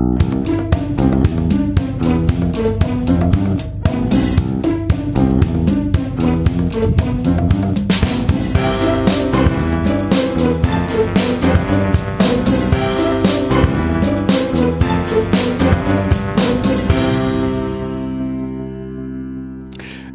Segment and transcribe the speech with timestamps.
[0.00, 0.49] Thank you.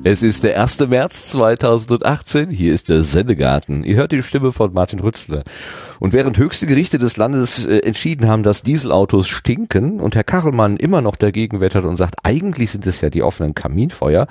[0.07, 0.87] Es ist der 1.
[0.87, 2.51] März 2018.
[2.51, 3.83] Hier ist der Sendegarten.
[3.83, 5.43] Ihr hört die Stimme von Martin Rützler.
[5.99, 10.77] Und während höchste Gerichte des Landes äh, entschieden haben, dass Dieselautos stinken und Herr Kachelmann
[10.77, 14.27] immer noch dagegen wettert und sagt, eigentlich sind es ja die offenen Kaminfeuer,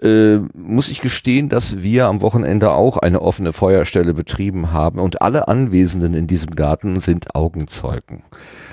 [0.00, 5.20] äh, muss ich gestehen, dass wir am Wochenende auch eine offene Feuerstelle betrieben haben und
[5.20, 8.22] alle Anwesenden in diesem Garten sind Augenzeugen.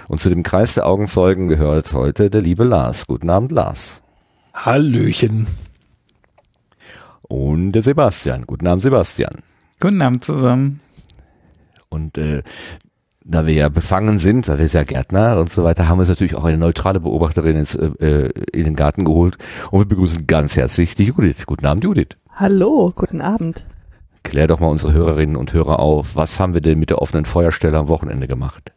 [0.07, 3.05] Und zu dem Kreis der Augenzeugen gehört heute der liebe Lars.
[3.05, 4.01] Guten Abend, Lars.
[4.53, 5.45] Hallöchen
[7.27, 8.43] und der Sebastian.
[8.45, 9.43] Guten Abend, Sebastian.
[9.79, 10.79] Guten Abend zusammen.
[11.89, 12.43] Und äh,
[13.23, 16.09] da wir ja befangen sind, weil wir ja Gärtner und so weiter, haben wir uns
[16.09, 19.37] natürlich auch eine neutrale Beobachterin ins, äh, in den Garten geholt.
[19.71, 21.45] Und wir begrüßen ganz herzlich die Judith.
[21.45, 22.09] Guten Abend, Judith.
[22.33, 23.65] Hallo, guten Abend.
[24.23, 26.15] Klär doch mal unsere Hörerinnen und Hörer auf.
[26.15, 28.71] Was haben wir denn mit der offenen Feuerstelle am Wochenende gemacht?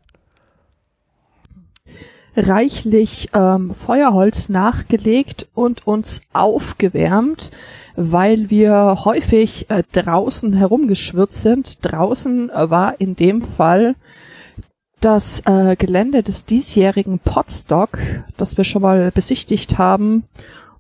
[2.37, 7.51] Reichlich ähm, Feuerholz nachgelegt und uns aufgewärmt
[7.97, 11.79] weil wir häufig äh, draußen herumgeschwirrt sind.
[11.83, 13.95] Draußen äh, war in dem Fall
[15.01, 17.99] das äh, Gelände des diesjährigen Potstock,
[18.37, 20.25] das wir schon mal besichtigt haben,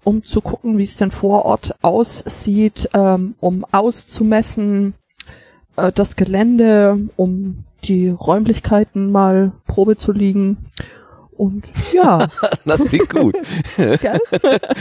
[0.05, 4.95] um zu gucken, wie es denn vor Ort aussieht, ähm, um auszumessen
[5.77, 10.58] äh, das Gelände, um die Räumlichkeiten mal Probe zu liegen
[11.41, 12.28] und ja.
[12.66, 13.34] das klingt gut.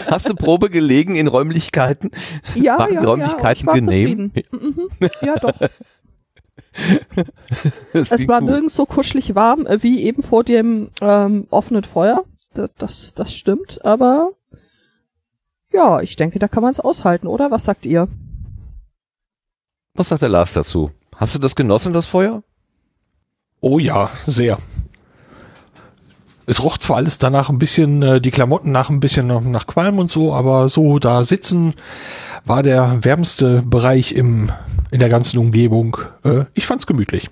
[0.07, 2.11] Hast du Probe gelegen in Räumlichkeiten?
[2.53, 4.33] Ja, Waren ja, Räumlichkeiten ja, genehm?
[4.51, 4.89] Mhm.
[5.21, 5.53] Ja, doch.
[7.93, 8.49] es war gut.
[8.49, 12.25] nirgends so kuschelig warm äh, wie eben vor dem ähm, offenen Feuer.
[12.77, 14.31] Das, das stimmt, aber
[15.71, 17.51] ja, ich denke, da kann man es aushalten, oder?
[17.51, 18.09] Was sagt ihr?
[19.93, 20.91] Was sagt der Lars dazu?
[21.15, 22.43] Hast du das genossen, das Feuer?
[23.61, 24.57] Oh ja, sehr.
[26.49, 29.67] Es roch zwar alles danach ein bisschen, äh, die Klamotten nach ein bisschen nach, nach
[29.67, 31.75] Qualm und so, aber so da sitzen
[32.43, 34.51] war der wärmste Bereich im,
[34.89, 35.97] in der ganzen Umgebung.
[36.23, 37.29] Äh, ich fand's gemütlich.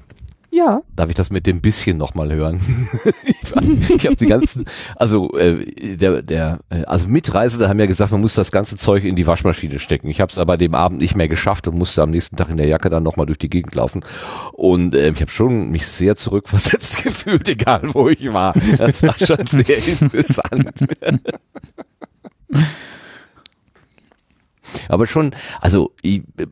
[0.57, 0.81] Ja.
[0.95, 2.59] Darf ich das mit dem bisschen nochmal hören?
[3.23, 8.22] ich habe die ganzen, also äh, der, der, äh, also Mitreisende haben ja gesagt, man
[8.22, 10.07] muss das ganze Zeug in die Waschmaschine stecken.
[10.07, 12.57] Ich habe es aber dem Abend nicht mehr geschafft und musste am nächsten Tag in
[12.57, 14.03] der Jacke dann nochmal durch die Gegend laufen.
[14.51, 18.53] Und äh, ich habe schon mich sehr zurückversetzt gefühlt, egal wo ich war.
[18.79, 20.88] Das war schon sehr interessant.
[24.90, 26.47] Aber schon, also ich, äh,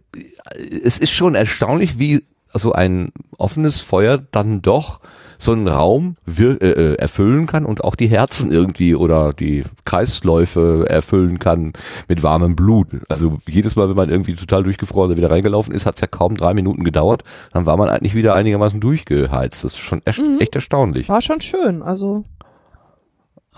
[0.84, 2.24] es ist schon erstaunlich, wie
[2.56, 5.00] so ein offenes Feuer dann doch
[5.38, 9.64] so einen Raum wir, äh, äh, erfüllen kann und auch die Herzen irgendwie oder die
[9.84, 11.74] Kreisläufe erfüllen kann
[12.08, 12.88] mit warmem Blut.
[13.10, 16.08] Also jedes Mal, wenn man irgendwie total durchgefroren oder wieder reingelaufen ist, hat es ja
[16.08, 17.24] kaum drei Minuten gedauert,
[17.54, 19.64] dann war man eigentlich wieder einigermaßen durchgeheizt.
[19.64, 20.40] Das ist schon echt, mhm.
[20.40, 21.10] echt erstaunlich.
[21.10, 22.24] War schon schön, also.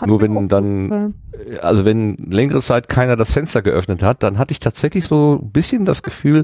[0.05, 1.15] Nur wenn dann,
[1.59, 5.49] also wenn längere Zeit keiner das Fenster geöffnet hat, dann hatte ich tatsächlich so ein
[5.49, 6.43] bisschen das Gefühl,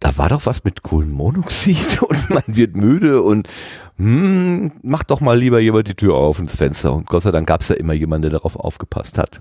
[0.00, 3.48] da war doch was mit Kohlenmonoxid und man wird müde und
[3.96, 6.92] hm, mach doch mal lieber jemand die Tür auf ins Fenster.
[6.92, 9.40] Und Gott sei Dank gab es ja immer jemanden, der darauf aufgepasst hat.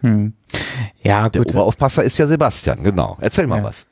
[0.00, 0.34] Hm.
[1.02, 1.50] Ja, der gut.
[1.50, 3.16] Der Oberaufpasser ist ja Sebastian, genau.
[3.20, 3.64] Erzähl mal ja.
[3.64, 3.86] was.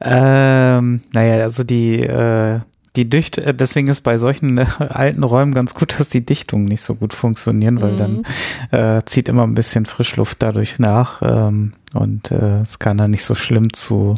[0.00, 2.60] Ähm, naja, also die äh,
[2.96, 6.64] die Dicht, äh, deswegen ist bei solchen äh, alten Räumen ganz gut, dass die Dichtungen
[6.64, 8.24] nicht so gut funktionieren, weil mhm.
[8.70, 13.10] dann äh, zieht immer ein bisschen Frischluft dadurch nach ähm, und äh, es kann dann
[13.10, 14.16] nicht so schlimm zu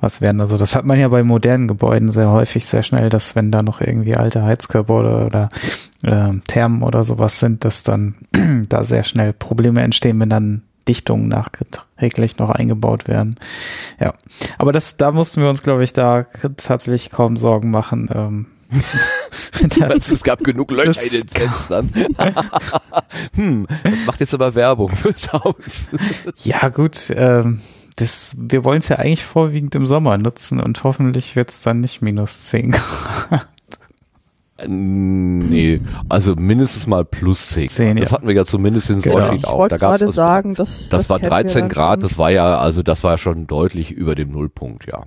[0.00, 0.40] was werden.
[0.40, 3.62] Also das hat man ja bei modernen Gebäuden sehr häufig sehr schnell, dass wenn da
[3.62, 5.48] noch irgendwie alte Heizkörper oder, oder
[6.02, 8.14] äh, Thermen oder sowas sind, dass dann
[8.68, 13.36] da sehr schnell Probleme entstehen, wenn dann Dichtungen nachträglich noch eingebaut werden.
[14.00, 14.14] Ja,
[14.58, 18.08] aber das, da mussten wir uns, glaube ich, da tatsächlich kaum Sorgen machen.
[18.14, 18.46] Ähm,
[19.78, 21.90] meinst, es gab genug Löcher in den Fenstern.
[23.34, 23.66] hm,
[24.06, 25.90] macht jetzt aber Werbung fürs Haus.
[26.42, 27.12] ja, gut.
[27.14, 27.60] Ähm,
[27.96, 31.80] das, wir wollen es ja eigentlich vorwiegend im Sommer nutzen und hoffentlich wird es dann
[31.80, 33.48] nicht minus 10 Grad.
[34.68, 37.68] Nee, also mindestens mal plus 10.
[37.68, 38.16] 10 das ja.
[38.16, 39.20] hatten wir ja zumindest in genau.
[39.20, 39.68] Sorschied auch.
[39.68, 43.04] Da gab's das, sagen, das, das, das war 13 Grad, das war ja, also das
[43.04, 45.04] war ja schon deutlich über dem Nullpunkt, ja.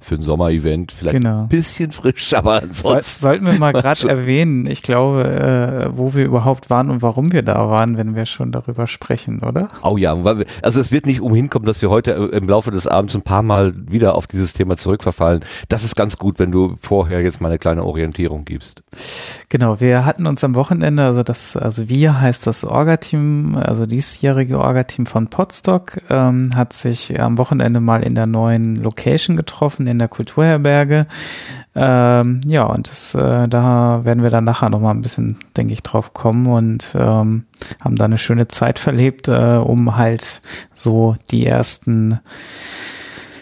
[0.00, 1.42] Für ein Sommer-Event vielleicht Genau.
[1.42, 3.20] ein bisschen frisch, aber ansonsten.
[3.22, 7.42] sollten wir mal gerade erwähnen, ich glaube, äh, wo wir überhaupt waren und warum wir
[7.42, 9.68] da waren, wenn wir schon darüber sprechen, oder?
[9.82, 10.16] Oh ja,
[10.62, 13.22] also es wird nicht umhin kommen, dass wir heute äh, im Laufe des Abends ein
[13.22, 15.44] paar Mal wieder auf dieses Thema zurückverfallen.
[15.68, 18.82] Das ist ganz gut, wenn du vorher jetzt mal eine kleine Orientierung gibst.
[19.48, 24.58] Genau, wir hatten uns am Wochenende, also das, also wir heißt das Orga-Team, also diesjährige
[24.58, 29.98] Orga-Team von Podstock, ähm, hat sich am Wochenende mal in der neuen Location getroffen, in
[29.98, 31.06] der Kulturherberge.
[31.74, 35.72] Ähm, ja, und das, äh, da werden wir dann nachher noch mal ein bisschen, denke
[35.72, 37.44] ich, drauf kommen und ähm,
[37.80, 40.40] haben da eine schöne Zeit verlebt, äh, um halt
[40.74, 42.18] so die ersten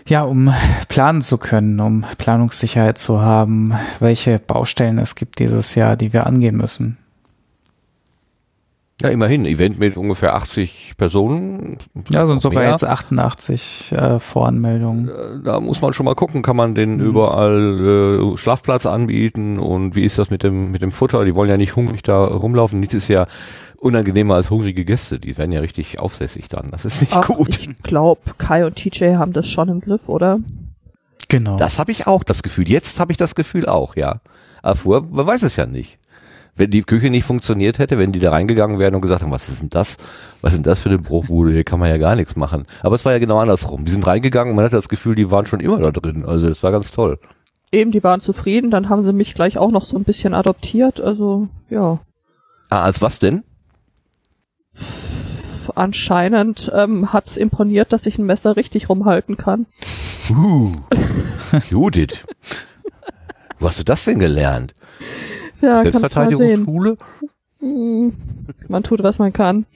[0.07, 0.53] ja, um
[0.89, 6.27] planen zu können, um Planungssicherheit zu haben, welche Baustellen es gibt dieses Jahr, die wir
[6.27, 6.97] angehen müssen.
[9.01, 11.79] Ja, immerhin, Event mit ungefähr 80 Personen.
[12.11, 12.71] Ja, sind Noch sogar mehr.
[12.73, 15.09] jetzt 88 äh, Voranmeldungen.
[15.09, 15.13] Äh,
[15.45, 16.75] Da muss man schon mal gucken, kann man Mhm.
[16.75, 21.25] den überall äh, Schlafplatz anbieten und wie ist das mit dem mit dem Futter?
[21.25, 22.81] Die wollen ja nicht hungrig da rumlaufen.
[22.81, 23.27] Nichts ist ja
[23.77, 25.21] unangenehmer als hungrige Gäste.
[25.21, 26.73] Die werden ja richtig aufsässig dann.
[26.73, 27.57] Das ist nicht Ach, gut.
[27.61, 30.41] ich glaube, Kai und TJ haben das schon im Griff, oder?
[31.29, 31.57] Genau.
[31.57, 32.69] Das habe ich auch das Gefühl.
[32.69, 34.21] Jetzt habe ich das Gefühl auch, ja.
[34.63, 35.99] Aber vorher, man weiß es ja nicht.
[36.59, 39.49] Wenn die Küche nicht funktioniert hätte, wenn die da reingegangen wären und gesagt haben, was
[39.49, 39.97] ist denn das?
[40.43, 41.53] Was ist denn das für eine Bruchbude?
[41.53, 42.67] Hier kann man ja gar nichts machen.
[42.83, 43.85] Aber es war ja genau andersrum.
[43.85, 46.25] Die sind reingegangen und man hatte das Gefühl, die waren schon immer da drin.
[46.27, 47.19] Also es war ganz toll.
[47.71, 51.01] Eben, die waren zufrieden, dann haben sie mich gleich auch noch so ein bisschen adoptiert,
[51.01, 52.01] also ja.
[52.71, 53.45] Ah, als was denn?
[55.75, 59.67] Anscheinend ähm, hat's imponiert, dass ich ein Messer richtig rumhalten kann.
[60.31, 60.73] Uh,
[61.69, 62.27] Judith.
[63.59, 64.75] Wo hast du das denn gelernt?
[65.61, 65.83] Ja.
[65.83, 66.97] Selbstverteidigungsschule?
[67.61, 68.13] Hm,
[68.69, 69.67] Man tut, was man kann.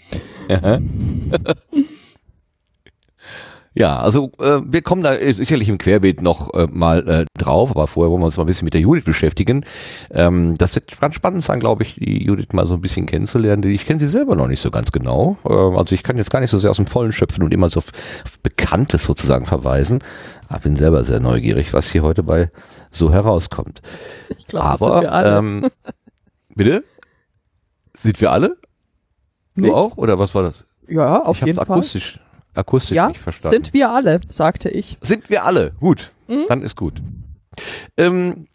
[3.75, 3.99] Ja.
[4.00, 7.87] Also äh, wir kommen da äh, sicherlich im Querbeet noch äh, mal äh, drauf, aber
[7.87, 9.64] vorher wollen wir uns mal ein bisschen mit der Judith beschäftigen.
[10.11, 13.62] Ähm, das wird ganz spannend sein, glaube ich, die Judith mal so ein bisschen kennenzulernen.
[13.64, 15.38] Ich kenne sie selber noch nicht so ganz genau.
[15.49, 17.70] Äh, also ich kann jetzt gar nicht so sehr aus dem Vollen schöpfen und immer
[17.70, 17.93] so auf,
[18.25, 20.00] auf Bekanntes sozusagen verweisen.
[20.49, 22.50] Aber bin selber sehr neugierig, was hier heute bei
[22.93, 23.83] so herauskommt.
[24.39, 25.39] Ich glaube, sind aber wir alle.
[25.39, 25.67] ähm,
[26.55, 26.85] bitte?
[27.94, 28.56] Sind wir alle?
[29.56, 29.71] Du Nee.
[29.71, 29.97] auch?
[29.97, 30.65] Oder was war das?
[30.89, 31.77] ja, auf ich jeden hab's Fall.
[31.79, 32.21] akustisch,
[32.55, 33.56] akustisch Ja, nicht verstanden.
[33.65, 34.99] sind wir alle, sagte ich.
[35.00, 35.73] Sind wir alle.
[35.81, 36.12] Gut.
[36.29, 36.44] Mhm.
[36.49, 37.03] Dann ist gut.
[37.97, 38.47] Ähm,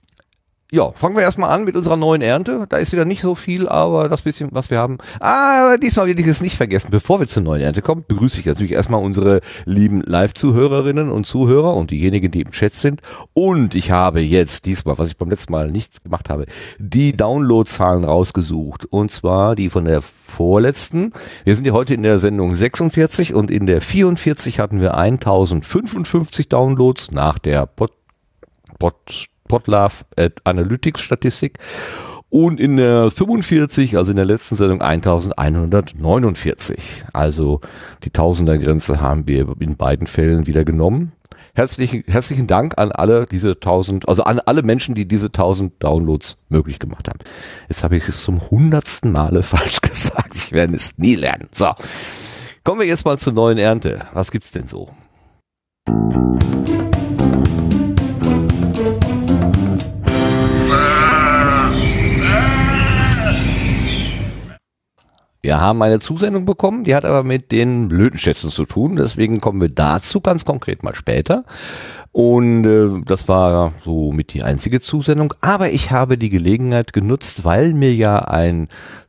[0.70, 2.66] ja, fangen wir erstmal an mit unserer neuen Ernte.
[2.68, 4.98] Da ist wieder nicht so viel, aber das bisschen, was wir haben.
[5.22, 6.90] Ah, diesmal will ich es nicht vergessen.
[6.92, 11.74] Bevor wir zur neuen Ernte kommen, begrüße ich natürlich erstmal unsere lieben Live-Zuhörerinnen und Zuhörer
[11.74, 13.02] und diejenigen, die im Chat sind.
[13.34, 16.48] Und ich habe jetzt diesmal, was ich beim letzten Mal nicht gemacht habe,
[16.80, 18.86] die Downloadzahlen rausgesucht.
[18.86, 21.14] Und zwar die von der vorletzten.
[21.46, 26.50] Wir sind ja heute in der Sendung 46 und in der 44 hatten wir 1055
[26.50, 27.94] Downloads nach der Pod,
[28.80, 31.58] Pod, Podlove äh, Analytics Statistik.
[32.30, 37.06] Und in der 45, also in der letzten Sendung 1149.
[37.14, 37.62] Also
[38.04, 41.14] die Tausender-Grenze haben wir in beiden Fällen wieder genommen.
[41.58, 46.38] Herzlichen, herzlichen Dank an alle diese 1000, also an alle Menschen, die diese 1000 Downloads
[46.50, 47.18] möglich gemacht haben.
[47.68, 50.36] Jetzt habe ich es zum hundertsten Male falsch gesagt.
[50.36, 51.50] Ich werde es nie lernen.
[51.52, 51.74] So.
[52.64, 54.06] Kommen wir jetzt mal zur neuen Ernte.
[54.14, 54.90] Was gibt's denn so?
[65.48, 68.98] Wir haben eine Zusendung bekommen, die hat aber mit den Blütenschätzen zu tun.
[68.98, 71.46] Deswegen kommen wir dazu ganz konkret mal später.
[72.12, 75.34] Und äh, das war so mit die einzige Zusendung.
[75.40, 78.68] Aber ich habe die Gelegenheit genutzt, weil mir ja ein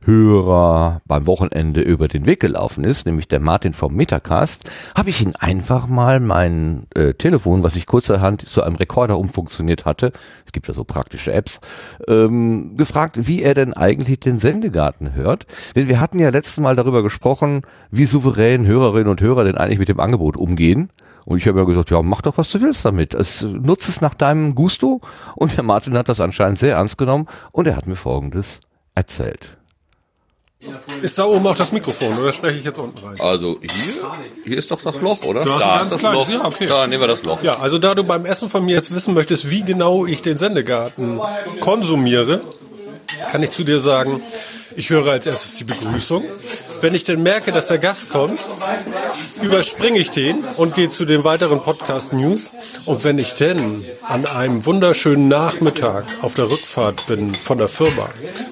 [0.09, 5.21] Hörer beim Wochenende über den Weg gelaufen ist, nämlich der Martin vom Metacast, habe ich
[5.21, 10.11] ihn einfach mal mein äh, Telefon, was ich kurzerhand zu einem Rekorder umfunktioniert hatte,
[10.47, 11.61] es gibt ja so praktische Apps,
[12.07, 15.45] ähm, gefragt, wie er denn eigentlich den Sendegarten hört.
[15.75, 17.61] Denn wir hatten ja letztes Mal darüber gesprochen,
[17.91, 20.89] wie souverän Hörerinnen und Hörer denn eigentlich mit dem Angebot umgehen.
[21.25, 23.13] Und ich habe ja gesagt, ja, mach doch, was du willst damit.
[23.13, 25.01] Es, nutze es nach deinem Gusto.
[25.35, 28.61] Und der Martin hat das anscheinend sehr ernst genommen und er hat mir Folgendes
[28.95, 29.58] erzählt.
[31.01, 33.15] Ist da oben auch das Mikrofon oder spreche ich jetzt unten rein?
[33.19, 34.11] Also hier,
[34.43, 35.45] hier ist doch das Loch, oder?
[35.45, 36.65] Da ist ein ganz kleines, ja, okay.
[36.67, 37.41] Da nehmen wir das Loch.
[37.41, 40.37] Ja, also da du beim Essen von mir jetzt wissen möchtest, wie genau ich den
[40.37, 41.21] Sendegarten
[41.61, 42.41] konsumiere,
[43.31, 44.21] kann ich zu dir sagen,
[44.75, 46.25] ich höre als erstes die Begrüßung.
[46.81, 48.39] Wenn ich dann merke, dass der Gast kommt,
[49.41, 52.51] überspringe ich den und gehe zu den weiteren Podcast News.
[52.85, 58.09] Und wenn ich denn an einem wunderschönen Nachmittag auf der Rückfahrt bin von der Firma,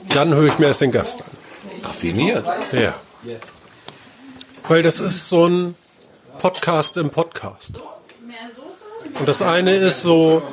[0.09, 1.36] dann höre ich mir erst den Gast an.
[1.87, 2.45] Raffiniert.
[2.73, 2.93] Ja.
[4.67, 5.75] Weil das ist so ein
[6.39, 7.81] Podcast im Podcast.
[9.19, 10.43] Und das eine ist so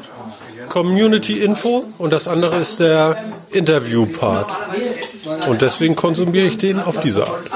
[0.69, 3.17] Community Info und das andere ist der
[3.51, 4.51] Interview Part.
[5.49, 7.51] Und deswegen konsumiere ich den auf diese Art.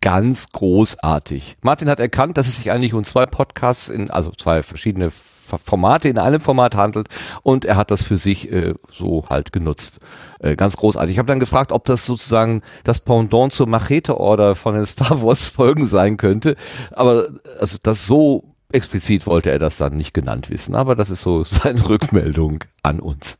[0.00, 1.56] Ganz großartig.
[1.60, 6.08] Martin hat erkannt, dass es sich eigentlich um zwei Podcasts in, also zwei verschiedene Formate
[6.08, 7.08] in einem Format handelt
[7.42, 9.98] und er hat das für sich äh, so halt genutzt.
[10.40, 11.12] Äh, ganz großartig.
[11.12, 15.88] Ich habe dann gefragt, ob das sozusagen das Pendant zur Machete-Order von den Star Wars-Folgen
[15.88, 16.56] sein könnte.
[16.92, 17.28] Aber
[17.60, 20.74] also das so explizit wollte er das dann nicht genannt wissen.
[20.74, 23.38] Aber das ist so seine Rückmeldung an uns.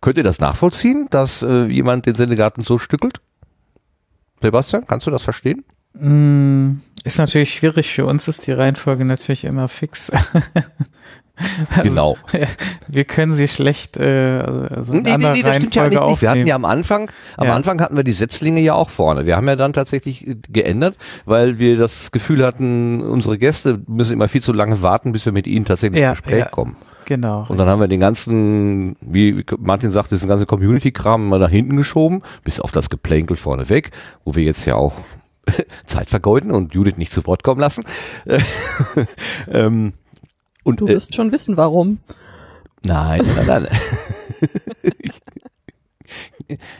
[0.00, 3.20] Könnt ihr das nachvollziehen, dass äh, jemand den Sendegarten so stückelt?
[4.40, 5.64] Sebastian, kannst du das verstehen?
[5.94, 7.92] Mm, ist natürlich schwierig.
[7.92, 10.10] Für uns ist die Reihenfolge natürlich immer fix.
[11.36, 12.16] Also, genau.
[12.88, 16.22] Wir können sie schlecht äh, also in nee, nee, nee, das stimmt ja nicht.
[16.22, 17.54] Wir hatten ja am Anfang, am ja.
[17.54, 19.26] Anfang hatten wir die Setzlinge ja auch vorne.
[19.26, 24.12] Wir haben ja dann tatsächlich äh, geändert, weil wir das Gefühl hatten, unsere Gäste müssen
[24.12, 26.48] immer viel zu lange warten, bis wir mit ihnen tatsächlich ja, ins Gespräch ja.
[26.48, 26.76] kommen.
[27.06, 27.46] Genau.
[27.48, 31.76] Und dann haben wir den ganzen, wie Martin sagt, diesen ganzen Community-Kram mal nach hinten
[31.76, 33.90] geschoben, bis auf das Geplänkel vorne weg,
[34.24, 34.94] wo wir jetzt ja auch
[35.84, 37.84] Zeit vergeuden und Judith nicht zu Wort kommen lassen.
[39.50, 39.94] ähm,
[40.64, 41.98] und, du wirst äh, schon wissen, warum.
[42.84, 43.68] Nein, nein, nein.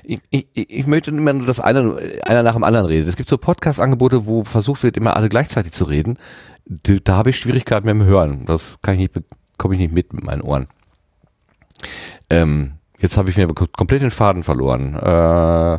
[0.02, 3.08] ich, ich, ich, möchte immer nur, dass einer, einer nach dem anderen redet.
[3.08, 6.18] Es gibt so Podcast-Angebote, wo versucht wird, immer alle gleichzeitig zu reden.
[6.66, 8.44] Da, da habe ich Schwierigkeiten mit dem Hören.
[8.46, 9.20] Das kann ich nicht,
[9.58, 10.66] komme ich nicht mit mit meinen Ohren.
[12.30, 14.94] Ähm, jetzt habe ich mir komplett den Faden verloren.
[14.94, 15.78] Äh,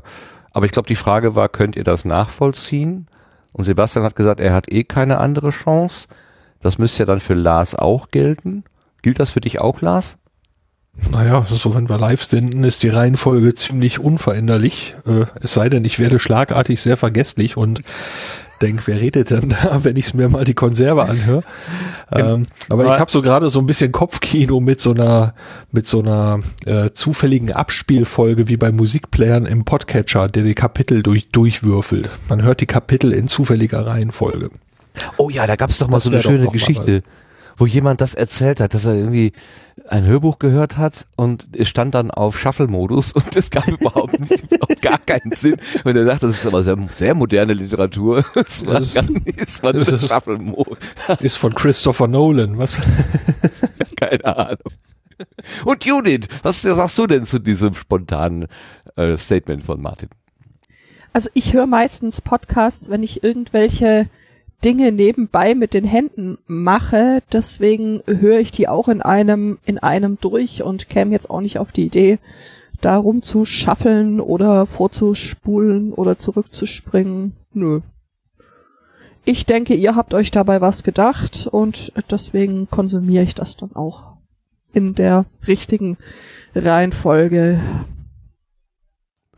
[0.54, 3.08] aber ich glaube, die Frage war, könnt ihr das nachvollziehen?
[3.52, 6.08] Und Sebastian hat gesagt, er hat eh keine andere Chance.
[6.64, 8.64] Das müsste ja dann für Lars auch gelten.
[9.02, 10.18] Gilt das für dich auch, Lars?
[11.12, 14.96] Naja, so wenn wir live senden, ist die Reihenfolge ziemlich unveränderlich.
[15.06, 17.82] Äh, es sei denn, ich werde schlagartig sehr vergesslich und
[18.62, 21.44] denke, wer redet denn da, wenn ich mir mal die Konserve anhöre.
[22.12, 25.34] Ähm, aber ich habe so gerade so ein bisschen Kopfkino mit so einer
[25.72, 31.30] mit so einer äh, zufälligen Abspielfolge wie bei Musikplayern im Podcatcher, der die Kapitel durch
[31.32, 32.10] durchwürfelt.
[32.30, 34.52] Man hört die Kapitel in zufälliger Reihenfolge.
[35.18, 37.04] Oh ja, da gab es doch mal das so eine schöne Geschichte,
[37.58, 39.34] wo jemand das erzählt hat, dass er irgendwie
[39.88, 44.52] ein Hörbuch gehört hat und es stand dann auf Shuffle-Modus und es gab überhaupt nicht,
[44.52, 45.58] überhaupt gar keinen Sinn.
[45.84, 48.24] Und er dachte, das ist aber sehr, sehr moderne Literatur.
[48.34, 50.78] Das war, das, das war ist, Shuffle-Modus.
[51.20, 52.82] Ist von Christopher Nolan, was?
[53.96, 54.74] Keine Ahnung.
[55.66, 58.48] Und Judith, was sagst du denn zu diesem spontanen
[58.96, 60.10] äh, Statement von Martin?
[61.14, 64.10] Also ich höre meistens Podcasts, wenn ich irgendwelche
[64.64, 67.22] Dinge nebenbei mit den Händen mache.
[67.32, 71.60] Deswegen höre ich die auch in einem, in einem durch und käme jetzt auch nicht
[71.60, 72.20] auf die Idee,
[72.82, 77.34] darum zu schaffeln oder vorzuspulen oder zurückzuspringen.
[77.54, 77.82] Nö.
[79.26, 84.18] Ich denke, ihr habt euch dabei was gedacht und deswegen konsumiere ich das dann auch
[84.74, 85.98] in der richtigen
[86.56, 87.60] Reihenfolge.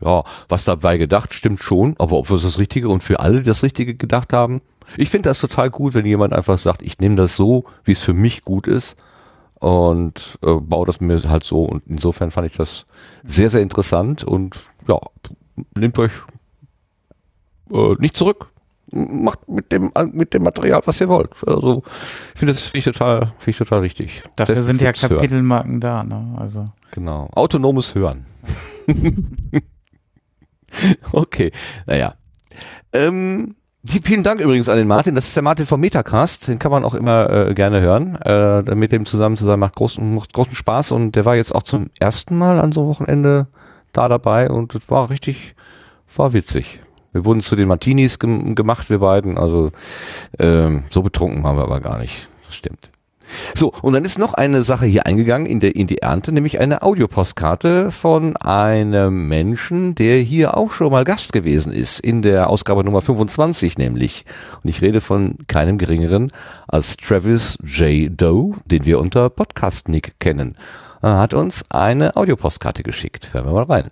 [0.00, 3.62] Ja, was dabei gedacht, stimmt schon, aber ob wir das Richtige und für alle das
[3.62, 4.60] Richtige gedacht haben,
[4.96, 8.02] ich finde das total gut, wenn jemand einfach sagt, ich nehme das so, wie es
[8.02, 8.96] für mich gut ist
[9.60, 11.64] und äh, baue das mir halt so.
[11.64, 12.86] Und insofern fand ich das
[13.24, 14.98] sehr, sehr interessant und ja,
[15.76, 16.12] nehmt euch
[17.70, 18.48] äh, nicht zurück.
[18.92, 21.30] Macht mit dem, mit dem Material, was ihr wollt.
[21.44, 21.82] Also,
[22.32, 24.22] ich finde das finde ich total, finde ich total richtig.
[24.36, 25.80] Dafür sind ja Kapitelmarken hören.
[25.80, 26.36] da, ne?
[26.38, 26.64] Also.
[26.92, 27.28] Genau.
[27.34, 28.26] Autonomes Hören.
[31.12, 31.50] okay.
[31.86, 32.14] Naja.
[32.92, 35.14] Ähm, Vielen Dank übrigens an den Martin.
[35.14, 36.48] Das ist der Martin vom Metacast.
[36.48, 38.16] Den kann man auch immer äh, gerne hören.
[38.16, 40.90] Äh, mit dem zusammen zu sein macht großen, macht großen Spaß.
[40.92, 43.46] Und der war jetzt auch zum ersten Mal an so einem Wochenende
[43.92, 45.54] da dabei und es war richtig,
[46.16, 46.80] war witzig.
[47.12, 49.38] Wir wurden zu den Martinis gem gemacht, wir beiden.
[49.38, 49.70] Also
[50.38, 52.28] ähm, so betrunken waren wir aber gar nicht.
[52.44, 52.90] Das stimmt.
[53.54, 56.60] So, und dann ist noch eine Sache hier eingegangen in, der, in die Ernte, nämlich
[56.60, 62.50] eine Audiopostkarte von einem Menschen, der hier auch schon mal Gast gewesen ist, in der
[62.50, 64.24] Ausgabe Nummer 25 nämlich.
[64.62, 66.30] Und ich rede von keinem geringeren
[66.68, 68.10] als Travis J.
[68.10, 70.56] Doe, den wir unter Podcast Nick kennen.
[71.02, 73.32] Er hat uns eine Audiopostkarte geschickt.
[73.32, 73.90] Hören wir mal rein.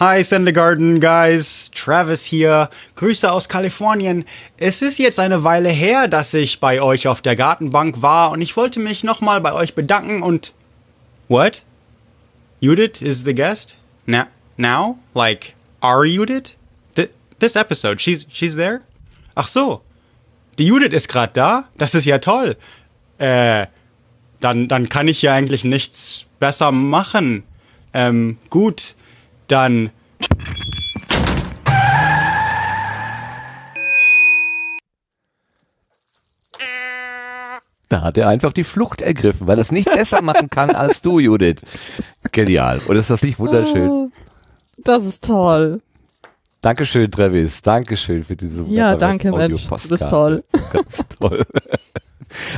[0.00, 2.70] Hi Sendegarden Guys, Travis hier.
[2.94, 4.24] Grüße aus Kalifornien.
[4.56, 8.40] Es ist jetzt eine Weile her, dass ich bei euch auf der Gartenbank war und
[8.40, 10.52] ich wollte mich nochmal bei euch bedanken und...
[11.26, 11.64] What?
[12.60, 13.76] Judith is the guest?
[14.06, 14.26] Now?
[14.56, 14.98] Now?
[15.14, 16.54] Like, are Judith?
[16.94, 18.82] Th this episode, she's, she's there?
[19.34, 19.80] Ach so.
[20.58, 21.64] Die Judith ist gerade da?
[21.76, 22.56] Das ist ja toll.
[23.18, 23.66] Äh,
[24.38, 27.42] dann, dann kann ich ja eigentlich nichts besser machen.
[27.92, 28.94] Ähm, gut
[29.48, 29.90] dann
[37.88, 41.00] Da hat er einfach die Flucht ergriffen, weil er es nicht besser machen kann als
[41.00, 41.62] du, Judith.
[42.32, 42.80] Genial.
[42.86, 43.88] Und ist das nicht wunderschön?
[43.88, 44.08] Oh,
[44.84, 45.80] das ist toll.
[46.60, 47.62] Dankeschön, Travis.
[47.62, 49.64] Dankeschön für diese Ja, wunderbare danke, Mensch.
[49.64, 50.10] Du bist Audio-Postkarte.
[50.10, 50.44] toll.
[50.72, 51.46] Ganz toll.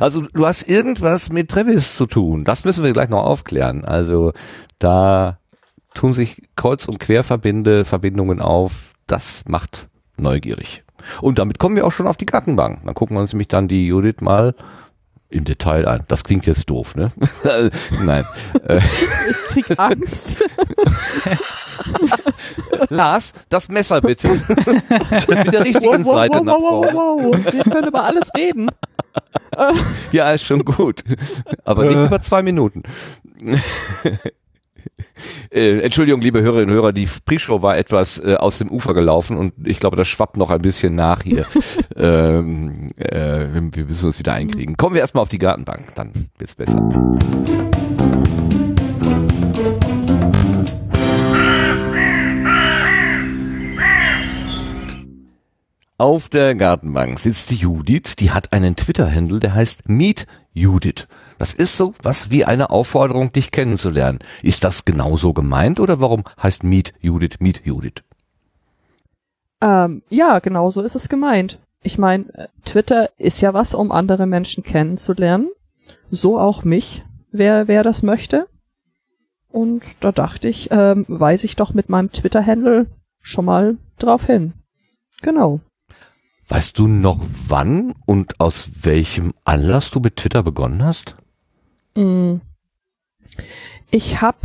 [0.00, 2.44] Also du hast irgendwas mit Travis zu tun.
[2.44, 3.85] Das müssen wir gleich noch aufklären.
[3.85, 4.32] Also
[4.80, 5.38] da
[5.94, 8.94] tun sich Kreuz- und Querverbinde, Verbindungen auf.
[9.06, 10.85] Das macht neugierig.
[11.20, 12.80] Und damit kommen wir auch schon auf die Gartenbank.
[12.85, 14.54] Dann gucken wir uns nämlich dann die Judith mal
[15.30, 16.04] im Detail an.
[16.09, 17.12] Das klingt jetzt doof, ne?
[18.04, 18.25] Nein.
[18.66, 20.42] Äh, Ich krieg Angst.
[22.88, 24.28] Lars, das Messer bitte.
[24.28, 26.90] Mit der richtigen Seite nach vorne.
[26.92, 27.52] wow, wow.
[27.54, 28.70] Wir können über alles reden.
[30.12, 31.02] Ja, ist schon gut.
[31.64, 32.06] Aber nicht Äh.
[32.06, 32.82] über zwei Minuten.
[35.50, 39.37] Äh, Entschuldigung, liebe Hörerinnen und Hörer, die Pre-Show war etwas äh, aus dem Ufer gelaufen
[39.37, 41.47] und ich glaube, das schwappt noch ein bisschen nach hier.
[41.97, 44.76] ähm, äh, wir müssen uns wieder einkriegen.
[44.76, 46.80] Kommen wir erstmal auf die Gartenbank, dann wird's besser.
[56.00, 61.07] Auf der Gartenbank sitzt die Judith, die hat einen Twitter-Handle, der heißt Meet Judith.
[61.40, 64.18] Das ist so was wie eine Aufforderung, dich kennenzulernen.
[64.42, 68.04] Ist das genauso gemeint oder warum heißt Meet Judith Meet Judith?
[69.62, 71.59] Ähm, ja, genau so ist es gemeint.
[71.82, 75.49] Ich meine, Twitter ist ja was, um andere Menschen kennenzulernen.
[76.11, 78.47] So auch mich, wer, wer das möchte.
[79.49, 82.85] Und da dachte ich, ähm, weise ich doch mit meinem Twitter-Handle
[83.23, 84.52] schon mal drauf hin.
[85.23, 85.61] Genau.
[86.49, 87.18] Weißt du noch
[87.49, 91.14] wann und aus welchem Anlass du mit Twitter begonnen hast?
[92.00, 92.40] Mm.
[93.90, 94.38] Ich habe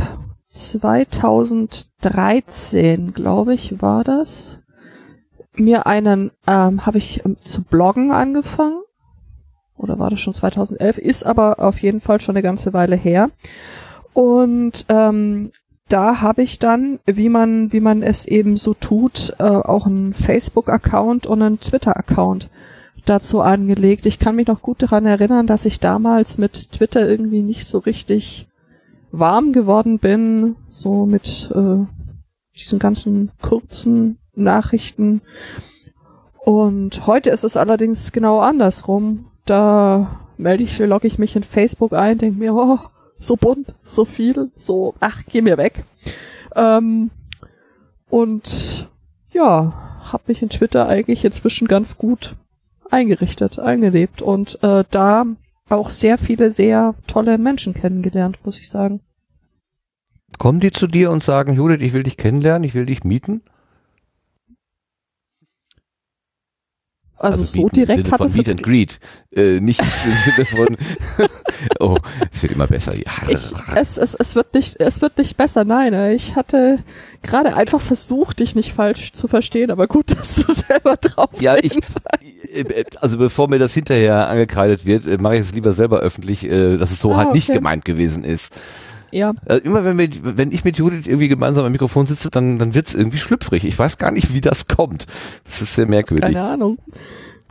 [0.48, 4.60] 2013, glaube ich, war das,
[5.54, 8.82] mir einen, ähm, habe ich ähm, zu bloggen angefangen.
[9.76, 10.98] Oder war das schon 2011?
[10.98, 13.30] Ist aber auf jeden Fall schon eine ganze Weile her.
[14.12, 15.52] Und ähm,
[15.88, 20.12] da habe ich dann, wie man, wie man es eben so tut, äh, auch einen
[20.12, 22.50] Facebook-Account und einen Twitter-Account
[23.08, 24.06] dazu angelegt.
[24.06, 27.78] Ich kann mich noch gut daran erinnern, dass ich damals mit Twitter irgendwie nicht so
[27.78, 28.46] richtig
[29.10, 31.86] warm geworden bin, so mit äh,
[32.56, 35.22] diesen ganzen kurzen Nachrichten.
[36.44, 39.26] Und heute ist es allerdings genau andersrum.
[39.44, 42.78] Da melde ich, logge ich mich in Facebook ein, denke mir, oh,
[43.18, 45.84] so bunt, so viel, so, ach, geh mir weg.
[46.54, 47.10] Ähm,
[48.08, 48.88] und
[49.32, 52.36] ja, habe mich in Twitter eigentlich inzwischen ganz gut
[52.90, 55.24] eingerichtet, eingelebt und äh, da
[55.68, 59.00] auch sehr viele sehr tolle Menschen kennengelernt, muss ich sagen.
[60.38, 63.42] Kommen die zu dir und sagen, Judith, ich will dich kennenlernen, ich will dich mieten?
[67.18, 69.00] Also, so mieten im direkt hat es Meet and Greet.
[69.34, 70.76] Äh, nicht im Sinne von,
[71.80, 71.96] oh,
[72.30, 72.94] es wird immer besser.
[72.94, 73.10] Ja.
[73.28, 73.38] ich,
[73.74, 75.94] es, es, es wird nicht, es wird nicht besser, nein.
[75.94, 76.78] äh, Ich hatte
[77.22, 81.56] gerade einfach versucht, dich nicht falsch zu verstehen, aber gut, dass du selber drauf Ja,
[81.56, 81.78] ich,
[83.00, 86.76] also bevor mir das hinterher angekreidet wird, äh, mache ich es lieber selber öffentlich, äh,
[86.76, 87.58] dass es so Ah, halt nicht okay.
[87.58, 88.54] gemeint gewesen ist.
[89.12, 92.58] Ja, Äh, immer wenn, wir, wenn ich mit Judith irgendwie gemeinsam am Mikrofon sitze, dann,
[92.58, 93.64] dann wird's irgendwie schlüpfrig.
[93.64, 95.06] Ich weiß gar nicht, wie das kommt.
[95.44, 96.24] Das ist sehr merkwürdig.
[96.24, 96.78] keine Ahnung.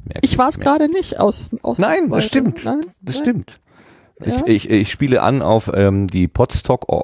[0.04, 2.66] Merkwürdig, Ich war es gerade nicht aus, aus Nein, das stimmt.
[2.66, 3.24] Nein, Das nein.
[3.24, 3.56] stimmt.
[4.24, 4.34] Ja.
[4.46, 7.04] Ich, ich, ich spiele an auf ähm, die Podstock, oh,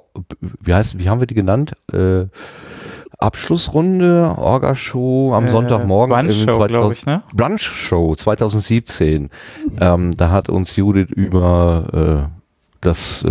[0.61, 1.73] wie heißt, wie haben wir die genannt?
[1.91, 2.25] Äh,
[3.17, 6.15] Abschlussrunde, Orga-Show am Äh, Sonntagmorgen.
[6.15, 7.23] Brunch im Show, 2000 glaube ich, ne?
[7.33, 9.29] Brunch Show 2017.
[9.79, 12.41] Ähm, da hat uns Judith über äh,
[12.81, 13.29] das, äh,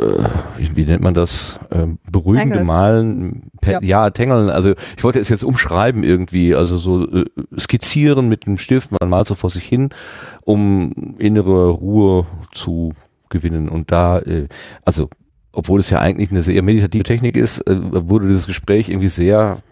[0.00, 0.24] äh,
[0.56, 2.66] wie, wie nennt man das, äh, beruhigende Tangeln.
[2.66, 4.04] Malen, per, ja.
[4.04, 4.10] Ja.
[4.10, 7.24] Tangeln, also ich wollte es jetzt umschreiben irgendwie, also so äh,
[7.58, 9.90] skizzieren mit dem Stift, man malt so vor sich hin,
[10.42, 12.92] um innere Ruhe zu
[13.28, 14.48] gewinnen und da, äh,
[14.84, 15.08] also
[15.52, 19.62] obwohl es ja eigentlich eine sehr meditative Technik ist, äh, wurde dieses Gespräch irgendwie sehr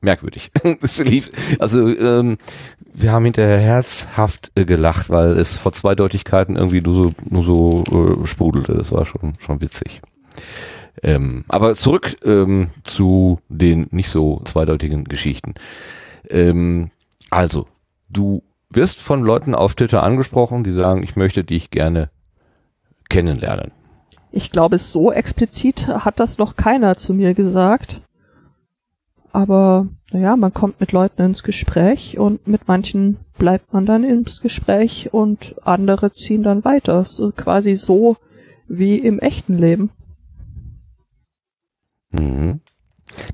[0.00, 0.50] merkwürdig.
[0.80, 2.38] es lief, also ähm,
[2.92, 7.84] wir haben hinterher herzhaft äh, gelacht, weil es vor Zweideutigkeiten irgendwie nur so, nur so
[8.22, 8.74] äh, sprudelte.
[8.74, 10.02] Das war schon, schon witzig.
[11.02, 15.54] Ähm, aber zurück ähm, zu den nicht so zweideutigen Geschichten.
[16.28, 16.90] Ähm,
[17.30, 17.66] also,
[18.10, 22.10] du wirst von Leuten auf Twitter angesprochen, die sagen, ich möchte dich gerne
[23.08, 23.72] kennenlernen.
[24.32, 28.00] Ich glaube, so explizit hat das noch keiner zu mir gesagt.
[29.30, 34.40] Aber naja, man kommt mit Leuten ins Gespräch und mit manchen bleibt man dann ins
[34.40, 37.04] Gespräch und andere ziehen dann weiter.
[37.04, 38.16] So quasi so
[38.68, 39.90] wie im echten Leben.
[42.10, 42.60] Mhm.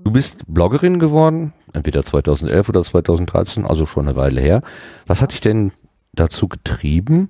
[0.03, 4.63] Du bist Bloggerin geworden, entweder 2011 oder 2013, also schon eine Weile her.
[5.07, 5.73] Was hat dich denn
[6.13, 7.29] dazu getrieben,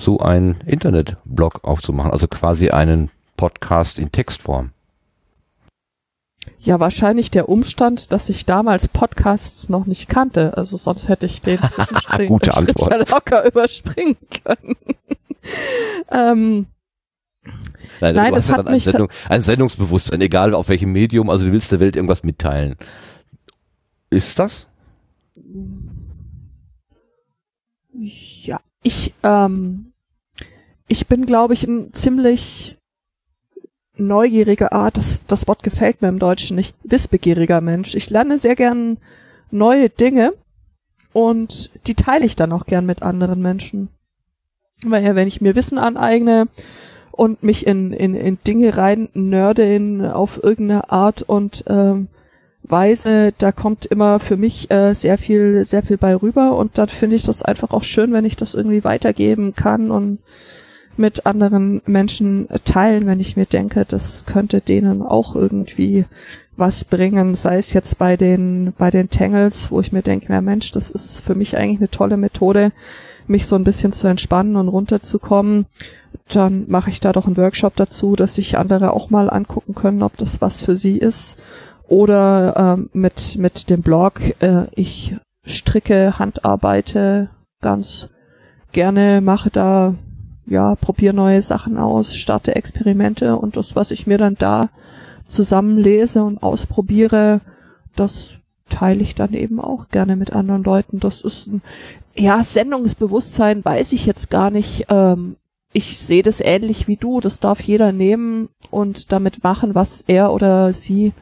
[0.00, 4.70] so einen Internetblog aufzumachen, also quasi einen Podcast in Textform?
[6.58, 10.56] Ja, wahrscheinlich der Umstand, dass ich damals Podcasts noch nicht kannte.
[10.56, 11.58] Also sonst hätte ich den
[12.28, 13.08] Gute Antwort.
[13.10, 14.76] Locker überspringen können.
[16.10, 16.66] ähm,
[18.00, 20.92] Nein, Nein, du das hast ja hat dann ein, Sendung, ein Sendungsbewusstsein, egal auf welchem
[20.92, 22.76] Medium, also du willst der Welt irgendwas mitteilen.
[24.08, 24.66] Ist das?
[27.92, 29.89] Ja, ich, ähm,
[30.90, 32.76] ich bin, glaube ich, ein ziemlich
[33.96, 37.94] neugieriger Art, das, das Wort gefällt mir im Deutschen nicht, wissbegieriger Mensch.
[37.94, 38.98] Ich lerne sehr gern
[39.52, 40.32] neue Dinge
[41.12, 43.88] und die teile ich dann auch gern mit anderen Menschen.
[44.84, 46.48] Weil ja, wenn ich mir Wissen aneigne
[47.12, 52.08] und mich in, in, in Dinge rein nörde in, auf irgendeine Art und ähm,
[52.64, 56.88] Weise, da kommt immer für mich äh, sehr viel, sehr viel bei rüber und dann
[56.88, 60.18] finde ich das einfach auch schön, wenn ich das irgendwie weitergeben kann und
[61.00, 66.04] mit anderen Menschen teilen, wenn ich mir denke, das könnte denen auch irgendwie
[66.56, 70.40] was bringen, sei es jetzt bei den, bei den Tangles, wo ich mir denke, ja
[70.40, 72.70] Mensch, das ist für mich eigentlich eine tolle Methode,
[73.26, 75.66] mich so ein bisschen zu entspannen und runterzukommen.
[76.32, 80.02] Dann mache ich da doch einen Workshop dazu, dass sich andere auch mal angucken können,
[80.02, 81.40] ob das was für sie ist.
[81.88, 88.08] Oder ähm, mit, mit dem Blog, äh, ich stricke, handarbeite ganz
[88.72, 89.94] gerne, mache da,
[90.50, 94.68] ja, probiere neue Sachen aus, starte Experimente und das, was ich mir dann da
[95.26, 97.40] zusammenlese und ausprobiere,
[97.96, 98.34] das
[98.68, 101.00] teile ich dann eben auch gerne mit anderen Leuten.
[101.00, 101.62] Das ist ein,
[102.16, 104.86] ja, Sendungsbewusstsein weiß ich jetzt gar nicht.
[104.88, 105.36] Ähm,
[105.72, 107.20] ich sehe das ähnlich wie du.
[107.20, 111.12] Das darf jeder nehmen und damit machen, was er oder sie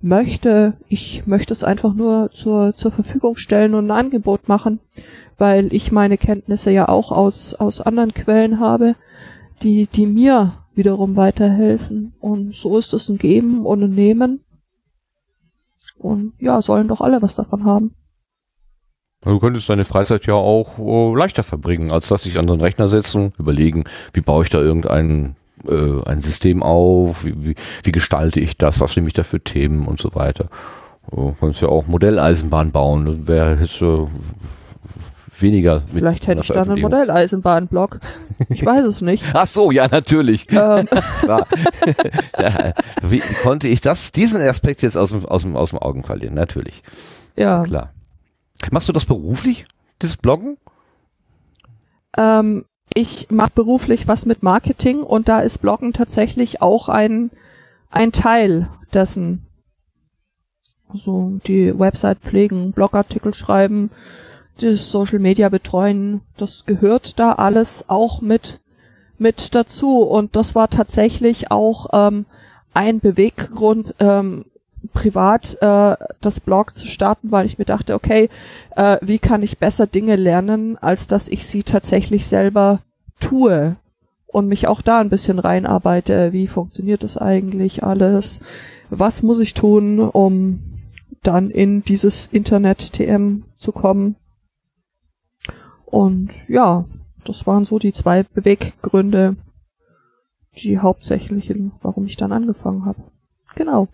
[0.00, 0.74] möchte.
[0.88, 4.78] Ich möchte es einfach nur zur, zur Verfügung stellen und ein Angebot machen,
[5.40, 8.94] weil ich meine Kenntnisse ja auch aus, aus anderen Quellen habe,
[9.62, 12.12] die, die mir wiederum weiterhelfen.
[12.20, 14.44] Und so ist es ein Geben und ein Nehmen.
[15.98, 17.94] Und ja, sollen doch alle was davon haben.
[19.22, 22.62] Du könntest deine Freizeit ja auch äh, leichter verbringen, als dass sich an so einen
[22.62, 27.92] Rechner setzen, überlegen, wie baue ich da irgendein äh, ein System auf, wie, wie, wie
[27.92, 30.46] gestalte ich das, was nehme ich da für Themen und so weiter.
[31.10, 33.56] Du könntest ja auch Modelleisenbahn bauen, wäre
[35.42, 35.80] weniger.
[35.80, 36.80] mit Vielleicht hätte ich da einen.
[36.80, 38.00] Modelleisenbahnblock.
[38.48, 39.24] Ich weiß es nicht.
[39.34, 40.46] Ach so, ja, natürlich.
[40.50, 40.88] ähm,
[41.26, 46.02] ja, wie, konnte ich das, diesen Aspekt jetzt aus dem, aus dem, aus dem Augen
[46.02, 46.34] verlieren?
[46.34, 46.82] Natürlich.
[47.36, 47.62] ja.
[47.62, 47.92] Klar.
[48.70, 49.64] Machst du das beruflich,
[50.00, 50.58] das Bloggen?
[52.16, 57.30] Ähm, ich mache beruflich was mit Marketing und da ist Bloggen tatsächlich auch ein,
[57.90, 59.46] ein Teil dessen.
[60.88, 63.90] Also die Website pflegen, Blogartikel schreiben,
[64.62, 68.60] das Social Media betreuen, das gehört da alles auch mit,
[69.18, 70.02] mit dazu.
[70.02, 72.26] Und das war tatsächlich auch ähm,
[72.72, 74.44] ein Beweggrund, ähm,
[74.94, 78.28] privat äh, das Blog zu starten, weil ich mir dachte, okay,
[78.76, 82.80] äh, wie kann ich besser Dinge lernen, als dass ich sie tatsächlich selber
[83.20, 83.76] tue
[84.26, 86.32] und mich auch da ein bisschen reinarbeite.
[86.32, 88.40] Wie funktioniert das eigentlich alles?
[88.88, 90.60] Was muss ich tun, um
[91.22, 94.16] dann in dieses Internet-TM zu kommen?
[95.90, 96.84] Und ja,
[97.24, 99.36] das waren so die zwei Beweggründe,
[100.56, 103.02] die hauptsächlichen, warum ich dann angefangen habe.
[103.56, 103.88] Genau.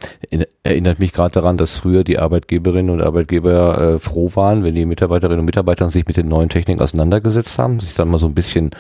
[0.63, 4.85] Erinnert mich gerade daran, dass früher die Arbeitkgeberinnen und Arbeitgeber äh, froh waren, wenn die
[4.85, 8.35] Mitarbeiterinnen und Mitarbeiter sich mit den neuen Techniken auseinandergesetzt haben, sich dann mal so ein
[8.35, 8.71] bisschen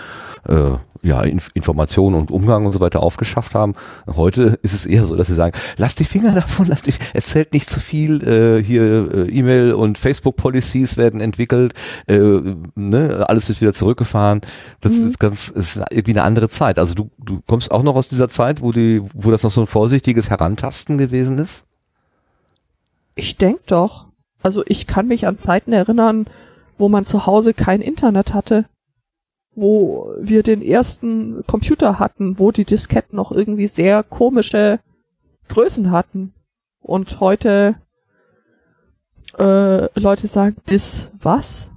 [0.49, 3.75] äh, ja, Inf Informationen und Umgang und so weiter aufgeschafft haben.
[4.07, 7.53] Heute ist es eher so, dass sie sagen, lass die Finger davon, lass dich, erzählt
[7.53, 11.75] nicht zu viel, äh, hier äh, E-Mail und Facebook-Policies werden entwickelt,
[12.09, 12.19] äh,
[12.75, 14.41] ne, alles wird wieder zurückgefahren.
[14.81, 15.09] Das Mhm.
[15.09, 16.79] ist ganz, ist irgendwie eine andere Zeit.
[16.79, 19.61] Also du, du kommst auch noch aus dieser Zeit, wo die, wo das noch so
[19.61, 21.67] ein vorsichtiges Herantasten gewesen ist?
[23.15, 24.07] Ich denk doch.
[24.43, 26.27] Also ich kann mich an Zeiten erinnern,
[26.79, 28.67] wo man zu Hause kein Internet hatte,
[29.57, 34.81] wo wir den ersten Computer hatten, wo die Disketten noch irgendwie sehr komische
[35.49, 36.35] Größen hatten.
[36.81, 37.77] Und heute
[39.39, 41.71] äh, Leute sagen, das was?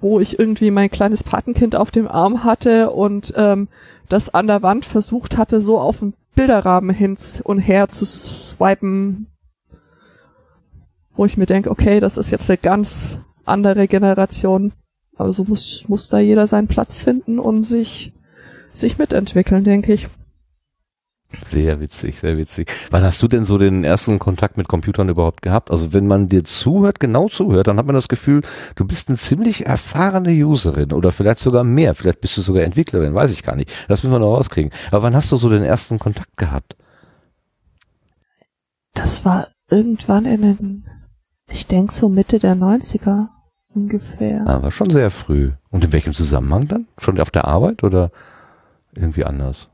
[0.00, 3.68] Wo ich irgendwie mein kleines Patenkind auf dem Arm hatte und ähm,
[4.08, 9.26] das an der Wand versucht hatte, so auf dem Bilderrahmen hin und her zu swipen,
[11.14, 14.72] wo ich mir denke, okay, das ist jetzt eine ganz andere Generation.
[15.20, 18.14] Aber so muss, muss da jeder seinen Platz finden und sich,
[18.72, 20.08] sich mitentwickeln, denke ich.
[21.42, 22.72] Sehr witzig, sehr witzig.
[22.90, 25.70] Wann hast du denn so den ersten Kontakt mit Computern überhaupt gehabt?
[25.70, 28.40] Also wenn man dir zuhört, genau zuhört, dann hat man das Gefühl,
[28.76, 31.94] du bist eine ziemlich erfahrene Userin oder vielleicht sogar mehr.
[31.94, 33.70] Vielleicht bist du sogar Entwicklerin, weiß ich gar nicht.
[33.88, 34.72] Das müssen wir noch rauskriegen.
[34.90, 36.78] Aber wann hast du so den ersten Kontakt gehabt?
[38.94, 40.88] Das war irgendwann in den,
[41.46, 43.28] ich denke so Mitte der 90er
[43.74, 44.44] ungefähr.
[44.46, 45.52] Ah, war schon sehr früh.
[45.70, 46.86] Und in welchem Zusammenhang dann?
[46.98, 48.10] Schon auf der Arbeit oder
[48.94, 49.68] irgendwie anders?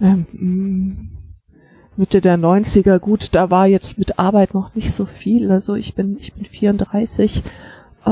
[0.00, 1.10] Ähm, mm,
[1.96, 5.50] Mitte der 90er, gut, da war jetzt mit Arbeit noch nicht so viel.
[5.50, 7.42] Also ich bin, ich bin 34.
[8.06, 8.10] Äh,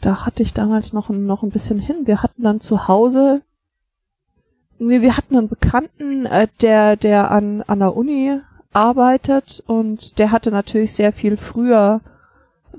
[0.00, 2.02] da hatte ich damals noch ein, noch ein bisschen hin.
[2.04, 3.42] Wir hatten dann zu Hause,
[4.78, 8.38] wir, wir hatten einen Bekannten, äh, der, der an, an der Uni
[8.72, 12.00] arbeitet und der hatte natürlich sehr viel früher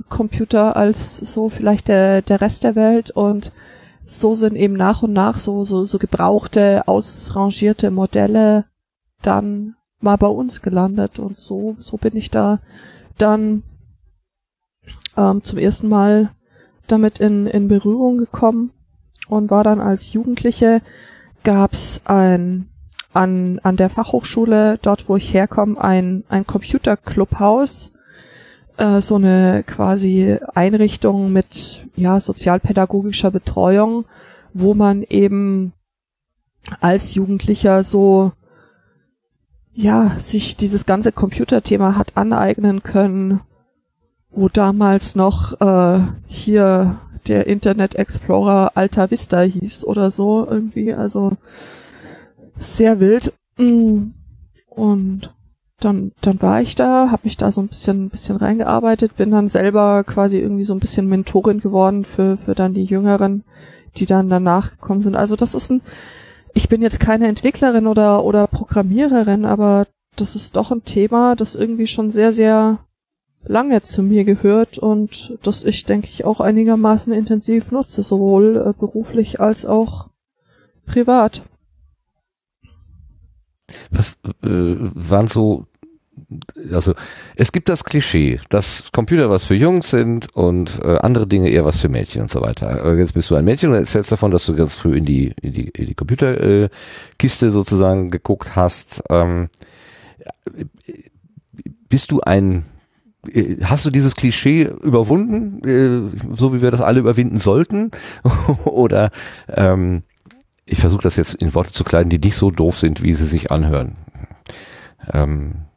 [0.10, 3.51] Computer als so vielleicht der, der Rest der Welt und
[4.05, 8.65] so sind eben nach und nach so, so, so gebrauchte, ausrangierte Modelle
[9.21, 12.60] dann mal bei uns gelandet und so, so bin ich da
[13.17, 13.63] dann
[15.17, 16.31] ähm, zum ersten Mal
[16.88, 18.71] damit in, in Berührung gekommen
[19.27, 20.81] und war dann als Jugendliche
[21.43, 22.69] gab's ein
[23.13, 27.91] an, an der Fachhochschule, dort wo ich herkomme, ein, ein Computerclubhaus,
[28.77, 34.05] äh, so eine quasi Einrichtung mit ja sozialpädagogischer Betreuung,
[34.53, 35.73] wo man eben
[36.79, 38.31] als Jugendlicher so
[39.73, 43.41] ja sich dieses ganze Computerthema hat aneignen können,
[44.31, 51.33] wo damals noch äh, hier der Internet Explorer Alta Vista hieß oder so irgendwie, also
[52.57, 53.33] sehr wild.
[53.57, 54.11] Mm.
[54.69, 55.33] Und
[55.79, 59.31] dann, dann war ich da, habe mich da so ein bisschen, ein bisschen reingearbeitet, bin
[59.31, 63.43] dann selber quasi irgendwie so ein bisschen Mentorin geworden für, für dann die Jüngeren,
[63.97, 65.15] die dann danach gekommen sind.
[65.15, 65.81] Also das ist ein,
[66.53, 69.85] ich bin jetzt keine Entwicklerin oder, oder Programmiererin, aber
[70.15, 72.79] das ist doch ein Thema, das irgendwie schon sehr, sehr
[73.43, 78.73] lange zu mir gehört und das ich, denke ich, auch einigermaßen intensiv nutze, sowohl äh,
[78.77, 80.09] beruflich als auch
[80.87, 81.43] privat.
[83.91, 85.66] Was äh, waren so,
[86.73, 86.93] also
[87.35, 91.63] es gibt das Klischee, dass Computer was für Jungs sind und äh, andere Dinge eher
[91.63, 92.69] was für Mädchen und so weiter.
[92.81, 95.33] Aber jetzt bist du ein Mädchen und erzählst davon, dass du ganz früh in die,
[95.41, 99.03] in die, in die Computerkiste äh, sozusagen geguckt hast.
[99.09, 99.49] Ähm,
[101.87, 102.65] bist du ein
[103.31, 107.91] äh, Hast du dieses Klischee überwunden, äh, so wie wir das alle überwinden sollten?
[108.65, 109.11] Oder
[109.47, 110.03] ähm,
[110.65, 113.25] ich versuche das jetzt in Worte zu kleiden, die nicht so doof sind, wie sie
[113.25, 113.95] sich anhören.
[115.13, 115.67] Ähm,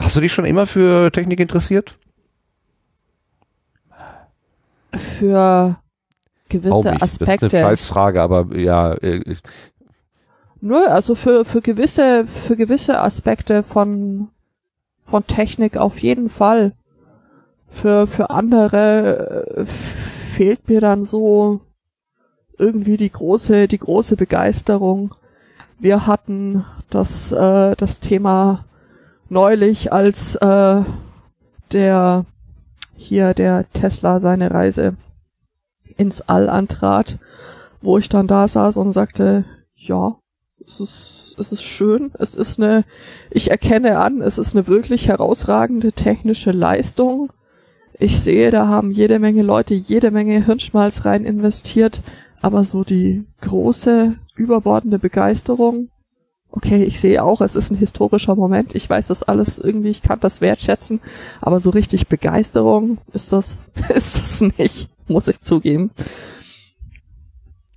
[0.00, 1.96] hast du dich schon immer für Technik interessiert?
[4.92, 5.76] Für
[6.48, 7.46] gewisse Aspekte.
[7.46, 8.94] Das ist eine Scheißfrage, aber ja.
[8.94, 9.36] Äh,
[10.60, 14.28] Nö, also für, für gewisse, für gewisse Aspekte von,
[15.04, 16.72] von Technik auf jeden Fall.
[17.68, 21.60] Für, für andere äh, fehlt mir dann so
[22.58, 25.14] irgendwie die große, die große Begeisterung.
[25.78, 28.66] Wir hatten das, äh, das Thema
[29.30, 30.82] neulich, als äh,
[31.72, 32.24] der
[32.96, 34.96] hier der Tesla seine Reise
[35.96, 37.18] ins All antrat,
[37.80, 40.16] wo ich dann da saß und sagte, ja,
[40.66, 42.84] es ist, es ist schön, es ist eine,
[43.30, 47.32] ich erkenne an, es ist eine wirklich herausragende technische Leistung.
[47.98, 52.00] Ich sehe, da haben jede Menge Leute jede Menge Hirnschmalz rein investiert
[52.40, 55.90] aber so die große, überbordende Begeisterung,
[56.52, 60.02] okay, ich sehe auch, es ist ein historischer Moment, ich weiß das alles irgendwie, ich
[60.02, 61.00] kann das wertschätzen,
[61.40, 65.90] aber so richtig Begeisterung ist das, ist das nicht, muss ich zugeben.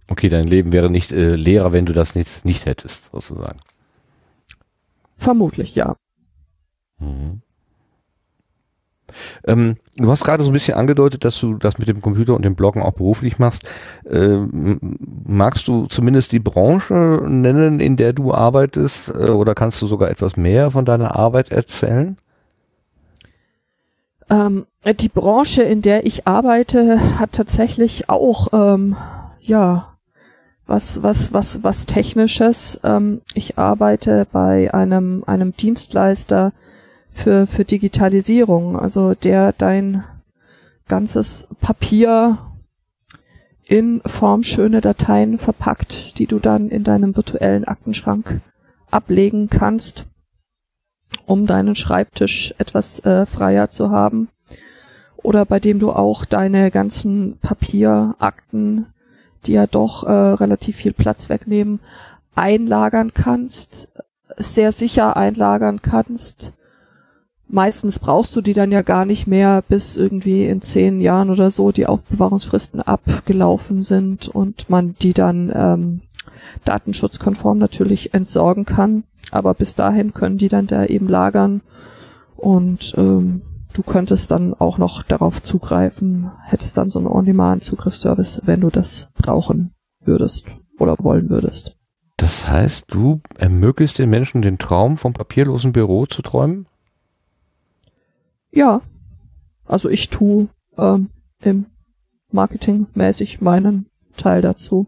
[0.08, 3.60] Okay, dein Leben wäre nicht äh, leerer, wenn du das nicht, nicht hättest, sozusagen.
[5.18, 5.96] Vermutlich, ja.
[7.00, 7.43] Mhm.
[9.45, 12.43] Ähm, du hast gerade so ein bisschen angedeutet, dass du das mit dem Computer und
[12.45, 13.63] dem Bloggen auch beruflich machst.
[14.10, 14.80] Ähm,
[15.26, 20.10] magst du zumindest die Branche nennen, in der du arbeitest, äh, oder kannst du sogar
[20.10, 22.17] etwas mehr von deiner Arbeit erzählen?
[24.30, 24.65] Ähm,
[24.99, 28.95] die Branche, in der ich arbeite, hat tatsächlich auch, ähm,
[29.41, 29.93] ja,
[30.65, 32.80] was, was, was, was Technisches.
[32.84, 36.52] Ähm, ich arbeite bei einem, einem Dienstleister,
[37.13, 40.04] für, für Digitalisierung, also der dein
[40.88, 42.38] ganzes Papier
[43.65, 48.41] in formschöne Dateien verpackt, die du dann in deinem virtuellen Aktenschrank
[48.91, 50.06] ablegen kannst,
[51.26, 54.30] um deinen Schreibtisch etwas äh, freier zu haben.
[55.17, 58.88] Oder bei dem du auch deine ganzen Papierakten,
[59.45, 61.80] die ja doch äh, relativ viel Platz wegnehmen,
[62.36, 63.88] einlagern kannst,
[64.38, 66.52] sehr sicher einlagern kannst.
[67.48, 71.52] Meistens brauchst du die dann ja gar nicht mehr, bis irgendwie in zehn Jahren oder
[71.52, 76.02] so die Aufbewahrungsfristen abgelaufen sind und man die dann ähm,
[76.66, 79.04] datenschutzkonform natürlich entsorgen kann.
[79.32, 81.62] Aber bis dahin können die dann da eben lagern
[82.36, 83.42] und ähm,
[83.74, 89.12] du könntest dann auch noch darauf zugreifen, hättest dann so einen On-Demand-Zugriffsservice, wenn du das
[89.16, 91.78] brauchen würdest oder wollen würdest.
[92.18, 96.68] Das heißt, du ermöglichst den Menschen den Traum vom papierlosen Büro zu träumen?
[98.54, 98.82] Ja,
[99.66, 101.10] also ich tu ähm,
[101.42, 101.66] im
[102.32, 104.88] Marketing mäßig meinen Teil dazu.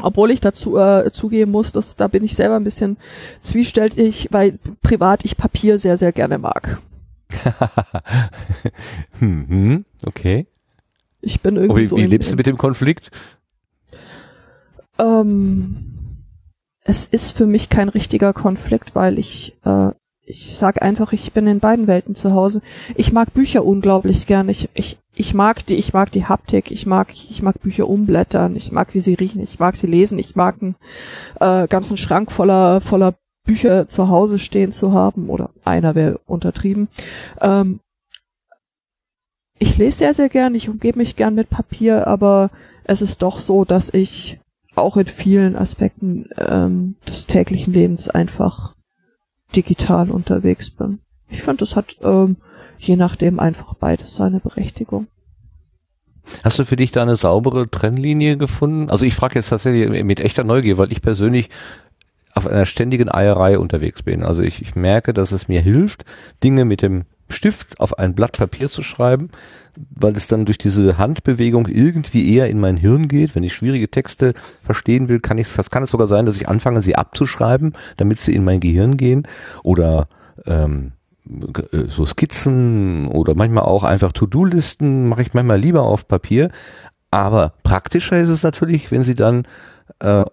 [0.00, 2.96] Obwohl ich dazu äh, zugeben muss, dass da bin ich selber ein bisschen
[3.42, 6.80] zwiespältig, weil privat ich Papier sehr, sehr gerne mag.
[9.18, 10.46] hm, okay.
[11.20, 11.96] Ich bin irgendwie wie, so.
[11.96, 13.10] Wie lebst du mit dem Konflikt?
[14.98, 16.22] Ähm,
[16.84, 19.90] es ist für mich kein richtiger Konflikt, weil ich äh,
[20.24, 22.62] ich sag einfach, ich bin in beiden Welten zu Hause.
[22.94, 24.52] Ich mag Bücher unglaublich gerne.
[24.52, 28.56] Ich, ich, ich mag die, ich mag die Haptik, ich mag, ich mag Bücher umblättern,
[28.56, 30.76] ich mag, wie sie riechen, ich mag sie lesen, ich mag einen
[31.40, 36.88] äh, ganzen Schrank voller, voller Bücher zu Hause stehen zu haben, oder einer wäre untertrieben.
[37.40, 37.80] Ähm,
[39.58, 42.50] ich lese sehr, sehr gern, ich umgebe mich gern mit Papier, aber
[42.84, 44.40] es ist doch so, dass ich
[44.74, 48.74] auch in vielen Aspekten ähm, des täglichen Lebens einfach
[49.54, 51.00] digital unterwegs bin.
[51.28, 52.36] Ich finde, es hat ähm,
[52.78, 55.06] je nachdem einfach beides seine Berechtigung.
[56.44, 58.90] Hast du für dich da eine saubere Trennlinie gefunden?
[58.90, 61.48] Also ich frage jetzt tatsächlich mit echter Neugier, weil ich persönlich
[62.34, 64.24] auf einer ständigen Eierei unterwegs bin.
[64.24, 66.04] Also ich, ich merke, dass es mir hilft,
[66.42, 69.30] Dinge mit dem Stift auf ein Blatt Papier zu schreiben,
[69.94, 73.34] weil es dann durch diese Handbewegung irgendwie eher in mein Hirn geht.
[73.34, 76.48] Wenn ich schwierige Texte verstehen will, kann ich, das kann es sogar sein, dass ich
[76.48, 79.26] anfange, sie abzuschreiben, damit sie in mein Gehirn gehen.
[79.62, 80.08] Oder
[80.46, 80.92] ähm,
[81.26, 86.50] äh, so Skizzen oder manchmal auch einfach To-Do-Listen mache ich manchmal lieber auf Papier.
[87.10, 89.46] Aber praktischer ist es natürlich, wenn sie dann
[90.00, 90.24] äh,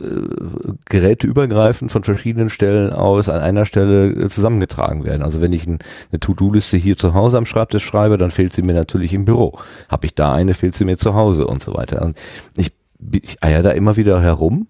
[0.00, 5.22] äh, geräteübergreifend von verschiedenen Stellen aus an einer Stelle äh, zusammengetragen werden.
[5.22, 5.78] Also wenn ich ein,
[6.10, 9.58] eine To-Do-Liste hier zu Hause am Schreibtisch schreibe, dann fehlt sie mir natürlich im Büro.
[9.88, 12.02] Habe ich da eine, fehlt sie mir zu Hause und so weiter.
[12.02, 12.16] Und
[12.56, 12.72] ich,
[13.12, 14.68] ich eier da immer wieder herum,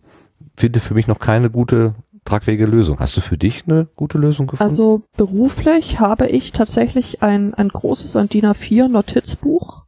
[0.56, 2.98] finde für mich noch keine gute tragfähige Lösung.
[2.98, 4.70] Hast du für dich eine gute Lösung gefunden?
[4.70, 9.84] Also beruflich habe ich tatsächlich ein, ein großes ein DIN A4 Notizbuch,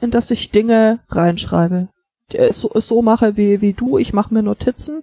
[0.00, 1.88] in das ich Dinge reinschreibe
[2.34, 5.02] es so, so mache wie, wie du, ich mache mir Notizen.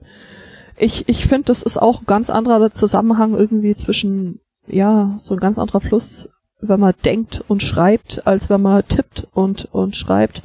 [0.78, 5.40] Ich, ich finde, das ist auch ein ganz anderer Zusammenhang irgendwie zwischen, ja, so ein
[5.40, 6.30] ganz anderer Fluss,
[6.62, 10.42] wenn man denkt und schreibt, als wenn man tippt und, und schreibt.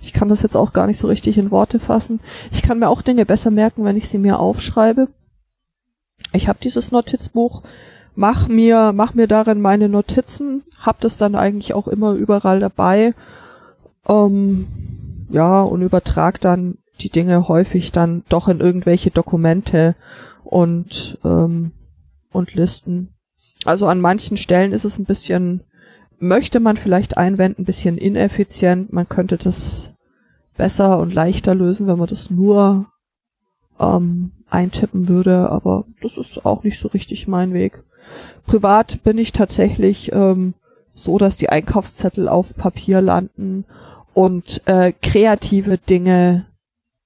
[0.00, 2.20] Ich kann das jetzt auch gar nicht so richtig in Worte fassen.
[2.52, 5.08] Ich kann mir auch Dinge besser merken, wenn ich sie mir aufschreibe.
[6.32, 7.62] Ich habe dieses Notizbuch,
[8.14, 13.14] mach mir, mach mir darin meine Notizen, hab das dann eigentlich auch immer überall dabei.
[14.08, 14.66] Ähm,
[15.28, 19.94] ja, und übertrag dann die Dinge häufig dann doch in irgendwelche Dokumente
[20.44, 21.72] und, ähm,
[22.32, 23.14] und Listen.
[23.64, 25.62] Also an manchen Stellen ist es ein bisschen,
[26.18, 28.92] möchte man vielleicht einwenden, ein bisschen ineffizient.
[28.92, 29.94] Man könnte das
[30.56, 32.86] besser und leichter lösen, wenn man das nur
[33.78, 37.82] ähm, eintippen würde, aber das ist auch nicht so richtig mein Weg.
[38.46, 40.54] Privat bin ich tatsächlich ähm,
[40.94, 43.66] so, dass die Einkaufszettel auf Papier landen
[44.18, 46.46] und äh, kreative Dinge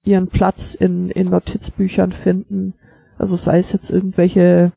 [0.02, 2.72] ihren Platz in, in Notizbüchern finden.
[3.18, 4.72] Also sei es jetzt irgendwelche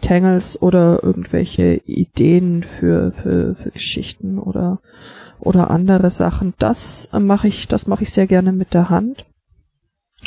[0.00, 4.80] Tangles oder irgendwelche Ideen für, für, für Geschichten oder,
[5.40, 6.54] oder andere Sachen.
[6.60, 9.26] Das mache ich, das mache ich sehr gerne mit der Hand.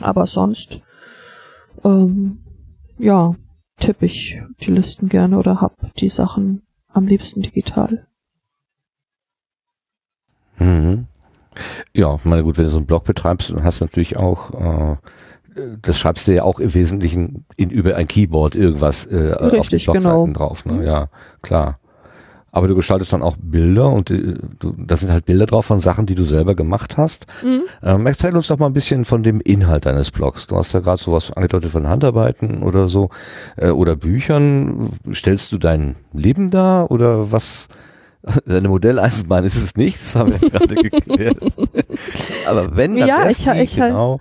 [0.02, 0.82] Aber sonst,
[1.86, 2.44] ähm,
[2.98, 3.34] ja,
[3.80, 8.08] tippe ich die Listen gerne oder hab die Sachen am liebsten digital.
[10.58, 11.08] Mhm.
[11.94, 14.96] Ja, meine gut, wenn du so einen Blog betreibst, dann hast du natürlich auch, äh,
[15.82, 19.70] das schreibst du ja auch im Wesentlichen in, über ein Keyboard irgendwas äh, Richtig, auf
[19.70, 20.28] die Blogseiten genau.
[20.28, 20.66] drauf.
[20.66, 20.86] Ne?
[20.86, 21.10] Ja,
[21.42, 21.80] klar.
[22.56, 25.80] Aber du gestaltest dann auch Bilder und äh, du, das sind halt Bilder drauf von
[25.80, 27.26] Sachen, die du selber gemacht hast.
[27.44, 27.64] Mhm.
[27.82, 30.46] Ähm, erzähl uns doch mal ein bisschen von dem Inhalt deines Blogs.
[30.46, 33.10] Du hast ja gerade sowas angedeutet von Handarbeiten oder so
[33.58, 34.92] äh, oder Büchern.
[35.12, 37.70] Stellst du dein Leben dar oder was?
[38.46, 41.38] Deine Modelleisenbahn ist es nicht, das haben wir ja gerade geklärt.
[42.48, 44.20] Aber wenn, dann Ja, ich- ich genau.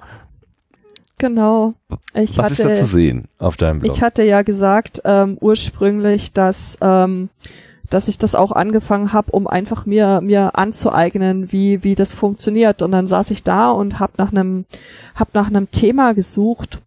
[1.18, 1.74] Genau.
[2.14, 3.94] Ich Was ist da zu hatte, sehen auf deinem Blog?
[3.94, 7.28] ich hatte ja gesagt ähm, ursprünglich, dass ähm,
[7.90, 12.82] dass ich das auch angefangen habe, um einfach mir mir anzueignen, wie wie das funktioniert.
[12.82, 14.64] Und dann saß ich da und habe nach einem
[15.14, 16.80] hab nach einem Thema gesucht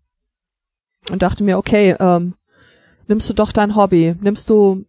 [1.10, 2.34] und dachte mir, okay, ähm,
[3.08, 4.84] nimmst du doch dein Hobby, nimmst du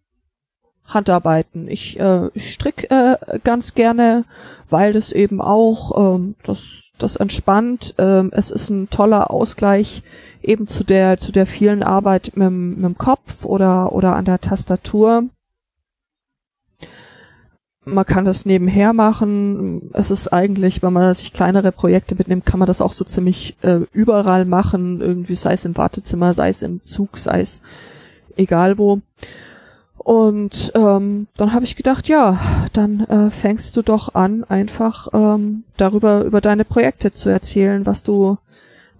[0.87, 1.67] Handarbeiten.
[1.67, 4.25] Ich, äh, ich strick äh, ganz gerne,
[4.69, 7.93] weil das eben auch ähm, das das entspannt.
[7.97, 10.01] Ähm, es ist ein toller Ausgleich
[10.41, 14.39] eben zu der zu der vielen Arbeit mit, mit dem Kopf oder oder an der
[14.41, 15.25] Tastatur.
[17.85, 19.91] Man kann das nebenher machen.
[19.93, 23.55] Es ist eigentlich, wenn man sich kleinere Projekte mitnimmt, kann man das auch so ziemlich
[23.61, 24.99] äh, überall machen.
[24.99, 27.61] Irgendwie sei es im Wartezimmer, sei es im Zug, sei es
[28.35, 29.01] egal wo.
[30.07, 32.39] Und ähm, dann habe ich gedacht, ja,
[32.71, 38.03] dann äh, fängst du doch an, einfach ähm, darüber über deine Projekte zu erzählen, was
[38.03, 38.37] du,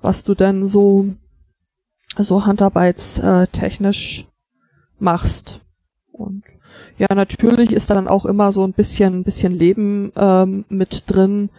[0.01, 1.13] was du denn so
[2.17, 4.27] so handarbeitstechnisch
[4.99, 5.61] machst.
[6.11, 6.43] Und
[6.97, 11.05] ja, natürlich ist da dann auch immer so ein bisschen, ein bisschen Leben ähm, mit
[11.07, 11.51] drin.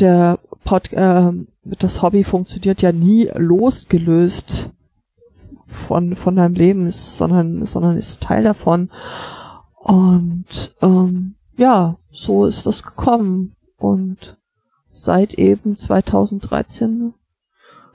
[0.00, 1.30] Der Pod, äh,
[1.62, 4.70] das Hobby funktioniert ja nie losgelöst
[5.68, 8.90] von von deinem Leben, sondern sondern ist Teil davon.
[9.74, 13.54] Und ähm, ja, so ist das gekommen.
[13.76, 14.36] Und
[14.90, 17.14] seit eben 2013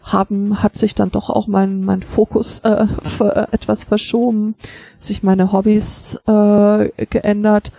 [0.01, 4.55] haben, hat sich dann doch auch mein, mein Fokus äh, für, etwas verschoben,
[4.97, 7.71] sich meine Hobbys äh, geändert.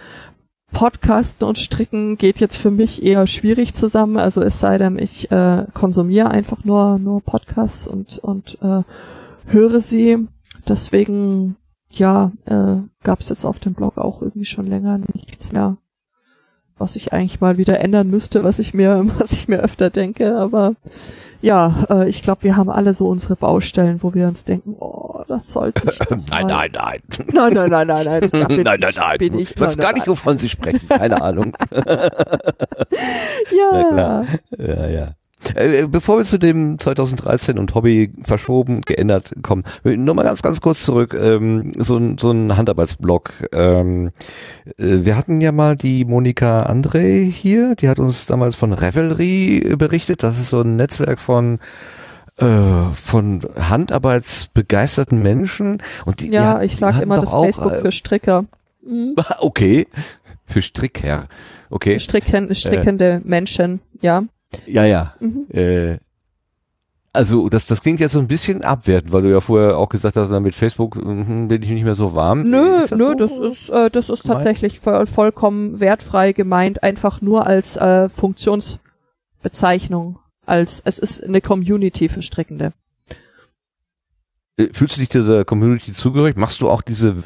[0.72, 4.16] Podcasten und Stricken geht jetzt für mich eher schwierig zusammen.
[4.16, 8.82] Also es sei denn, ich äh, konsumiere einfach nur nur Podcasts und und äh,
[9.46, 10.28] höre sie.
[10.68, 11.56] Deswegen
[11.90, 15.76] ja äh, gab es jetzt auf dem Blog auch irgendwie schon länger nichts mehr,
[16.76, 20.36] was ich eigentlich mal wieder ändern müsste, was ich mir was ich mir öfter denke.
[20.36, 20.74] Aber
[21.40, 25.22] ja, äh, ich glaube, wir haben alle so unsere Baustellen, wo wir uns denken, oh,
[25.28, 26.10] das sollte ich.
[26.30, 27.00] Nein, nein, nein.
[27.32, 28.30] Nein, nein, nein, nein, nein.
[28.48, 29.18] Bin nein, nein, nein.
[29.18, 30.88] Bin ich, ich weiß nein, gar nein, nicht, wovon Sie sprechen.
[30.88, 31.54] Keine Ahnung.
[33.52, 34.24] Ja.
[34.58, 35.14] Ja, ja.
[35.54, 40.60] Äh, Bevor wir zu dem 2013 und Hobby verschoben, geändert kommen, nur mal ganz, ganz
[40.60, 43.30] kurz zurück, ähm, so ein, so ein Handarbeitsblog.
[43.52, 44.10] Ähm,
[44.78, 49.74] äh, wir hatten ja mal die Monika André hier, die hat uns damals von Revelry
[49.78, 50.22] berichtet.
[50.22, 51.58] Das ist so ein Netzwerk von
[52.38, 55.82] äh, von Handarbeitsbegeisterten Menschen.
[56.04, 58.44] Und die, die ja, hat- ich die sag immer das Facebook äh, für Stricker.
[58.84, 59.14] Mhm.
[59.38, 59.86] Okay,
[60.46, 61.26] für Strickherr.
[61.70, 61.98] Okay.
[62.00, 64.24] Stricken, strickende Menschen, ja.
[64.66, 65.14] Ja, ja.
[65.20, 65.46] Mhm.
[65.50, 65.98] Äh,
[67.14, 70.16] also das, das klingt jetzt so ein bisschen abwertend, weil du ja vorher auch gesagt
[70.16, 72.50] hast, na, mit Facebook mhm, bin ich nicht mehr so warm.
[72.50, 73.14] Nö, das nö, so?
[73.14, 74.40] das ist, äh, das ist gemeint?
[74.40, 80.18] tatsächlich voll, vollkommen wertfrei gemeint, einfach nur als äh, Funktionsbezeichnung.
[80.44, 82.72] Als es ist eine Community für Strickende.
[84.56, 86.36] Äh, Fühlst du dich dieser Community zugehörig?
[86.36, 87.16] Machst du auch diese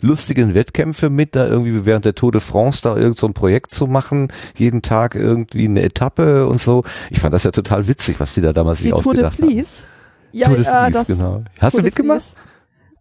[0.00, 3.74] lustigen Wettkämpfe mit, da irgendwie während der Tour de France da irgend so ein Projekt
[3.74, 6.84] zu machen, jeden Tag irgendwie eine Etappe und so?
[7.10, 9.40] Ich fand das ja total witzig, was die da damals Die sich Tour de ausgedacht
[9.40, 9.50] haben.
[9.50, 9.86] Vlies.
[10.32, 11.44] Ja, Tour de äh, Vlies, das, genau.
[11.58, 12.20] Hast Tour du mitgemacht?
[12.20, 12.36] Vlies.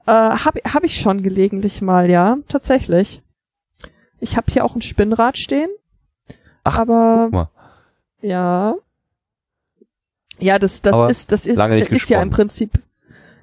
[0.06, 3.22] Äh, hab, hab ich schon gelegentlich mal, ja, tatsächlich.
[4.20, 5.70] Ich habe hier auch ein Spinnrad stehen.
[6.66, 7.50] Ach, aber Guck mal.
[8.22, 8.76] ja.
[10.40, 12.30] Ja, das, das Aber ist, das ist, ist ja im.
[12.30, 12.72] Prinzip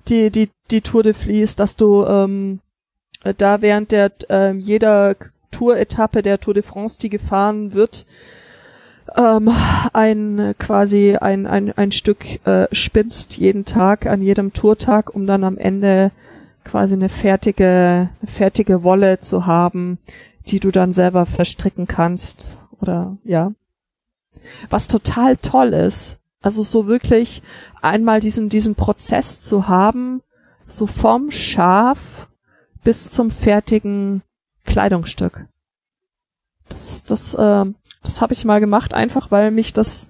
[0.09, 2.61] die, die, die Tour de Vlies, dass du ähm,
[3.25, 5.17] äh, da während der ähm, jeder
[5.51, 8.07] Tour-Etappe der Tour de France, die gefahren wird,
[9.17, 9.51] ähm,
[9.93, 15.27] ein äh, quasi ein, ein, ein Stück äh, spinnst jeden Tag an jedem Tourtag, um
[15.27, 16.13] dann am Ende
[16.65, 19.99] quasi eine fertige, fertige Wolle zu haben,
[20.47, 22.59] die du dann selber verstricken kannst.
[22.81, 23.53] Oder ja.
[24.69, 26.20] Was total toll ist.
[26.43, 27.43] Also so wirklich
[27.83, 30.23] einmal diesen, diesen Prozess zu haben,
[30.67, 32.29] so vom Schaf
[32.83, 34.23] bis zum fertigen
[34.65, 35.47] Kleidungsstück.
[36.69, 37.67] Das, das, äh,
[38.03, 40.09] das habe ich mal gemacht, einfach weil mich das,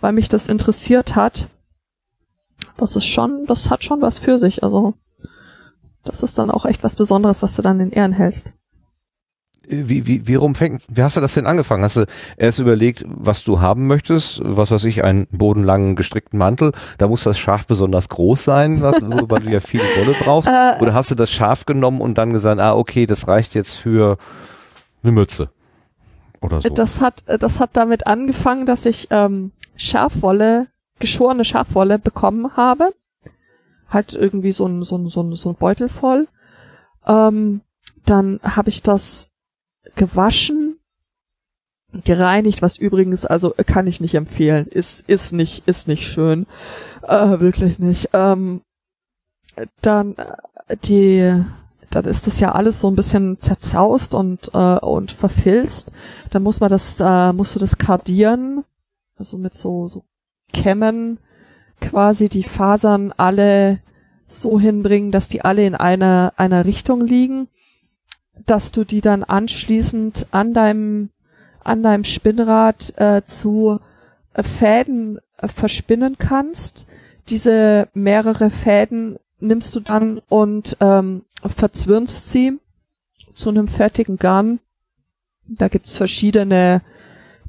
[0.00, 1.48] weil mich das interessiert hat.
[2.76, 4.62] Das ist schon, das hat schon was für sich.
[4.62, 4.94] Also
[6.04, 8.52] das ist dann auch echt was Besonderes, was du dann in Ehren hältst.
[9.68, 11.82] Wie, wie, wie rum fängt, wie hast du das denn angefangen?
[11.82, 12.06] Hast du
[12.36, 14.40] erst überlegt, was du haben möchtest?
[14.44, 16.72] Was weiß ich, einen bodenlangen gestrickten Mantel?
[16.98, 20.48] Da muss das Schaf besonders groß sein, was, weil du ja viel Wolle brauchst.
[20.56, 23.74] Äh, Oder hast du das Schaf genommen und dann gesagt, ah, okay, das reicht jetzt
[23.74, 24.16] für
[25.02, 25.50] eine Mütze?
[26.40, 26.68] Oder so.
[26.68, 32.94] Das hat, das hat damit angefangen, dass ich ähm, Schafwolle, geschorene Schafwolle bekommen habe.
[33.88, 36.28] Halt irgendwie so ein, so ein, so ein, so ein Beutel voll.
[37.06, 37.60] Ähm,
[38.04, 39.30] dann habe ich das
[39.94, 40.78] gewaschen,
[42.04, 46.46] gereinigt, was übrigens, also kann ich nicht empfehlen, ist, ist nicht, ist nicht schön,
[47.02, 48.10] äh, wirklich nicht.
[48.12, 48.62] Ähm,
[49.80, 51.42] dann äh, die,
[51.90, 55.92] dann ist das ja alles so ein bisschen zerzaust und äh, und verfilzt.
[56.30, 58.64] Dann muss man das, äh, musst du das kardieren,
[59.16, 60.04] also mit so so
[60.52, 61.18] Kämmen
[61.80, 63.80] quasi die Fasern alle
[64.28, 67.48] so hinbringen, dass die alle in einer einer Richtung liegen,
[68.44, 71.10] dass du die dann anschließend an deinem
[71.64, 73.80] an deinem Spinnrad äh, zu
[74.34, 76.86] äh, Fäden äh, verspinnen kannst.
[77.28, 82.58] Diese mehrere Fäden nimmst du dann und ähm, verzwirnst sie
[83.32, 84.60] zu einem fertigen Garn.
[85.48, 86.82] Da gibt's verschiedene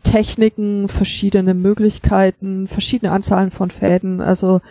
[0.04, 4.22] Techniken, verschiedene Möglichkeiten, verschiedene Anzahlen von Fäden.
[4.22, 4.62] Also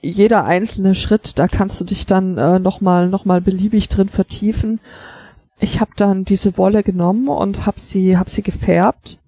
[0.00, 4.80] jeder einzelne Schritt, da kannst du dich dann äh, nochmal noch mal beliebig drin vertiefen.
[5.60, 9.18] Ich habe dann diese Wolle genommen und habe sie, hab sie gefärbt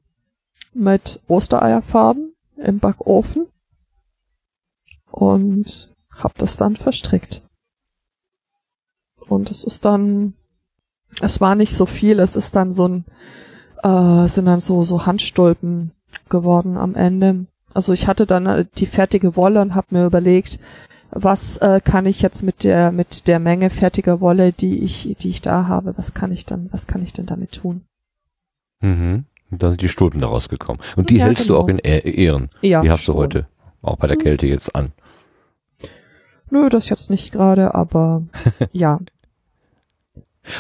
[0.74, 3.46] mit Ostereierfarben im Backofen
[5.10, 7.42] und habe das dann verstrickt.
[9.28, 10.34] Und es ist dann,
[11.20, 13.04] es war nicht so viel, es ist dann so ein,
[13.82, 15.92] äh, sind dann so, so Handstulpen
[16.28, 17.46] geworden am Ende.
[17.74, 20.58] Also ich hatte dann äh, die fertige Wolle und habe mir überlegt,
[21.10, 25.28] was äh, kann ich jetzt mit der mit der Menge fertiger Wolle, die ich die
[25.30, 27.82] ich da habe, was kann ich dann was kann ich denn damit tun?
[28.80, 29.24] Mhm.
[29.50, 30.80] Und da sind die Stulpen daraus gekommen.
[30.96, 31.64] Und die Ja, hältst du genau.
[31.64, 32.48] auch in Ehr- Ehren.
[32.62, 33.16] Ja, die hast du schon.
[33.20, 33.46] heute
[33.82, 34.22] auch bei der Mhm.
[34.22, 34.92] Kälte jetzt an.
[36.50, 38.22] Nö, das jetzt nicht gerade, aber
[38.72, 39.00] ja.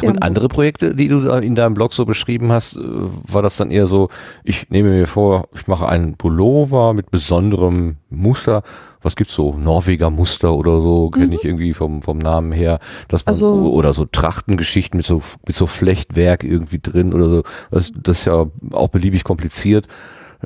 [0.02, 3.42] Ja, Und andere Projekte, die du da in deinem Blog so beschrieben hast, äh, war
[3.42, 4.08] das dann eher so,
[4.44, 8.62] ich nehme mir vor, ich mache einen Pullover mit besonderem Muster.
[9.02, 9.52] Was gibt's so?
[9.54, 11.32] Norweger Muster oder so, kenne Mhm.
[11.34, 12.80] ich irgendwie vom, vom Namen her.
[13.08, 17.42] Dass man, Also- oder so Trachtengeschichten mit so, mit so Flechtwerk irgendwie drin oder so.
[17.70, 19.86] Das, das ist ja auch beliebig kompliziert.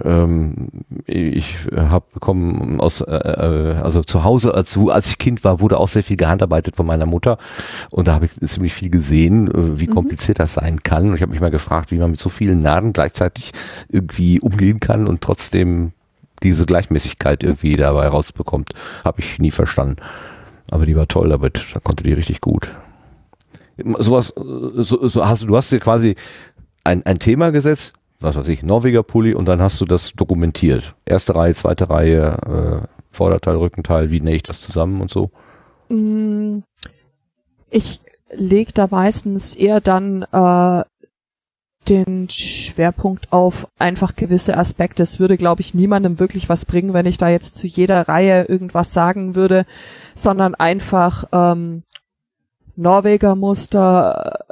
[0.03, 0.69] Ähm,
[1.07, 5.79] ich habe bekommen aus, äh, äh, also zu Hause, als, als ich Kind war, wurde
[5.79, 7.39] auch sehr viel gehandarbeitet von meiner Mutter.
[7.91, 9.95] Und da habe ich ziemlich viel gesehen, äh, wie Mhm.
[9.95, 11.09] kompliziert das sein kann.
[11.09, 13.53] Und ich habe mich mal gefragt, wie man mit so vielen Nadeln gleichzeitig
[13.89, 15.93] irgendwie umgehen kann und trotzdem
[16.43, 18.73] diese Gleichmäßigkeit irgendwie dabei rausbekommt.
[19.05, 19.97] Habe ich nie verstanden.
[20.71, 21.67] Aber die war toll damit.
[21.75, 22.71] Da konnte die richtig gut.
[23.99, 26.15] Sowas, äh, so, so hast du, du hast dir quasi
[26.85, 30.95] ein, ein Thema gesetzt, was weiß ich, Norweger Pulli und dann hast du das dokumentiert.
[31.05, 35.31] Erste Reihe, zweite Reihe, äh, Vorderteil, Rückenteil, wie nähe ich das zusammen und so.
[35.89, 36.61] Mm,
[37.71, 38.01] Ich
[38.33, 40.85] leg da meistens eher dann äh,
[41.89, 45.03] den Schwerpunkt auf einfach gewisse Aspekte.
[45.03, 48.45] Es würde, glaube ich, niemandem wirklich was bringen, wenn ich da jetzt zu jeder Reihe
[48.45, 49.67] irgendwas sagen würde,
[50.15, 51.83] sondern einfach ähm,
[52.77, 54.45] Norweger Muster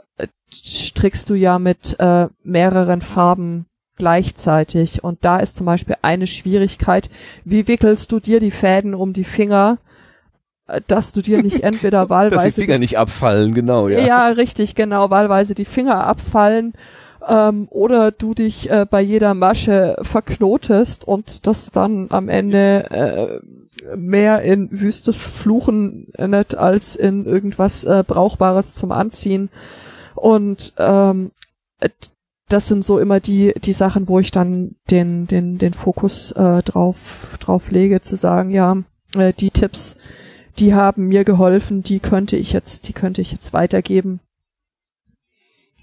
[0.53, 7.11] strickst du ja mit äh, mehreren Farben gleichzeitig und da ist zum Beispiel eine Schwierigkeit,
[7.45, 9.79] wie wickelst du dir die Fäden um die Finger,
[10.67, 14.01] äh, dass du dir nicht entweder Dass wahlweise die Finger nicht abfallen, genau, ja.
[14.01, 14.29] ja.
[14.29, 16.75] richtig, genau, wahlweise die Finger abfallen
[17.29, 23.97] ähm, oder du dich äh, bei jeder Masche verknotest und das dann am Ende äh,
[23.97, 29.51] mehr in wüstes Fluchen endet als in irgendwas äh, Brauchbares zum Anziehen.
[30.19, 31.33] Und ähm,
[31.81, 31.89] äh,
[32.49, 36.63] das sind so immer die die Sachen, wo ich dann den den den Fokus äh,
[36.63, 38.79] drauf drauf lege, zu sagen, ja,
[39.15, 39.97] äh, die Tipps,
[40.59, 44.21] die haben mir geholfen, die könnte ich jetzt, die könnte ich jetzt weitergeben.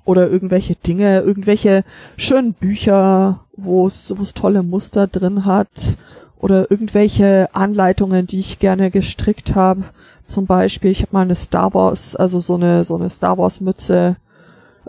[0.06, 1.84] Oder irgendwelche Dinge, irgendwelche
[2.18, 5.98] schönen Bücher, wo es wo es tolle Muster drin hat.
[6.38, 9.86] Oder irgendwelche Anleitungen, die ich gerne gestrickt habe.
[10.28, 13.62] Zum Beispiel, ich habe mal eine Star Wars, also so eine so eine Star Wars
[13.62, 14.18] Mütze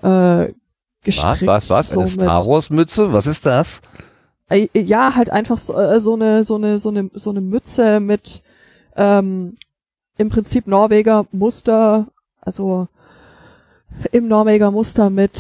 [0.03, 0.53] äh,
[1.03, 1.47] gestrickt.
[1.47, 1.91] Was, was, was?
[1.91, 3.13] so Eine Star Wars Mütze?
[3.13, 3.83] Was ist das?
[4.49, 8.01] äh, ja, halt einfach so, äh, so eine so eine so eine so eine Mütze
[8.01, 8.43] mit
[8.97, 9.57] ähm,
[10.19, 12.07] im Prinzip Norweger Muster,
[12.41, 12.89] also
[14.13, 15.39] im Norweger Muster mit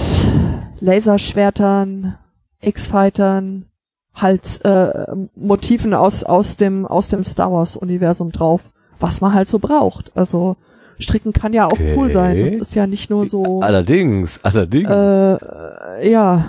[0.80, 2.18] Laserschwertern,
[2.60, 3.66] X-Fightern,
[4.14, 9.48] halt äh, Motiven aus aus dem aus dem Star Wars Universum drauf, was man halt
[9.48, 10.12] so braucht.
[10.16, 10.56] Also
[10.98, 12.38] stricken kann ja auch cool sein.
[12.40, 12.60] Das Okay.
[12.60, 14.88] ist ja nicht nur so Allerdings, allerdings.
[14.88, 16.48] äh, ja,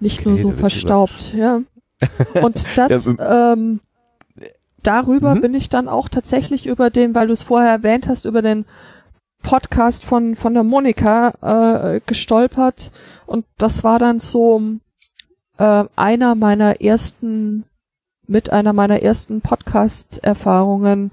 [0.00, 1.60] nicht nur Okay, so verstaubt, ja.
[2.42, 3.80] Und das, ähm,
[4.82, 5.40] darüber Mhm.
[5.40, 8.66] bin ich dann auch tatsächlich über den, weil du es vorher erwähnt hast, über den
[9.42, 12.92] Podcast von, von der Monika äh, gestolpert.
[13.26, 14.60] Und das war dann so
[15.58, 17.64] äh, einer meiner ersten,
[18.26, 21.10] mit einer meiner ersten Podcast-Erfahrungen,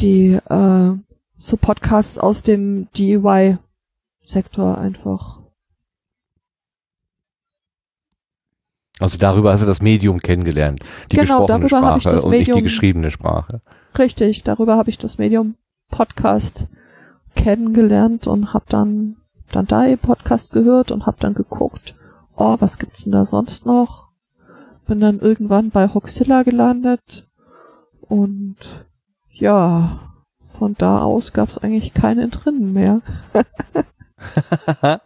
[0.00, 0.92] die äh,
[1.36, 5.40] so Podcasts aus dem DIY-Sektor einfach
[9.00, 10.80] Also darüber hast du das Medium kennengelernt.
[11.10, 13.60] Die Genau, gesprochene darüber habe ich Sprache das und nicht die Medium- geschriebene Sprache.
[13.98, 15.56] Richtig, darüber habe ich das Medium
[15.90, 16.66] Podcast
[17.34, 19.16] kennengelernt und hab dann
[19.52, 21.94] dann da ihr Podcast gehört und hab dann geguckt,
[22.36, 24.08] oh, was gibt's denn da sonst noch?
[24.86, 27.28] Bin dann irgendwann bei Hoxilla gelandet
[28.00, 28.83] und
[29.34, 30.00] ja,
[30.58, 33.00] von da aus gab's eigentlich kein Entrinnen mehr.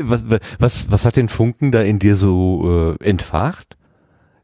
[0.00, 0.22] was,
[0.58, 3.76] was, was hat den Funken da in dir so äh, entfacht?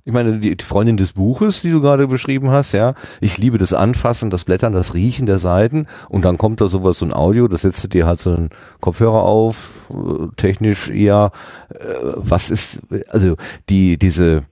[0.04, 3.74] Ich meine, die, Freundin des Buches, die du gerade beschrieben hast, ja, ich liebe das
[3.74, 7.48] Anfassen, das Blättern, das Riechen der Seiten und dann kommt da sowas, so ein Audio,
[7.48, 8.50] das setzt dir halt so einen
[8.80, 11.32] Kopfhörer auf, äh, technisch eher,
[11.68, 13.36] äh, was ist, also
[13.68, 14.42] die, diese,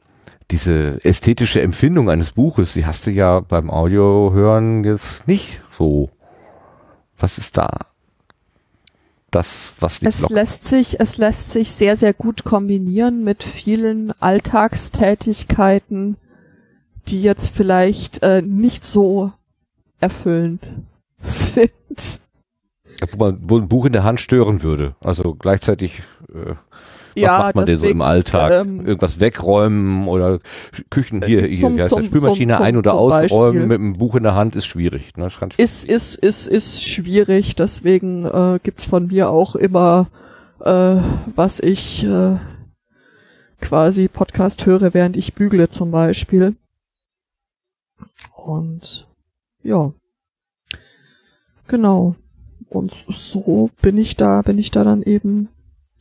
[0.50, 6.10] diese ästhetische Empfindung eines Buches, die hast du ja beim Audio hören jetzt nicht so.
[7.18, 7.68] Was ist da
[9.30, 13.42] das, was die es Block lässt sich, es lässt sich sehr, sehr gut kombinieren mit
[13.42, 16.16] vielen Alltagstätigkeiten,
[17.08, 19.32] die jetzt vielleicht äh, nicht so
[20.00, 20.66] erfüllend
[21.20, 22.20] sind.
[23.12, 24.96] wo man wo ein Buch in der Hand stören würde.
[25.00, 26.54] Also gleichzeitig äh,
[27.20, 28.52] Ja, macht man denn so deswegen, im Alltag?
[28.52, 30.40] ähm, Irgendwas wegräumen oder
[30.90, 33.92] Küchen hier, hier zum- wie heißt das, zum- Spülmaschine zum- ein- oder ausräumen mit einem
[33.94, 35.16] Buch in der Hand ist schwierig.
[35.16, 35.24] Ne?
[35.24, 40.08] Das kann Ist, ist, ist, ist schwierig, deswegen äh, gibt's von mir auch immer,
[40.64, 40.96] äh,
[41.34, 42.36] was ich äh,
[43.60, 46.54] quasi Podcast höre, während ich bügle zum Beispiel.
[48.36, 49.06] Und
[49.62, 49.92] ja.
[51.66, 52.14] Genau.
[52.70, 55.48] Und so bin ich da, bin ich da dann eben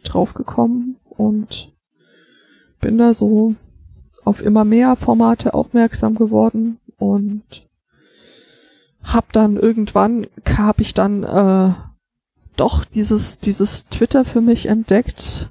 [0.03, 1.74] drauf gekommen und
[2.80, 3.55] bin da so
[4.24, 7.68] auf immer mehr Formate aufmerksam geworden und
[9.03, 11.74] hab dann irgendwann hab ich dann äh,
[12.57, 15.49] doch dieses dieses Twitter für mich entdeckt,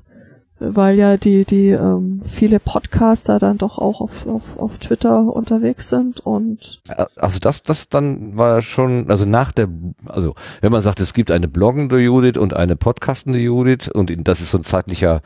[0.59, 5.89] weil ja die die ähm, viele Podcaster dann doch auch auf, auf auf Twitter unterwegs
[5.89, 6.83] sind und
[7.17, 9.69] Also das, das dann war schon, also nach der,
[10.07, 14.41] also wenn man sagt, es gibt eine bloggende Judith und eine podcastende Judith und das
[14.41, 15.23] ist so ein zeitlicher,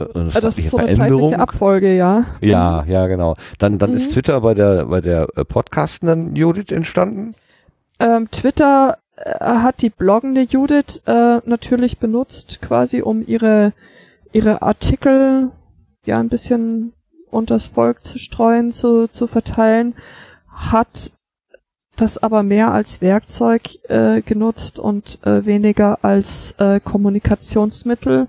[0.00, 1.34] eine äh, das zeitliche ist so eine Veränderung.
[1.34, 2.24] Abfolge, ja.
[2.40, 3.36] Ja, ja, genau.
[3.58, 4.14] Dann, dann ist Mhm.
[4.14, 7.34] Twitter bei der, bei der äh, podcastenden Judith entstanden.
[7.98, 13.72] Ähm, Twitter äh, hat die bloggende Judith äh, natürlich benutzt, quasi um ihre
[14.32, 15.50] ihre Artikel
[16.04, 16.92] ja ein bisschen
[17.30, 19.94] unters Volk zu streuen, zu, zu verteilen,
[20.48, 21.12] hat
[21.96, 28.28] das aber mehr als Werkzeug äh, genutzt und äh, weniger als äh, Kommunikationsmittel.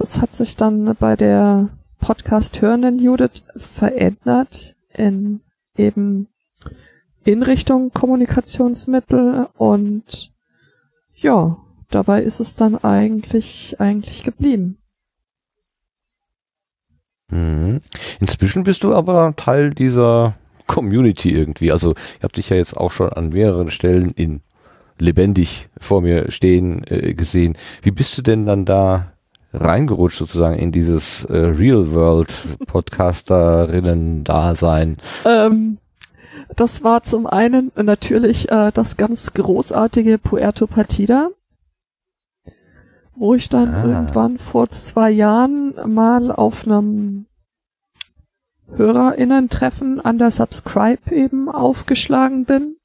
[0.00, 5.40] Das hat sich dann bei der Podcast hörenden Judith verändert in
[5.76, 6.28] eben
[7.22, 10.32] in Richtung Kommunikationsmittel und
[11.14, 11.58] ja,
[11.90, 14.78] dabei ist es dann eigentlich eigentlich geblieben.
[17.28, 17.82] Mhm.
[18.20, 20.34] Inzwischen bist du aber Teil dieser
[20.66, 21.72] Community irgendwie.
[21.72, 24.40] Also ich habe dich ja jetzt auch schon an mehreren Stellen in
[24.98, 27.58] lebendig vor mir stehen äh, gesehen.
[27.82, 29.12] Wie bist du denn dann da
[29.52, 32.32] reingerutscht sozusagen in dieses äh, Real World
[32.66, 34.96] Podcasterinnen Dasein?
[35.24, 35.78] Ähm,
[36.56, 41.30] das war zum einen natürlich äh, das ganz großartige Puerto Partida,
[43.14, 43.84] wo ich dann Ah.
[43.84, 47.26] irgendwann vor zwei Jahren mal auf einem
[48.76, 52.76] HörerInnen-Treffen an der Subscribe eben aufgeschlagen bin,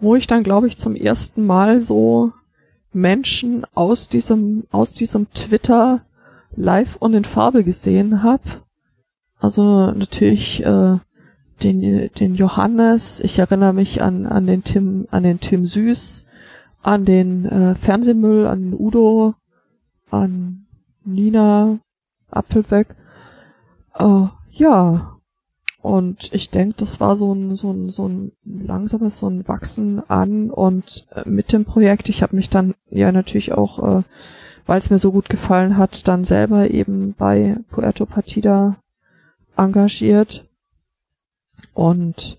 [0.00, 2.32] wo ich dann, glaube ich, zum ersten Mal so
[2.94, 6.02] Menschen aus diesem, aus diesem Twitter
[6.56, 8.42] live und in Farbe gesehen habe.
[9.38, 10.98] Also natürlich äh,
[11.62, 16.24] den, den Johannes, ich erinnere mich an, an den Tim, an den Tim Süß,
[16.82, 19.34] an den äh, Fernsehmüll, an Udo,
[20.10, 20.66] an
[21.04, 21.78] Nina
[22.30, 22.88] Apfelbeck.
[23.98, 25.13] Äh, ja.
[25.84, 30.02] Und ich denke, das war so ein, so ein, so ein langsames, so ein Wachsen
[30.08, 34.02] an und äh, mit dem Projekt, ich habe mich dann ja natürlich auch, äh,
[34.64, 38.76] weil es mir so gut gefallen hat, dann selber eben bei Puerto Partida
[39.58, 40.48] engagiert.
[41.74, 42.38] Und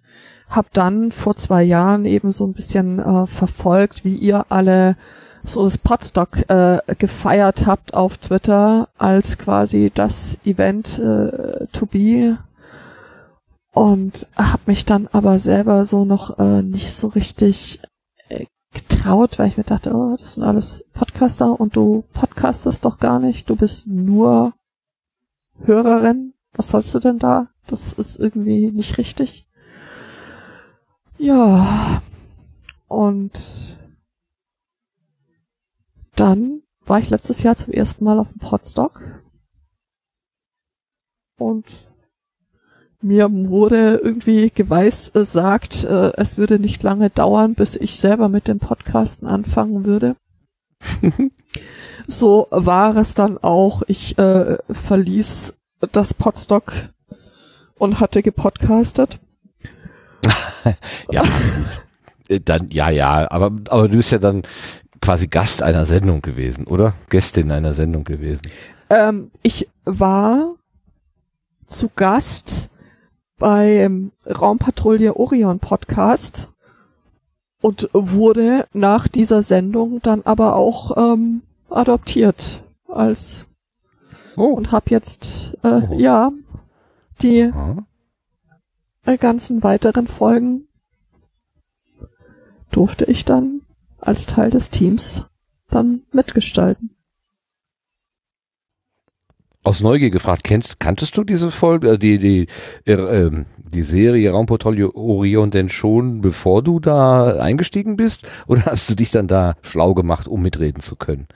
[0.49, 4.97] habe dann vor zwei Jahren eben so ein bisschen äh, verfolgt, wie ihr alle
[5.43, 12.39] so das Podstock äh, gefeiert habt auf Twitter als quasi das Event äh, to be
[13.75, 17.81] und habe mich dann aber selber so noch äh, nicht so richtig
[18.29, 22.99] äh, getraut, weil ich mir dachte, oh, das sind alles Podcaster und du podcastest doch
[22.99, 24.53] gar nicht, du bist nur
[25.65, 27.49] Hörerin, was sollst du denn da?
[27.67, 29.45] Das ist irgendwie nicht richtig.
[31.17, 32.01] Ja,
[32.87, 33.77] und
[36.15, 39.01] dann war ich letztes Jahr zum ersten Mal auf dem Podstock
[41.37, 41.84] und
[43.05, 48.59] mir wurde irgendwie geweissagt, äh, es würde nicht lange dauern, bis ich selber mit dem
[48.59, 50.15] Podcasten anfangen würde.
[52.07, 53.83] so war es dann auch.
[53.87, 55.53] Ich äh, verließ
[55.91, 56.73] das Podstock
[57.77, 59.19] und hatte gepodcastet.
[61.11, 61.23] ja,
[62.27, 64.41] äh, dann, ja, ja, aber, aber du bist ja dann
[64.99, 66.95] quasi Gast einer Sendung gewesen, oder?
[67.09, 68.47] Gästin einer Sendung gewesen.
[68.89, 70.55] Ähm, ich war
[71.67, 72.71] zu Gast
[73.37, 76.49] beim Raumpatrouille Orion Podcast
[77.61, 83.47] und wurde nach dieser Sendung dann aber auch ähm, adoptiert als
[84.37, 84.45] oh.
[84.45, 85.95] und habe jetzt äh, oh.
[85.97, 86.31] ja
[87.21, 87.51] die
[89.05, 90.67] äh, ganzen weiteren Folgen
[92.71, 93.61] durfte ich dann
[93.97, 95.25] als Teil des Teams
[95.69, 96.94] dann mitgestalten.
[99.65, 102.47] Aus Neugier gefragt, kennst, kanntest du diese Folge, äh, die, die,
[102.85, 108.27] äh, die Serie Raumpatrouille Orion denn schon, bevor du da eingestiegen bist?
[108.45, 111.27] Oder hast du dich dann da schlau gemacht, um mitreden zu können?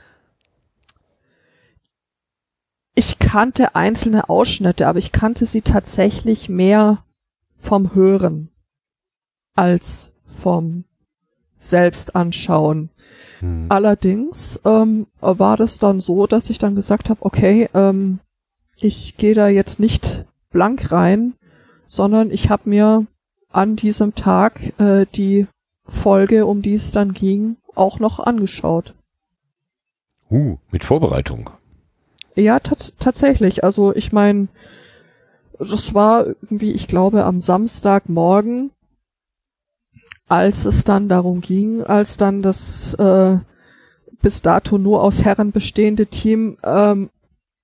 [2.94, 7.04] Ich kannte einzelne Ausschnitte, aber ich kannte sie tatsächlich mehr
[7.58, 8.50] vom Hören
[9.56, 10.84] als vom
[11.58, 12.92] selbst anschauen.
[13.40, 13.66] Hm.
[13.70, 18.20] Allerdings ähm, war das dann so, dass ich dann gesagt habe, okay, ähm,
[18.78, 21.34] ich gehe da jetzt nicht blank rein,
[21.88, 23.06] sondern ich habe mir
[23.52, 25.48] an diesem Tag äh, die
[25.86, 28.94] Folge, um die es dann ging, auch noch angeschaut.
[30.30, 31.50] Uh, mit Vorbereitung.
[32.36, 33.64] Ja, tatsächlich.
[33.64, 34.48] Also ich meine,
[35.58, 38.72] das war irgendwie, ich glaube, am Samstagmorgen
[40.30, 43.38] als es dann darum ging, als dann das äh,
[44.22, 47.10] bis dato nur aus Herren bestehende Team ähm,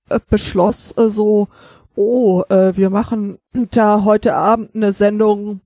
[0.08, 1.48] äh, beschloss, äh, so,
[1.94, 3.38] oh, äh, wir machen
[3.70, 5.60] da heute Abend eine Sendung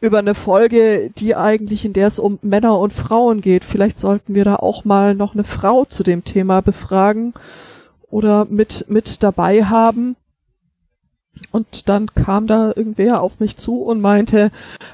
[0.00, 3.64] über eine Folge, die eigentlich, in der es um Männer und Frauen geht.
[3.64, 7.34] Vielleicht sollten wir da auch mal noch eine Frau zu dem Thema befragen
[8.10, 10.16] oder mit, mit dabei haben.
[11.50, 14.50] Und dann kam da irgendwer auf mich zu und meinte,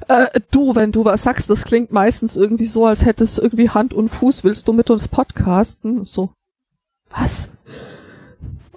[0.09, 3.93] äh, du, wenn du was sagst, das klingt meistens irgendwie so, als hättest irgendwie Hand
[3.95, 6.05] und Fuß, willst du mit uns podcasten?
[6.05, 6.31] So,
[7.11, 7.51] was?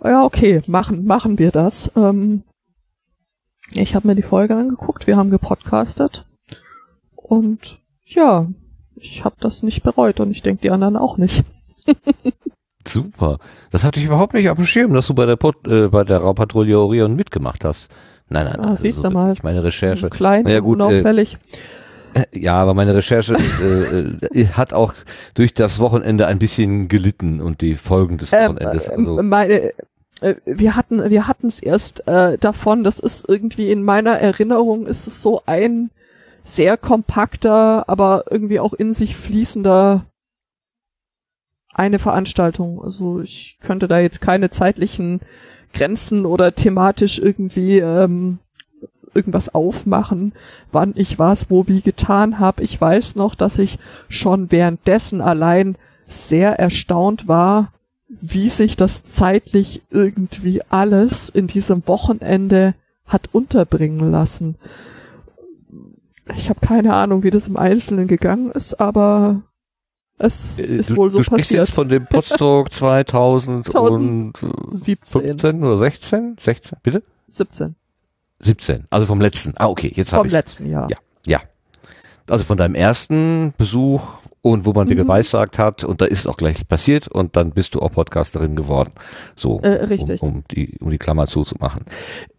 [0.03, 1.91] Ja, okay, machen, machen wir das.
[1.95, 2.43] Ähm,
[3.73, 6.25] ich habe mir die Folge angeguckt, wir haben gepodcastet
[7.15, 8.47] und ja,
[8.95, 11.43] ich habe das nicht bereut und ich denke die anderen auch nicht.
[12.87, 13.37] Super.
[13.69, 16.03] Das hatte ich überhaupt nicht auf dem Schirm, dass du bei der, Pot, äh, bei
[16.03, 17.91] der Raupatrouille Orion mitgemacht hast.
[18.29, 19.35] Nein, nein, ah, also siehst so, du mal.
[19.43, 20.09] meine Recherche.
[20.09, 21.37] Klein, ja, gut, unauffällig.
[22.13, 24.93] Äh, ja, aber meine Recherche äh, äh, hat auch
[25.33, 28.87] durch das Wochenende ein bisschen gelitten und die Folgen des ähm, Wochenendes.
[28.87, 29.21] Ähm, also.
[29.21, 29.73] Meine,
[30.21, 32.83] äh, wir hatten, wir hatten es erst äh, davon.
[32.83, 35.89] Das ist irgendwie in meiner Erinnerung ist es so ein
[36.43, 40.05] sehr kompakter, aber irgendwie auch in sich fließender
[41.73, 42.83] eine Veranstaltung.
[42.83, 45.21] Also ich könnte da jetzt keine zeitlichen
[45.73, 48.39] Grenzen oder thematisch irgendwie ähm,
[49.13, 50.33] irgendwas aufmachen,
[50.71, 52.63] wann ich was wo wie getan habe.
[52.63, 57.71] Ich weiß noch, dass ich schon währenddessen allein sehr erstaunt war,
[58.09, 62.73] wie sich das zeitlich irgendwie alles in diesem Wochenende
[63.05, 64.55] hat unterbringen lassen.
[66.35, 69.41] Ich habe keine Ahnung, wie das im Einzelnen gegangen ist, aber
[70.21, 71.67] es äh, ist du, wohl so du sprichst passiert.
[71.67, 76.35] jetzt von dem Potsdok 2015 oder 16?
[76.39, 77.03] 16, bitte?
[77.29, 77.75] 17.
[78.39, 79.53] 17, also vom letzten.
[79.57, 80.31] Ah, okay, jetzt habe ich.
[80.31, 80.89] Vom letzten Jahr.
[80.89, 81.41] Ja, ja.
[82.27, 84.99] Also von deinem ersten Besuch und wo man dir mhm.
[84.99, 88.55] geweissagt hat und da ist es auch gleich passiert und dann bist du auch Podcasterin
[88.55, 88.91] geworden.
[89.35, 90.21] So, äh, richtig.
[90.21, 91.85] Um, um, die, um die Klammer zuzumachen.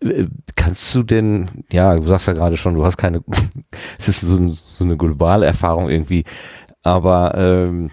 [0.01, 0.27] Äh,
[0.57, 3.23] kannst du denn, ja, du sagst ja gerade schon, du hast keine,
[3.99, 6.25] es ist so, ein, so eine globale Erfahrung irgendwie,
[6.83, 7.91] aber ähm,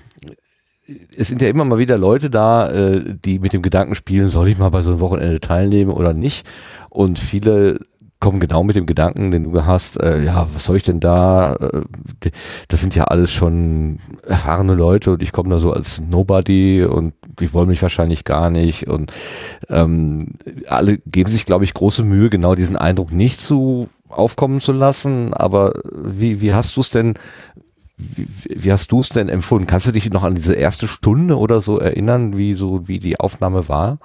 [1.16, 4.50] es sind ja immer mal wieder Leute da, äh, die mit dem Gedanken spielen, soll
[4.50, 6.48] ich mal bei so einem Wochenende teilnehmen oder nicht?
[6.90, 7.80] Und viele
[8.20, 11.54] kommen genau mit dem Gedanken, den du hast, äh, ja, was soll ich denn da?
[11.54, 12.32] Äh,
[12.68, 17.14] das sind ja alles schon erfahrene Leute und ich komme da so als Nobody und
[17.40, 18.88] die wollen mich wahrscheinlich gar nicht.
[18.88, 19.14] Und
[19.70, 20.34] ähm,
[20.68, 25.34] alle geben sich, glaube ich, große Mühe, genau diesen Eindruck nicht zu aufkommen zu lassen.
[25.34, 27.14] Aber wie, wie hast du es denn
[28.00, 29.68] wie, wie hast du es denn empfunden?
[29.68, 33.20] Kannst du dich noch an diese erste Stunde oder so erinnern, wie so wie die
[33.20, 34.00] Aufnahme war?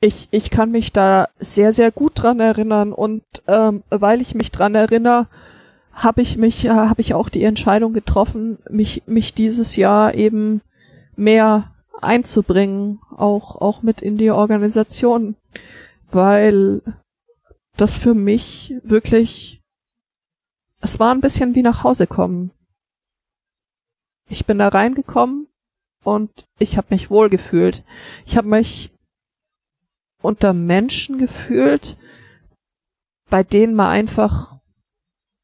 [0.00, 4.52] Ich, ich kann mich da sehr, sehr gut dran erinnern und ähm, weil ich mich
[4.52, 5.26] dran erinnere,
[5.92, 10.60] habe ich mich, äh, habe ich auch die Entscheidung getroffen, mich, mich dieses Jahr eben
[11.16, 15.34] mehr einzubringen, auch, auch mit in die Organisation,
[16.12, 16.80] weil
[17.76, 19.60] das für mich wirklich,
[20.80, 22.52] es war ein bisschen wie nach Hause kommen.
[24.28, 25.48] Ich bin da reingekommen
[26.04, 27.84] und ich habe mich wohlgefühlt.
[28.26, 28.90] Ich habe mich
[30.22, 31.96] unter Menschen gefühlt,
[33.30, 34.58] bei denen man einfach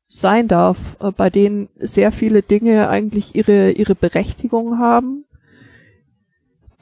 [0.08, 5.24] sein darf, äh, bei denen sehr viele Dinge eigentlich ihre, ihre Berechtigung haben,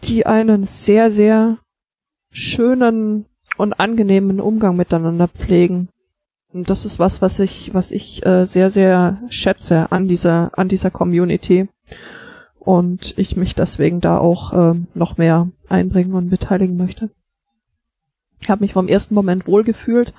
[0.05, 1.59] die einen sehr, sehr
[2.31, 3.27] schönen
[3.57, 5.89] und angenehmen Umgang miteinander pflegen.
[6.53, 10.69] Und das ist was, was ich, was ich äh, sehr, sehr schätze an dieser, an
[10.69, 11.69] dieser Community.
[12.59, 17.11] Und ich mich deswegen da auch äh, noch mehr einbringen und beteiligen möchte.
[18.41, 20.15] Ich habe mich vom ersten Moment wohlgefühlt.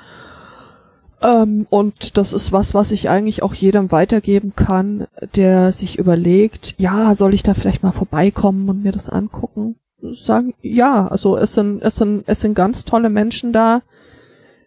[1.21, 6.75] Ähm, und das ist was, was ich eigentlich auch jedem weitergeben kann, der sich überlegt,
[6.77, 9.77] ja, soll ich da vielleicht mal vorbeikommen und mir das angucken?
[10.11, 13.81] sagen, ja, also es sind, es sind, es sind ganz tolle Menschen da.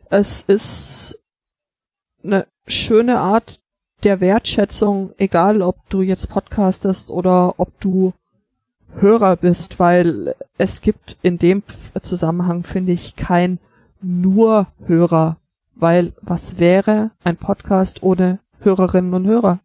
[0.09, 1.19] Es ist
[2.25, 3.61] eine schöne Art
[4.05, 8.13] der Wertschätzung, egal ob du jetzt podcastest oder ob du
[8.95, 11.63] Hörer bist, weil es gibt in dem
[12.03, 13.59] Zusammenhang, finde ich, kein
[14.01, 15.37] nur Hörer,
[15.75, 19.61] weil was wäre ein Podcast ohne Hörerinnen und Hörer?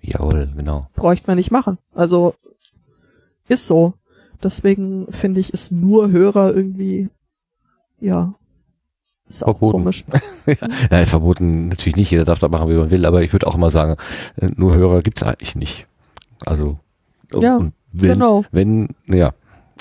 [0.00, 0.88] Jawohl, genau.
[0.94, 1.78] Bräuchte man nicht machen.
[1.94, 2.34] Also
[3.48, 3.94] ist so.
[4.42, 7.08] Deswegen finde ich es nur Hörer irgendwie,
[8.00, 8.34] ja,
[9.28, 9.78] ist auch verboten.
[9.78, 10.04] komisch.
[10.90, 13.54] ja, verboten natürlich nicht, jeder darf da machen, wie man will, aber ich würde auch
[13.54, 13.96] immer sagen,
[14.36, 15.86] äh, nur Hörer gibt's eigentlich nicht.
[16.44, 16.78] Also,
[17.34, 18.44] Ja, wenn, genau.
[18.52, 19.32] wenn, ja,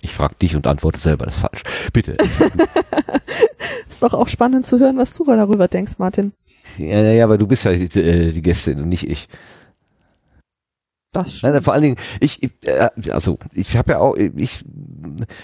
[0.01, 1.63] ich frage dich und antworte selber, das ist falsch.
[1.93, 2.15] Bitte.
[3.89, 6.33] Ist doch auch spannend zu hören, was du darüber denkst, Martin.
[6.77, 9.27] ja, ja, ja, aber du bist ja die, äh, die Gästin und nicht ich.
[11.11, 11.53] Das stimmt.
[11.53, 14.65] nein, vor allen Dingen, ich, ich äh, also ich habe ja auch, ich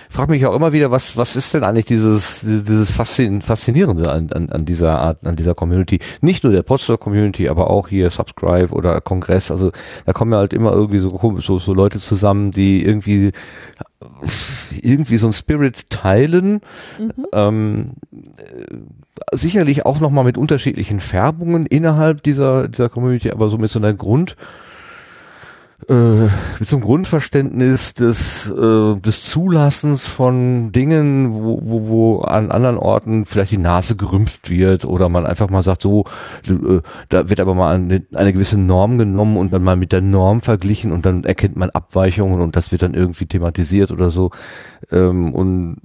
[0.10, 4.32] frage mich auch immer wieder, was was ist denn eigentlich dieses dieses Faszin Faszinierende an,
[4.32, 6.00] an, an dieser Art, an dieser Community?
[6.22, 9.52] Nicht nur der Podstar Community, aber auch hier Subscribe oder Kongress.
[9.52, 9.72] Also
[10.06, 13.32] da kommen ja halt immer irgendwie so so, so Leute zusammen, die irgendwie
[14.82, 16.62] irgendwie so ein Spirit teilen.
[16.98, 17.26] Mhm.
[17.34, 23.70] Ähm, äh, sicherlich auch nochmal mit unterschiedlichen Färbungen innerhalb dieser, dieser Community, aber so mit
[23.70, 24.36] so einer Grund,
[25.88, 32.78] mit so einem Grundverständnis des, äh, des Zulassens von Dingen, wo, wo, wo an anderen
[32.78, 36.04] Orten vielleicht die Nase gerümpft wird oder man einfach mal sagt, so,
[36.48, 40.02] äh, da wird aber mal eine, eine gewisse Norm genommen und dann mal mit der
[40.02, 44.32] Norm verglichen und dann erkennt man Abweichungen und das wird dann irgendwie thematisiert oder so.
[44.92, 45.78] Ähm, und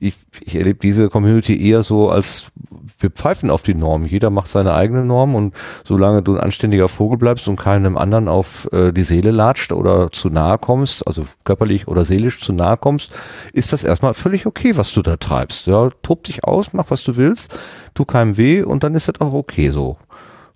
[0.00, 2.52] ich, ich erlebe diese Community eher so als
[2.98, 4.06] wir pfeifen auf die Norm.
[4.06, 8.28] Jeder macht seine eigene Norm und solange du ein anständiger Vogel bleibst und keinem anderen
[8.28, 12.76] auf äh, die Seele latscht oder zu nahe kommst, also körperlich oder seelisch zu nahe
[12.76, 13.12] kommst,
[13.52, 15.66] ist das erstmal völlig okay, was du da treibst.
[15.66, 17.56] Ja, tob dich aus, mach was du willst,
[17.94, 19.96] tu keinem weh und dann ist das auch okay so.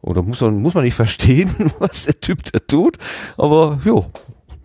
[0.00, 2.98] Oder muss man, muss man nicht verstehen, was der Typ da tut,
[3.36, 4.06] aber jo,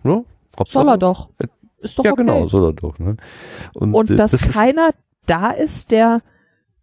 [0.02, 0.24] ne?
[0.66, 1.28] Soll er doch.
[1.84, 2.22] Ist doch ja, okay.
[2.22, 2.98] genau, er doch.
[2.98, 3.16] Ne?
[3.74, 4.90] Und äh, dass das keiner
[5.26, 6.22] da ist, der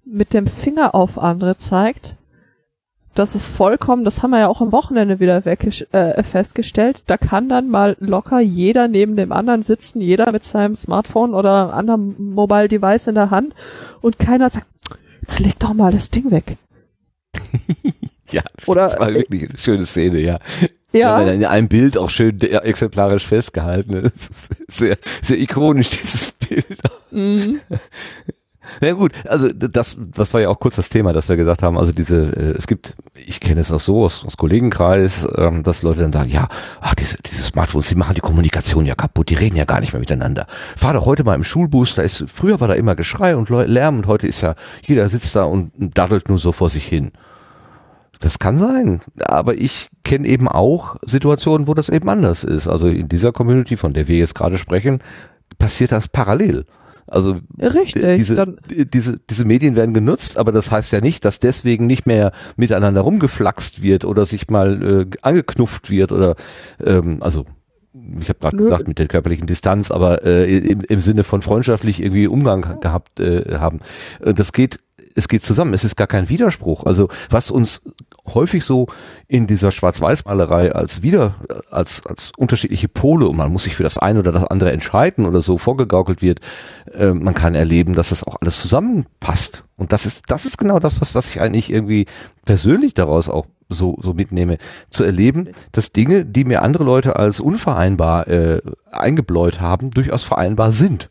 [0.05, 2.15] mit dem Finger auf andere zeigt,
[3.13, 7.17] das ist vollkommen, das haben wir ja auch am Wochenende wieder weggesch- äh, festgestellt, da
[7.17, 12.15] kann dann mal locker jeder neben dem anderen sitzen, jeder mit seinem Smartphone oder anderem
[12.33, 13.53] Mobile Device in der Hand
[14.01, 14.67] und keiner sagt,
[15.21, 16.57] jetzt leg doch mal das Ding weg.
[18.31, 20.39] Ja, Oder- das war wirklich eine schöne Szene, ja.
[20.93, 23.91] Ja, Ja, in einem Bild auch schön exemplarisch festgehalten.
[24.13, 26.77] Das ist sehr, sehr ikonisch, dieses Bild.
[27.11, 27.59] mhm.
[28.79, 31.77] Na gut, also das, das war ja auch kurz das Thema, dass wir gesagt haben,
[31.77, 35.81] also diese, äh, es gibt, ich kenne es auch so aus, aus Kollegenkreis, ähm, dass
[35.81, 36.47] Leute dann sagen, ja,
[36.79, 39.93] ach, diese, diese Smartphones, die machen die Kommunikation ja kaputt, die reden ja gar nicht
[39.93, 40.45] mehr miteinander.
[40.77, 43.97] Fahr doch heute mal im Schulbus, da ist, früher war da immer Geschrei und Lärm
[43.97, 47.11] und heute ist ja, jeder sitzt da und daddelt nur so vor sich hin.
[48.21, 52.67] Das kann sein, aber ich kenne eben auch Situationen, wo das eben anders ist.
[52.67, 54.99] Also in dieser Community, von der wir jetzt gerade sprechen,
[55.57, 56.65] passiert das parallel.
[57.07, 58.03] Also richtig.
[58.17, 62.31] diese, diese, diese Medien werden genutzt, aber das heißt ja nicht, dass deswegen nicht mehr
[62.55, 66.35] miteinander rumgeflaxt wird oder sich mal äh, angeknufft wird oder
[66.81, 67.45] ähm, also
[68.21, 72.01] ich habe gerade gesagt mit der körperlichen Distanz, aber äh, im, im Sinne von freundschaftlich
[72.01, 73.79] irgendwie Umgang gehabt äh, haben.
[74.21, 74.79] Äh, Das geht,
[75.15, 75.73] es geht zusammen.
[75.73, 76.85] Es ist gar kein Widerspruch.
[76.85, 77.81] Also was uns
[78.27, 78.87] häufig so
[79.27, 81.35] in dieser Schwarz-Weiß-Malerei als wieder
[81.69, 85.25] als als unterschiedliche Pole und man muss sich für das eine oder das andere entscheiden
[85.25, 86.39] oder so vorgegaukelt wird,
[86.93, 89.63] äh, man kann erleben, dass das auch alles zusammenpasst.
[89.77, 92.05] Und das ist das ist genau das, was was ich eigentlich irgendwie
[92.45, 94.57] persönlich daraus auch so so mitnehme,
[94.89, 98.61] zu erleben, dass Dinge, die mir andere Leute als unvereinbar äh,
[98.91, 101.09] eingebläut haben, durchaus vereinbar sind.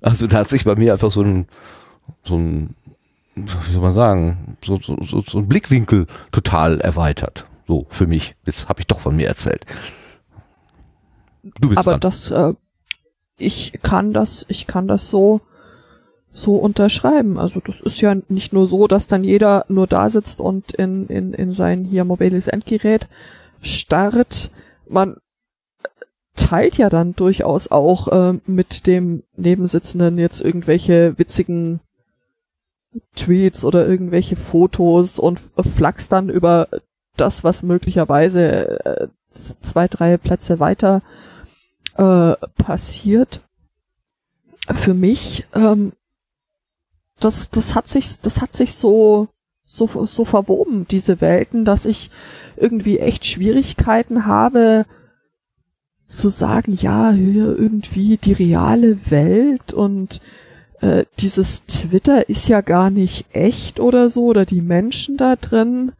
[0.00, 1.46] Also da hat sich bei mir einfach so ein
[2.22, 2.74] so ein
[3.34, 7.46] wie soll man sagen, so, so, so, so ein Blickwinkel total erweitert.
[7.66, 8.36] So, für mich.
[8.44, 9.64] Jetzt habe ich doch von mir erzählt.
[11.60, 12.00] Du bist Aber dran.
[12.00, 12.54] das, äh,
[13.38, 15.40] ich kann das, ich kann das so,
[16.32, 17.38] so unterschreiben.
[17.38, 21.06] Also das ist ja nicht nur so, dass dann jeder nur da sitzt und in,
[21.08, 23.08] in, in sein hier mobiles Endgerät
[23.60, 24.50] starrt.
[24.88, 25.16] Man
[26.34, 31.80] teilt ja dann durchaus auch äh, mit dem Nebensitzenden jetzt irgendwelche witzigen
[33.14, 36.68] Tweets oder irgendwelche Fotos und flachst dann über
[37.16, 39.08] das, was möglicherweise äh,
[39.62, 41.02] zwei, drei Plätze weiter
[41.96, 43.40] äh, passiert.
[44.72, 45.92] Für mich, ähm,
[47.20, 49.28] das, das hat sich, das hat sich so,
[49.64, 52.10] so, so verwoben, diese Welten, dass ich
[52.56, 54.86] irgendwie echt Schwierigkeiten habe,
[56.08, 60.20] zu sagen, ja, irgendwie die reale Welt und
[60.84, 65.92] äh, dieses Twitter ist ja gar nicht echt oder so, oder die Menschen da drin.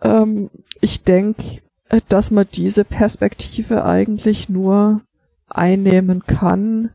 [0.00, 0.48] Ähm,
[0.80, 5.00] ich denke, äh, dass man diese Perspektive eigentlich nur
[5.48, 6.90] einnehmen kann,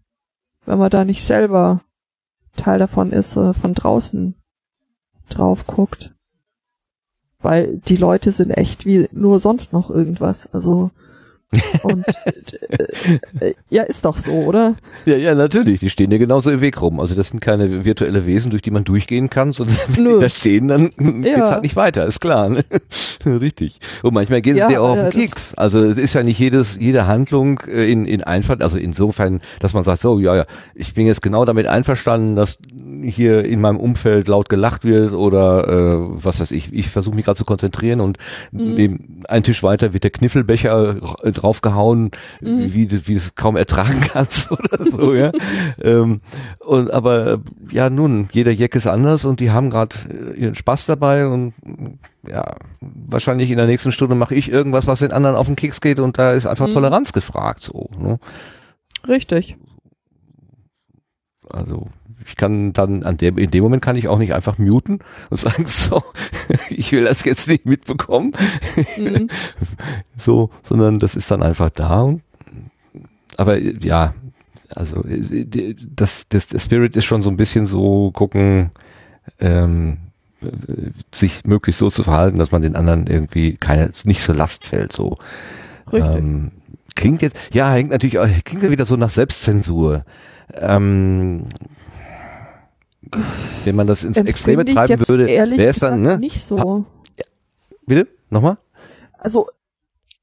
[0.65, 1.81] wenn man da nicht selber
[2.55, 4.35] Teil davon ist, äh, von draußen
[5.27, 6.15] drauf guckt.
[7.41, 10.47] Weil die Leute sind echt wie nur sonst noch irgendwas.
[10.53, 10.91] Also
[11.83, 12.05] und
[13.39, 14.75] äh, äh, ja, ist doch so, oder?
[15.05, 15.81] Ja, ja, natürlich.
[15.81, 16.99] Die stehen ja genauso im Weg rum.
[16.99, 20.15] Also das sind keine virtuelle Wesen, durch die man durchgehen kann, sondern wenn Nö.
[20.15, 21.11] die da stehen, dann ja.
[21.11, 22.49] geht's halt nicht weiter, ist klar.
[22.49, 22.63] Ne?
[23.25, 23.79] Richtig.
[24.01, 25.53] Und manchmal geht es ja, dir auch auf den Keks.
[25.55, 29.73] Also es ist ja nicht jedes, jede Handlung äh, in, in Einfall, also insofern, dass
[29.73, 32.57] man sagt, so, ja, ja, ich bin jetzt genau damit einverstanden, dass
[33.03, 37.25] hier in meinem Umfeld laut gelacht wird oder äh, was weiß ich, ich versuche mich
[37.25, 38.17] gerade zu konzentrieren und
[38.51, 38.73] mhm.
[38.75, 40.97] neben einen Tisch weiter wird der Kniffelbecher
[41.41, 42.11] draufgehauen,
[42.41, 42.73] mhm.
[42.73, 45.31] wie, wie du es kaum ertragen kannst oder so, ja.
[45.81, 46.21] ähm,
[46.59, 47.39] und aber
[47.71, 51.53] ja, nun, jeder Jack ist anders und die haben gerade äh, ihren Spaß dabei und
[52.27, 55.81] ja, wahrscheinlich in der nächsten Stunde mache ich irgendwas, was den anderen auf den Keks
[55.81, 56.73] geht und da ist einfach mhm.
[56.73, 57.89] Toleranz gefragt, so.
[57.97, 58.19] Ne?
[59.07, 59.57] Richtig.
[61.49, 61.87] Also
[62.25, 64.99] ich kann dann an dem, in dem Moment kann ich auch nicht einfach muten
[65.29, 66.03] und sagen, so,
[66.69, 68.31] ich will das jetzt nicht mitbekommen.
[68.97, 69.29] Mhm.
[70.17, 72.13] so, sondern das ist dann einfach da.
[73.37, 74.13] Aber ja,
[74.75, 78.71] also das, das, der Spirit ist schon so ein bisschen so gucken,
[79.39, 79.97] ähm,
[81.13, 84.91] sich möglichst so zu verhalten, dass man den anderen irgendwie keine, nicht so Last fällt,
[84.91, 85.17] so.
[85.91, 86.15] Richtig.
[86.15, 86.51] Ähm,
[86.95, 90.05] klingt jetzt, ja, hängt natürlich, klingt ja wieder so nach Selbstzensur.
[90.53, 91.43] Ähm,
[93.65, 96.17] wenn man das ins Extreme treiben würde, wäre es dann, ne?
[96.17, 96.85] Nicht so.
[97.85, 98.07] Bitte?
[98.29, 98.57] Nochmal?
[99.17, 99.47] Also,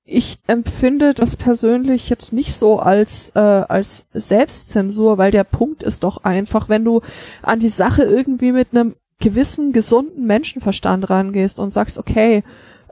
[0.05, 6.03] ich empfinde das persönlich jetzt nicht so als, äh, als Selbstzensur, weil der Punkt ist
[6.03, 7.03] doch einfach, wenn du
[7.43, 12.43] an die Sache irgendwie mit einem gewissen gesunden Menschenverstand rangehst und sagst, okay,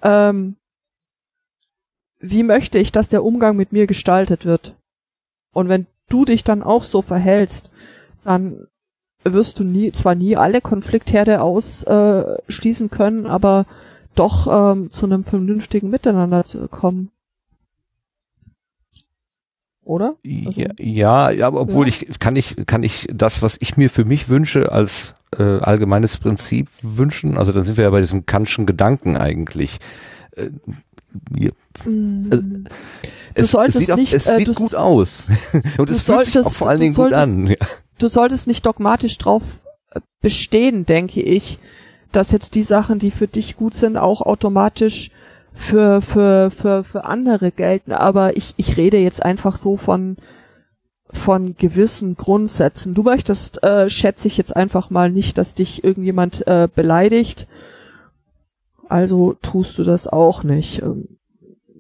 [0.03, 0.57] ähm,
[2.19, 4.75] wie möchte ich, dass der Umgang mit mir gestaltet wird?
[5.53, 7.71] Und wenn du dich dann auch so verhältst,
[8.25, 8.67] dann
[9.33, 13.67] wirst du nie, zwar nie alle Konfliktherde ausschließen äh, können, aber
[14.15, 17.11] doch ähm, zu einem vernünftigen Miteinander zu kommen.
[19.85, 20.17] Oder?
[20.47, 21.95] Also, ja, ja, aber obwohl ja.
[21.95, 26.17] ich kann ich kann ich das, was ich mir für mich wünsche, als äh, allgemeines
[26.17, 27.39] Prinzip wünschen.
[27.39, 29.79] Also dann sind wir ja bei diesem Kantschen Gedanken eigentlich.
[30.33, 30.51] Äh,
[31.37, 31.51] ja.
[31.85, 32.65] Mm.
[33.37, 35.29] Also, es, es, sieht, auch, es äh, sieht gut aus
[35.79, 37.47] und es fühlt sich auch vor allen Dingen gut an.
[37.47, 37.57] Ja
[37.99, 39.59] du solltest nicht dogmatisch drauf
[39.91, 41.59] äh, bestehen, denke ich,
[42.13, 45.11] dass jetzt die Sachen, die für dich gut sind, auch automatisch
[45.53, 47.93] für, für, für, für andere gelten.
[47.93, 50.17] Aber ich, ich rede jetzt einfach so von,
[51.11, 52.95] von gewissen Grundsätzen.
[52.95, 57.47] Du möchtest, äh, schätze ich jetzt einfach mal nicht, dass dich irgendjemand äh, beleidigt.
[58.89, 60.83] Also tust du das auch nicht.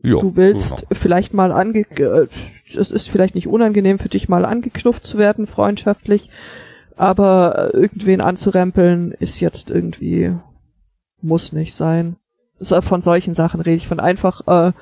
[0.07, 0.88] Jo, du willst genau.
[0.92, 5.48] vielleicht mal ange, äh, es ist vielleicht nicht unangenehm für dich mal angeknufft zu werden,
[5.48, 6.30] freundschaftlich,
[6.94, 10.32] aber irgendwen anzurempeln ist jetzt irgendwie,
[11.20, 12.14] muss nicht sein.
[12.61, 14.72] So, von solchen Sachen rede ich, von einfach äh,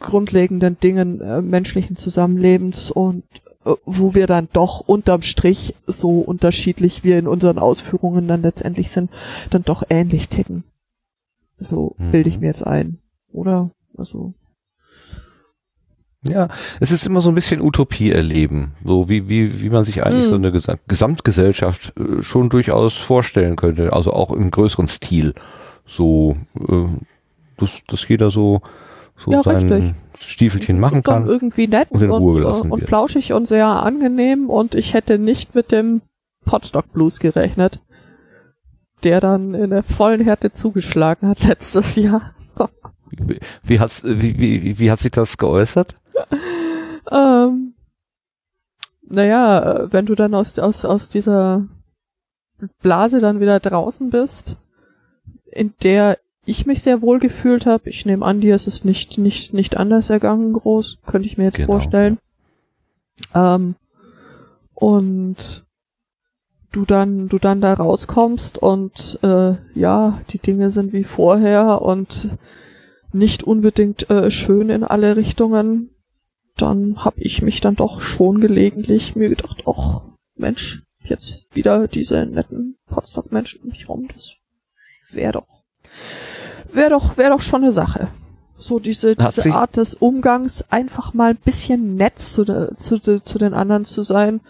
[0.00, 3.22] grundlegenden Dingen äh, menschlichen Zusammenlebens und
[3.64, 8.90] äh, wo wir dann doch unterm Strich so unterschiedlich wir in unseren Ausführungen dann letztendlich
[8.90, 9.08] sind,
[9.50, 10.64] dann doch ähnlich ticken.
[11.60, 12.10] So mhm.
[12.10, 12.98] bilde ich mir jetzt ein,
[13.32, 13.70] oder?
[13.96, 14.34] Also.
[16.24, 20.04] Ja, es ist immer so ein bisschen Utopie erleben, so wie, wie, wie man sich
[20.04, 20.30] eigentlich mhm.
[20.30, 25.34] so eine Gesamtgesellschaft äh, schon durchaus vorstellen könnte, also auch im größeren Stil.
[25.84, 26.86] So, äh,
[27.56, 28.62] dass, dass jeder so,
[29.16, 29.94] so ja, sein richtig.
[30.20, 31.26] Stiefelchen machen kann.
[31.26, 35.18] Irgendwie nett und, in Ruhe gelassen und, und flauschig und sehr angenehm und ich hätte
[35.18, 36.02] nicht mit dem
[36.44, 37.80] Potstock Blues gerechnet.
[39.02, 42.32] der dann in der vollen Härte zugeschlagen hat letztes Jahr.
[43.18, 45.96] Wie, wie, hat's, wie, wie, wie hat sich das geäußert?
[47.10, 47.74] ähm,
[49.08, 51.66] naja, wenn du dann aus, aus, aus dieser
[52.82, 54.56] Blase dann wieder draußen bist,
[55.50, 59.18] in der ich mich sehr wohl gefühlt habe, ich nehme an, dir ist es nicht,
[59.18, 61.66] nicht, nicht anders ergangen, groß, könnte ich mir jetzt Genau.
[61.72, 62.18] vorstellen.
[63.34, 63.74] Ähm,
[64.74, 65.64] und
[66.72, 72.30] du dann, du dann da rauskommst und äh, ja, die Dinge sind wie vorher und
[73.14, 75.90] nicht unbedingt äh, schön in alle Richtungen,
[76.56, 80.02] dann habe ich mich dann doch schon gelegentlich mir gedacht, ach
[80.36, 84.36] Mensch, jetzt wieder diese netten Potsdam-Menschen um mich rum, das
[85.10, 85.64] wäre doch,
[86.72, 88.08] wäre doch, wäre doch schon eine Sache.
[88.58, 92.98] So diese, Hat diese Art des Umgangs, einfach mal ein bisschen nett zu, de, zu,
[92.98, 94.40] de, zu den anderen zu sein.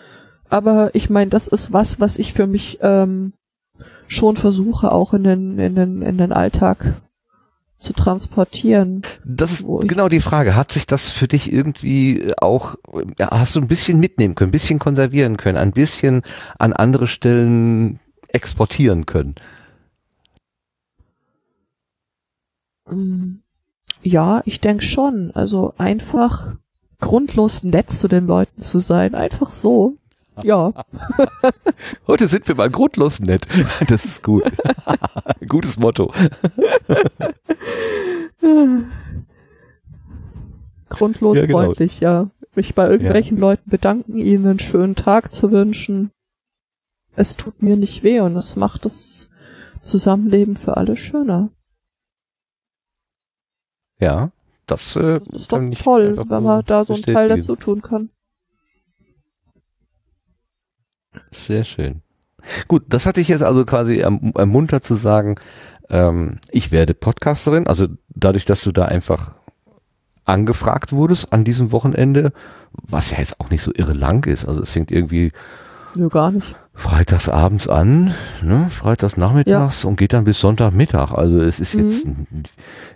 [0.51, 3.33] Aber ich meine, das ist was, was ich für mich ähm,
[4.09, 7.01] schon versuche, auch in den, in den, in den Alltag
[7.83, 9.03] zu transportieren.
[9.25, 10.57] Das ist genau die Frage.
[10.57, 12.77] Hat sich das für dich irgendwie auch,
[13.19, 16.23] ja, hast du ein bisschen mitnehmen können, ein bisschen konservieren können, ein bisschen
[16.59, 19.35] an andere Stellen exportieren können?
[22.89, 23.37] Mm,
[24.03, 25.31] Ja, ich denke schon.
[25.33, 26.55] Also einfach
[27.01, 29.15] grundlos nett zu den Leuten zu sein.
[29.15, 29.97] Einfach so.
[30.45, 30.73] Ja.
[32.07, 33.47] Heute sind wir mal grundlos nett.
[33.89, 34.45] Das ist gut.
[35.49, 36.13] Gutes Motto.
[40.89, 41.59] Grundlos Ja, genau.
[41.65, 42.31] freundlich, ja.
[42.55, 46.11] Mich bei irgendwelchen Leuten bedanken, ihnen einen schönen Tag zu wünschen.
[47.15, 49.31] Es tut mir nicht weh und es macht das
[49.83, 51.51] Zusammenleben für alle schöner.
[53.99, 54.33] Ja,
[54.67, 58.11] das, äh, Das ist doch toll, wenn man da so einen Teil dazu tun kann.
[61.33, 62.03] Sehr schön.
[62.69, 65.37] Gut, das hatte ich jetzt also quasi erm- ermuntert zu sagen,
[65.91, 69.33] ähm, ich werde Podcasterin, also dadurch, dass du da einfach
[70.25, 72.33] angefragt wurdest an diesem Wochenende,
[72.73, 75.33] was ja jetzt auch nicht so irre lang ist, also es fängt irgendwie
[75.95, 76.55] Nö, gar nicht.
[76.75, 82.07] freitags abends an, ne, freitags nachmittags und geht dann bis Sonntagmittag, also es ist jetzt,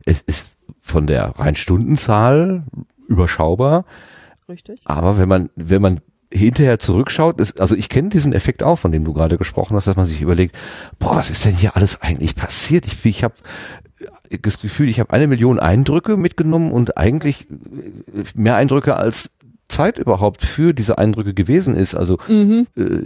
[0.04, 0.48] es ist
[0.80, 2.62] von der rein Stundenzahl
[3.08, 3.84] überschaubar,
[4.48, 4.80] Richtig?
[4.84, 6.00] aber wenn man, wenn man
[6.32, 9.86] hinterher zurückschaut, ist, also ich kenne diesen Effekt auch, von dem du gerade gesprochen hast,
[9.86, 10.54] dass man sich überlegt,
[10.98, 12.86] boah, was ist denn hier alles eigentlich passiert?
[12.86, 13.34] Ich, ich habe
[14.42, 19.30] das Gefühl, ich habe eine Million Eindrücke mitgenommen und eigentlich äh, mehr Eindrücke als
[19.68, 21.94] Zeit überhaupt für diese Eindrücke gewesen ist.
[21.94, 22.66] Also Mhm.
[22.76, 23.04] äh,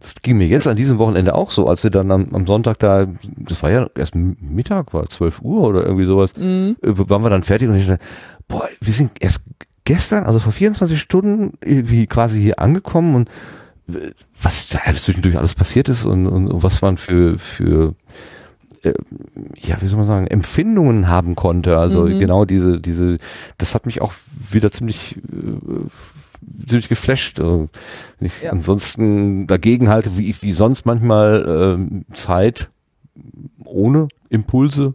[0.00, 2.78] das ging mir jetzt an diesem Wochenende auch so, als wir dann am, am Sonntag
[2.78, 6.76] da, das war ja erst Mittag, war 12 Uhr oder irgendwie sowas, Mhm.
[6.82, 8.02] äh, waren wir dann fertig und ich dachte,
[8.48, 9.42] boah, wir sind erst
[9.86, 13.28] gestern, also vor 24 Stunden irgendwie quasi hier angekommen und
[13.96, 14.10] äh,
[14.42, 17.94] was da alles zwischendurch alles passiert ist und, und, und was man für, für
[18.82, 18.92] äh,
[19.62, 21.78] ja, wie soll man sagen, Empfindungen haben konnte.
[21.78, 22.18] Also Mhm.
[22.18, 23.16] genau diese, diese,
[23.58, 24.12] das hat mich auch
[24.50, 27.38] wieder ziemlich, äh, ziemlich geflasht.
[27.38, 27.68] Äh, Wenn
[28.20, 28.52] ich Ja.
[28.52, 32.68] ansonsten dagegen halte, wie, wie sonst manchmal ähm, Zeit
[33.64, 34.94] ohne Impulse.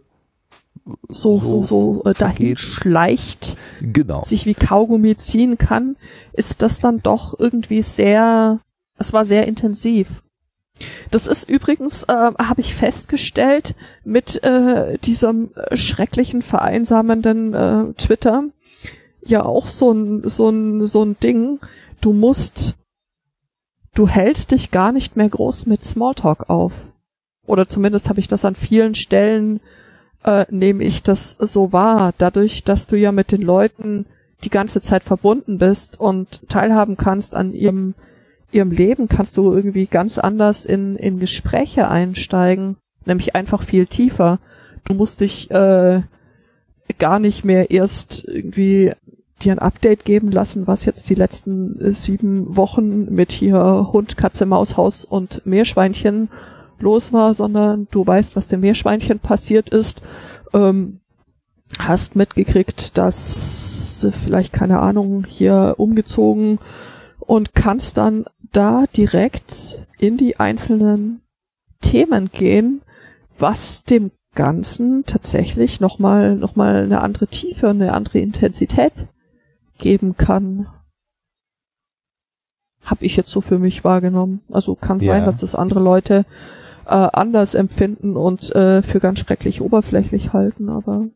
[1.08, 4.24] So, so, so, äh, dahin schleicht, Genau.
[4.24, 5.96] sich wie Kaugummi ziehen kann,
[6.32, 8.58] ist das dann doch irgendwie sehr,
[8.98, 10.22] es war sehr intensiv.
[11.10, 13.74] Das ist übrigens, äh, habe ich festgestellt,
[14.04, 18.44] mit äh, diesem äh, schrecklichen, vereinsamenden äh, Twitter
[19.24, 21.60] ja auch so ein, so ein, so ein Ding.
[22.00, 22.74] Du musst,
[23.94, 26.72] du hältst dich gar nicht mehr groß mit Smalltalk auf.
[27.46, 29.60] Oder zumindest habe ich das an vielen Stellen,
[30.24, 32.12] äh, nehme ich das so wahr.
[32.18, 34.06] Dadurch, dass du ja mit den Leuten
[34.44, 37.94] die ganze Zeit verbunden bist und teilhaben kannst an ihrem
[38.52, 44.38] ihrem Leben kannst du irgendwie ganz anders in, in Gespräche einsteigen, nämlich einfach viel tiefer.
[44.84, 46.02] Du musst dich äh,
[46.98, 48.92] gar nicht mehr erst irgendwie
[49.42, 54.16] dir ein Update geben lassen, was jetzt die letzten äh, sieben Wochen mit hier Hund,
[54.16, 56.28] Katze, Maus, Haus und Meerschweinchen
[56.82, 60.02] los war, sondern du weißt, was dem Meerschweinchen passiert ist,
[60.52, 61.00] ähm,
[61.78, 66.58] hast mitgekriegt, dass vielleicht, keine Ahnung, hier umgezogen
[67.20, 71.22] und kannst dann da direkt in die einzelnen
[71.80, 72.82] Themen gehen,
[73.38, 78.92] was dem Ganzen tatsächlich nochmal noch mal eine andere Tiefe, eine andere Intensität
[79.78, 80.66] geben kann.
[82.84, 84.40] Hab ich jetzt so für mich wahrgenommen.
[84.50, 85.12] Also kann Ja.
[85.12, 86.24] sein, dass das andere Leute
[86.86, 91.08] äh, anders empfinden und äh, für ganz schrecklich oberflächlich halten, aber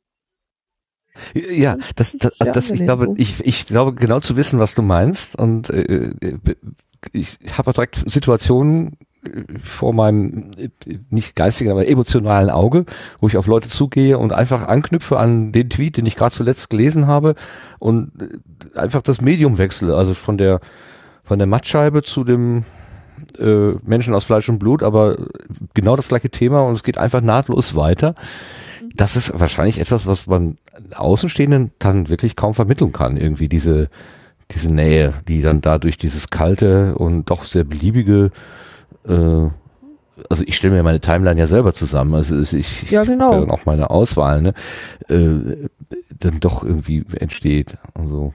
[1.35, 5.39] Ja, das, das, das ich glaube, ich, ich glaube genau zu wissen, was du meinst
[5.39, 6.39] und äh, äh,
[7.13, 8.97] ich habe direkt Situationen
[9.63, 10.69] vor meinem äh,
[11.11, 12.85] nicht geistigen, aber emotionalen Auge,
[13.21, 16.71] wo ich auf Leute zugehe und einfach anknüpfe an den Tweet, den ich gerade zuletzt
[16.71, 17.35] gelesen habe
[17.79, 20.61] und äh, einfach das Medium wechsle, also von der
[21.25, 22.65] von der Mattscheibe zu dem
[23.39, 25.17] äh, Menschen aus Fleisch und Blut, aber
[25.75, 28.15] genau das gleiche Thema und es geht einfach nahtlos weiter.
[28.95, 30.59] Das ist wahrscheinlich etwas, was man
[30.95, 33.89] Außenstehenden dann wirklich kaum vermitteln kann, irgendwie diese
[34.53, 38.31] diese Nähe, die dann dadurch dieses kalte und doch sehr beliebige
[39.09, 39.49] äh,
[40.31, 43.33] also ich stelle mir meine Timeline ja selber zusammen, also ich, Ja, genau.
[43.33, 44.55] ich dann auch meine Auswahl, ne,
[45.09, 45.69] äh,
[46.19, 47.77] dann doch irgendwie entsteht.
[47.95, 48.33] Also,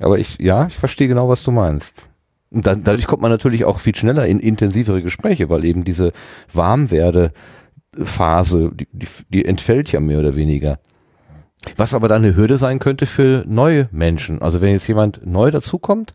[0.00, 2.06] aber ich, ja, ich verstehe genau, was du meinst.
[2.52, 6.12] Und dann, dadurch kommt man natürlich auch viel schneller in intensivere Gespräche, weil eben diese
[6.52, 10.78] Warmwerde-Phase, die, die, die entfällt ja mehr oder weniger.
[11.76, 14.42] Was aber dann eine Hürde sein könnte für neue Menschen.
[14.42, 16.12] Also wenn jetzt jemand neu dazukommt,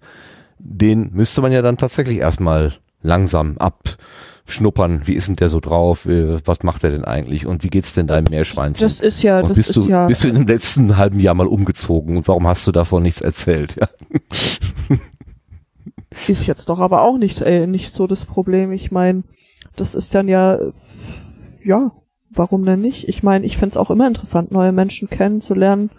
[0.60, 5.04] den müsste man ja dann tatsächlich erstmal langsam abschnuppern.
[5.06, 6.06] Wie ist denn der so drauf?
[6.06, 7.48] Äh, Was macht er denn eigentlich?
[7.48, 8.86] Und wie geht's denn deinem Meerschweinchen?
[8.86, 11.20] Das ist ja, und das bist ist du, ja, bist du in dem letzten halben
[11.20, 13.78] Jahr mal umgezogen und warum hast du davon nichts erzählt?
[13.80, 13.88] Ja.
[16.28, 18.72] ist jetzt doch aber auch nicht, äh, nicht so das Problem.
[18.72, 19.24] Ich meine,
[19.76, 20.58] das ist dann ja,
[21.64, 21.92] ja,
[22.30, 23.08] warum denn nicht?
[23.08, 25.90] Ich meine, ich find's auch immer interessant, neue Menschen kennenzulernen.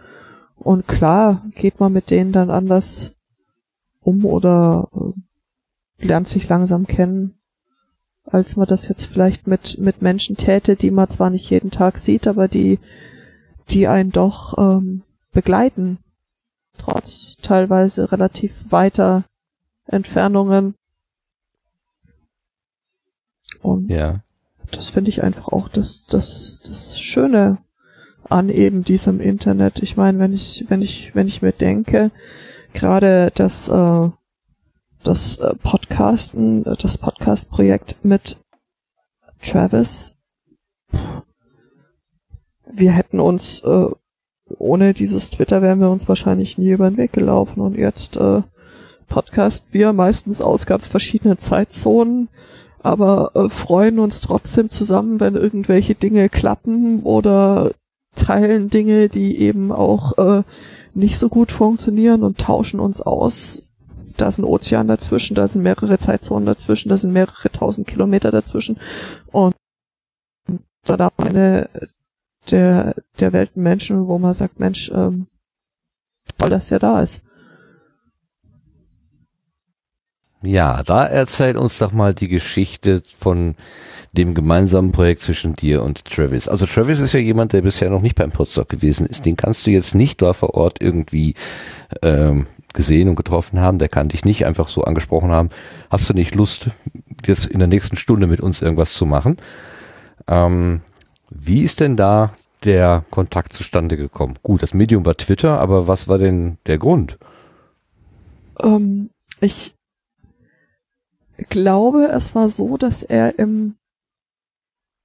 [0.56, 3.14] Und klar, geht man mit denen dann anders
[4.00, 7.38] um oder äh, lernt sich langsam kennen,
[8.24, 11.98] als man das jetzt vielleicht mit, mit Menschen täte, die man zwar nicht jeden Tag
[11.98, 12.78] sieht, aber die,
[13.70, 15.98] die einen doch ähm, begleiten.
[16.76, 19.24] Trotz teilweise relativ weiter
[19.88, 20.74] Entfernungen.
[23.62, 24.22] Und ja.
[24.70, 27.58] das finde ich einfach auch das, das, das Schöne
[28.24, 29.82] an eben diesem Internet.
[29.82, 32.10] Ich meine, wenn ich, wenn ich, wenn ich mir denke,
[32.74, 34.10] gerade das, äh,
[35.02, 38.36] das äh, Podcasten, das Podcast-Projekt mit
[39.42, 40.16] Travis,
[42.70, 43.86] wir hätten uns, äh,
[44.58, 48.42] ohne dieses Twitter wären wir uns wahrscheinlich nie über den Weg gelaufen und jetzt äh,
[49.08, 52.28] Podcast wir meistens aus ganz verschiedenen Zeitzonen,
[52.80, 57.72] aber äh, freuen uns trotzdem zusammen, wenn irgendwelche Dinge klappen oder
[58.14, 60.42] teilen Dinge, die eben auch äh,
[60.94, 63.62] nicht so gut funktionieren und tauschen uns aus.
[64.16, 68.30] Da ist ein Ozean dazwischen, da sind mehrere Zeitzonen dazwischen, da sind mehrere tausend Kilometer
[68.30, 68.78] dazwischen
[69.30, 69.54] und
[70.84, 71.68] da da eine
[72.50, 75.26] der der Welten Menschen, wo man sagt, Mensch, ähm,
[76.38, 77.22] weil das ja da ist.
[80.42, 83.56] Ja, da erzähl uns doch mal die Geschichte von
[84.12, 86.48] dem gemeinsamen Projekt zwischen dir und Travis.
[86.48, 89.26] Also Travis ist ja jemand, der bisher noch nicht beim Potsdok gewesen ist.
[89.26, 91.34] Den kannst du jetzt nicht da vor Ort irgendwie
[92.02, 93.78] ähm, gesehen und getroffen haben.
[93.78, 95.50] Der kann dich nicht einfach so angesprochen haben.
[95.90, 96.70] Hast du nicht Lust,
[97.26, 99.36] jetzt in der nächsten Stunde mit uns irgendwas zu machen?
[100.26, 100.80] Ähm,
[101.30, 102.32] wie ist denn da
[102.64, 104.36] der Kontakt zustande gekommen?
[104.42, 107.18] Gut, das Medium war Twitter, aber was war denn der Grund?
[108.60, 109.10] Ähm,
[109.40, 109.77] ich
[111.48, 113.76] glaube, es war so, dass er im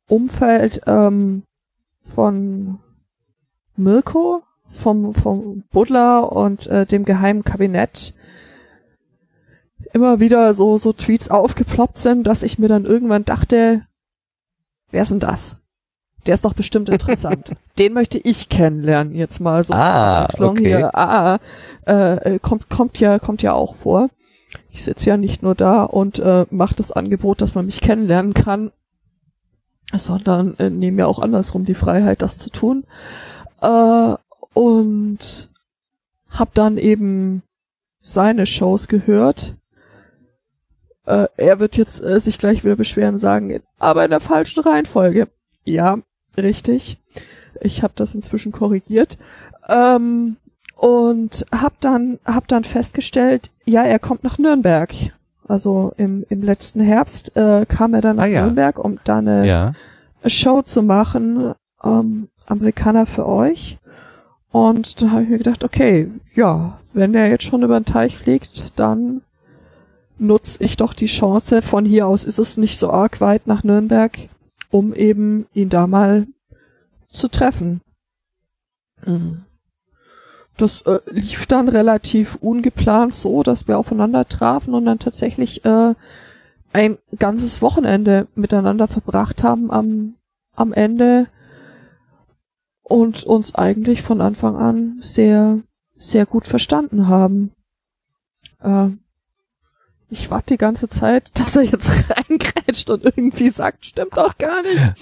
[0.07, 1.43] Umfeld ähm,
[2.01, 2.79] von
[3.75, 8.13] Mirko, vom, vom Buddler und äh, dem geheimen Kabinett
[9.93, 13.85] immer wieder so, so Tweets aufgeploppt sind, dass ich mir dann irgendwann dachte,
[14.91, 15.57] wer ist denn das?
[16.25, 17.51] Der ist doch bestimmt interessant.
[17.77, 19.73] Den möchte ich kennenlernen jetzt mal so.
[19.73, 20.65] Ah, okay.
[20.65, 20.95] hier.
[20.95, 21.39] Ah,
[21.85, 24.09] äh, äh, kommt, kommt ja, kommt ja auch vor.
[24.71, 28.33] Ich sitze ja nicht nur da und äh, mache das Angebot, dass man mich kennenlernen
[28.33, 28.71] kann,
[29.93, 32.85] sondern äh, nehme ja auch andersrum die Freiheit, das zu tun.
[33.61, 34.15] Äh,
[34.53, 35.49] und
[36.29, 37.43] hab dann eben
[38.01, 39.55] seine Shows gehört.
[41.05, 45.27] Äh, er wird jetzt äh, sich gleich wieder beschweren sagen, aber in der falschen Reihenfolge.
[45.63, 45.99] Ja,
[46.37, 46.97] richtig.
[47.61, 49.17] Ich habe das inzwischen korrigiert.
[49.69, 50.37] Ähm,
[50.75, 54.93] und hab dann hab dann festgestellt, ja, er kommt nach Nürnberg.
[55.47, 58.41] Also im, im letzten Herbst äh, kam er dann nach Ah, ja.
[58.43, 59.73] Nürnberg, um da eine Ja.
[60.25, 63.77] Show zu machen, ähm, Amerikaner für euch.
[64.51, 68.17] Und da habe ich mir gedacht, okay, ja, wenn der jetzt schon über den Teich
[68.17, 69.21] fliegt, dann
[70.17, 71.61] nutze ich doch die Chance.
[71.61, 74.11] Von hier aus ist es nicht so arg weit nach Nürnberg,
[74.69, 76.27] um eben ihn da mal
[77.09, 77.81] zu treffen.
[79.05, 79.43] Mhm.
[80.57, 85.95] Das äh, lief dann relativ ungeplant so, dass wir aufeinander trafen und dann tatsächlich äh,
[86.73, 90.15] ein ganzes Wochenende miteinander verbracht haben am,
[90.55, 91.27] am Ende
[92.83, 95.59] und uns eigentlich von Anfang an sehr,
[95.97, 97.51] sehr gut verstanden haben.
[98.61, 98.89] Äh,
[100.13, 104.61] ich warte die ganze Zeit, dass er jetzt reingrätscht und irgendwie sagt, stimmt doch gar
[104.61, 104.79] nicht.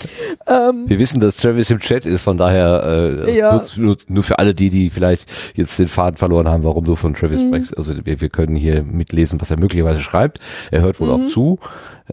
[0.48, 2.84] Ähm, Wir wissen, dass Travis im Chat ist, von daher
[3.28, 3.64] äh, Ja.
[3.78, 7.14] nur, nur, für alle die, die vielleicht jetzt den Faden verloren haben, warum du von
[7.14, 7.48] Travis Mhm.
[7.50, 7.78] sprichst.
[7.78, 10.40] Also wir, wir können hier mitlesen, was er möglicherweise schreibt.
[10.72, 11.14] Er hört wohl Mhm.
[11.14, 11.60] auch zu,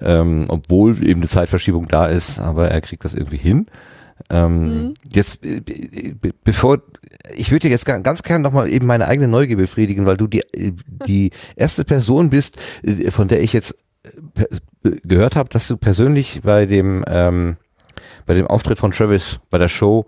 [0.01, 3.67] ähm, obwohl eben eine Zeitverschiebung da ist, aber er kriegt das irgendwie hin.
[4.31, 4.95] Ähm, Mhm.
[5.13, 6.79] Jetzt, äh, be- be- bevor,
[7.37, 10.41] ich würde jetzt ga- ganz gerne nochmal eben meine eigene Neugier befriedigen, weil du die,
[10.53, 10.73] äh,
[11.07, 13.75] die erste Person bist, äh, von der ich jetzt
[15.05, 17.57] gehört habe, dass du persönlich bei dem, ähm,
[18.27, 20.07] bei dem Auftritt von Travis bei der Show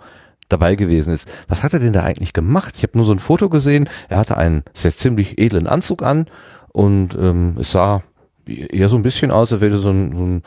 [0.48, 1.28] dabei gewesen ist.
[1.48, 2.74] Was hat er denn da eigentlich gemacht?
[2.76, 3.88] Ich habe nur so ein Foto gesehen.
[4.08, 6.26] Er hatte einen sehr ziemlich edlen Anzug an
[6.68, 8.02] und ähm, es sah
[8.46, 10.42] eher so ein bisschen aus, als wäre so ein, so ein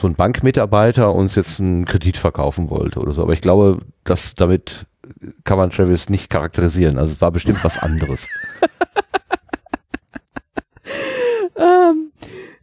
[0.00, 3.22] so ein Bankmitarbeiter uns jetzt einen Kredit verkaufen wollte oder so.
[3.22, 4.86] Aber ich glaube, dass damit
[5.44, 6.98] kann man Travis nicht charakterisieren.
[6.98, 8.28] Also es war bestimmt was anderes.
[11.56, 12.12] ähm,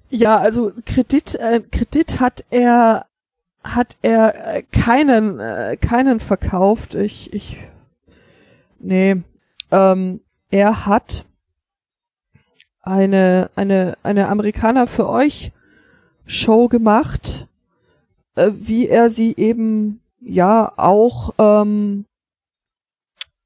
[0.09, 3.05] ja, also Kredit, äh, Kredit hat er
[3.63, 6.95] hat er äh, keinen äh, keinen verkauft.
[6.95, 7.59] Ich ich
[8.79, 9.17] nee,
[9.71, 11.25] ähm, er hat
[12.81, 15.51] eine eine eine Amerikaner für euch
[16.27, 17.47] Show gemacht,
[18.35, 22.05] äh, wie er sie eben ja auch ähm,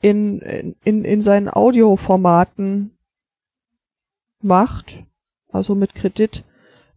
[0.02, 2.92] in, in, in seinen Audioformaten
[4.42, 5.04] macht.
[5.52, 6.44] Also mit Kredit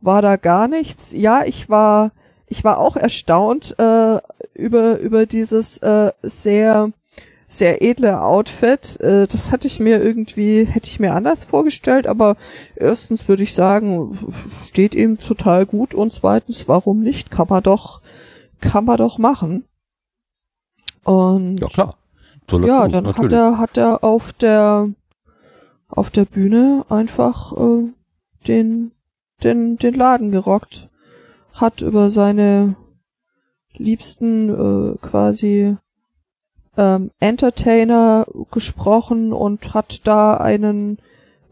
[0.01, 1.13] war da gar nichts.
[1.13, 2.13] Ja, ich war,
[2.47, 4.19] ich war auch erstaunt äh,
[4.55, 6.93] über, über dieses äh, sehr,
[7.59, 9.01] sehr edle Outfit.
[9.01, 12.37] Äh, das hatte ich mir irgendwie, hätte ich mir anders vorgestellt, aber
[12.77, 14.33] erstens würde ich sagen,
[14.65, 17.31] steht ihm total gut und zweitens, warum nicht?
[17.31, 18.01] Kann man doch,
[18.61, 19.65] kann man doch machen.
[21.05, 21.97] Und Ja klar.
[22.51, 23.33] Soll er ja, tun, dann natürlich.
[23.33, 24.91] hat er hat er auf der
[25.89, 27.89] auf der Bühne einfach äh,
[28.47, 28.93] den
[29.43, 30.91] den den Laden gerockt,
[31.53, 32.77] hat über seine
[33.77, 35.77] liebsten äh, quasi
[36.77, 40.99] ähm, Entertainer gesprochen und hat da einen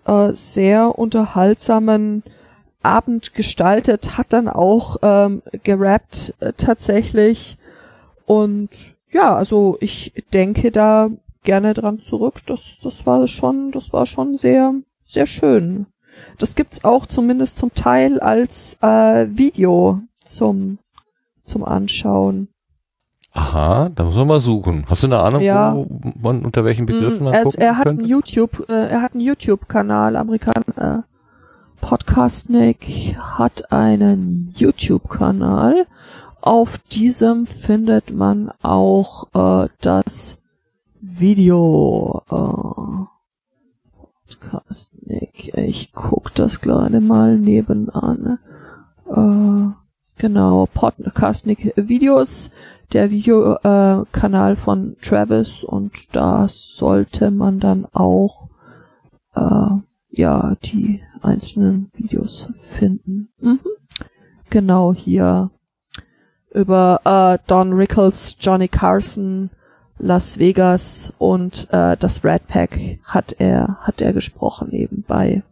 [0.06, 2.22] äh, sehr unterhaltsamen
[2.82, 7.56] Abend gestaltet, hat dann auch ähm, gerappt äh, tatsächlich
[8.26, 8.70] und
[9.10, 11.10] ja, also ich denke da
[11.44, 12.36] gerne dran zurück.
[12.46, 14.74] Das, das war schon, das war schon sehr,
[15.04, 15.86] sehr schön.
[16.38, 20.78] Das gibt's auch zumindest zum Teil als äh, Video zum
[21.44, 22.48] zum Anschauen.
[23.34, 24.84] Aha, da muss man mal suchen.
[24.88, 25.74] Hast du eine Ahnung, Ja.
[25.74, 25.86] wo
[26.20, 28.02] man unter welchen Begriffen Mm, man er, gucken er hat könnte?
[28.02, 30.98] einen YouTube, äh, er hat einen YouTube-Kanal, Amerikan äh,
[31.80, 35.86] Podcastnik hat einen YouTube-Kanal.
[36.42, 40.36] Auf diesem findet man auch äh, das
[41.00, 42.22] Video.
[42.30, 43.06] Äh,
[44.28, 45.52] Podcastnik.
[45.56, 48.38] Ich guck das gerade mal nebenan.
[49.08, 49.72] Äh,
[50.20, 52.50] genau, Podcastnik Videos
[52.92, 58.48] der Videokanal äh, von Travis und da sollte man dann auch
[59.34, 59.70] äh,
[60.10, 63.28] ja die einzelnen Videos finden.
[63.40, 63.60] Mhm.
[64.50, 65.50] Genau hier
[66.52, 69.50] über äh, Don Rickles, Johnny Carson,
[69.98, 75.42] Las Vegas und äh, das Red Pack hat er hat er gesprochen eben bei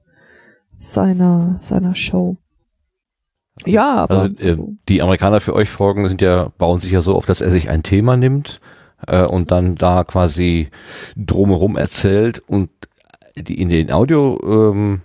[0.79, 2.37] seiner seiner Show.
[3.67, 4.57] Ja, aber Also äh,
[4.89, 7.69] die Amerikaner für euch Folgen sind ja, bauen sich ja so auf, dass er sich
[7.71, 8.61] ein Thema nimmt
[9.07, 10.69] äh, und dann da quasi
[11.17, 12.71] drumherum erzählt und
[13.37, 14.39] die in den Audio
[14.73, 15.03] ähm,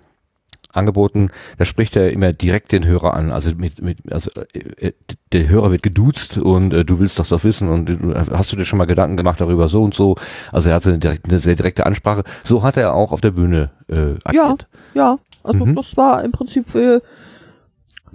[0.71, 3.31] Angeboten, da spricht er immer direkt den Hörer an.
[3.31, 4.91] Also mit, mit also äh,
[5.31, 7.95] der Hörer wird geduzt und äh, du willst doch doch wissen und äh,
[8.31, 10.15] hast du dir schon mal Gedanken gemacht darüber so und so.
[10.51, 12.23] Also er hatte eine, direkt, eine sehr direkte Ansprache.
[12.43, 14.67] So hat er auch auf der Bühne äh, agiert.
[14.93, 15.75] Ja, also Mhm.
[15.75, 17.01] das war im Prinzip für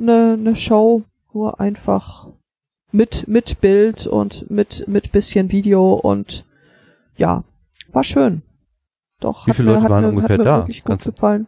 [0.01, 2.29] eine, eine Show, nur einfach
[2.93, 6.45] mit, mit Bild und mit, mit bisschen Video und
[7.17, 7.45] ja,
[7.93, 8.43] war schön.
[9.21, 10.59] Doch, Wie hat viele mir, Leute waren mir, ungefähr da?
[10.59, 11.47] wirklich gut Kannst gefallen.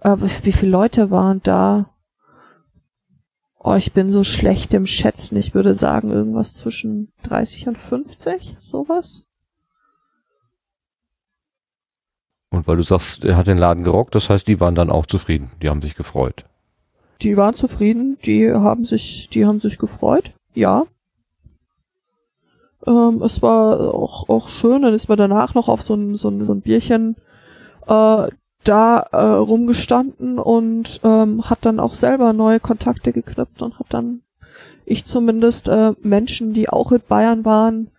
[0.00, 1.90] Äh, wie, wie viele Leute waren da?
[3.58, 5.36] Oh, ich bin so schlecht im Schätzen.
[5.36, 9.22] Ich würde sagen, irgendwas zwischen 30 und 50, sowas.
[12.50, 15.06] Und weil du sagst, er hat den Laden gerockt, das heißt, die waren dann auch
[15.06, 15.50] zufrieden.
[15.62, 16.44] Die haben sich gefreut.
[17.22, 20.86] Die waren zufrieden, die haben sich, die haben sich gefreut, ja.
[22.84, 26.30] Ähm, es war auch, auch schön, dann ist man danach noch auf so ein, so
[26.30, 27.16] ein, so ein Bierchen
[27.86, 28.28] äh,
[28.64, 34.22] da äh, rumgestanden und ähm, hat dann auch selber neue Kontakte geknüpft und hat dann
[34.84, 37.90] ich zumindest äh, Menschen, die auch in Bayern waren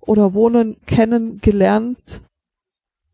[0.00, 2.20] oder wohnen, kennengelernt,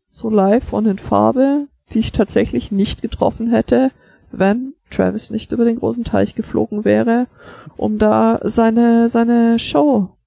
[0.09, 1.67] so live und in Farbe.
[1.93, 3.91] die ich tatsächlich nicht getroffen hätte,
[4.31, 7.27] wenn Travis nicht über den großen Teich geflogen wäre,
[7.75, 10.17] um da seine, seine Show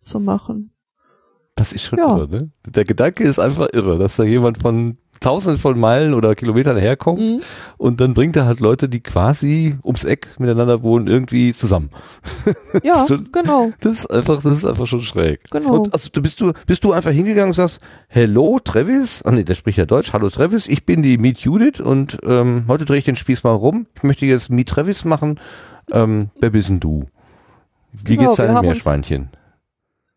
[0.00, 0.70] zu machen.
[1.54, 2.16] Das ist schon Ja.
[2.16, 2.50] irre, ne?
[2.66, 7.20] Der Gedanke ist einfach irre, dass da jemand von tausenden von Meilen oder Kilometern herkommt
[7.20, 7.40] Mhm.
[7.76, 11.90] und dann bringt er halt Leute, die quasi ums Eck miteinander wohnen, irgendwie zusammen.
[12.82, 15.40] Ja, schon- genau, Das ist einfach, das ist einfach schon schräg.
[15.50, 15.76] genau.
[15.80, 19.54] Und also bist du bist du einfach hingegangen und sagst, Hello Travis, ah nee, der
[19.54, 20.12] spricht ja Deutsch.
[20.12, 23.52] Hallo Travis, ich bin die Meet Judith und ähm, heute drehe ich den Spieß mal
[23.52, 23.86] rum.
[23.94, 25.40] Ich möchte jetzt Meet Travis machen.
[25.90, 27.06] Ähm, wer bist denn du?
[27.92, 29.30] Wie Genau, geht's deinem Meerschweinchen?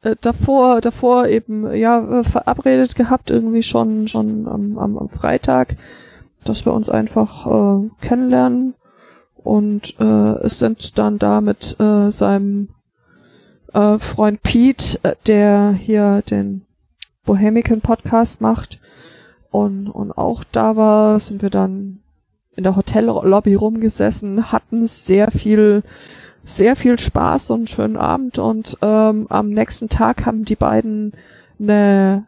[0.01, 5.77] Äh, davor, davor eben, ja, äh, verabredet gehabt, irgendwie schon, schon am, am, am Freitag,
[6.43, 8.73] dass wir uns einfach äh, kennenlernen.
[9.35, 12.69] Und äh, es sind dann da mit äh, seinem
[13.73, 16.65] äh, Freund Pete, äh, der hier den
[17.25, 18.79] Bohemican Podcast macht.
[19.49, 21.99] Und, und auch da war, sind wir dann
[22.55, 25.83] in der Hotellobby rumgesessen, hatten sehr viel
[26.43, 31.13] sehr viel Spaß und einen schönen Abend und ähm, am nächsten Tag haben die beiden
[31.59, 32.27] eine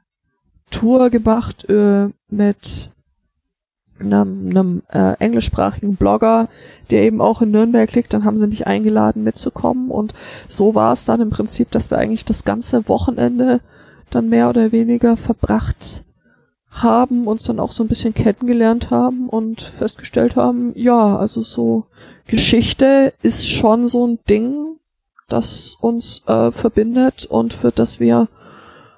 [0.70, 2.92] Tour gemacht äh, mit
[4.00, 6.48] einem, einem äh, englischsprachigen Blogger,
[6.90, 8.14] der eben auch in Nürnberg liegt.
[8.14, 10.14] Dann haben sie mich eingeladen mitzukommen und
[10.48, 13.62] so war es dann im Prinzip, dass wir eigentlich das ganze Wochenende
[14.10, 16.04] dann mehr oder weniger verbracht
[16.74, 21.86] haben, uns dann auch so ein bisschen kennengelernt haben und festgestellt haben, ja, also so
[22.28, 24.78] Geschichte ist schon so ein Ding,
[25.30, 28.28] das uns äh, verbindet und für das wir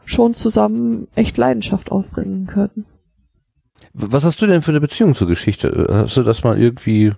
[0.05, 2.85] schon zusammen echt Leidenschaft aufbringen können.
[3.93, 5.87] Was hast du denn für eine Beziehung zur Geschichte?
[5.89, 7.13] Hast du das mal irgendwie äh,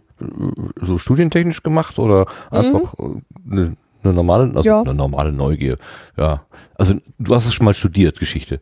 [0.82, 3.22] so studientechnisch gemacht oder einfach äh,
[3.52, 4.82] eine, eine normale, also Ja.
[4.82, 5.78] eine normale Neugier?
[6.18, 6.46] Ja.
[6.76, 8.62] Also du hast es schon mal studiert, Geschichte.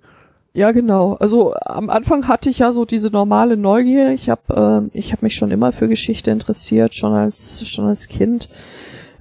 [0.55, 1.15] Ja, genau.
[1.15, 4.11] Also am Anfang hatte ich ja so diese normale Neugier.
[4.13, 8.07] Ich habe äh, ich habe mich schon immer für Geschichte interessiert, schon als schon als
[8.07, 8.47] Kind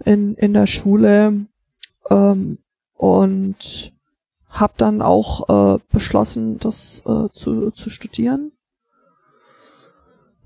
[0.04, 1.46] in in der Schule
[2.08, 2.58] ähm,
[2.96, 3.92] und
[4.48, 8.52] habe dann auch äh, beschlossen, das äh, zu zu studieren.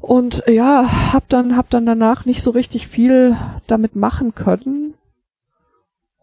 [0.01, 3.36] Und ja, hab dann hab dann danach nicht so richtig viel
[3.66, 4.94] damit machen können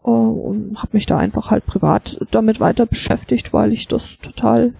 [0.06, 4.74] äh, und habe mich da einfach halt privat damit weiter beschäftigt, weil ich das total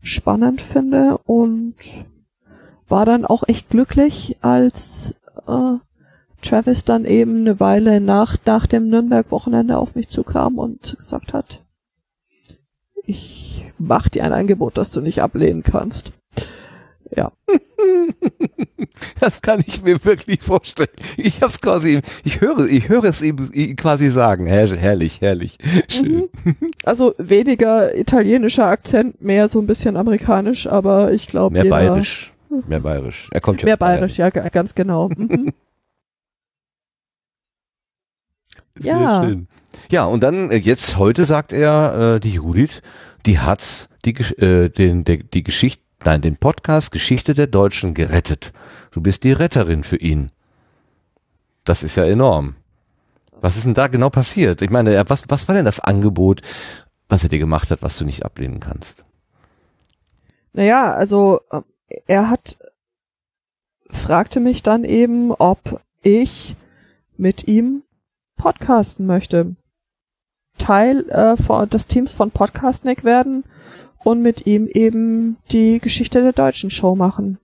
[0.00, 1.74] spannend finde und
[2.88, 5.14] war dann auch echt glücklich, als
[5.46, 5.76] äh,
[6.42, 11.62] Travis dann eben eine Weile nach, nach dem Nürnberg-Wochenende auf mich zukam und gesagt hat,
[13.04, 16.12] ich mach dir ein Angebot, das du nicht ablehnen kannst.
[17.14, 17.30] Ja,
[19.20, 20.88] Das kann ich mir wirklich vorstellen.
[21.16, 24.46] Ich hab's quasi, ich höre, ich höre es eben quasi sagen.
[24.46, 25.58] Herr, herrlich, herrlich.
[25.88, 26.28] Schön.
[26.84, 32.32] also weniger italienischer Akzent, mehr so ein bisschen amerikanisch, aber ich glaube Mehr bayerisch.
[32.68, 33.28] Mehr bayerisch.
[33.32, 35.08] Er kommt ja Mehr bayerisch, ja, ga- ganz genau.
[35.08, 35.52] Mhm.
[38.78, 39.24] Sehr Ja.
[39.24, 39.48] schön.
[39.90, 42.82] Ja, und dann äh, jetzt heute sagt er, äh, die Judith,
[43.26, 44.12] die hat die,
[44.42, 48.52] äh, den, der, die Geschichte, nein, den Podcast Geschichte der Deutschen gerettet.
[48.90, 50.30] Du bist die Retterin für ihn.
[51.64, 52.56] Das ist ja enorm.
[53.40, 54.62] Was ist denn da genau passiert?
[54.62, 56.42] Ich meine, er- was, was war denn das Angebot,
[57.08, 59.04] was er dir gemacht hat, was du nicht ablehnen kannst?
[60.52, 61.60] Naja, also äh,
[62.06, 62.56] er hat
[63.90, 66.56] fragte mich dann eben, ob ich
[67.16, 67.82] mit ihm
[68.36, 69.54] podcasten möchte.
[70.58, 73.44] Teil äh, des Teams von Podcastnik werden
[74.04, 77.38] und mit ihm eben die Geschichte der deutschen Show machen.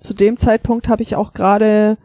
[0.00, 1.96] Zu dem Zeitpunkt habe ich auch gerade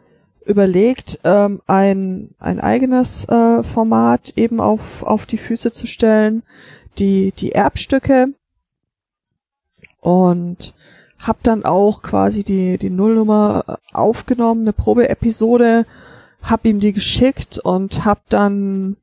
[0.46, 6.42] überlegt, ähm, ein, ein eigenes äh, Format eben auf, auf die Füße zu stellen,
[6.98, 8.28] die, die Erbstücke
[10.00, 10.74] und
[11.18, 15.84] hab dann auch quasi die die Nullnummer aufgenommen, eine Probeepisode,
[16.42, 18.96] hab ihm die geschickt und hab dann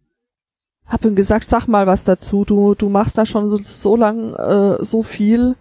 [0.87, 2.45] hab ihm gesagt, sag mal was dazu.
[2.45, 5.55] Du du machst da schon so, so lang äh, so viel.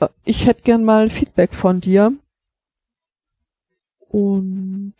[0.00, 2.12] Äh, Ich hätte gern mal Feedback von dir.
[4.08, 4.94] Und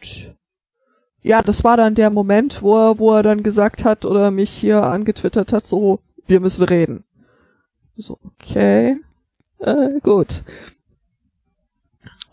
[1.23, 4.51] ja, das war dann der Moment, wo er, wo er dann gesagt hat oder mich
[4.51, 7.05] hier angetwittert hat, so, wir müssen reden.
[7.97, 8.99] So, okay.
[9.59, 10.43] Äh, gut.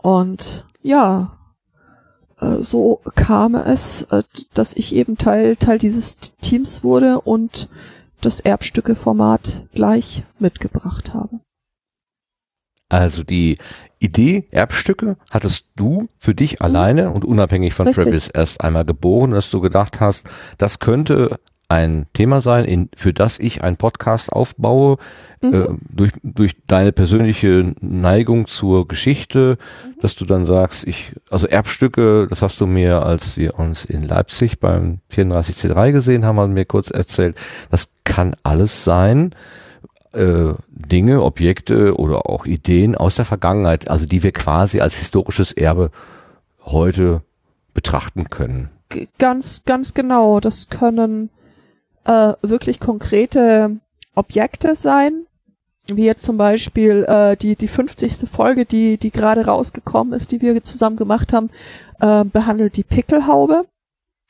[0.02, 1.38] Und ja,
[2.60, 4.22] so kam es, äh,
[4.54, 7.68] dass ich eben Teil, Teil dieses Teams wurde und
[8.20, 11.40] das Erbstücke-Format gleich mitgebracht habe.
[12.88, 13.56] Also die
[14.00, 18.04] Idee Erbstücke hattest du für dich alleine und unabhängig von Richtig.
[18.04, 21.38] Travis erst einmal geboren, dass du gedacht hast, das könnte
[21.70, 24.98] ein Thema sein, in, für das ich einen Podcast aufbaue,
[25.42, 25.54] Mhm.
[25.54, 29.56] äh, durch, durch deine persönliche Neigung zur Geschichte,
[29.86, 30.00] Mhm.
[30.02, 34.06] dass du dann sagst, ich, also Erbstücke, das hast du mir, als wir uns in
[34.06, 37.36] Leipzig beim 34C3 gesehen haben, haben mir kurz erzählt,
[37.70, 39.34] das kann alles sein,
[40.12, 45.52] äh, Dinge, Objekte oder auch Ideen aus der Vergangenheit, also die wir quasi als historisches
[45.52, 45.90] Erbe
[46.64, 47.22] heute
[47.72, 48.68] betrachten können.
[49.18, 50.40] Ganz, ganz genau.
[50.40, 51.30] Das können
[52.04, 53.76] äh, wirklich konkrete
[54.14, 55.26] Objekte sein,
[55.86, 58.28] wie jetzt zum Beispiel äh, die die 50.
[58.30, 61.50] Folge, die die gerade rausgekommen ist, die wir zusammen gemacht haben,
[62.00, 63.66] äh, behandelt die Pickelhaube.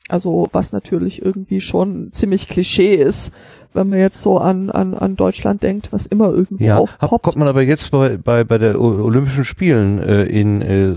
[0.09, 3.31] Also was natürlich irgendwie schon ziemlich Klischee ist,
[3.73, 7.23] wenn man jetzt so an an, an Deutschland denkt, was immer irgendwo Ja, aufpoppt.
[7.23, 10.89] kommt man aber jetzt bei, bei, bei der Olympischen Spielen äh, in äh,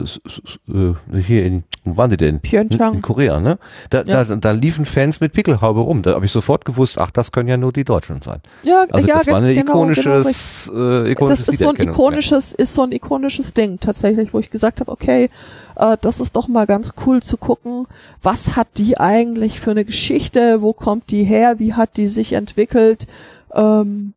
[0.72, 2.40] äh, hier in wo waren die denn?
[2.40, 2.94] Pyeongchang.
[2.94, 3.58] In Korea, ne?
[3.90, 4.24] Da, Ja.
[4.24, 6.00] da, da liefen Fans mit Pickelhaube rum.
[6.00, 8.40] Da habe ich sofort gewusst, ach, das können ja nur die Deutschen sein.
[8.62, 11.68] Ja, Also ja, das war ein ge- genau, genau, ikonisches, äh, ikonisches das ist so
[11.68, 15.28] ein ikonisches, ist so ein ikonisches Ding tatsächlich, wo ich gesagt habe, okay,
[15.76, 17.86] äh, das ist doch mal ganz cool zu gucken,
[18.22, 22.32] was hat die eigentlich für eine Geschichte, wo kommt die her, wie hat die sich
[22.32, 23.06] entwickelt,
[23.52, 24.14] ähm,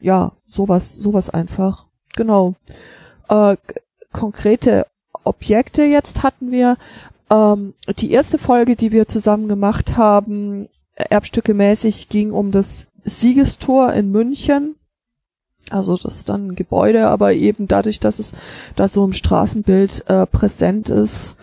[0.00, 2.54] ja, sowas, sowas einfach, genau.
[3.28, 3.56] Äh,
[4.12, 4.86] konkrete
[5.24, 6.76] Objekte jetzt hatten wir,
[7.30, 13.92] ähm, die erste Folge, die wir zusammen gemacht haben, erbstücke mäßig, ging um das Siegestor
[13.92, 14.76] in München.
[15.70, 18.32] Also das ist dann ein Gebäude, aber eben dadurch, dass es
[18.76, 21.36] da so im Straßenbild äh, präsent ist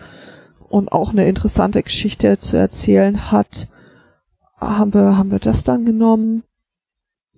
[0.68, 3.68] und auch eine interessante Geschichte zu erzählen hat,
[4.58, 6.44] haben wir, haben wir das dann genommen.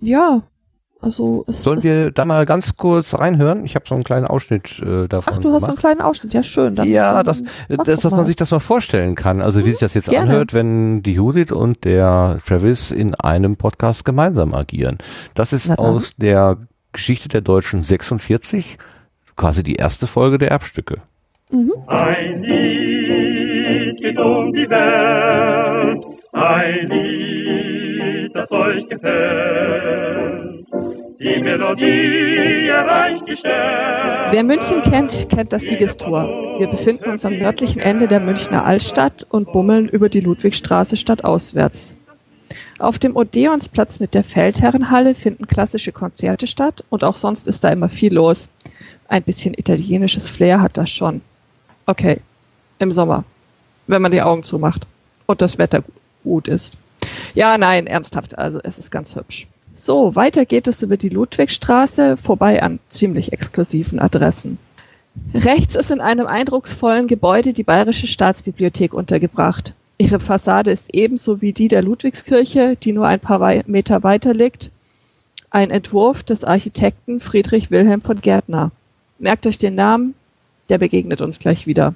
[0.01, 0.43] Ja,
[1.05, 3.66] also es Sollen es, wir da mal ganz kurz reinhören?
[3.66, 5.78] Ich habe so einen kleinen Ausschnitt äh, davon Ach, du hast so einen gemacht.
[5.78, 6.77] kleinen Ausschnitt, ja schön.
[6.77, 9.43] Dann, ja, dann das, mach das, dass man sich das mal vorstellen kann.
[9.43, 10.31] Also wie sich das jetzt gerne.
[10.31, 14.97] anhört, wenn die Judith und der Travis in einem Podcast gemeinsam agieren.
[15.35, 16.56] Das ist Na aus der
[16.94, 18.78] Geschichte der Deutschen 46,
[19.36, 21.02] quasi die erste Folge der Erbstücke.
[21.88, 30.66] Ein Lied geht um die Welt, ein Lied, das euch gefällt.
[31.20, 34.28] Die Melodie erreicht die Sterne.
[34.30, 36.28] Wer München kennt, kennt das Siegestor.
[36.58, 41.96] Wir befinden uns am nördlichen Ende der Münchner Altstadt und bummeln über die Ludwigstraße stadtauswärts.
[42.85, 47.70] Auf dem Odeonsplatz mit der Feldherrenhalle finden klassische Konzerte statt und auch sonst ist da
[47.70, 48.51] immer viel los.
[49.09, 51.23] Ein bisschen italienisches Flair hat das schon.
[51.86, 52.20] Okay,
[52.78, 53.24] im Sommer,
[53.86, 54.86] wenn man die Augen zumacht
[55.24, 55.82] und das Wetter
[56.24, 56.77] gut ist.
[57.32, 59.47] Ja, nein, ernsthaft, also es ist ganz hübsch.
[59.74, 64.59] So, weiter geht es über die Ludwigstraße, vorbei an ziemlich exklusiven Adressen.
[65.32, 69.73] Rechts ist in einem eindrucksvollen Gebäude die Bayerische Staatsbibliothek untergebracht.
[69.96, 74.70] Ihre Fassade ist ebenso wie die der Ludwigskirche, die nur ein paar Meter weiter liegt,
[75.50, 78.72] ein Entwurf des Architekten Friedrich Wilhelm von Gärtner.
[79.20, 80.14] Merkt euch den Namen,
[80.68, 81.94] der begegnet uns gleich wieder.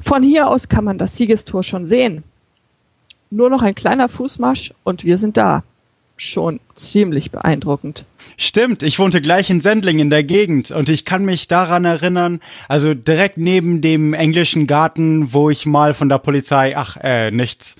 [0.00, 2.22] Von hier aus kann man das Siegestor schon sehen.
[3.30, 5.64] Nur noch ein kleiner Fußmarsch und wir sind da.
[6.22, 8.04] Schon ziemlich beeindruckend.
[8.36, 12.40] Stimmt, ich wohnte gleich in Sendling in der Gegend und ich kann mich daran erinnern,
[12.68, 17.76] also direkt neben dem englischen Garten, wo ich mal von der Polizei, ach, äh, nichts,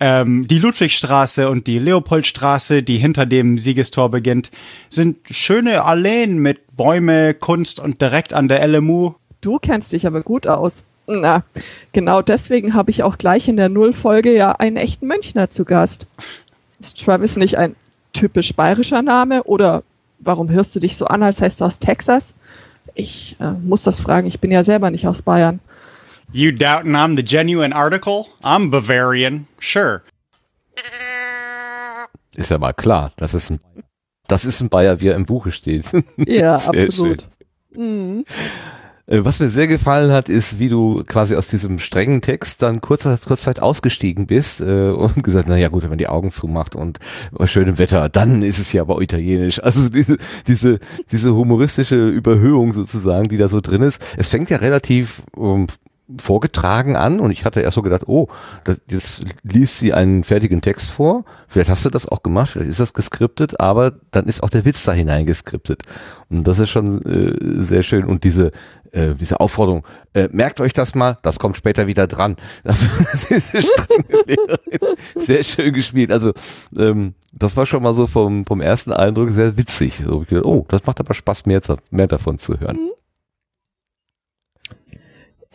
[0.00, 4.50] ähm, die Ludwigstraße und die Leopoldstraße, die hinter dem Siegestor beginnt,
[4.90, 9.14] sind schöne Alleen mit Bäume, Kunst und direkt an der LMU.
[9.40, 10.84] Du kennst dich aber gut aus.
[11.06, 11.42] Na,
[11.94, 16.06] genau deswegen habe ich auch gleich in der Nullfolge ja einen echten Münchner zu Gast.
[16.80, 17.76] Ist Travis nicht ein
[18.12, 19.82] typisch bayerischer Name oder
[20.18, 22.34] warum hörst du dich so an, als heißt du aus Texas?
[22.94, 25.60] Ich äh, muss das fragen, ich bin ja selber nicht aus Bayern.
[26.32, 28.26] You doubting I'm the genuine article?
[28.42, 30.02] I'm Bavarian, sure.
[32.34, 33.60] Ist ja mal klar, das ist ein,
[34.26, 35.86] das ist ein Bayer, wie er im Buche steht.
[36.16, 37.26] Ja, Sehr absolut.
[37.74, 38.24] schön.
[39.08, 42.80] Äh, Was mir sehr gefallen hat, ist, wie du quasi aus diesem strengen Text dann
[42.80, 46.30] kurzer, kurz Zeit ausgestiegen bist äh, und gesagt, na ja gut, wenn man die Augen
[46.30, 46.98] zumacht und
[47.32, 49.62] bei schönem Wetter, dann ist es ja aber italienisch.
[49.62, 50.78] Also diese, diese,
[51.10, 54.00] diese humoristische Überhöhung sozusagen, die da so drin ist.
[54.16, 55.66] Es fängt ja relativ ähm,
[56.20, 58.28] vorgetragen an und ich hatte erst so gedacht, oh,
[58.64, 61.24] das, jetzt liest sie einen fertigen Text vor.
[61.48, 64.64] Vielleicht hast du das auch gemacht, vielleicht ist das geskriptet, aber dann ist auch der
[64.64, 65.82] Witz da hineingeskriptet.
[66.30, 68.04] Und das ist schon äh, sehr schön.
[68.04, 68.52] Und diese,
[68.92, 72.36] äh, diese Aufforderung, äh, merkt euch das mal, das kommt später wieder dran.
[72.64, 72.86] Also
[73.30, 76.10] diese Lehrerin, sehr schön gespielt.
[76.10, 76.32] Also
[76.78, 80.02] ähm, das war schon mal so vom, vom ersten Eindruck sehr witzig.
[80.04, 81.60] So, oh, das macht aber Spaß, mehr,
[81.90, 82.78] mehr davon zu hören.
[82.78, 83.07] Wie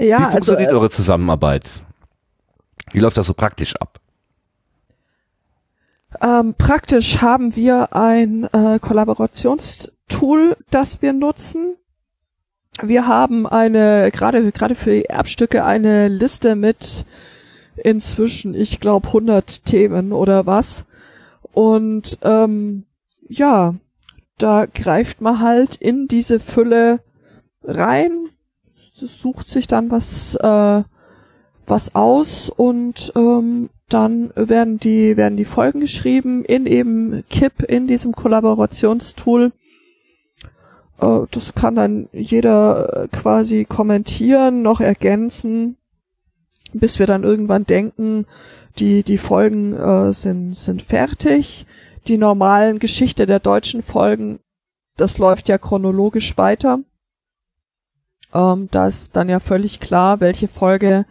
[0.03, 1.81] Ja, also funktioniert äh, eure Zusammenarbeit?
[2.91, 3.99] Wie läuft das so praktisch ab?
[6.21, 11.77] Ähm, praktisch haben wir ein äh, Kollaborationstool, das wir nutzen.
[12.81, 17.05] Wir haben eine, gerade, gerade für die Erbstücke eine Liste mit
[17.77, 20.85] inzwischen, ich glaube, 100 Themen oder was.
[21.53, 22.85] Und ähm,
[23.27, 23.75] ja,
[24.37, 26.99] da greift man halt in diese Fülle
[27.63, 28.29] rein,
[28.93, 30.83] sucht sich dann was, äh,
[31.65, 37.87] was aus und ähm, dann werden die, werden die Folgen geschrieben in eben KIP, in
[37.87, 39.51] diesem Kollaborationstool.
[40.99, 45.77] Äh, das kann dann jeder äh, quasi kommentieren, noch ergänzen,
[46.73, 48.25] bis wir dann irgendwann denken,
[48.79, 51.65] die, die Folgen äh, sind, sind fertig.
[52.07, 54.39] Die normalen Geschichte der deutschen Folgen,
[54.97, 56.79] das läuft ja chronologisch weiter.
[58.33, 61.05] Ähm, da ist dann ja völlig klar, welche Folge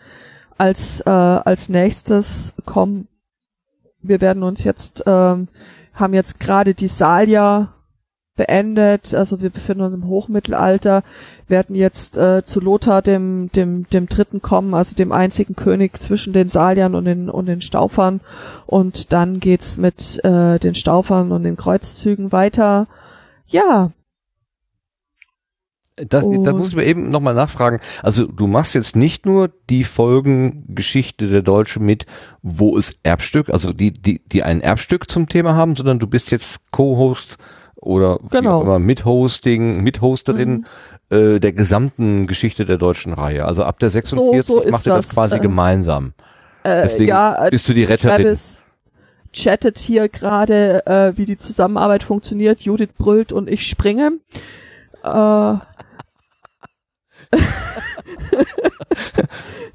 [0.58, 3.08] als, äh, als nächstes kommen.
[4.00, 5.48] Wir werden uns jetzt, ähm,
[5.94, 7.74] haben jetzt gerade die Salia
[8.34, 11.02] beendet, also wir befinden uns im Hochmittelalter,
[11.48, 16.32] werden jetzt äh, zu Lothar dem, dem, dem Dritten kommen, also dem einzigen König zwischen
[16.32, 18.20] den Saliern und den, und den Staufern
[18.66, 22.86] und dann geht's mit äh, den Staufern und den Kreuzzügen weiter.
[23.46, 23.90] Ja,
[25.96, 27.78] Das, da muss ich mir eben nochmal nachfragen.
[28.02, 32.06] Also du machst jetzt nicht nur die Folgengeschichte der Deutschen mit,
[32.40, 36.30] wo es Erbstück, also die, die, die ein Erbstück zum Thema haben, sondern du bist
[36.30, 37.36] jetzt Co-Host
[37.76, 38.62] oder Genau.
[38.62, 40.64] immer Mithosting, Mithosterin
[41.10, 43.44] äh, der gesamten Geschichte der deutschen Reihe.
[43.44, 46.14] Also ab der 46 so ist macht ihr das, das, quasi äh, gemeinsam.
[46.62, 48.22] äh, Deswegen ja, äh, bist du die Retterin.
[48.22, 48.58] Travis
[49.34, 52.60] chattet hier gerade, äh, wie die Zusammenarbeit funktioniert.
[52.60, 54.12] Judith brüllt und ich springe.
[55.02, 55.54] Äh,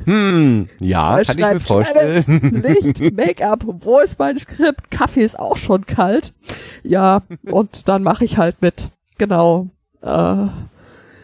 [0.07, 2.63] Hm, ja, er kann ich mir vorstellen.
[2.63, 4.89] Licht, Make-up, wo ist mein Skript?
[4.89, 6.31] Kaffee ist auch schon kalt.
[6.81, 8.89] Ja, und dann mache ich halt mit.
[9.17, 9.67] Genau.
[10.01, 10.47] Äh,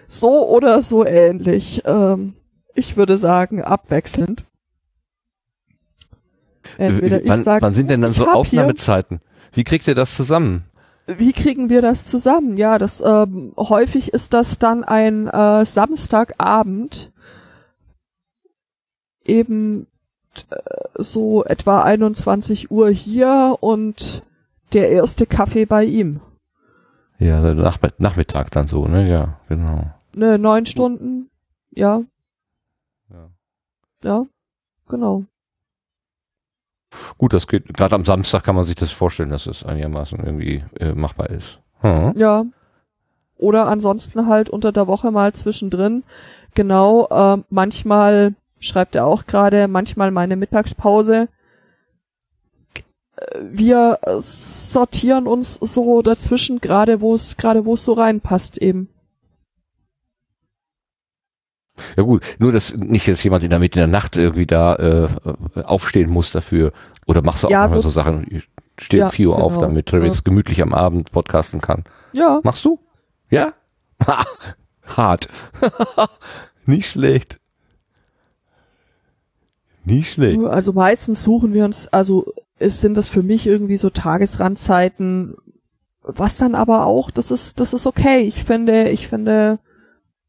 [0.10, 1.82] so oder so ähnlich.
[1.86, 2.34] Ähm,
[2.76, 4.44] ich würde sagen, abwechselnd.
[6.78, 9.22] Entweder ich wann, sag, wann sind denn dann ich so Aufnahmezeiten?
[9.54, 10.66] Wie kriegt ihr das zusammen?
[11.06, 12.56] Wie kriegen wir das zusammen?
[12.56, 17.12] Ja, das ähm, häufig ist das dann ein äh, Samstagabend,
[19.26, 19.88] eben
[20.50, 20.56] äh,
[20.96, 24.24] so etwa 21 Uhr hier und
[24.72, 26.22] der erste Kaffee bei ihm.
[27.20, 29.10] Ja, nach, Nachmittag dann so, ne?
[29.10, 29.94] Ja, genau.
[30.16, 31.30] Ne, neun Stunden,
[31.72, 32.04] ja.
[33.10, 33.30] Ja.
[34.04, 34.26] Ja,
[34.88, 35.26] genau.
[37.18, 37.74] Gut, das geht.
[37.74, 41.60] Gerade am Samstag kann man sich das vorstellen, dass es einigermaßen irgendwie äh, machbar ist.
[41.82, 42.14] Hm.
[42.16, 42.46] Ja.
[43.38, 46.04] Oder ansonsten halt unter der Woche mal zwischendrin.
[46.54, 51.28] Genau, äh, manchmal, schreibt er auch gerade, manchmal meine Mittagspause.
[53.40, 58.90] Wir sortieren uns so dazwischen, gerade wo es, gerade wo es so reinpasst eben.
[61.98, 65.08] Ja gut, nur dass nicht jetzt jemand in der Mitte der Nacht irgendwie da äh,
[65.64, 66.72] aufstehen muss dafür.
[67.08, 68.48] Oder machst du auch Ja, manchmal so- Sachen, ich
[68.80, 69.66] stehe Ja, um 4 Uhr auf, genau.
[69.68, 70.22] damit Travis Ja.
[70.24, 71.84] gemütlich am Abend podcasten kann.
[72.12, 72.80] Ja, Machst du?
[73.30, 73.54] Ja?
[74.06, 74.24] Ha,
[74.98, 75.28] hart.
[76.66, 77.40] Nicht schlecht.
[79.86, 80.40] Nicht schlecht.
[80.46, 85.36] also meistens suchen wir uns, also es sind das für mich irgendwie so Tagesrandzeiten,
[86.04, 88.20] was dann aber auch, das ist, das ist okay.
[88.20, 89.60] Ich finde, ich finde,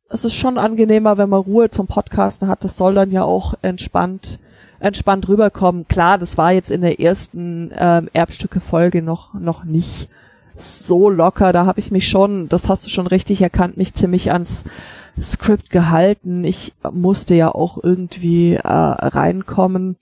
[0.08, 2.64] es ist schon angenehmer, wenn man Ruhe zum Podcasten hat.
[2.64, 4.38] Das soll dann ja auch entspannt,
[4.80, 5.88] entspannt rüberkommen.
[5.88, 10.08] Klar, das war jetzt in der ersten ähm, Erbstücke-Folge noch, noch nicht
[10.56, 11.52] so locker.
[11.52, 14.64] Da habe ich mich schon, das hast du schon richtig erkannt, mich ziemlich ans
[15.20, 16.44] Skript gehalten.
[16.44, 19.96] Ich musste ja auch irgendwie äh, reinkommen.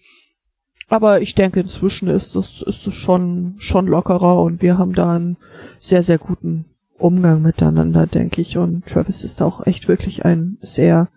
[0.89, 5.15] Aber ich denke, inzwischen ist es, ist es schon, schon lockerer und wir haben da
[5.15, 5.39] einen
[5.79, 6.67] sehr, sehr guten
[7.03, 8.59] Umgang miteinander, denke ich.
[8.59, 11.09] Und Travis ist auch echt wirklich ein sehr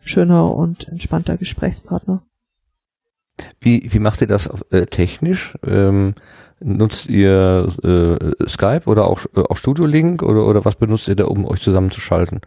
[0.00, 2.22] schöner und entspannter Gesprächspartner.
[3.60, 5.58] Wie, wie macht ihr das äh, technisch?
[5.66, 6.14] Ähm,
[6.60, 11.16] nutzt ihr äh, Skype oder auch, äh, auch Studio Link oder, oder was benutzt ihr
[11.16, 12.40] da, um euch zusammenzuschalten?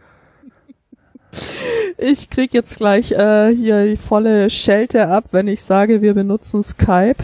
[1.96, 6.64] Ich krieg jetzt gleich äh, hier die volle Schelte ab, wenn ich sage, wir benutzen
[6.64, 7.22] Skype.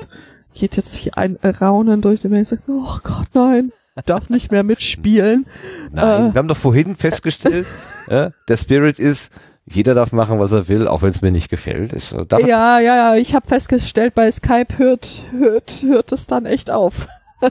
[0.55, 3.73] Geht jetzt hier ein Raunen durch den Mensch sagt, oh Gott, nein,
[4.05, 5.47] darf nicht mehr mitspielen.
[5.93, 6.35] Nein, Äh.
[6.35, 7.67] wir haben doch vorhin festgestellt,
[8.09, 9.33] äh, der Spirit ist,
[9.65, 11.93] jeder darf machen, was er will, auch wenn es mir nicht gefällt.
[11.93, 16.71] Ist, Ja, ja, ja, ich habe festgestellt, bei Skype hört, hört, hört es dann echt
[16.71, 17.09] auf.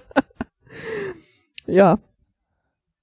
[1.67, 1.97] ja.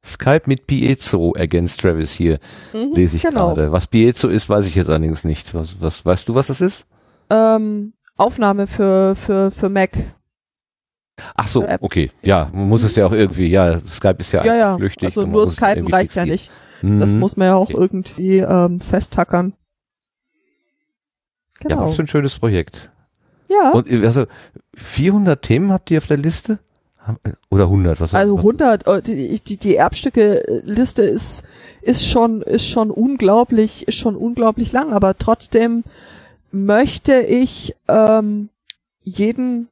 [0.05, 2.39] Skype mit Piezo ergänzt Travis hier,
[2.73, 3.49] Mhm, lese ich genau.
[3.55, 3.71] gerade.
[3.71, 5.55] Was Piezo ist, weiß ich jetzt allerdings nicht.
[5.55, 6.85] Was, was, weißt du, was das ist?
[7.31, 9.91] Ähm, Aufnahme für, für, für Mac.
[11.35, 11.83] Ach so, App.
[11.83, 12.11] okay.
[12.23, 14.77] Ja, man muss es ja auch irgendwie, ja, Skype ist ja, Ja, ja.
[14.77, 15.05] flüchtig.
[15.07, 16.51] Also nur irgendwie reicht ja nicht.
[16.81, 17.01] fixieren.
[17.01, 17.19] Das Mhm.
[17.21, 17.75] muss man ja auch Okay.
[17.79, 19.55] irgendwie ähm, festtackern.
[21.63, 21.85] Ja, Genau.
[21.85, 22.91] was für ein schönes Projekt.
[23.49, 24.25] Ja, Und ihr- also
[24.75, 26.59] 400 Themen habt ihr auf der Liste?
[26.99, 27.19] Haben-
[27.51, 28.01] Oder 100?
[28.01, 31.43] Was, also was, 100, äh, die, die, die Erbstücke-Liste ist,
[31.83, 35.83] ist schon, ist schon unglaublich, ist schon unglaublich lang, aber trotzdem
[36.53, 38.49] möchte ich ähm,
[39.03, 39.69] jeden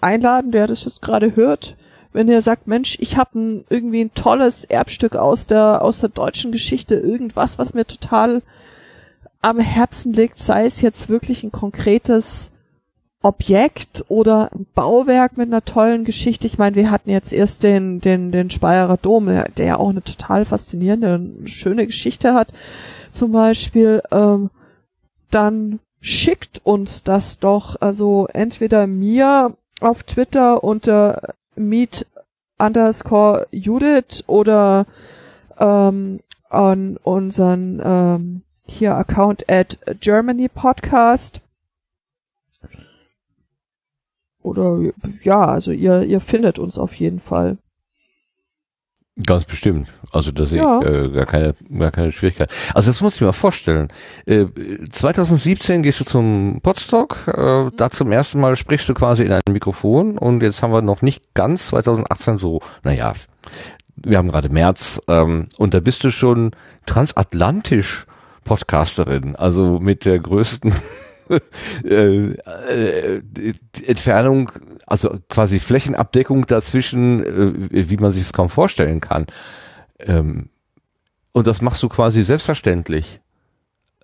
[0.00, 1.76] einladen, der das jetzt gerade hört,
[2.12, 6.08] wenn er sagt, Mensch, ich habe ein, irgendwie ein tolles Erbstück aus der aus der
[6.08, 8.42] deutschen Geschichte, irgendwas, was mir total
[9.42, 12.50] am Herzen liegt, sei es jetzt wirklich ein konkretes
[13.22, 16.46] Objekt oder ein Bauwerk mit einer tollen Geschichte.
[16.46, 20.02] Ich meine, wir hatten jetzt erst den, den, den Speyerer Dom, der, ja auch eine
[20.02, 22.52] total faszinierende schöne Geschichte hat.
[23.12, 24.50] Zum Beispiel, ähm,
[25.30, 32.06] dann schickt uns das doch, also entweder mir auf Twitter unter meet
[32.58, 34.86] underscore Judith oder
[35.58, 41.40] ähm, an unseren ähm, hier Account at Germany Podcast.
[44.42, 44.92] Oder
[45.22, 47.58] ja, also ihr, ihr findet uns auf jeden Fall.
[49.26, 49.88] Ganz bestimmt.
[50.12, 50.80] Also da sehe Ja.
[50.80, 52.50] ich äh, gar, keine, gar keine Schwierigkeit.
[52.74, 53.88] Also das muss ich mir mal vorstellen.
[54.26, 54.46] Äh,
[54.90, 59.40] 2017 gehst du zum Podstock, äh, da zum ersten Mal sprichst du quasi in ein
[59.50, 63.12] Mikrofon und jetzt haben wir noch nicht ganz 2018 so, naja,
[63.96, 66.52] wir haben gerade März ähm, und da bist du schon
[66.86, 68.06] transatlantisch
[68.44, 70.72] Podcasterin, also mit der größten
[71.84, 73.22] äh, äh,
[73.86, 74.50] Entfernung,
[74.86, 77.24] also quasi Flächenabdeckung dazwischen,
[77.72, 79.26] äh, wie man sich es kaum vorstellen kann.
[79.98, 80.50] Ähm,
[81.32, 83.20] und das machst du quasi selbstverständlich.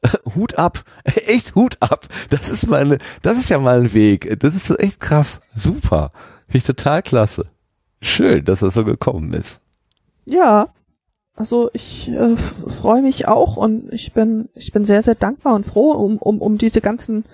[0.34, 2.06] Hut ab, echt Hut ab.
[2.30, 4.38] Das ist meine, das ist ja mal ein Weg.
[4.40, 6.12] Das ist echt krass, super,
[6.46, 7.50] finde ich total klasse.
[8.00, 9.60] Schön, dass das so gekommen ist.
[10.24, 10.68] Ja,
[11.36, 15.66] also ich äh, freue mich auch und ich bin ich bin sehr sehr dankbar und
[15.66, 17.24] froh um um um diese ganzen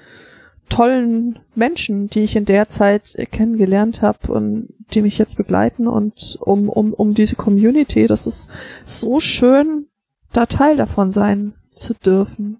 [0.68, 6.36] tollen Menschen, die ich in der Zeit kennengelernt habe und die mich jetzt begleiten und
[6.40, 8.06] um um um diese Community.
[8.06, 8.50] Das ist
[8.84, 9.86] so schön,
[10.32, 12.58] da Teil davon sein zu dürfen.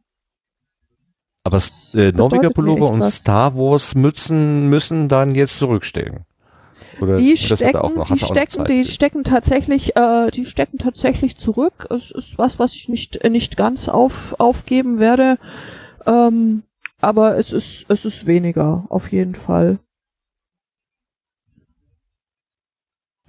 [1.45, 1.61] Aber
[1.95, 3.17] äh, Norweger Pullover und was.
[3.17, 6.21] Star Wars Mützen müssen dann jetzt zurückstehen.
[7.01, 11.87] Oder Die stecken, noch- die stecken, die stecken tatsächlich, äh, die stecken tatsächlich zurück.
[11.91, 15.39] Es ist was, was ich nicht nicht ganz auf aufgeben werde,
[16.07, 16.63] ähm,
[17.01, 19.79] aber es ist es ist weniger auf jeden Fall.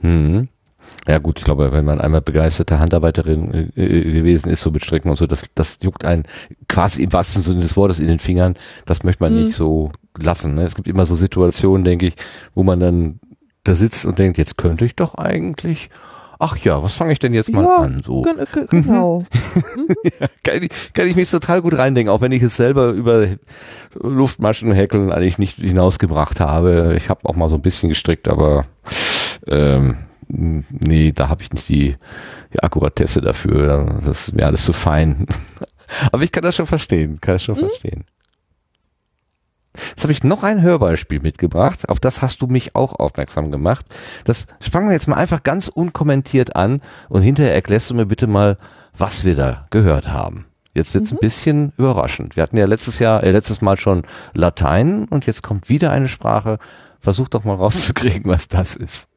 [0.01, 0.47] Hm.
[1.07, 4.83] Ja gut, ich glaube, wenn man einmal begeisterte Handarbeiterin äh, äh, gewesen ist, so mit
[4.83, 6.23] Stricken und so, das, das juckt einen
[6.67, 8.55] quasi im wahrsten Sinne des Wortes in den Fingern.
[8.85, 9.43] Das möchte man Hm.
[9.43, 10.55] nicht so lassen.
[10.55, 10.63] Ne?
[10.65, 12.15] Es gibt immer so Situationen, denke ich,
[12.53, 13.19] wo man dann
[13.63, 15.89] da sitzt und denkt, jetzt könnte ich doch eigentlich,
[16.39, 18.01] ach ja, was fange ich denn jetzt mal Ja, an?
[18.05, 18.33] So ge
[18.69, 19.23] genau.
[20.43, 23.27] kann, ich, kann ich mich total gut reindenken, auch wenn ich es selber über
[23.93, 26.95] Luftmaschen häkeln eigentlich nicht hinausgebracht habe.
[26.97, 28.65] Ich habe auch mal so ein bisschen gestrickt, aber
[29.47, 31.95] ähm, nee, da habe ich nicht die,
[32.53, 33.99] die Akkuratesse dafür.
[34.05, 35.27] Das ist mir alles zu fein.
[36.11, 38.03] aber ich kann das schon verstehen, kann das schon verstehen.
[39.90, 43.86] Jetzt habe ich noch ein Hörbeispiel mitgebracht, auf das hast du mich auch aufmerksam gemacht.
[44.24, 48.26] Das fangen wir jetzt mal einfach ganz unkommentiert an und hinterher erklärst du mir bitte
[48.26, 48.58] mal,
[48.96, 50.46] was wir da gehört haben.
[50.74, 52.36] Jetzt wird's ein bisschen überraschend.
[52.36, 54.02] Wir hatten ja letztes Jahr, äh, letztes Mal schon
[54.34, 56.58] Latein und jetzt kommt wieder eine Sprache.
[57.00, 59.08] Versuch doch mal rauszukriegen, was das ist.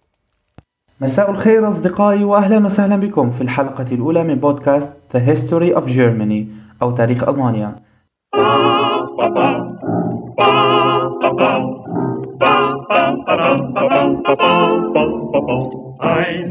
[1.01, 6.45] مساء الخير أصدقائي وأهلا وسهلا بكم في الحلقة الأولى من بودكاست The History of Germany
[6.81, 7.75] أو تاريخ ألمانيا
[9.18, 9.32] Ein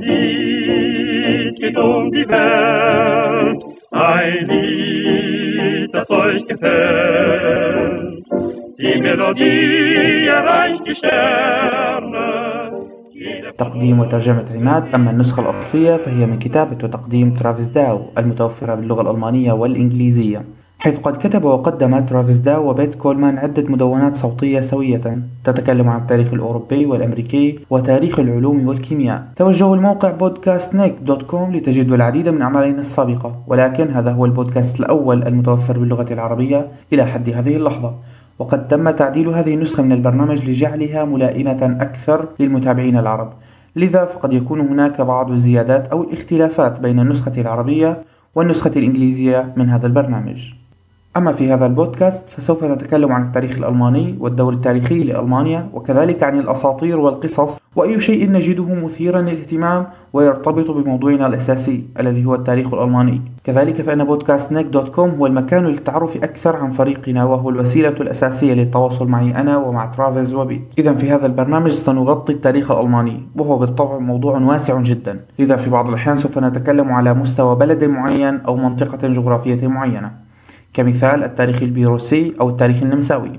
[0.01, 8.25] Lied geht um die Welt, ein Lied, das euch gefällt.
[8.79, 12.25] Die Melodie erreicht die Sterne.
[13.57, 19.51] تقديم وترجمة عماد أما النسخة الأصلية فهي من كتابة وتقديم ترافيس داو المتوفرة باللغة الألمانية
[19.51, 20.41] والإنجليزية
[20.85, 25.01] حيث قد كتب وقدم ترافيس داو وبيت كولمان عدة مدونات صوتية سوية
[25.43, 29.27] تتكلم عن التاريخ الأوروبي والأمريكي وتاريخ العلوم والكيمياء.
[29.35, 30.11] توجهوا الموقع
[31.23, 37.05] كوم لتجدوا العديد من أعمالنا السابقة ولكن هذا هو البودكاست الأول المتوفر باللغة العربية إلى
[37.05, 37.93] حد هذه اللحظة.
[38.39, 43.29] وقد تم تعديل هذه النسخة من البرنامج لجعلها ملائمة أكثر للمتابعين العرب.
[43.75, 47.97] لذا فقد يكون هناك بعض الزيادات أو الاختلافات بين النسخة العربية
[48.35, 50.64] والنسخة الإنجليزية من هذا البرنامج.
[51.17, 56.99] أما في هذا البودكاست فسوف نتكلم عن التاريخ الألماني والدور التاريخي لألمانيا وكذلك عن الأساطير
[56.99, 57.57] والقصص.
[57.75, 63.21] وأي شيء نجده مثيرا للاهتمام ويرتبط بموضوعنا الأساسي الذي هو التاريخ الألماني.
[63.43, 68.53] كذلك فإن بودكاست نيك دوت كوم هو المكان للتعرف أكثر عن فريقنا وهو الوسيلة الأساسية
[68.53, 73.97] للتواصل معي أنا ومع ترافيز وبيت إذا في هذا البرنامج سنغطي التاريخ الألماني وهو بالطبع
[73.99, 75.19] موضوع واسع جدا.
[75.39, 80.24] لذا في بعض الأحيان سوف نتكلم على مستوى بلد معين أو منطقة جغرافية معينة.
[80.74, 83.32] كمثال التاريخ البيروسي أو التاريخ النمساوي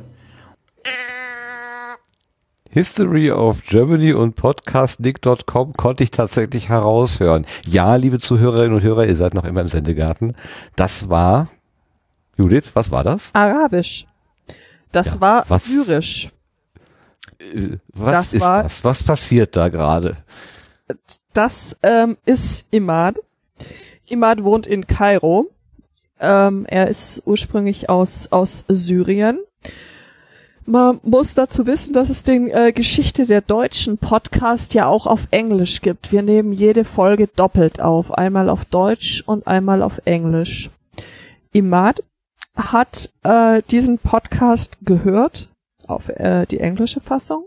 [2.73, 7.45] History of Germany und podcastnick.com konnte ich tatsächlich heraushören.
[7.65, 10.35] Ja, liebe Zuhörerinnen und Hörer, ihr seid noch immer im Sendegarten.
[10.77, 11.49] Das war,
[12.37, 13.31] Judith, was war das?
[13.33, 14.05] Arabisch.
[14.93, 16.29] Das Ja, war was- syrisch.
[17.39, 18.83] Äh, Was Das ist war- das?
[18.85, 20.15] Was passiert da gerade?
[21.33, 23.17] Das ähm, ist Imad.
[24.05, 25.49] Imad wohnt in Kairo.
[26.20, 29.38] ähm, er ist ursprünglich aus, aus Syrien.
[30.68, 35.28] Man muss dazu wissen, dass es den äh, Geschichte der Deutschen Podcast ja auch auf
[35.30, 36.10] Englisch gibt.
[36.10, 38.12] Wir nehmen jede Folge doppelt auf.
[38.12, 40.70] Einmal auf Deutsch und einmal auf Englisch.
[41.52, 42.02] Imad
[42.56, 45.48] hat äh, diesen Podcast gehört,
[45.86, 47.46] auf äh, die englische Fassung,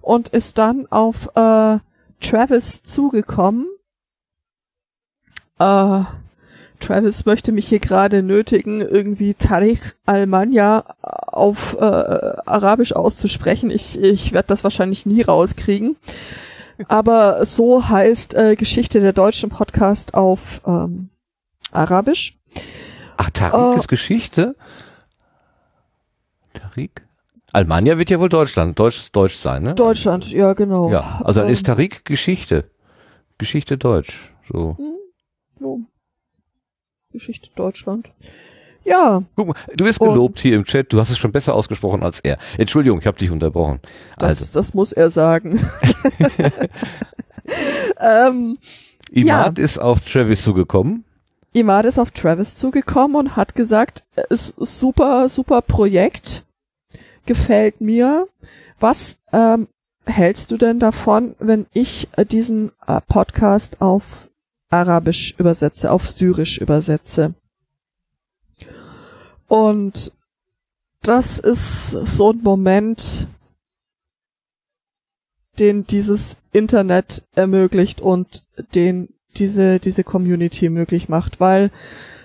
[0.00, 1.78] und ist dann auf äh,
[2.20, 3.66] Travis zugekommen.
[5.58, 6.04] Äh,
[6.80, 13.70] Travis möchte mich hier gerade nötigen, irgendwie Tariq Almania auf äh, Arabisch auszusprechen.
[13.70, 15.96] Ich, ich werde das wahrscheinlich nie rauskriegen.
[16.88, 21.08] Aber so heißt äh, Geschichte der deutschen Podcast auf ähm,
[21.72, 22.38] Arabisch.
[23.16, 23.78] Ach, Tariq Oh.
[23.78, 24.54] ist Geschichte?
[26.52, 27.02] Tariq?
[27.52, 29.74] Almania wird ja wohl Deutschland, Deutsch, Deutsch sein, ne?
[29.74, 30.90] Deutschland, ja genau.
[30.90, 32.64] Ja, also dann Ähm, ist Tariq Geschichte.
[33.38, 34.30] Geschichte Deutsch.
[34.50, 34.76] So.
[35.58, 35.80] so.
[37.16, 38.12] Geschichte Deutschland.
[38.84, 41.54] Ja, Guck mal, du bist Und- gelobt hier im Chat, du hast es schon besser
[41.54, 42.38] ausgesprochen als er.
[42.56, 43.80] Entschuldigung, ich habe dich unterbrochen.
[44.18, 45.58] das, Also, das muss er sagen.
[48.00, 48.58] ähm,
[49.10, 51.04] Imad ist auf Travis zugekommen.
[51.52, 56.44] Imad ist auf Travis zugekommen und hat gesagt, es ist super, super Projekt,
[57.24, 58.28] gefällt mir.
[58.78, 59.68] Was ähm,
[60.04, 64.25] hältst du denn davon, wenn ich äh, diesen äh, Podcast auf
[64.80, 67.34] Arabisch übersetze, auf Syrisch übersetze?
[69.48, 70.12] Und
[71.02, 73.28] das ist so ein Moment,
[75.58, 78.44] den dieses Internet ermöglicht und
[78.74, 81.70] den diese, diese Community möglich macht, weil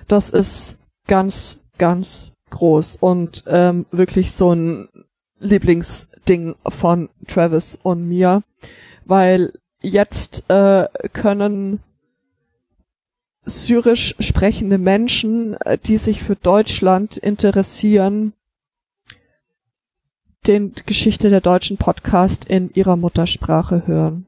[0.07, 4.90] das ist ganz, ganz groß und ähm, wirklich so ein
[5.40, 8.44] Lieblingsding von Travis und mir,
[9.06, 11.80] weil jetzt äh, können
[13.45, 18.34] syrisch sprechende Menschen, äh, die sich für Deutschland interessieren,
[20.47, 24.27] den Geschichte der deutschen Podcast in ihrer Muttersprache hören.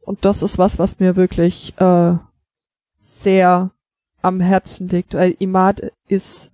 [0.00, 2.14] Und das ist was, was mir wirklich äh,
[2.98, 3.70] sehr
[4.22, 6.50] am Herzen liegt, weil Imad ist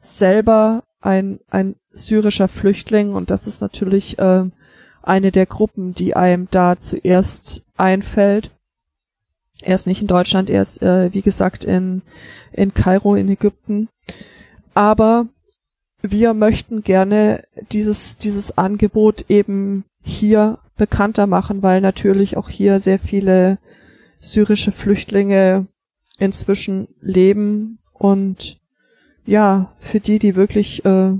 [0.00, 4.44] selber ein, ein syrischer Flüchtling und das ist natürlich äh,
[5.02, 8.50] eine der Gruppen, die einem da zuerst einfällt.
[9.64, 12.02] Er ist nicht in Deutschland, er ist, äh, wie gesagt, in,
[12.52, 13.88] in Kairo in Ägypten.
[14.74, 15.26] Aber
[16.02, 22.98] wir möchten gerne dieses, dieses Angebot eben hier bekannter machen, weil natürlich auch hier sehr
[22.98, 23.58] viele
[24.18, 25.66] syrische Flüchtlinge
[26.18, 28.60] inzwischen leben und
[29.24, 31.12] ja, für die, die wirklich äh,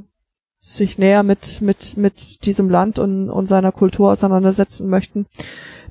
[0.61, 5.27] sich näher mit, mit, mit diesem Land und, und seiner Kultur auseinandersetzen möchten,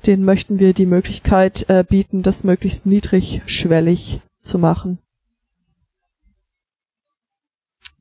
[0.06, 4.98] denen möchten wir die Möglichkeit äh, bieten, das möglichst niedrigschwellig zu machen.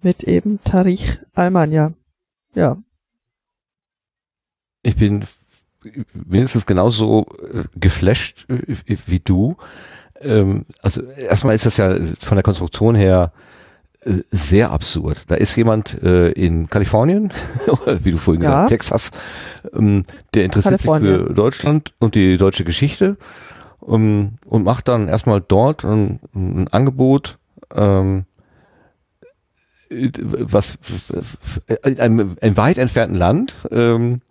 [0.02, 1.94] Mit eben Tarich Almania.
[2.56, 2.78] Ja.
[4.82, 5.26] Ich bin
[6.14, 8.76] mindestens genauso äh, geflasht äh,
[9.08, 9.56] wie du.
[10.20, 13.32] Ähm, also erstmal ist das ja von der Konstruktion her
[14.32, 15.24] sehr absurd.
[15.28, 17.32] Da ist jemand äh, in Kalifornien,
[17.68, 18.66] oder wie du vorhin Ja.
[18.66, 19.12] gesagt hast, Texas,
[19.74, 20.04] ähm,
[20.34, 21.34] der interessiert sich für.
[21.34, 23.18] Deutschland und die deutsche Geschichte
[23.88, 27.38] ähm, und macht dann erstmal dort ein, ein Angebot,
[27.74, 28.26] ähm,
[29.90, 30.78] was
[31.84, 34.22] in einem, einem weit entfernten Land ähm,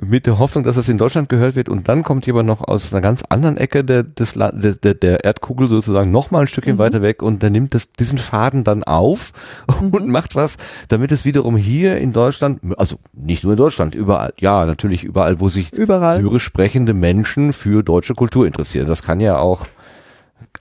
[0.00, 2.92] mit der Hoffnung, dass es in Deutschland gehört wird und dann kommt jemand noch aus
[2.92, 6.78] einer ganz anderen Ecke der, des, der, der, Erdkugel sozusagen noch mal ein Stückchen Mhm.
[6.78, 9.32] weiter weg und der nimmt das, diesen Faden dann auf
[9.92, 10.56] und macht was,
[10.88, 15.40] damit es wiederum hier in Deutschland, also nicht nur in Deutschland, überall, ja natürlich überall,
[15.40, 16.20] wo sich Überall.
[16.20, 18.86] syrisch sprechende Menschen für deutsche Kultur interessieren.
[18.86, 19.66] Das kann ja auch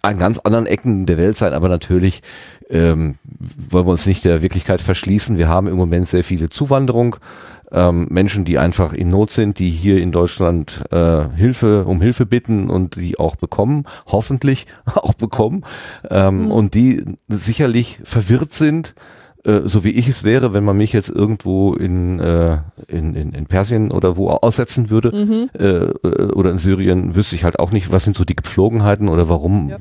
[0.02, 2.22] an ganz anderen Ecken der Welt sein, aber natürlich
[2.70, 3.16] ähm,
[3.70, 5.38] wollen wir uns nicht der Wirklichkeit verschließen.
[5.38, 7.16] Wir haben im Moment sehr viele Zuwanderung,
[7.72, 12.26] ähm, Menschen, die einfach in Not sind, die hier in Deutschland äh, Hilfe um Hilfe
[12.28, 15.64] bitten und die auch bekommen, hoffentlich auch bekommen,
[16.10, 16.52] ähm, Mhm.
[16.52, 18.94] und die sicherlich verwirrt sind,
[19.44, 23.34] äh, so wie ich es wäre, wenn man mich jetzt irgendwo in, äh, in, in,
[23.34, 25.50] in Persien oder wo aussetzen würde Mhm.
[25.60, 29.10] äh, äh, oder in Syrien, wüsste ich halt auch nicht, was sind so die Gepflogenheiten
[29.10, 29.78] oder warum, Ja.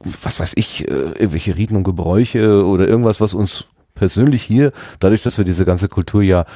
[0.00, 5.22] Was weiß ich, äh, irgendwelche Riten und Gebräuche oder irgendwas, was uns persönlich hier, dadurch,
[5.22, 6.46] dass wir diese ganze Kultur ja,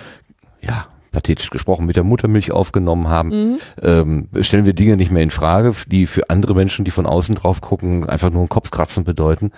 [0.62, 3.58] ja, pathetisch gesprochen, mit der Muttermilch aufgenommen haben, Mhm.
[3.82, 7.34] ähm, stellen wir Dinge nicht mehr in Frage, die für andere Menschen, die von außen
[7.36, 9.50] drauf gucken, einfach nur ein Kopfkratzen bedeuten.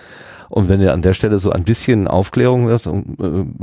[0.48, 2.78] Und wenn ihr an der Stelle so ein bisschen Aufklärung äh,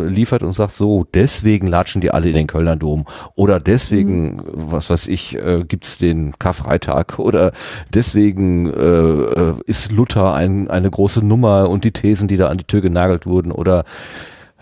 [0.04, 3.06] liefert und sagt, so, deswegen latschen die alle in den Kölner Dom
[3.36, 7.54] oder deswegen, was weiß ich, äh, gibt's den Karfreitag oder
[7.94, 12.58] deswegen äh, äh, ist Luther ein, eine große Nummer und die Thesen, die da an
[12.58, 13.86] die Tür genagelt wurden oder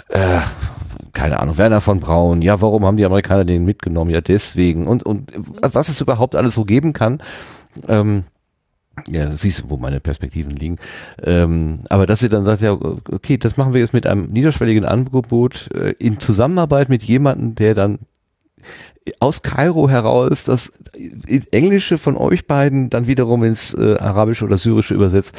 [0.10, 0.42] äh,
[1.14, 4.12] keine Ahnung, Werner von Braun, ja, warum haben die Amerikaner den mitgenommen?
[4.12, 4.88] Ja, deswegen.
[4.88, 5.32] Und, und
[5.62, 7.22] was es überhaupt alles so geben kann,
[7.88, 8.24] ähm,
[9.08, 10.78] ja, siehst du, wo meine Perspektiven liegen.
[11.24, 14.86] Ähm, aber dass sie dann sagt, ja, okay, das machen wir jetzt mit einem niederschwelligen
[14.86, 18.00] Angebot äh, in Zusammenarbeit mit jemandem, der dann
[19.20, 20.72] aus Kairo heraus das
[21.52, 25.36] Englische von euch beiden dann wiederum ins äh, Arabische oder Syrische übersetzt.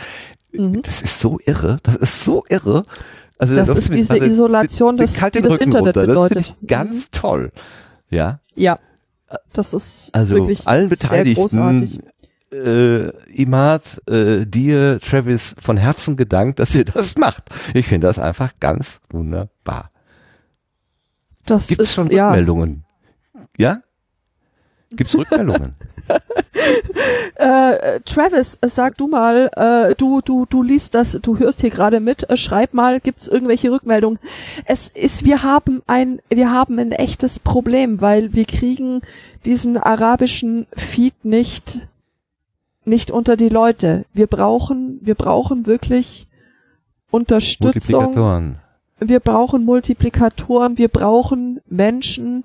[0.53, 0.83] Mhm.
[0.83, 1.77] Das ist so irre.
[1.83, 2.85] Das ist so irre.
[3.39, 6.07] Also Das läuft ist diese gerade Isolation, das- kalt die den das Rücken Internet runter.
[6.07, 6.55] Das finde bedeutet.
[6.63, 7.51] ich ganz toll.
[8.11, 8.41] Ja.
[8.55, 8.79] Ja.
[9.53, 12.01] Das ist Also wirklich allen sehr großartig.
[12.01, 12.03] Beteiligten,
[12.53, 13.09] äh,
[13.43, 17.45] Imad, äh, dir, Travis, von Herzen gedankt, dass ihr das macht.
[17.73, 19.91] Ich finde das einfach ganz wunderbar.
[21.47, 22.29] Das Gibt es ist, schon ja.
[22.29, 22.85] Rückmeldungen?
[23.57, 23.81] Ja?
[24.91, 25.75] Gibt es Rückmeldungen?
[27.37, 31.71] Äh, Travis, äh, sag du mal, äh, du, du, du liest das, du hörst hier
[31.71, 34.19] gerade mit, äh, schreib mal, gibt's irgendwelche Rückmeldungen?
[34.65, 39.01] Es ist, wir haben ein, wir haben ein echtes Problem, weil wir kriegen
[39.45, 41.87] diesen arabischen Feed nicht,
[42.85, 44.05] nicht unter die Leute.
[44.13, 46.29] Wir brauchen, wir brauchen wirklich
[47.11, 47.73] Unterstützung.
[47.73, 48.57] Multiplikatoren.
[49.01, 52.45] Wir brauchen Multiplikatoren, wir brauchen Menschen,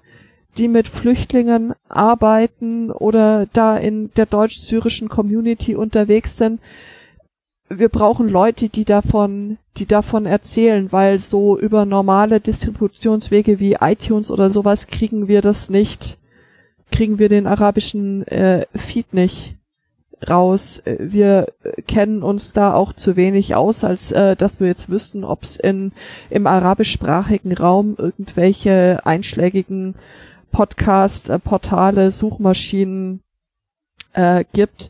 [0.58, 6.60] die mit Flüchtlingen arbeiten oder da in der deutsch-syrischen Community unterwegs sind.
[7.70, 14.32] Wir brauchen Leute, die davon, die davon erzählen, weil so über normale Distributionswege wie iTunes
[14.32, 16.18] oder sowas kriegen wir das nicht,
[16.92, 19.56] kriegen wir den arabischen äh, Feed nicht
[20.28, 20.82] raus.
[20.86, 21.48] Wir
[21.88, 25.58] kennen uns da auch zu wenig aus, als äh, dass wir jetzt wüssten, ob es
[25.58, 25.92] in
[26.30, 29.96] im arabischsprachigen Raum irgendwelche einschlägigen
[30.58, 33.22] Podcast, äh, Portale, Suchmaschinen
[34.14, 34.90] äh, gibt.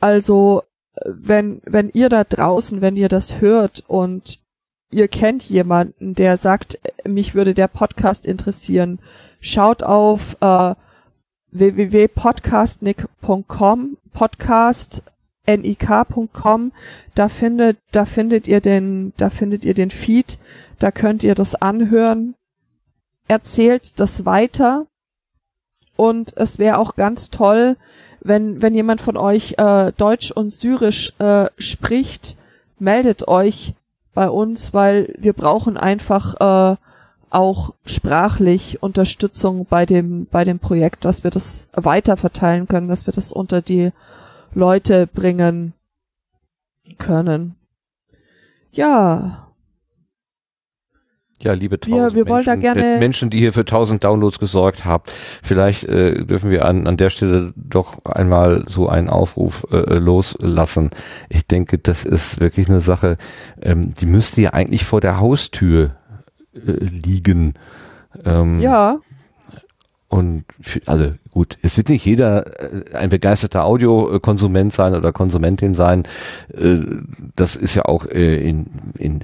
[0.00, 0.64] Also
[1.04, 4.40] wenn wenn ihr da draußen, wenn ihr das hört und
[4.90, 8.98] ihr kennt jemanden, der sagt, äh, mich würde der Podcast interessieren,
[9.38, 10.74] schaut auf äh,
[11.52, 15.04] www.podcastnick.com, podcast
[15.46, 16.72] nik.com,
[17.14, 20.40] da findet, da findet ihr den, da findet ihr den Feed,
[20.80, 22.34] da könnt ihr das anhören,
[23.28, 24.88] erzählt das weiter
[25.96, 27.76] und es wäre auch ganz toll,
[28.20, 32.36] wenn, wenn jemand von euch äh, Deutsch und Syrisch äh, spricht,
[32.78, 33.74] meldet euch
[34.14, 36.34] bei uns, weil wir brauchen einfach
[36.72, 36.76] äh,
[37.30, 43.06] auch sprachlich Unterstützung bei dem, bei dem Projekt, dass wir das weiter verteilen können, dass
[43.06, 43.90] wir das unter die
[44.54, 45.74] Leute bringen
[46.96, 47.56] können.
[48.70, 49.48] Ja,
[51.42, 54.02] Ja, liebe Wir- tausend wir wollen da Menschen, gerne- äh, Menschen, die hier für tausend
[54.04, 55.02] Downloads gesorgt haben.
[55.42, 60.90] Vielleicht äh, dürfen wir an, an der Stelle doch einmal so einen Aufruf äh, loslassen.
[61.28, 63.16] Ich denke, das ist wirklich eine Sache,
[63.60, 65.90] ähm, die müsste ja eigentlich vor der Haustür
[66.54, 67.54] äh, liegen.
[68.24, 68.98] Ähm, ja,
[70.14, 75.74] Und für, also gut, es wird nicht jeder äh, ein begeisterter Audiokonsument sein oder Konsumentin
[75.74, 76.04] sein.
[76.56, 76.82] Äh,
[77.34, 78.66] Das ist ja auch äh, in,
[78.96, 79.20] in,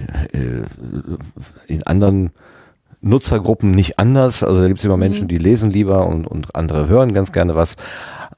[1.68, 2.30] in anderen
[3.02, 4.42] Nutzergruppen nicht anders.
[4.42, 7.54] Also da gibt es immer Menschen, die lesen lieber und, und andere hören ganz gerne
[7.54, 7.76] was.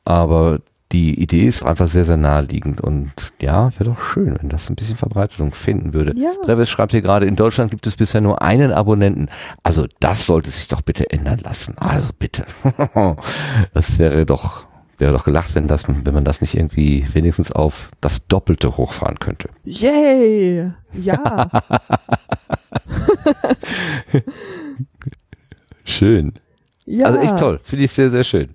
[0.05, 0.59] Aber
[0.93, 3.11] die Idee ist einfach sehr, sehr naheliegend und
[3.41, 6.15] ja, wäre doch schön, wenn das ein bisschen Verbreitung finden würde.
[6.19, 6.33] Ja.
[6.45, 9.29] Travis schreibt hier gerade, in Deutschland gibt es bisher nur einen Abonnenten.
[9.63, 11.77] Also das sollte sich doch bitte ändern lassen.
[11.79, 12.45] Also bitte.
[13.75, 14.67] Das wäre doch,
[14.99, 19.19] wäre doch gelacht, wenn das, wenn man das nicht irgendwie wenigstens auf das Doppelte hochfahren
[19.19, 19.49] könnte.
[19.65, 21.49] yay, ja,
[25.85, 26.35] Schön.
[26.87, 27.07] ja.
[27.07, 27.61] Also echt toll.
[27.63, 28.55] Finde ich sehr, sehr schön.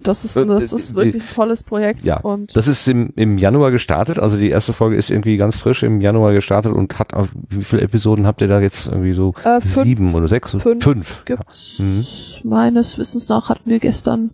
[0.00, 2.02] Das ist, Äh, das äh, ist wirklich ein tolles Projekt.
[2.04, 5.56] Ja, und das ist im, im Januar gestartet, also die erste Folge ist irgendwie ganz
[5.56, 9.14] frisch im Januar gestartet und hat, auf- wie viele Episoden habt ihr da jetzt irgendwie
[9.14, 9.34] so?
[9.42, 9.84] Äh, fünf.
[9.84, 10.50] Sieben oder sechs?
[10.58, 10.84] Fünf.
[10.84, 11.24] Fünf.
[11.24, 12.04] gibt's Mhm.
[12.48, 14.30] meines Wissens nach hatten wir gestern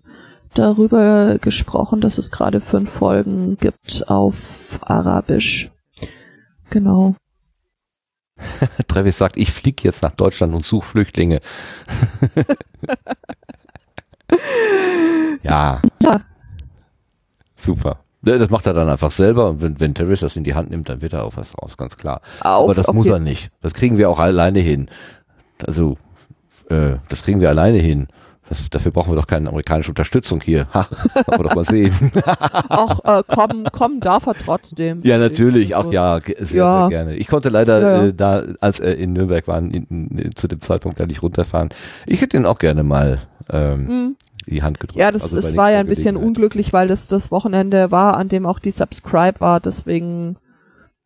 [0.55, 4.35] darüber gesprochen, dass es gerade fünf Folgen gibt auf
[4.81, 5.71] Arabisch.
[6.71, 7.15] Genau.
[8.89, 11.39] Travis sagt, ich fliege jetzt nach Deutschland und suche Flüchtlinge.
[15.43, 15.81] ja.
[16.03, 16.21] Ja.
[17.55, 18.01] Super.
[18.25, 20.71] Ja, Das macht er dann einfach selber und wenn, wenn Travis das in die Hand
[20.71, 22.21] nimmt, dann wird er auch was raus, ganz klar.
[22.41, 23.51] Auf, Aber das muss er nicht.
[23.61, 24.89] Das kriegen wir auch alleine hin.
[25.67, 25.97] Also,
[26.69, 28.09] äh, das kriegen wir alleine hin.
[28.53, 30.67] Das, dafür brauchen wir doch keine amerikanische Unterstützung hier.
[30.75, 30.87] Ha,
[31.27, 32.13] wollen wir doch mal sehen.
[32.69, 35.01] Auch äh, kommen, kommen darf er trotzdem.
[35.05, 35.75] Ja, natürlich.
[35.75, 36.81] Ach ja, sehr, Ja.
[36.83, 37.15] sehr gerne.
[37.17, 38.05] Ich konnte leider Ja.
[38.09, 41.71] Äh, da, als er in Nürnberg war, in, in, zu dem Zeitpunkt da nicht runterfahren.
[42.07, 44.17] Ich hätte ihn auch gerne mal ähm, Hm.
[44.47, 45.01] die Hand gedrückt.
[45.01, 48.29] Ja, das Also es war ja ein bisschen unglücklich, weil das das Wochenende war, an
[48.29, 49.61] dem auch die Subscribe war.
[49.61, 50.37] Deswegen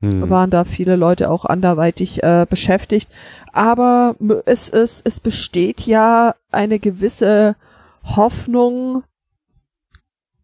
[0.03, 0.29] Hm.
[0.29, 3.09] waren da viele Leute auch anderweitig äh, beschäftigt.
[3.57, 7.57] Aber es, es, es besteht ja eine gewisse
[8.05, 9.03] Hoffnung,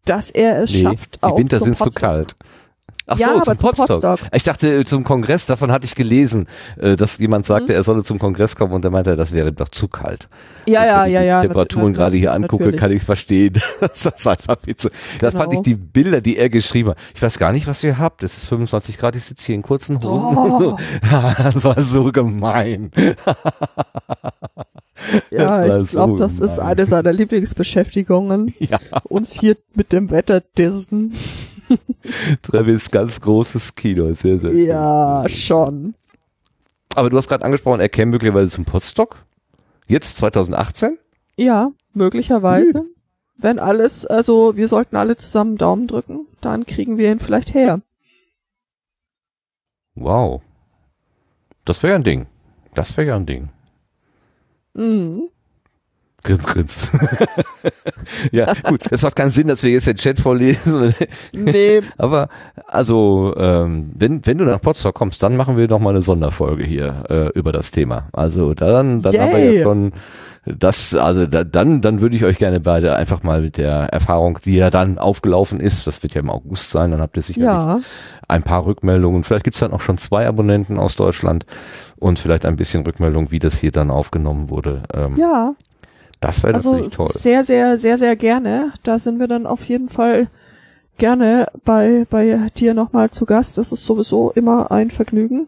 [0.05, 1.19] dass er es Nee, schafft.
[1.23, 2.35] die Winter sind zu kalt.
[3.05, 3.87] Ach Ja, so, zum zum Potsdok.
[4.01, 4.19] Potsdok.
[4.33, 6.47] Ich dachte äh, zum Kongress, davon hatte ich gelesen,
[6.77, 7.77] äh, dass jemand sagte, Mhm.
[7.77, 10.29] er solle zum Kongress kommen und er meinte, das wäre doch zu kalt.
[10.65, 11.41] Ja, Und ja, wenn ich ja, die ja.
[11.41, 12.79] Temperaturen gerade hier angucke, natürlich.
[12.79, 13.53] kann ich verstehen.
[13.81, 14.89] das ist einfach zu.
[15.19, 15.63] Das fand ich Genau.
[15.63, 16.97] die Bilder, die er geschrieben hat.
[17.13, 18.23] Ich weiß gar nicht, was ihr habt.
[18.23, 20.37] Es ist 25 Grad, ich sitze hier in kurzen Hosen.
[20.37, 20.77] Oh.
[21.53, 22.91] das war so gemein.
[25.31, 28.53] Ja, Das ich glaube, das ist eine seiner Lieblingsbeschäftigungen.
[28.59, 31.13] Ja, Uns hier mit dem Wetter dissen.
[32.41, 34.13] Travis, ganz großes Kino.
[34.13, 35.29] Sehr, sehr Ja, cool.
[35.29, 35.95] schon.
[36.95, 39.17] Aber du hast gerade angesprochen, er käme möglicherweise zum Potsdok.
[39.87, 40.97] Jetzt 2018?
[41.35, 42.85] Ja, möglicherweise.
[43.37, 47.81] Wenn alles, also wir sollten alle zusammen Daumen drücken, dann kriegen wir ihn vielleicht her.
[49.95, 50.41] Wow.
[51.65, 52.27] Das wäre ja ein Ding.
[52.73, 53.49] Das wäre ja ein Ding.
[54.73, 55.29] Mhm.
[56.23, 56.89] Grins, grins.
[58.31, 58.81] ja, gut.
[58.89, 60.95] Es macht keinen Sinn, dass wir jetzt den Chat vorlesen.
[61.33, 62.29] Nee, Aber
[62.67, 66.63] also, ähm, wenn, wenn du nach Potsdam kommst, dann machen wir noch mal eine Sonderfolge
[66.63, 68.07] hier äh, über das Thema.
[68.13, 69.91] Also dann, dann haben wir ja schon
[70.45, 74.39] das, also da, dann, dann würde ich euch gerne beide einfach mal mit der Erfahrung,
[74.43, 77.47] die ja dann aufgelaufen ist, das wird ja im August sein, dann habt ihr sicherlich
[77.47, 77.79] ja.
[78.27, 79.23] ein paar Rückmeldungen.
[79.23, 81.45] Vielleicht gibt's dann auch schon zwei Abonnenten aus Deutschland
[81.97, 84.83] und vielleicht ein bisschen Rückmeldung, wie das hier dann aufgenommen wurde.
[84.93, 85.53] Ähm, Ja,
[86.23, 87.09] Das wäre also natürlich toll.
[87.11, 88.71] sehr, sehr, sehr, sehr gerne.
[88.83, 90.29] Da sind wir dann auf jeden Fall
[90.97, 93.57] gerne bei, bei dir nochmal zu Gast.
[93.57, 95.47] Das ist sowieso immer ein Vergnügen.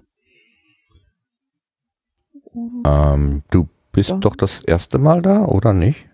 [2.85, 4.17] Ähm, du bist Ja.
[4.17, 6.05] doch das erste Mal da, oder nicht?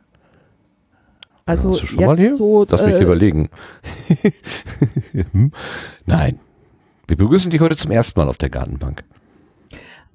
[1.45, 2.35] Also du schon mal hier?
[2.35, 3.49] so, Lass mich äh, überlegen.
[5.31, 5.51] Hm?
[6.05, 6.39] Nein.
[7.07, 9.03] Wir begrüßen dich heute zum ersten Mal auf der Gartenbank.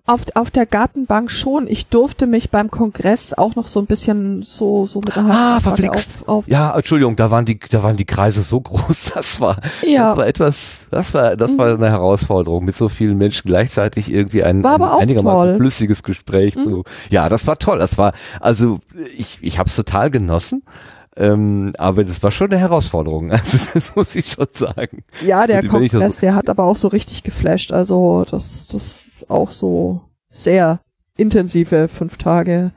[0.08, 1.66] Auf, auf der Gartenbank schon.
[1.66, 5.54] Ich durfte mich beim Kongress auch noch so ein bisschen so, so mit der Ah,
[5.54, 6.18] Hand verflixt.
[6.22, 9.12] Auf, auf, Ja, Entschuldigung, da waren die, da waren die Kreise so groß.
[9.14, 10.08] Das war, Ja.
[10.10, 14.44] das war etwas, das war, das war eine Herausforderung, mit so vielen Menschen gleichzeitig irgendwie
[14.44, 15.52] ein, War aber ein einigermaßen toll.
[15.54, 15.56] Mhm.
[15.58, 16.84] flüssiges Gespräch zu.
[17.10, 17.78] Ja, das war toll.
[17.80, 18.78] Das war, also
[19.16, 20.62] ich, ich habe es total genossen.
[21.18, 23.30] Ähm, aber das war schon eine Herausforderung.
[23.32, 25.02] Also das muss ich schon sagen.
[25.24, 27.72] Ja, der Kongress, der hat aber auch so richtig geflasht.
[27.72, 28.94] Also das, das
[29.28, 30.80] auch so sehr
[31.16, 32.72] intensive fünf Tage.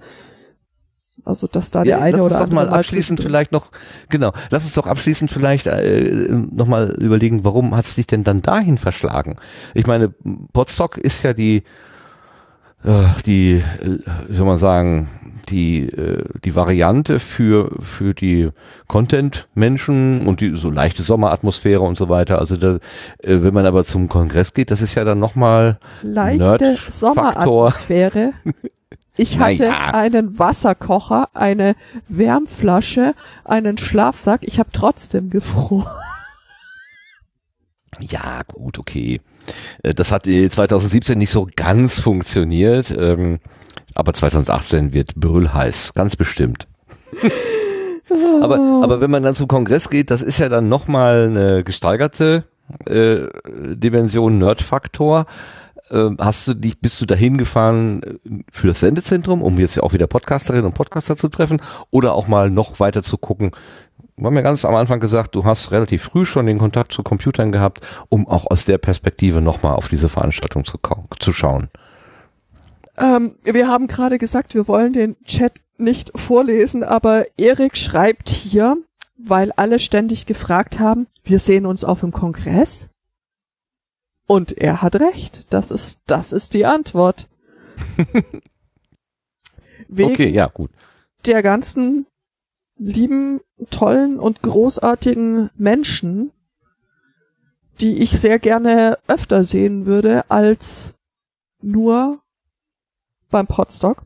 [1.26, 3.72] Also dass da der Ja, eine lass uns oder doch andere mal abschließend vielleicht noch,
[4.10, 8.78] genau, lass uns doch abschließend vielleicht äh, nochmal überlegen, warum hat's dich denn dann dahin
[8.78, 9.36] verschlagen?
[9.74, 10.10] Ich meine,
[10.54, 11.64] Potsdok ist ja die,
[12.84, 15.10] äh, die, äh, wie soll man sagen,
[15.50, 18.50] die, äh, die Variante für, für die
[18.88, 22.40] Content-Menschen und die so leichte Sommeratmosphäre und so weiter.
[22.40, 22.80] Also da, äh,
[23.44, 26.78] wenn man aber zum Kongress geht, das ist ja dann nochmal leichte.
[26.90, 28.34] Sommeratmosphäre.
[29.18, 29.94] Ich hatte Naja.
[29.94, 31.76] einen Wasserkocher, eine
[32.08, 34.42] Wärmflasche, einen Schlafsack.
[34.44, 35.88] Ich habe trotzdem gefroren.
[38.02, 39.20] Ja, gut, okay.
[39.84, 43.40] Äh, Das hat äh, 2017 nicht so ganz funktioniert, ähm,
[43.96, 46.68] aber 2018 wird brüllheiß, ganz bestimmt.
[48.42, 52.46] aber, aber wenn man dann zum Kongress geht, das ist ja dann nochmal eine gesteigerte
[52.86, 55.26] äh, Dimension, Nerdfaktor.
[55.92, 59.84] Ähm, hast du dich, bist du dahin gefahren äh, für das Sendezentrum, um jetzt ja
[59.84, 63.52] auch wieder Podcasterinnen und Podcaster zu treffen oder auch mal noch weiter zu gucken?
[64.16, 67.04] Wir haben ja ganz am Anfang gesagt, du hast relativ früh schon den Kontakt zu
[67.04, 70.78] Computern gehabt, um auch aus der Perspektive nochmal auf diese Veranstaltung zu,
[71.20, 71.70] zu schauen.
[73.00, 78.78] Ähm, wir haben gerade gesagt, wir wollen den Chat nicht vorlesen, aber Erik schreibt hier,
[79.18, 82.90] weil alle ständig gefragt haben, wir sehen uns auf dem Kongress?
[84.28, 85.52] Und er hat recht.
[85.54, 87.28] Das ist, das ist die Antwort.
[89.88, 90.70] Wegen Okay, ja, gut.
[91.26, 92.06] der ganzen
[92.78, 96.32] lieben, tollen und großartigen Menschen,
[97.82, 100.94] die ich sehr gerne öfter sehen würde als
[101.62, 102.22] nur
[103.30, 104.04] beim Podstock.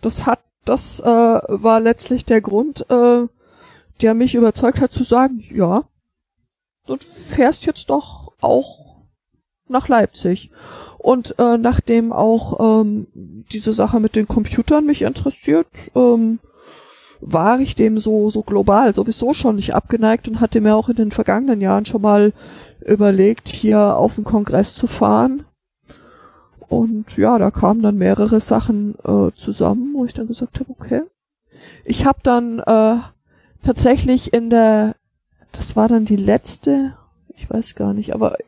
[0.00, 3.26] Das hat, das äh, war letztlich der Grund, äh,
[4.00, 5.84] der mich überzeugt hat zu sagen, ja,
[6.86, 6.96] du
[7.28, 9.02] fährst jetzt doch auch
[9.68, 10.50] nach Leipzig.
[10.98, 13.06] Und äh, nachdem auch ähm,
[13.52, 16.38] diese Sache mit den Computern mich interessiert, ähm,
[17.20, 20.96] war ich dem so, so global sowieso schon nicht abgeneigt und hatte mir auch in
[20.96, 22.32] den vergangenen Jahren schon mal
[22.84, 25.44] überlegt, hier auf den Kongress zu fahren.
[26.72, 31.02] Und ja, da kamen dann mehrere Sachen äh, zusammen, wo ich dann gesagt habe, okay.
[31.84, 32.96] Ich habe dann äh,
[33.60, 34.96] tatsächlich in der,
[35.52, 36.96] das war dann die letzte,
[37.36, 38.38] ich weiß gar nicht, aber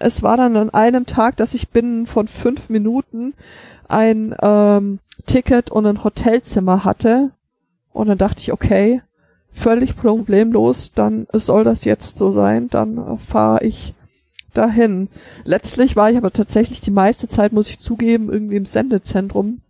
[0.00, 3.32] es war dann an einem Tag, dass ich binnen von fünf Minuten
[3.88, 7.30] ein ähm, Ticket und ein Hotelzimmer hatte.
[7.92, 9.02] Und dann dachte ich, okay,
[9.52, 13.94] völlig problemlos, dann soll das jetzt so sein, dann äh, fahre ich
[14.52, 15.08] dahin.
[15.44, 19.60] Letztlich war ich aber tatsächlich die meiste Zeit, muss ich zugeben, irgendwie im Sendezentrum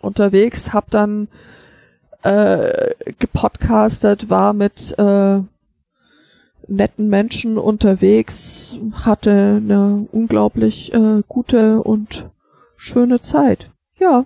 [0.00, 1.28] unterwegs, hab dann
[2.22, 5.40] äh, gepodcastet, war mit äh,
[6.68, 12.30] netten Menschen unterwegs, hatte eine unglaublich äh, gute und
[12.76, 13.70] schöne Zeit.
[13.98, 14.24] Ja,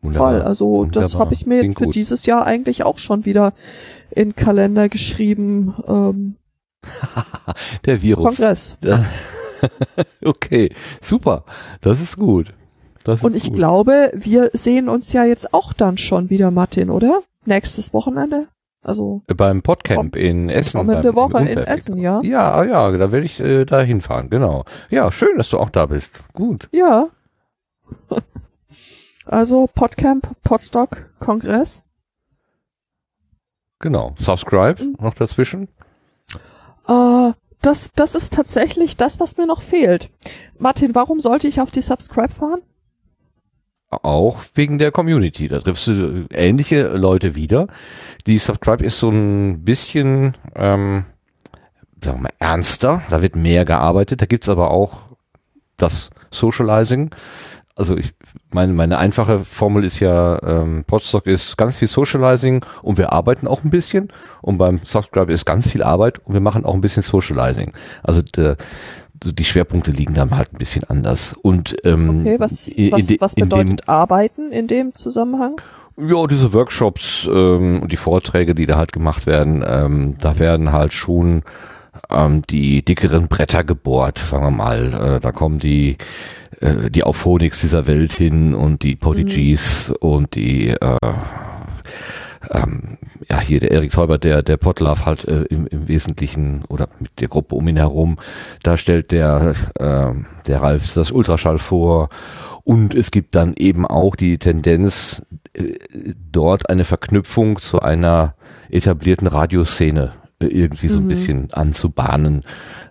[0.00, 0.32] Wunderbar.
[0.32, 0.42] toll.
[0.42, 1.20] Also das Wunderbar.
[1.20, 1.94] habe ich mir jetzt Klingt für gut.
[1.94, 3.52] dieses Jahr eigentlich auch schon wieder
[4.10, 5.74] in Kalender geschrieben.
[5.86, 6.36] Ähm,
[7.84, 8.36] Der Virus.
[8.36, 8.76] Kongress.
[10.24, 11.44] okay, super.
[11.80, 12.54] Das ist gut.
[13.04, 13.56] Das Und ist ich gut.
[13.56, 17.22] glaube, wir sehen uns ja jetzt auch dann schon wieder, Martin, oder?
[17.44, 18.48] Nächstes Wochenende?
[18.82, 20.78] Also Beim Podcamp in Essen.
[20.78, 22.20] kommende Woche in Essen, ja?
[22.22, 24.64] Ja, ja, da werde ich äh, da hinfahren, genau.
[24.88, 26.22] Ja, schön, dass du auch da bist.
[26.34, 26.68] Gut.
[26.72, 27.08] Ja.
[29.30, 31.84] Also Podcamp, Podstock, Kongress.
[33.78, 34.14] Genau.
[34.18, 35.68] Subscribe noch dazwischen.
[36.88, 37.32] Äh,
[37.62, 40.10] das, das ist tatsächlich das, was mir noch fehlt.
[40.58, 42.62] Martin, warum sollte ich auf die Subscribe fahren?
[43.90, 45.48] Auch wegen der Community.
[45.48, 47.68] Da triffst du ähnliche Leute wieder.
[48.26, 51.06] Die Subscribe ist so ein bisschen, ähm,
[52.02, 53.02] sagen wir mal, ernster.
[53.08, 54.20] Da wird mehr gearbeitet.
[54.20, 55.08] Da gibt's aber auch
[55.78, 57.10] das Socializing.
[57.78, 58.12] Also ich
[58.52, 63.46] meine, meine einfache Formel ist ja, ähm, Podstock ist ganz viel Socializing und wir arbeiten
[63.46, 64.08] auch ein bisschen.
[64.42, 67.72] Und beim Subscribe ist ganz viel Arbeit und wir machen auch ein bisschen Socializing.
[68.02, 68.56] Also der,
[69.22, 71.34] die Schwerpunkte liegen dann halt ein bisschen anders.
[71.40, 75.60] Und ähm, Okay, was, was, de- was in dem- bedeutet arbeiten in dem Zusammenhang?
[76.00, 80.70] ja, diese Workshops ähm, und die Vorträge, die da halt gemacht werden, ähm, da werden
[80.72, 81.42] halt schon
[82.10, 85.16] ähm, die dickeren Bretter gebohrt, sagen wir mal.
[85.16, 85.96] Äh, da kommen die
[86.60, 90.96] äh, die Auphonics dieser Welt hin und die Prodigies und die äh,
[92.50, 92.98] ähm,
[93.28, 97.20] ja hier der Erik Säuber, der der Potlove halt äh, im, im Wesentlichen oder mit
[97.20, 98.18] der Gruppe um ihn herum,
[98.62, 100.12] da stellt der äh,
[100.46, 102.08] der Ralf das Ultraschall vor.
[102.64, 105.22] Und es gibt dann eben auch die Tendenz
[105.54, 105.74] äh,
[106.30, 108.34] dort eine Verknüpfung zu einer
[108.70, 111.08] etablierten Radioszene irgendwie so ein Mhm.
[111.08, 112.42] bisschen anzubahnen.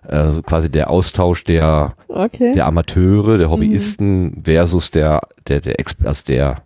[0.02, 2.52] Also quasi der Austausch der Okay.
[2.54, 3.38] der Amateure, Mhm.
[3.38, 6.56] der Hobbyisten versus der, der, der Exper also der,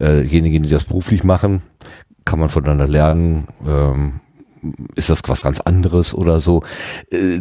[0.00, 0.22] äh,
[0.62, 1.62] die das beruflich machen,
[2.24, 4.20] kann man voneinander lernen, ähm,
[4.94, 6.62] ist das was ganz anderes oder so.
[7.10, 7.40] Äh,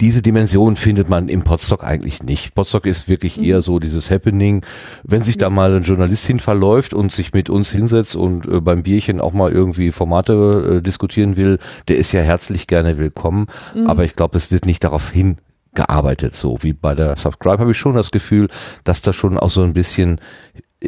[0.00, 2.54] diese Dimension findet man im Podstock eigentlich nicht.
[2.54, 3.44] Podstock ist wirklich Mhm.
[3.44, 4.64] eher so dieses Happening.
[5.02, 8.60] Wenn sich da mal ein Journalist hin verläuft und sich mit uns hinsetzt und äh,
[8.60, 13.46] beim Bierchen auch mal irgendwie Formate äh, diskutieren will, der ist ja herzlich gerne willkommen.
[13.74, 13.86] Mhm.
[13.86, 17.78] Aber ich glaube, es wird nicht darauf hingearbeitet, so wie bei der Subscribe habe ich
[17.78, 18.48] schon das Gefühl,
[18.84, 20.20] dass da schon auch so ein bisschen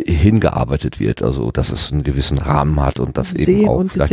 [0.07, 3.93] hingearbeitet wird, also dass es einen gewissen Rahmen hat und dass eben Sehen auch und
[3.93, 4.11] vielleicht.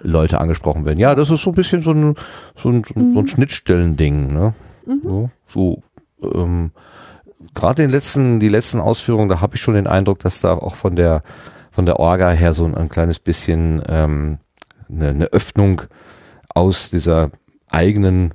[0.00, 0.98] Leute angesprochen werden.
[0.98, 2.14] Ja, das ist so ein bisschen so ein,
[2.56, 4.54] so ein, so ein, ein Schnittstellending, ne?
[4.86, 5.00] Mhm.
[5.02, 5.82] So, so
[6.22, 6.70] ähm,
[7.54, 10.76] gerade den letzten, die letzten Ausführungen, da habe ich schon den Eindruck, dass da auch
[10.76, 11.22] von der
[11.70, 14.38] von der Orga her so ein, ein kleines bisschen ähm,
[14.88, 15.82] eine, eine Öffnung
[16.48, 17.30] aus dieser
[17.68, 18.34] eigenen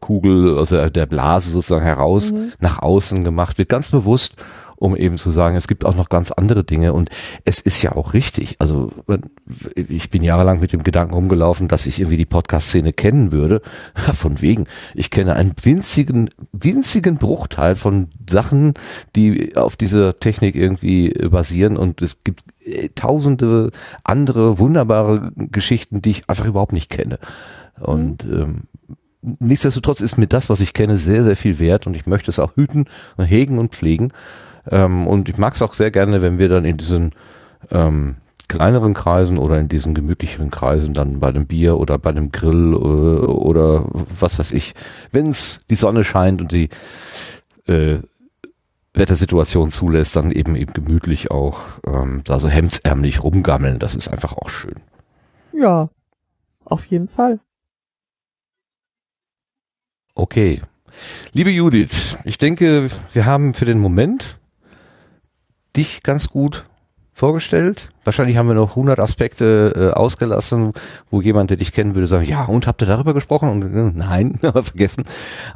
[0.00, 2.52] Kugel, also der Blase sozusagen heraus Mhm.
[2.60, 4.36] nach außen gemacht wird, ganz bewusst
[4.78, 7.10] um eben zu sagen, es gibt auch noch ganz andere Dinge und
[7.44, 8.56] es ist ja auch richtig.
[8.60, 8.92] Also
[9.74, 13.60] ich bin jahrelang mit dem Gedanken rumgelaufen, dass ich irgendwie die Podcast-Szene kennen würde.
[14.14, 14.66] Von wegen.
[14.94, 18.74] Ich kenne einen winzigen, winzigen Bruchteil von Sachen,
[19.16, 23.72] die auf dieser Technik irgendwie basieren und es gibt äh, tausende
[24.04, 27.18] andere wunderbare Geschichten, die ich einfach überhaupt nicht kenne.
[27.80, 28.64] Und ähm,
[29.22, 32.38] nichtsdestotrotz ist mir das, was ich kenne, sehr, sehr viel wert und ich möchte es
[32.38, 32.86] auch hüten,
[33.18, 34.12] hegen und pflegen.
[34.70, 37.12] Ähm, und ich mag es auch sehr gerne, wenn wir dann in diesen
[37.70, 38.16] ähm,
[38.48, 42.72] kleineren Kreisen oder in diesen gemütlicheren Kreisen dann bei dem Bier oder bei dem Grill
[42.72, 43.84] äh, oder
[44.18, 44.74] was weiß ich,
[45.12, 46.70] wenn es die Sonne scheint und die
[47.66, 47.98] äh,
[48.94, 53.78] Wettersituation zulässt, dann eben eben gemütlich auch ähm, da so hemdsärmlich rumgammeln.
[53.78, 54.76] Das ist einfach auch schön.
[55.52, 55.90] Ja,
[56.64, 57.40] auf jeden Fall.
[60.18, 60.60] Okay.
[61.32, 64.36] Liebe Judith, ich denke, wir haben für den Moment
[65.76, 66.64] dich ganz gut
[67.12, 67.90] vorgestellt.
[68.04, 70.72] Wahrscheinlich haben wir noch 100 Aspekte äh, ausgelassen,
[71.10, 73.48] wo jemand, der dich kennen würde, sagen, ja, und habt ihr darüber gesprochen?
[73.48, 75.04] Und äh, nein, vergessen.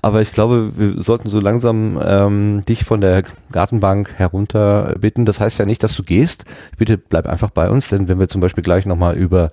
[0.03, 3.23] Aber ich glaube, wir sollten so langsam ähm, dich von der
[3.53, 5.25] Gartenbank herunter bitten.
[5.25, 6.45] Das heißt ja nicht, dass du gehst.
[6.79, 9.51] Bitte bleib einfach bei uns, denn wenn wir zum Beispiel gleich nochmal über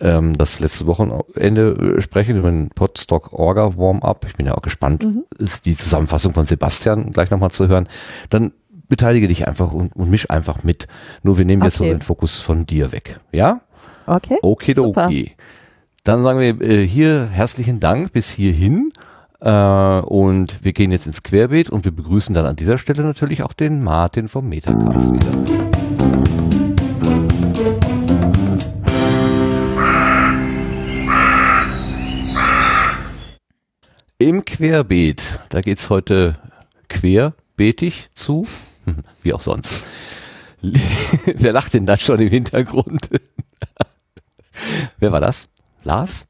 [0.00, 4.62] ähm, das letzte Wochenende äh, sprechen, über den Podstock Orga Warm-Up, ich bin ja auch
[4.62, 5.24] gespannt, Mhm.
[5.64, 7.88] die Zusammenfassung von Sebastian gleich nochmal zu hören,
[8.30, 8.52] dann
[8.88, 10.86] beteilige dich einfach und, und misch einfach mit.
[11.22, 11.94] Nur wir nehmen jetzt so Okay.
[11.94, 13.20] den Fokus von dir weg.
[13.32, 13.60] Ja?
[14.06, 14.38] Okay.
[14.42, 15.32] Okay, okay.
[16.04, 18.92] Dann sagen wir äh, hier herzlichen Dank bis hierhin.
[19.40, 19.50] Äh,
[20.00, 23.52] und wir gehen jetzt ins Querbeet und wir begrüßen dann an dieser Stelle natürlich auch
[23.52, 25.73] den Martin vom Metacast wieder.
[34.18, 36.38] Im Querbeet, da geht's heute
[36.88, 38.46] querbeetig zu,
[39.22, 39.82] wie auch sonst.
[40.62, 43.10] Wer lacht denn da schon im Hintergrund?
[44.98, 45.48] Wer war das?
[45.82, 46.26] Lars?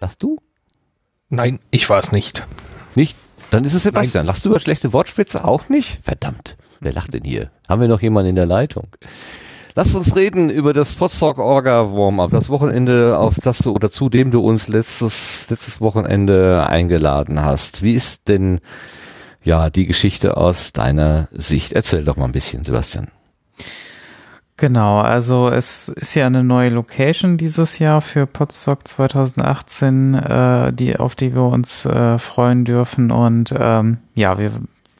[0.00, 0.38] Lachst du?
[1.28, 2.44] Nein, ich war es nicht.
[2.94, 3.14] Nicht?
[3.50, 4.24] Dann ist es Sebastian.
[4.24, 5.98] Lachst du über schlechte Wortspitze auch nicht?
[6.02, 6.56] Verdammt.
[6.80, 7.50] Wer lacht denn hier?
[7.68, 8.88] Haben wir noch jemanden in der Leitung?
[9.74, 14.08] Lasst uns reden über das Potsdok Orga Warm-Up, das Wochenende, auf das du oder zu
[14.08, 17.82] dem du uns letztes, letztes Wochenende eingeladen hast.
[17.82, 18.60] Wie ist denn,
[19.44, 21.72] ja, die Geschichte aus deiner Sicht?
[21.72, 23.08] Erzähl doch mal ein bisschen, Sebastian.
[24.56, 30.96] Genau, also es ist ja eine neue Location dieses Jahr für Podstock 2018, äh, die,
[30.96, 33.12] auf die wir uns äh, freuen dürfen.
[33.12, 34.50] Und ähm, ja, wir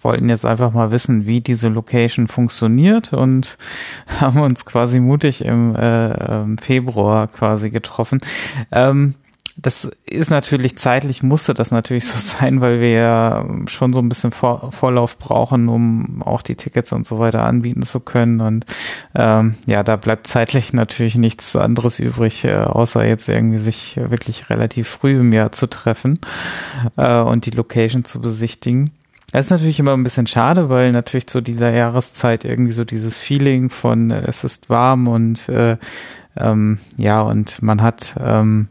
[0.02, 3.58] wollten jetzt einfach mal wissen, wie diese Location funktioniert und
[4.20, 8.20] haben uns quasi mutig im äh, im Februar quasi getroffen.
[8.72, 9.14] Ähm,
[9.60, 14.08] das ist natürlich zeitlich, musste das natürlich so sein, weil wir ja schon so ein
[14.08, 18.40] bisschen Vor Vorlauf brauchen, um auch die Tickets und so weiter anbieten zu können.
[18.40, 18.66] Und
[19.14, 24.48] ähm, ja, da bleibt zeitlich natürlich nichts anderes übrig, äh, außer jetzt irgendwie sich wirklich
[24.48, 26.20] relativ früh im Jahr zu treffen
[26.96, 28.92] äh, und die Location zu besichtigen.
[29.32, 33.18] Das ist natürlich immer ein bisschen schade, weil natürlich zu dieser Jahreszeit irgendwie so dieses
[33.18, 35.76] Feeling von äh, es ist warm und äh,
[36.36, 38.68] ähm, ja, und man hat ähm,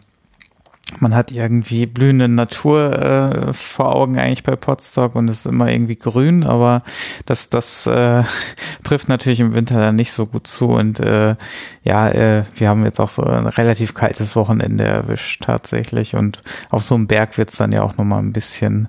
[0.99, 5.97] man hat irgendwie blühende Natur äh, vor Augen eigentlich bei Potsdok und ist immer irgendwie
[5.97, 6.81] grün, aber
[7.25, 8.23] das, das äh,
[8.83, 11.35] trifft natürlich im Winter dann nicht so gut zu und äh,
[11.83, 16.83] ja, äh, wir haben jetzt auch so ein relativ kaltes Wochenende erwischt tatsächlich und auf
[16.83, 18.87] so einem Berg wird's dann ja auch nochmal ein bisschen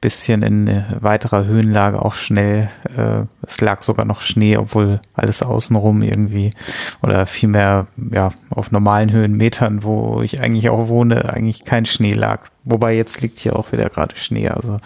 [0.00, 2.70] bisschen in äh, weiterer Höhenlage auch schnell.
[2.96, 6.50] Äh, es lag sogar noch Schnee, obwohl alles außenrum irgendwie
[7.02, 12.48] oder vielmehr ja auf normalen Höhenmetern, wo ich eigentlich auch wohne, eigentlich kein Schnee lag.
[12.64, 14.48] Wobei jetzt liegt hier auch wieder gerade Schnee.
[14.48, 14.78] Also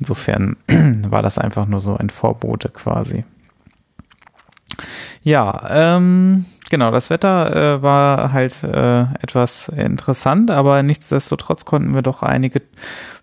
[0.00, 0.56] insofern
[1.08, 3.24] war das einfach nur so ein Vorbote quasi.
[5.22, 12.02] Ja, ähm, genau, das Wetter äh, war halt äh, etwas interessant, aber nichtsdestotrotz konnten wir
[12.02, 12.62] doch einige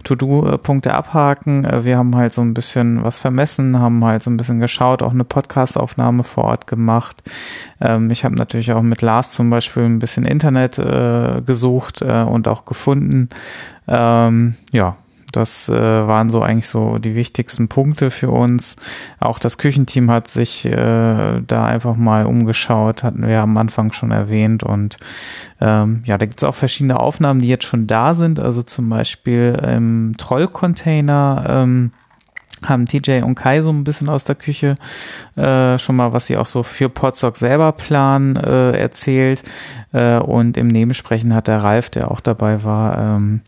[0.03, 1.65] To-Do-Punkte abhaken.
[1.65, 5.03] Äh, Wir haben halt so ein bisschen was vermessen, haben halt so ein bisschen geschaut,
[5.03, 7.23] auch eine Podcast-Aufnahme vor Ort gemacht.
[7.81, 12.23] Ähm, ich habe natürlich auch mit Lars zum Beispiel ein bisschen Internet äh, gesucht äh,
[12.23, 13.29] und auch gefunden.
[13.87, 14.95] Ähm, ja,
[15.35, 18.75] das äh, waren so eigentlich so die wichtigsten Punkte für uns.
[19.19, 24.11] Auch das Küchenteam hat sich äh, da einfach mal umgeschaut, hatten wir am Anfang schon
[24.11, 24.63] erwähnt.
[24.63, 24.97] Und
[25.61, 28.39] ähm, ja, da gibt es auch verschiedene Aufnahmen, die jetzt schon da sind.
[28.39, 31.45] Also zum Beispiel im Trollcontainer.
[31.47, 31.91] Ähm,
[32.63, 34.75] haben TJ und Kai so ein bisschen aus der Küche
[35.35, 39.43] äh, schon mal, was sie auch so für Podstock selber planen, äh, erzählt.
[39.93, 43.41] Äh, und im Nebensprechen hat der Ralf, der auch dabei war, ähm,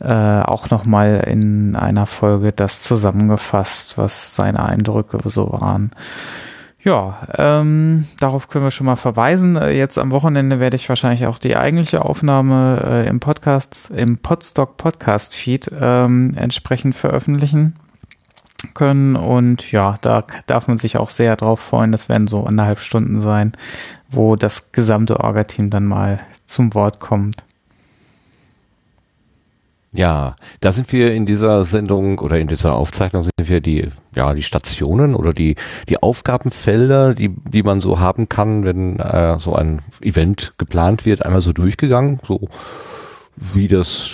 [0.00, 5.90] äh, auch nochmal in einer Folge das zusammengefasst, was seine Eindrücke so waren.
[6.82, 9.56] Ja, ähm, darauf können wir schon mal verweisen.
[9.56, 14.16] Äh, jetzt am Wochenende werde ich wahrscheinlich auch die eigentliche Aufnahme äh, im Podcast, im
[14.16, 17.76] Podstock Podcast Feed ähm, entsprechend veröffentlichen
[18.72, 19.16] können.
[19.16, 21.92] Und ja, da darf man sich auch sehr drauf freuen.
[21.92, 23.52] Das werden so anderthalb Stunden sein,
[24.08, 26.16] wo das gesamte Orga-Team dann mal
[26.46, 27.44] zum Wort kommt.
[29.92, 34.34] Ja, da sind wir in dieser Sendung oder in dieser Aufzeichnung sind wir die, ja,
[34.34, 35.56] die Stationen oder die,
[35.88, 41.24] die Aufgabenfelder, die, die man so haben kann, wenn äh, so ein Event geplant wird,
[41.26, 42.48] einmal so durchgegangen, so
[43.36, 44.10] wie das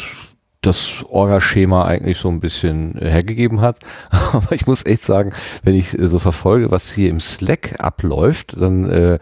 [0.67, 3.79] das Orga-Schema eigentlich so ein bisschen äh, hergegeben hat.
[4.11, 5.33] Aber ich muss echt sagen,
[5.63, 9.19] wenn ich äh, so verfolge, was hier im Slack abläuft, dann äh,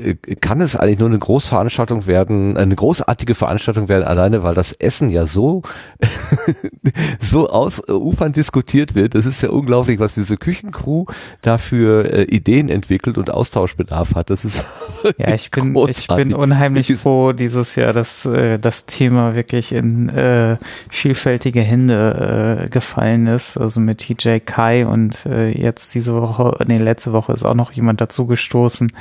[0.00, 4.72] äh, kann es eigentlich nur eine Großveranstaltung werden, eine großartige Veranstaltung werden, alleine weil das
[4.72, 5.62] Essen ja so,
[7.20, 9.14] so ausufern diskutiert wird.
[9.14, 11.06] Das ist ja unglaublich, was diese Küchencrew
[11.42, 14.30] dafür äh, Ideen entwickelt und Austauschbedarf hat.
[14.30, 14.64] Das ist
[15.18, 20.08] ja, ich bin, ich bin unheimlich froh dieses Jahr, dass äh, das Thema wirklich in
[20.08, 20.56] äh,
[20.88, 23.56] vielfältige Hände äh, gefallen ist.
[23.56, 27.72] Also mit TJ Kai und äh, jetzt diese Woche, nee, letzte Woche ist auch noch
[27.72, 28.92] jemand dazugestoßen,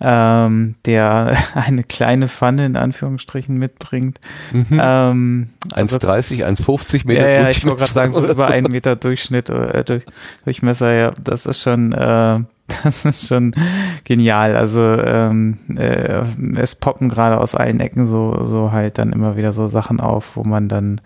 [0.00, 4.20] ähm, der eine kleine Pfanne in Anführungsstrichen mitbringt.
[4.52, 4.80] Mhm.
[4.80, 8.96] Ähm, 1,30, also, 1,50 Meter ja, ja, ich wollte gerade sagen, so über einen Meter
[8.96, 10.04] Durchschnitt äh, durch,
[10.44, 12.40] Durchmesser, ja, das ist schon äh,
[12.82, 13.52] das ist schon
[14.04, 14.56] genial.
[14.56, 16.22] Also ähm, äh,
[16.56, 20.36] es poppen gerade aus allen Ecken so, so halt dann immer wieder so Sachen auf,
[20.36, 21.00] wo man dann,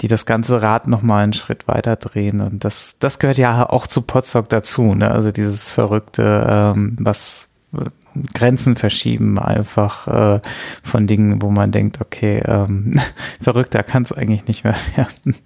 [0.00, 2.40] die das ganze Rad nochmal einen Schritt weiter drehen.
[2.40, 5.10] Und das, das gehört ja auch zu Potsdok dazu, ne?
[5.10, 7.84] Also dieses Verrückte, ähm, was äh,
[8.32, 10.40] Grenzen verschieben einfach äh,
[10.82, 13.00] von Dingen, wo man denkt, okay, ähm,
[13.40, 15.36] verrückter kann es eigentlich nicht mehr werden.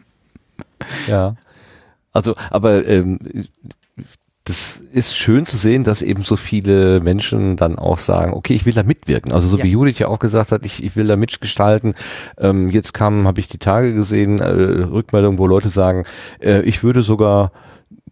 [1.07, 1.36] Ja.
[2.12, 3.19] Also, aber ähm,
[4.49, 8.65] das ist schön zu sehen, dass eben so viele Menschen dann auch sagen, okay, ich
[8.65, 9.31] will da mitwirken.
[9.33, 9.65] Also so ja.
[9.65, 11.95] wie Judith ja auch gesagt hat, ich, ich will da mitgestalten.
[12.39, 16.05] Ähm, jetzt kam, habe ich die Tage gesehen, äh, Rückmeldungen, wo Leute sagen,
[16.41, 17.53] äh, ich würde sogar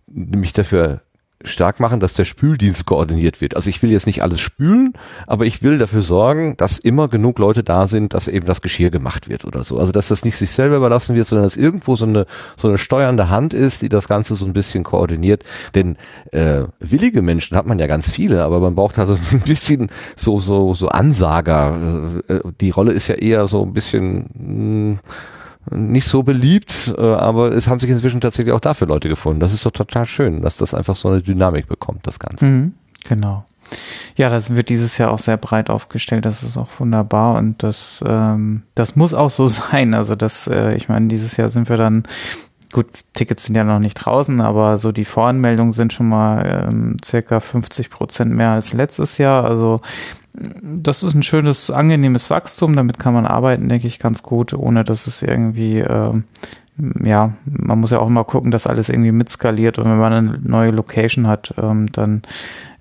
[0.06, 1.00] mich dafür
[1.48, 3.56] stark machen, dass der Spüldienst koordiniert wird.
[3.56, 4.94] Also ich will jetzt nicht alles spülen,
[5.26, 8.90] aber ich will dafür sorgen, dass immer genug Leute da sind, dass eben das Geschirr
[8.90, 9.78] gemacht wird oder so.
[9.78, 12.78] Also dass das nicht sich selber überlassen wird, sondern dass irgendwo so eine so eine
[12.78, 15.44] steuernde Hand ist, die das Ganze so ein bisschen koordiniert.
[15.74, 15.96] Denn
[16.32, 20.38] äh, willige Menschen hat man ja ganz viele, aber man braucht also ein bisschen so
[20.38, 22.20] so so Ansager.
[22.28, 24.98] Äh, die Rolle ist ja eher so ein bisschen mh,
[25.70, 29.40] nicht so beliebt, äh, aber es haben sich inzwischen tatsächlich auch dafür Leute gefunden.
[29.40, 32.44] Das ist doch total schön, dass das einfach so eine Dynamik bekommt, das Ganze.
[32.44, 32.74] Mhm,
[33.08, 33.44] genau.
[34.16, 36.24] Ja, das wird dieses Jahr auch sehr breit aufgestellt.
[36.24, 39.94] Das ist auch wunderbar und das, ähm, das muss auch so sein.
[39.94, 42.04] Also das, äh, ich meine, dieses Jahr sind wir dann
[42.72, 46.96] gut, Tickets sind ja noch nicht draußen, aber so die Voranmeldungen sind schon mal ähm,
[47.04, 49.44] circa 50 Prozent mehr als letztes Jahr.
[49.44, 49.80] Also
[50.62, 52.76] das ist ein schönes, angenehmes Wachstum.
[52.76, 56.12] Damit kann man arbeiten, denke ich, ganz gut, ohne dass es irgendwie, äh,
[57.02, 59.78] ja, man muss ja auch immer gucken, dass alles irgendwie mitskaliert.
[59.78, 62.22] Und wenn man eine neue Location hat, ähm, dann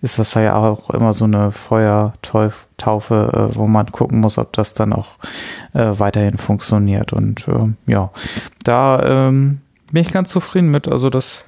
[0.01, 4.73] ist das ja auch immer so eine Feuertaufe, äh, wo man gucken muss, ob das
[4.73, 5.17] dann auch
[5.73, 7.13] äh, weiterhin funktioniert.
[7.13, 8.11] Und äh, ja,
[8.63, 9.61] da ähm,
[9.95, 10.89] bin ich ganz zufrieden mit.
[10.89, 11.45] Also das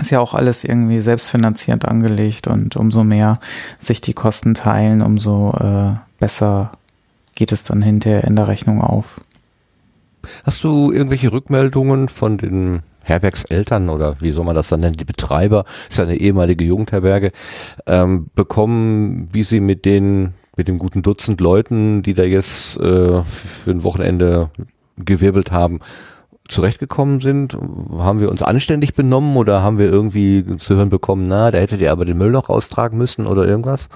[0.00, 3.38] ist ja auch alles irgendwie selbstfinanzierend angelegt und umso mehr
[3.78, 6.72] sich die Kosten teilen, umso äh, besser
[7.36, 9.20] geht es dann hinterher in der Rechnung auf.
[10.42, 15.04] Hast du irgendwelche Rückmeldungen von den Herbergseltern oder wie soll man das dann nennen, die
[15.04, 17.30] Betreiber, ist ja eine ehemalige Jugendherberge,
[17.86, 23.22] ähm, bekommen, wie sie mit den, mit dem guten Dutzend Leuten, die da jetzt äh,
[23.22, 24.50] für ein Wochenende
[24.96, 25.78] gewirbelt haben,
[26.50, 27.56] zurechtgekommen sind?
[27.98, 31.80] Haben wir uns anständig benommen oder haben wir irgendwie zu hören bekommen, na, da hättet
[31.80, 33.88] ihr aber den Müll noch austragen müssen oder irgendwas?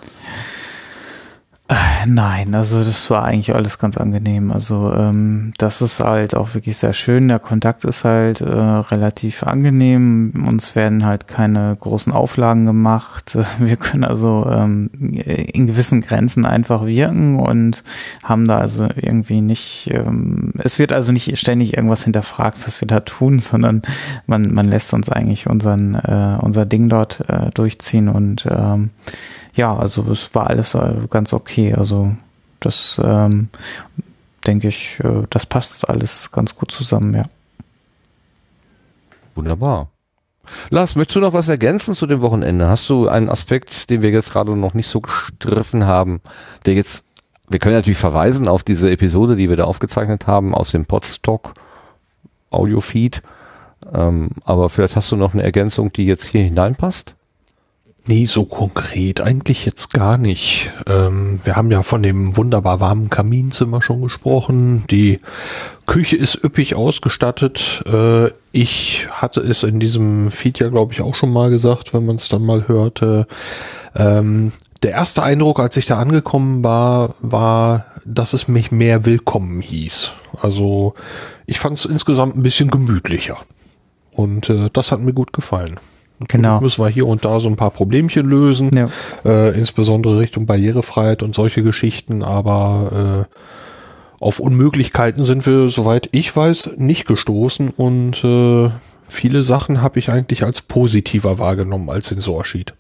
[2.06, 4.52] Nein, also das war eigentlich alles ganz angenehm.
[4.52, 7.28] Also ähm, das ist halt auch wirklich sehr schön.
[7.28, 10.44] Der Kontakt ist halt äh, relativ angenehm.
[10.46, 13.38] Uns werden halt keine großen Auflagen gemacht.
[13.58, 17.82] Wir können also ähm, in gewissen Grenzen einfach wirken und
[18.22, 22.88] haben da also irgendwie nicht, ähm, es wird also nicht ständig irgendwas hinterfragt, was wir
[22.88, 23.80] da tun, sondern
[24.26, 28.90] man, man lässt uns eigentlich unseren, äh, unser Ding dort äh, durchziehen und ähm,
[29.55, 31.74] ja, also es war alles äh, ganz okay.
[31.74, 32.14] Also
[32.60, 33.48] das ähm,
[34.47, 37.26] denke ich, äh, das passt alles ganz gut zusammen, ja.
[39.35, 39.89] Wunderbar.
[40.70, 42.68] Lars, möchtest du noch was ergänzen zu dem Wochenende?
[42.68, 46.20] Hast du einen Aspekt, den wir jetzt gerade noch nicht so gestriffen haben,
[46.66, 47.05] der jetzt,
[47.48, 51.55] wir können natürlich verweisen auf diese Episode, die wir da aufgezeichnet haben aus dem Podstock
[52.51, 53.22] Audio-Feed.
[53.93, 57.16] Ähm, aber vielleicht hast du noch eine Ergänzung, die jetzt hier hineinpasst?
[58.06, 60.74] Nee, so konkret eigentlich jetzt gar nicht.
[60.86, 64.85] Ähm, wir haben ja von dem wunderbar warmen Kaminzimmer schon gesprochen.
[64.90, 65.20] Die
[65.86, 67.82] Küche ist üppig ausgestattet.
[67.86, 72.05] Äh, ich hatte es in diesem Feed ja, glaube ich, auch schon mal gesagt, wenn
[72.05, 73.26] man es dann mal hörte.
[73.97, 74.52] Ähm,
[74.82, 80.10] der erste Eindruck, als ich da angekommen war, war, dass es mich mehr willkommen hieß.
[80.43, 80.93] Also
[81.47, 83.39] ich fand es insgesamt ein bisschen gemütlicher.
[84.10, 85.81] Und äh, das hat mir gut gefallen.
[86.28, 86.60] Genau.
[86.60, 88.88] Müssen wir hier und da so ein paar Problemchen lösen, Ja.
[89.24, 93.34] äh, insbesondere Richtung Barrierefreiheit und solche Geschichten, aber äh,
[94.24, 98.70] auf Unmöglichkeiten sind wir, soweit ich weiß, nicht gestoßen und äh,
[99.06, 102.74] viele Sachen habe ich eigentlich als positiver wahrgenommen als in Sorschied.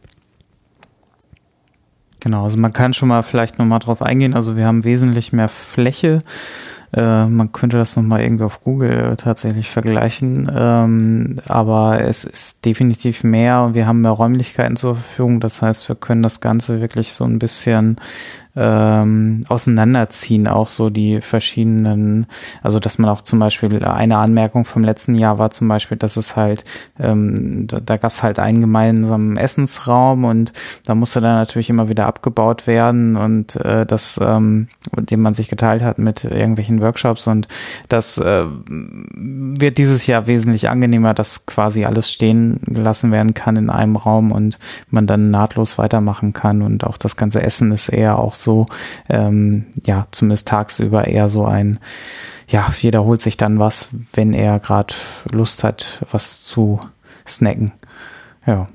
[2.20, 4.32] Genau, also man kann schon mal vielleicht nochmal drauf eingehen.
[4.32, 6.22] Also wir haben wesentlich mehr Fläche.
[6.94, 10.50] Äh, man könnte das nochmal irgendwie auf Google tatsächlich vergleichen.
[10.54, 15.40] Ähm, aber es ist definitiv mehr und wir haben mehr Räumlichkeiten zur Verfügung.
[15.40, 17.96] Das heißt, wir können das Ganze wirklich so ein bisschen
[18.56, 22.26] ähm, auseinanderziehen, auch so die verschiedenen,
[22.62, 26.16] also dass man auch zum Beispiel eine Anmerkung vom letzten Jahr war zum Beispiel, dass
[26.16, 26.64] es halt,
[27.00, 30.52] ähm, da, da gab es halt einen gemeinsamen Essensraum und
[30.84, 35.48] da musste dann natürlich immer wieder abgebaut werden und äh, das, ähm, den man sich
[35.48, 37.48] geteilt hat mit irgendwelchen Workshops und
[37.88, 43.70] das äh, wird dieses Jahr wesentlich angenehmer, dass quasi alles stehen gelassen werden kann in
[43.70, 44.58] einem Raum und
[44.90, 48.36] man dann nahtlos weitermachen kann und auch das ganze Essen ist eher auch
[49.08, 51.78] ähm, ja, zumindest tagsüber eher so ein,
[52.48, 54.94] ja, jeder holt sich dann was, wenn er gerade
[55.30, 56.78] Lust hat, was zu
[57.26, 57.72] snacken.
[58.46, 58.66] Ja.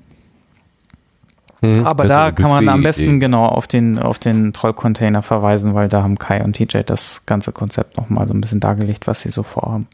[1.62, 5.90] Hm, Aber da kann man am besten genau auf den, auf den Troll-Container verweisen, weil
[5.90, 9.30] da haben Kai und TJ das ganze Konzept nochmal so ein bisschen dargelegt, was sie
[9.30, 9.88] so vorhaben.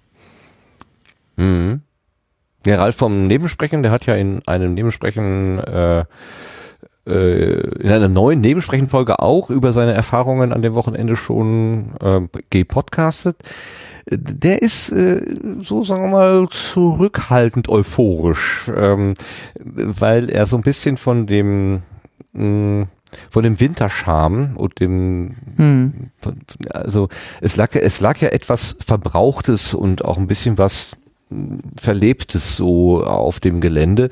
[1.38, 1.81] Mhm.
[2.65, 6.06] Ja, Ralf vom Nebensprechen, der hat ja in einem Nebensprechen, äh,
[7.06, 13.38] in einer neuen Nebensprechenfolge auch über seine Erfahrungen an dem Wochenende schon äh, gepodcastet.
[14.07, 15.22] Äh, Der ist äh,
[15.61, 19.14] so, sagen wir mal, zurückhaltend euphorisch, ähm,
[19.64, 21.84] weil er so ein bisschen von dem
[22.34, 22.88] mh,
[23.30, 25.94] von dem Winterscham und dem Hm.
[26.18, 26.40] von-
[26.72, 27.07] also
[27.40, 30.98] es lag ja, es lag ja etwas Verbrauchtes und auch ein bisschen was
[31.30, 34.10] mh, Verlebtes so auf dem Gelände.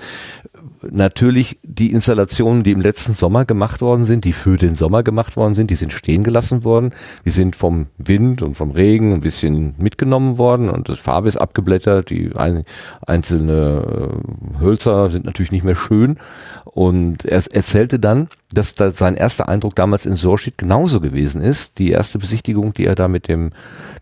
[0.91, 5.37] Natürlich die Installationen, die im letzten Sommer gemacht worden sind, die für den Sommer gemacht
[5.37, 6.91] worden sind, die sind stehen gelassen worden.
[7.25, 11.37] Die sind vom Wind und vom Regen ein bisschen mitgenommen worden und das Farbe ist
[11.37, 12.09] abgeblättert.
[12.09, 12.63] Die ein,
[13.05, 14.11] einzelne
[14.57, 16.17] äh, Hölzer sind natürlich nicht mehr schön.
[16.65, 21.77] Und er erzählte dann, dass da sein erster Eindruck damals in Sorschied genauso gewesen ist.
[21.77, 23.51] Die erste Besichtigung, die er da mit dem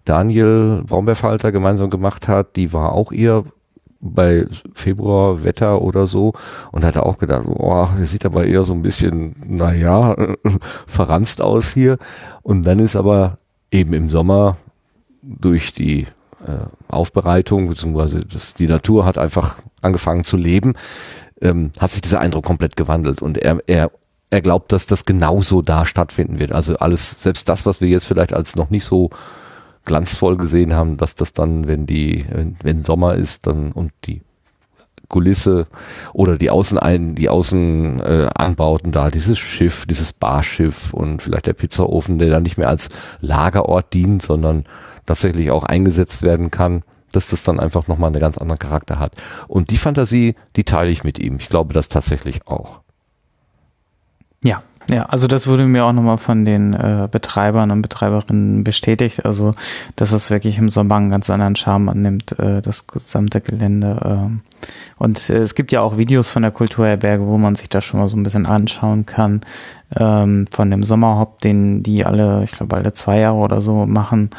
[0.06, 3.44] Daniel Braunbärfalter gemeinsam gemacht hat, die war auch eher
[4.02, 6.34] bei Februar Wetter oder so
[6.72, 10.16] und hat er auch gedacht, oh, das sieht aber eher so ein bisschen, naja,
[10.88, 11.98] verranzt aus hier.
[12.42, 13.38] Und dann ist aber
[13.72, 14.58] eben im Sommer
[15.22, 16.08] durch die
[16.46, 20.74] äh, Aufbereitung, beziehungsweise das, die Natur hat einfach angefangen zu leben,
[21.42, 23.92] ähm, hat sich dieser Eindruck komplett gewandelt und er, er,
[24.32, 26.52] er glaubt, dass das genauso da stattfinden wird.
[26.52, 29.12] Also alles, selbst das, was wir jetzt vielleicht als noch nicht so
[29.86, 34.22] glanzvoll gesehen haben, dass das dann, wenn die, wenn, wenn Sommer ist, dann und die
[35.12, 35.68] Kulisse
[36.14, 42.18] oder die Außenein, die Außenanbauten äh, da, dieses Schiff, dieses Barschiff und vielleicht der Pizzaofen,
[42.18, 42.90] der dann nicht mehr als
[43.20, 44.64] Lagerort dient, sondern
[45.06, 49.14] tatsächlich auch eingesetzt werden kann, dass das dann einfach nochmal einen ganz anderen Charakter hat.
[49.50, 51.36] Und die Fantasie, die teile ich mit ihm.
[51.38, 52.80] Ich glaube das tatsächlich auch.
[54.44, 54.62] Ja,
[54.92, 59.54] ja, also das wurde mir auch nochmal von den äh, Betreibern und Betreiberinnen bestätigt, also
[59.96, 63.98] dass es wirklich im Sommer einen ganz anderen Charme annimmt, äh, das gesamte Gelände.
[64.04, 64.42] ähm.
[64.98, 68.02] und äh, es gibt ja auch Videos von der Kulturherberge, wo man sich das schon
[68.02, 69.40] mal so ein bisschen anschauen kann,
[69.96, 74.32] ähm, von dem Sommerhop, den die alle, ich glaube alle zwei Jahre oder so machen.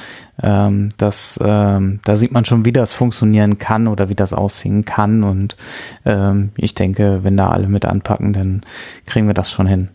[0.42, 4.84] Ähm, das, ähm, da sieht man schon, wie das funktionieren kann oder wie das aussehen
[4.84, 5.56] kann und
[6.04, 8.60] ähm, ich denke, wenn da alle mit anpacken, dann
[9.06, 9.88] kriegen wir das schon hin.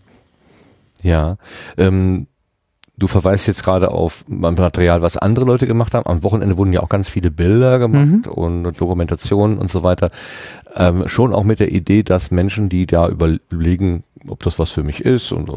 [1.08, 1.38] Ja,
[1.78, 2.28] ähm,
[2.98, 6.06] du verweist jetzt gerade auf Material, was andere Leute gemacht haben.
[6.06, 10.10] Am Wochenende wurden ja auch ganz viele Bilder gemacht und Dokumentationen und so weiter.
[10.76, 14.84] Ähm, schon auch mit der Idee, dass Menschen, die da überlegen, ob das was für
[14.84, 15.50] mich ist und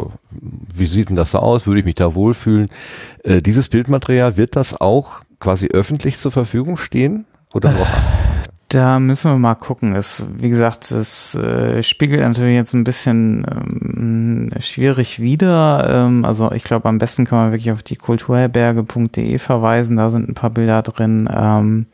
[0.72, 2.68] wie sieht denn das so aus, würde ich mich da wohlfühlen.
[3.24, 7.24] Äh, dieses Bildmaterial, wird das auch quasi öffentlich zur Verfügung stehen?
[7.52, 7.88] Oder noch?
[8.70, 9.96] Da müssen wir mal gucken.
[9.96, 15.88] Es, wie gesagt, es äh, spiegelt natürlich jetzt ein bisschen ähm, schwierig wider.
[15.90, 19.96] Ähm, also ich glaube, am besten kann man wirklich auf die kulturherberge.de verweisen.
[19.96, 21.28] Da sind ein paar Bilder drin.
[21.36, 21.86] Ähm,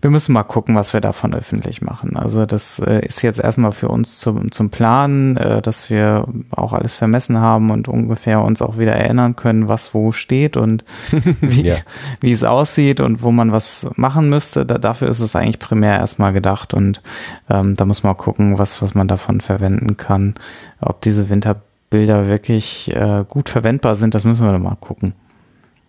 [0.00, 2.16] wir müssen mal gucken, was wir davon öffentlich machen.
[2.16, 6.72] Also das äh, ist jetzt erstmal für uns zum, zum Planen, äh, dass wir auch
[6.72, 10.84] alles vermessen haben und ungefähr uns auch wieder erinnern können, was wo steht und
[11.40, 11.76] wie, Ja.
[12.20, 14.66] wie es aussieht und wo man was machen müsste.
[14.66, 17.02] Da, dafür ist es eigentlich primär erstmal gedacht und
[17.48, 20.34] ähm, da muss man gucken, was, was man davon verwenden kann.
[20.80, 25.12] Ob diese Winterbilder wirklich äh, gut verwendbar sind, das müssen wir mal gucken.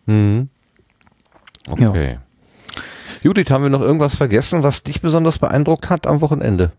[0.05, 0.49] Mhm.
[1.69, 2.17] Okay.
[3.21, 6.71] Judith, haben wir noch irgendwas vergessen, was dich besonders beeindruckt hat am Wochenende?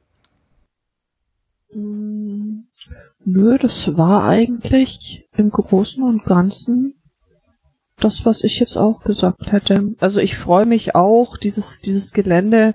[1.73, 2.61] Mm,
[3.25, 6.95] Nö, das war eigentlich im Großen und Ganzen
[7.97, 9.95] das, was ich jetzt auch gesagt hätte.
[9.99, 12.75] Also ich freue mich auch, dieses, dieses Gelände,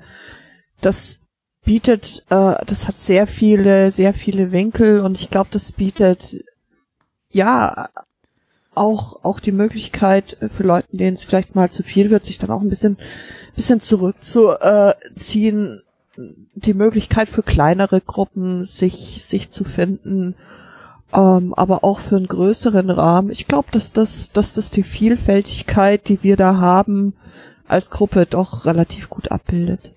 [0.82, 1.22] das
[1.66, 6.44] bietet, äh, das hat sehr viele, sehr viele Winkel und ich glaube, das bietet
[7.30, 7.90] ja
[8.76, 12.52] auch, auch die Möglichkeit für Leute, denen es vielleicht mal zu viel wird, sich dann
[12.52, 12.98] auch ein bisschen,
[13.56, 15.82] bisschen zurückzuziehen,
[16.56, 20.36] die Möglichkeit für kleinere Gruppen, sich, sich zu finden,
[21.14, 23.32] ähm, aber auch für einen größeren Rahmen.
[23.32, 27.14] Ich glaube, dass das, dass das die Vielfältigkeit, die wir da haben,
[27.68, 29.94] als Gruppe doch relativ gut abbildet.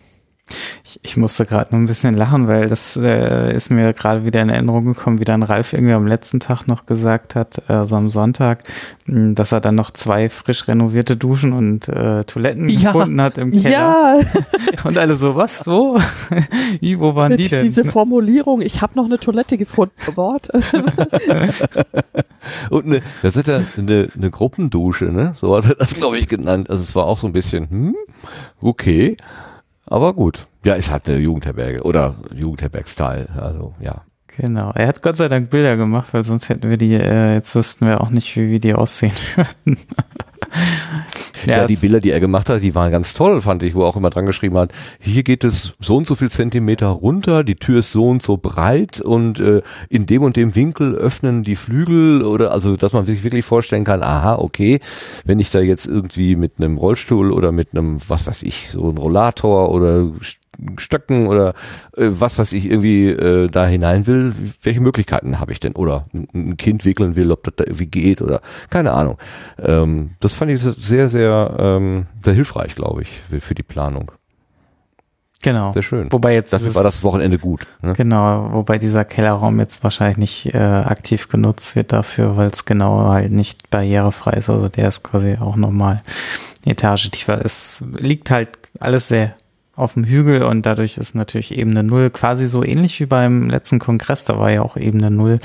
[1.02, 4.42] Ich, ich musste gerade nur ein bisschen lachen, weil das äh, ist mir gerade wieder
[4.42, 7.96] in Erinnerung gekommen, wie dann Ralf irgendwie am letzten Tag noch gesagt hat, äh, so
[7.96, 8.60] am Sonntag,
[9.06, 12.92] mh, dass er dann noch zwei frisch renovierte Duschen und äh, Toiletten Ja.
[12.92, 13.70] gefunden hat im Keller.
[13.70, 14.16] Ja,
[14.84, 15.98] Und alle so, was, wo?
[16.80, 17.62] wie, wo waren mit die denn?
[17.64, 20.48] diese Formulierung, ich habe noch eine Toilette gefunden, Wort.
[22.70, 25.34] Und eine, das ist ja eine, eine Gruppendusche, ne?
[25.40, 26.70] So hat er das, glaube ich, genannt.
[26.70, 27.96] Also es war auch so ein bisschen, hm,
[28.60, 29.16] okay.
[29.86, 30.46] Aber gut.
[30.66, 33.28] Ja, es hat eine Jugendherberge oder Jugendherberg-Style.
[33.40, 34.02] Also, ja.
[34.36, 34.72] Genau.
[34.74, 37.86] Er hat Gott sei Dank Bilder gemacht, weil sonst hätten wir die, äh, jetzt wüssten
[37.86, 39.78] wir auch nicht, wie, wie die aussehen würden.
[41.46, 43.86] Ja, die Bilder, die er gemacht hat, die waren ganz toll, fand ich, wo er
[43.86, 47.54] auch immer dran geschrieben hat, hier geht es so und so viel Zentimeter runter, die
[47.54, 51.54] Tür ist so und so breit und äh, in dem und dem Winkel öffnen die
[51.54, 54.80] Flügel oder also, dass man sich wirklich vorstellen kann, aha, okay,
[55.24, 58.90] wenn ich da jetzt irgendwie mit einem Rollstuhl oder mit einem, was weiß ich, so
[58.90, 60.10] ein Rollator oder
[60.78, 61.50] Stöcken oder
[61.96, 65.74] äh, was weiß ich irgendwie äh, da hinein will, welche Möglichkeiten habe ich denn?
[65.74, 69.18] Oder ein, Kind wickeln will, ob das da irgendwie geht oder keine Ahnung.
[69.62, 74.12] Ähm, das fand ich sehr, sehr, ähm, sehr hilfreich, glaube ich, für, die Planung.
[75.42, 75.72] Genau.
[75.72, 76.10] Sehr schön.
[76.10, 77.66] Wobei jetzt ist- war das Wochenende gut.
[77.82, 77.92] Ne?
[77.92, 83.10] Genau, wobei dieser Kellerraum jetzt wahrscheinlich nicht äh, aktiv genutzt wird dafür, weil es genau
[83.10, 84.50] halt nicht barrierefrei ist.
[84.50, 86.00] Also der ist quasi auch nochmal
[86.64, 87.44] eine Etage tiefer.
[87.44, 88.48] Es liegt halt
[88.80, 89.34] alles sehr
[89.76, 93.78] auf dem Hügel und dadurch ist natürlich Ebene Null quasi so ähnlich wie beim letzten
[93.78, 94.24] Kongress.
[94.24, 95.38] Da war ja auch Ebene Null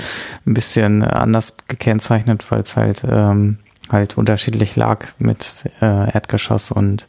[0.46, 3.58] ein bisschen anders gekennzeichnet, weil es halt ähm,
[3.90, 7.06] halt unterschiedlich lag mit äh, Erdgeschoss und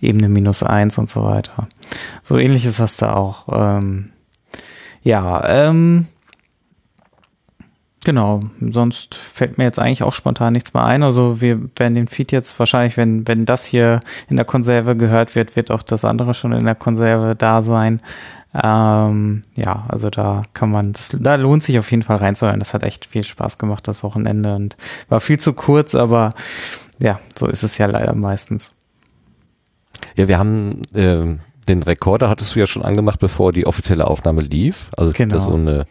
[0.00, 1.68] Ebene minus eins und so weiter.
[2.22, 3.48] So ähnlich ist das da auch.
[3.52, 4.06] Ähm,
[5.02, 6.06] ja, ähm,
[8.04, 8.40] genau.
[8.60, 11.02] Sonst fällt mir jetzt eigentlich auch spontan nichts mehr ein.
[11.02, 15.34] Also wir werden den Feed jetzt wahrscheinlich, wenn, wenn das hier in der Konserve gehört
[15.34, 18.00] wird, wird auch das andere schon in der Konserve da sein.
[18.54, 22.58] Ähm, ja, also da kann man, das, da lohnt sich auf jeden Fall reinzuhören.
[22.58, 24.76] Das hat echt viel Spaß gemacht, das Wochenende und
[25.08, 26.30] war viel zu kurz, aber
[26.98, 28.74] ja, so ist es ja leider meistens.
[30.16, 34.42] Ja, wir haben ähm, den Rekorder hattest du ja schon angemacht, bevor die offizielle Aufnahme
[34.42, 34.90] lief.
[34.96, 35.50] Also es gibt Genau.
[35.50, 35.84] so eine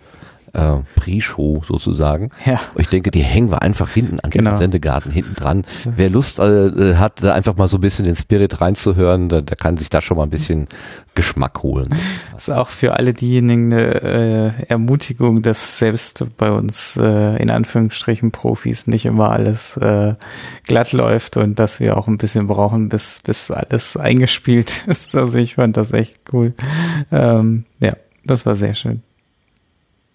[0.54, 2.30] äh, Pre-Show sozusagen.
[2.46, 2.60] Ja.
[2.78, 4.52] Ich denke, die hängen wir einfach hinten an Genau.
[4.52, 5.66] diesem Sendegarten hinten dran.
[5.86, 9.58] Wer Lust äh, hat, da einfach mal so ein bisschen den Spirit reinzuhören, der, der
[9.58, 10.68] kann sich da schon mal ein bisschen
[11.14, 11.90] Geschmack holen.
[12.34, 17.50] Das ist auch für alle diejenigen eine äh, Ermutigung, dass selbst bei uns äh, in
[17.50, 20.16] Anführungsstrichen Profis nicht immer alles äh,
[20.68, 25.14] glatt läuft und dass wir auch ein bisschen brauchen, bis, bis alles eingespielt ist.
[25.14, 26.54] Also ich fand das echt cool.
[27.12, 27.92] Ähm, ja,
[28.24, 29.04] das war sehr schön.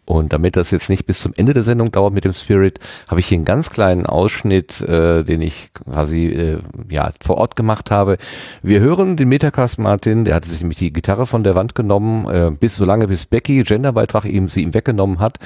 [0.07, 2.79] Und damit das jetzt nicht bis zum Ende der Sendung dauert mit dem Spirit,
[3.09, 7.57] habe ich hier einen ganz kleinen Ausschnitt, äh, den ich quasi äh, ja vor Ort
[7.57, 8.17] gemacht habe.
[8.63, 12.29] Wir hören den Metacast Martin, der hatte sich nämlich die Gitarre von der Wand genommen,
[12.29, 15.39] äh, bis so lange bis Becky Genderbeitrag ihm sie ihm weggenommen hat.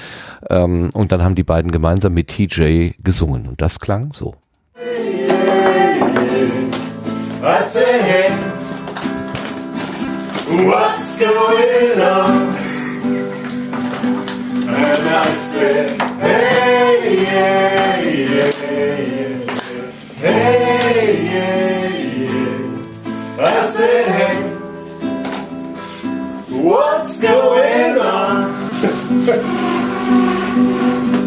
[0.50, 4.34] Ähm, und dann haben die beiden gemeinsam mit TJ gesungen und das klang so.
[10.52, 12.80] What's going on?
[14.83, 21.89] And I said, hey, yeah, yeah, yeah, hey, yeah,
[23.39, 23.44] yeah.
[23.44, 24.50] I said, hey,
[26.50, 28.52] What's going on?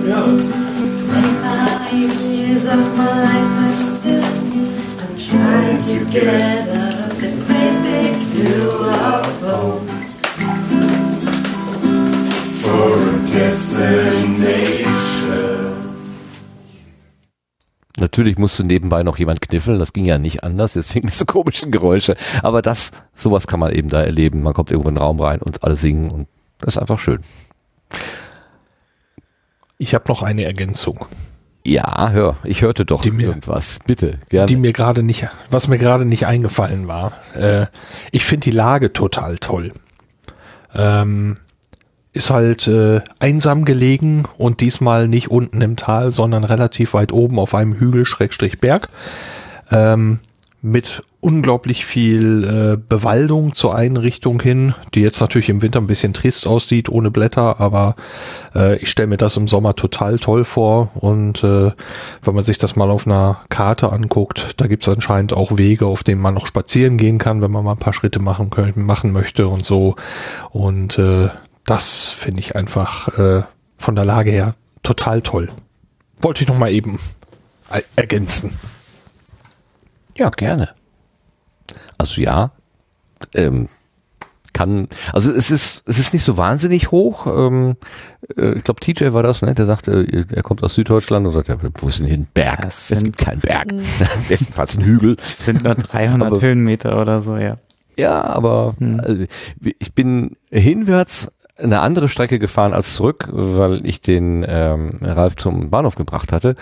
[0.07, 0.21] ja.
[0.23, 1.93] 25
[2.31, 4.23] years of my life, but still
[5.01, 6.65] I'm trying to get
[7.19, 9.92] the great big hill of hope.
[17.99, 22.15] Natürlich musste nebenbei noch jemand kniffeln, das ging ja nicht anders, deswegen diese komischen Geräusche.
[22.41, 24.41] Aber das, sowas kann man eben da erleben.
[24.41, 27.19] Man kommt irgendwo in den Raum rein und alle singen und das ist einfach schön.
[29.77, 31.05] Ich habe noch eine Ergänzung,
[31.65, 33.79] Ja, hör, ich hörte doch Die mir- irgendwas.
[33.85, 34.47] Bitte, gerne.
[34.47, 37.11] die mir gerade nicht, was mir gerade nicht eingefallen war.
[37.35, 37.67] Äh,
[38.11, 39.71] ich finde die Lage total toll.
[40.73, 41.37] Ähm,
[42.13, 47.39] ist halt äh, einsam gelegen und diesmal nicht unten im Tal, sondern relativ weit oben
[47.39, 48.89] auf einem Hügel Schrägstrich Berg.
[49.71, 50.19] Ähm,
[50.61, 55.87] mit unglaublich viel äh, Bewaldung zur einen Richtung hin, die jetzt natürlich im Winter ein
[55.87, 57.95] bisschen trist aussieht, ohne Blätter, aber
[58.55, 61.71] äh, ich stelle mir das im Sommer total toll vor und äh,
[62.21, 65.85] wenn man sich das mal auf einer Karte anguckt, da gibt es anscheinend auch Wege,
[65.85, 68.85] auf denen man noch spazieren gehen kann, wenn man mal ein paar Schritte machen, können,
[68.85, 69.95] machen möchte und so
[70.51, 71.29] und äh,
[71.65, 73.43] das finde ich einfach äh,
[73.77, 75.49] von der Lage her total toll.
[76.21, 76.99] Wollte ich noch mal eben
[77.69, 78.57] er- ergänzen.
[80.17, 80.69] Ja, gerne.
[81.97, 82.51] Also ja,
[83.33, 83.67] ähm,
[84.51, 87.25] kann, also es ist, es ist nicht so wahnsinnig hoch.
[87.25, 87.75] Ähm,
[88.37, 89.55] äh, ich glaube, TJ war das, ne?
[89.55, 92.27] Der sagte, äh, er kommt aus Süddeutschland und sagt, ja, wo ist denn hier ein
[92.31, 92.61] Berg?
[92.61, 93.69] Das es gibt keinen Berg.
[94.29, 95.17] Bestenfalls ein Hügel.
[95.23, 97.57] Sind nur 300 Aber- Höhenmeter oder so, ja.
[97.97, 98.99] Ja, aber Hm.
[98.99, 99.23] also,
[99.79, 105.69] ich bin hinwärts eine andere Strecke gefahren als zurück, weil ich den ähm, Ralf zum
[105.69, 106.55] Bahnhof gebracht hatte.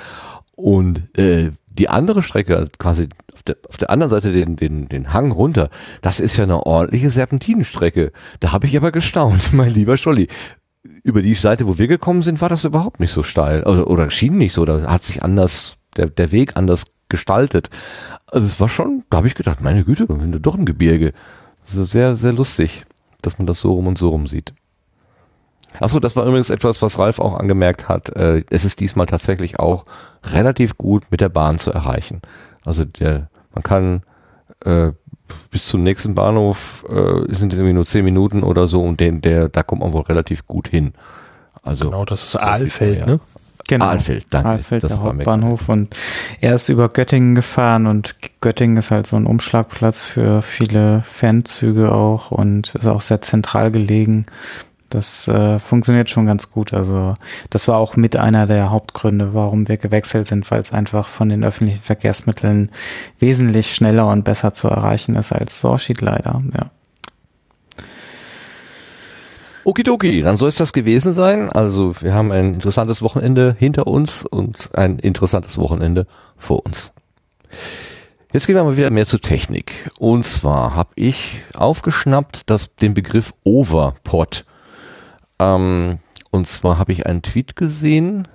[0.56, 5.14] Und äh, die andere Strecke, quasi auf der, auf der anderen Seite den, den, den
[5.14, 5.70] Hang runter,
[6.02, 8.12] das ist ja eine ordentliche Serpentinenstrecke.
[8.40, 10.28] Da habe ich aber gestaunt, mein lieber Scholli.
[11.04, 13.64] Über die Seite, wo wir gekommen sind, war das überhaupt nicht so steil.
[13.64, 14.66] Also, oder schien nicht so.
[14.66, 17.70] Da hat sich anders, der, der Weg anders gestaltet.
[18.28, 21.14] Also es war schon, da habe ich gedacht, meine Güte, doch im Gebirge.
[21.66, 22.86] Das ist sehr, sehr lustig,
[23.22, 24.54] dass man das so rum und so rum sieht.
[25.80, 28.10] Achso, das war übrigens etwas, was Ralf auch angemerkt hat.
[28.16, 29.86] Äh, es ist diesmal tatsächlich auch
[30.24, 32.22] relativ gut mit der Bahn zu erreichen.
[32.66, 34.04] Also der, man kann
[34.66, 34.92] äh,
[35.50, 39.22] bis zum nächsten Bahnhof äh, sind es irgendwie nur zehn Minuten oder so und den,
[39.22, 40.94] der, da kommt man wohl relativ gut hin.
[41.64, 43.20] Also Genau, das ist Aalfeld, ne?
[43.68, 43.86] Genau.
[43.86, 44.50] Aalfeld, danke.
[44.50, 45.70] Aalfeld, Das der war Hauptbahnhof.
[45.70, 45.96] Und
[46.42, 51.92] er ist über Göttingen gefahren und Göttingen ist halt so ein Umschlagplatz für viele Fernzüge
[51.92, 54.26] auch und ist auch sehr zentral gelegen.
[54.92, 56.74] Das äh, funktioniert schon ganz gut.
[56.74, 57.16] Also
[57.50, 61.30] das war auch mit einer der Hauptgründe, warum wir gewechselt sind, weil es einfach von
[61.30, 62.70] den öffentlichen Verkehrsmitteln
[63.18, 66.44] wesentlich schneller und besser zu erreichen ist als Sorschied leider.
[66.54, 66.70] Ja.
[69.64, 71.50] Okidoki, dann soll es das gewesen sein.
[71.50, 76.06] Also wir haben ein interessantes Wochenende hinter uns und ein interessantes Wochenende
[76.36, 76.92] vor uns.
[78.34, 79.90] Jetzt gehen wir mal wieder mehr zur Technik.
[80.00, 84.46] Und zwar habe ich aufgeschnappt das, den Begriff Overpod.
[85.42, 85.98] Ähm,
[86.30, 88.28] und zwar habe ich einen Tweet gesehen,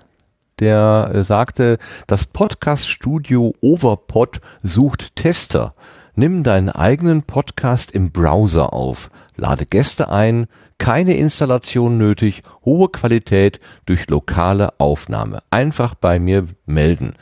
[0.59, 5.75] der äh, sagte, das Podcast-Studio Overpod sucht Tester.
[6.17, 10.47] Nimm deinen eigenen Podcast im Browser auf, lade Gäste ein,
[10.79, 15.43] keine Installation nötig, hohe Qualität durch lokale Aufnahme.
[15.51, 17.15] Einfach bei mir melden.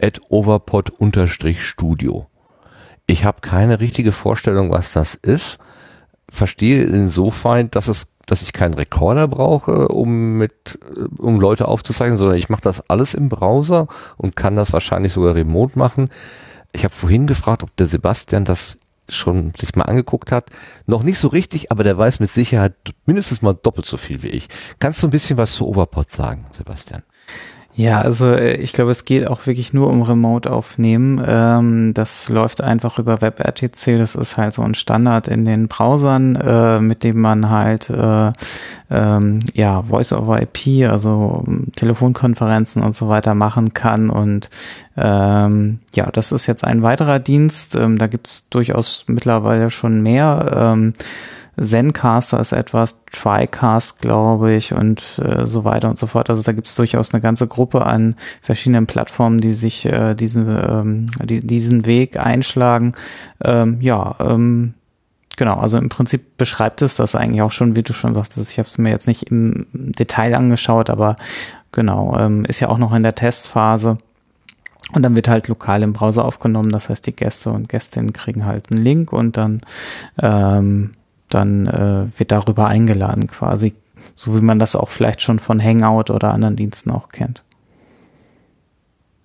[0.00, 2.26] At overpod-studio.
[3.06, 5.58] Ich habe keine richtige Vorstellung, was das ist.
[6.28, 10.78] Verstehe insofern, dass es dass ich keinen Rekorder brauche, um mit
[11.18, 15.34] um Leute aufzuzeichnen, sondern ich mache das alles im Browser und kann das wahrscheinlich sogar
[15.34, 16.10] remote machen.
[16.72, 18.76] Ich habe vorhin gefragt, ob der Sebastian das
[19.08, 20.50] schon sich mal angeguckt hat.
[20.86, 22.74] Noch nicht so richtig, aber der weiß mit Sicherheit
[23.06, 24.48] mindestens mal doppelt so viel wie ich.
[24.78, 27.02] Kannst du ein bisschen was zu Overpod sagen, Sebastian?
[27.78, 31.22] Ja, also äh, ich glaube, es geht auch wirklich nur um Remote aufnehmen.
[31.24, 33.98] Ähm, das läuft einfach über WebRTC.
[33.98, 38.32] Das ist halt so ein Standard in den Browsern, äh, mit dem man halt äh,
[38.90, 44.10] ähm, ja Voice over IP, also ähm, Telefonkonferenzen und so weiter machen kann.
[44.10, 44.50] Und
[44.96, 47.76] ähm, ja, das ist jetzt ein weiterer Dienst.
[47.76, 50.74] Ähm, da gibt's durchaus mittlerweile schon mehr.
[51.60, 56.30] Zencaster ist etwas, TriCast, glaube ich, und äh, so weiter und so fort.
[56.30, 60.48] Also da gibt es durchaus eine ganze Gruppe an verschiedenen Plattformen, die sich äh, diesen,
[60.48, 62.94] ähm, die, diesen Weg einschlagen.
[63.42, 64.74] Ähm, ja, ähm,
[65.36, 68.50] genau, also im Prinzip beschreibt es das eigentlich auch schon, wie du schon sagtest.
[68.50, 71.16] Ich habe es mir jetzt nicht im Detail angeschaut, aber
[71.72, 73.98] genau, ähm, ist ja auch noch in der Testphase.
[74.92, 76.70] Und dann wird halt lokal im Browser aufgenommen.
[76.70, 79.60] Das heißt, die Gäste und Gästinnen kriegen halt einen Link und dann
[80.18, 80.92] ähm,
[81.28, 83.74] dann äh, wird darüber eingeladen quasi,
[84.16, 87.42] so wie man das auch vielleicht schon von Hangout oder anderen Diensten auch kennt.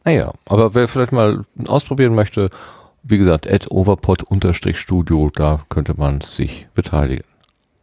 [0.06, 2.50] Naja, aber wer vielleicht mal ausprobieren möchte,
[3.04, 7.26] wie gesagt, at overpod-studio, da könnte man sich beteiligen.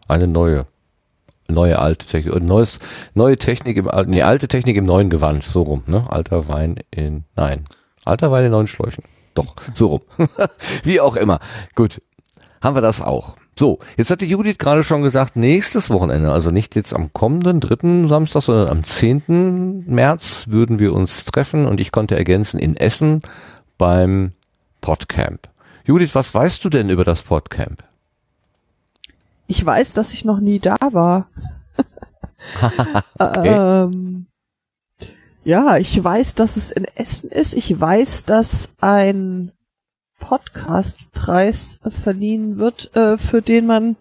[0.08, 0.66] Eine neue,
[1.48, 2.78] neue alte Technik, neues,
[3.14, 6.04] neue Technik im alten, nee, alte Technik im neuen Gewand, so rum, ne?
[6.08, 7.64] Alter Wein in, nein,
[8.04, 9.04] alter Wein in neuen Schläuchen.
[9.34, 10.00] Doch, so rum.
[10.82, 11.38] wie auch immer.
[11.74, 12.02] Gut,
[12.60, 13.36] haben wir das auch.
[13.58, 18.08] So, jetzt hatte Judith gerade schon gesagt, nächstes Wochenende, also nicht jetzt am kommenden dritten
[18.08, 19.84] Samstag, sondern am 10.
[19.86, 23.22] März würden wir uns treffen und ich konnte ergänzen in Essen
[23.76, 24.32] beim
[24.80, 25.48] Podcamp.
[25.84, 27.84] Judith, was weißt du denn über das Podcamp?
[29.46, 31.28] Ich weiß, dass ich noch nie da war.
[33.18, 33.48] Okay.
[33.48, 34.26] ähm,
[35.44, 37.52] ja, ich weiß, dass es in Essen ist.
[37.52, 39.52] Ich weiß, dass ein
[40.20, 43.96] Podcastpreis verliehen wird, äh, für den man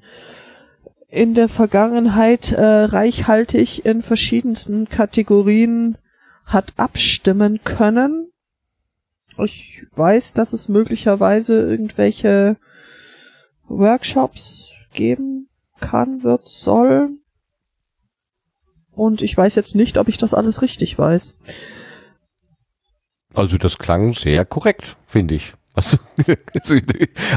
[1.07, 5.98] in der Vergangenheit äh, reichhaltig in verschiedensten Kategorien
[6.45, 8.31] hat abstimmen können.
[9.38, 12.57] Ich weiß, dass es möglicherweise irgendwelche
[13.67, 15.49] Workshops geben
[15.80, 17.09] kann, wird, soll.
[18.91, 21.38] Und ich weiß jetzt nicht, ob ich das alles richtig weiß.
[23.33, 25.53] Also das klang sehr korrekt, finde ich.
[26.53, 26.77] Also,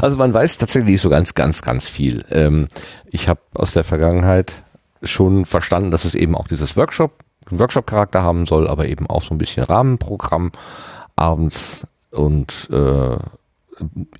[0.01, 2.25] also man weiß tatsächlich nicht so ganz, ganz, ganz viel.
[2.29, 2.67] Ähm,
[3.09, 4.53] ich habe aus der Vergangenheit
[5.01, 9.33] schon verstanden, dass es eben auch dieses Workshop, Workshop-Charakter haben soll, aber eben auch so
[9.33, 10.51] ein bisschen Rahmenprogramm
[11.15, 13.17] abends und äh,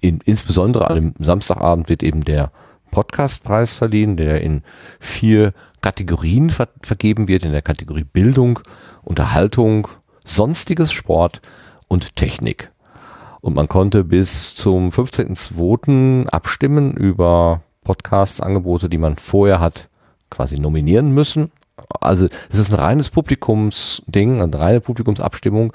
[0.01, 2.51] in, insbesondere an dem Samstagabend wird eben der
[2.91, 4.63] Podcastpreis verliehen, der in
[4.99, 8.59] vier Kategorien ver vergeben wird, in der Kategorie Bildung,
[9.03, 9.87] Unterhaltung,
[10.23, 11.41] sonstiges Sport
[11.87, 12.71] und Technik.
[13.43, 16.29] Und man konnte bis zum 15.02.
[16.29, 19.89] abstimmen über Podcast-Angebote, die man vorher hat
[20.29, 21.51] quasi nominieren müssen.
[21.99, 25.73] Also es ist ein reines Publikumsding, eine reine Publikumsabstimmung.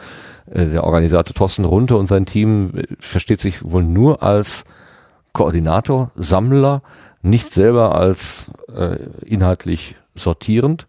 [0.51, 4.65] Äh, Der Organisator Thorsten Runte und sein Team äh, versteht sich wohl nur als
[5.35, 6.81] Koordinator, Sammler,
[7.21, 10.87] nicht selber als äh, inhaltlich sortierend.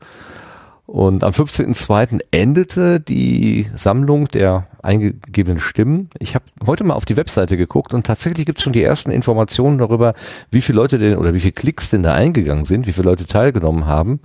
[0.89, 2.19] Und am 15.02.
[2.31, 6.09] endete die Sammlung der eingegebenen Stimmen.
[6.17, 9.11] Ich habe heute mal auf die Webseite geguckt und tatsächlich gibt es schon die ersten
[9.11, 10.15] Informationen darüber,
[10.49, 13.27] wie viele Leute denn oder wie viele Klicks denn da eingegangen sind, wie viele Leute
[13.27, 14.19] teilgenommen haben,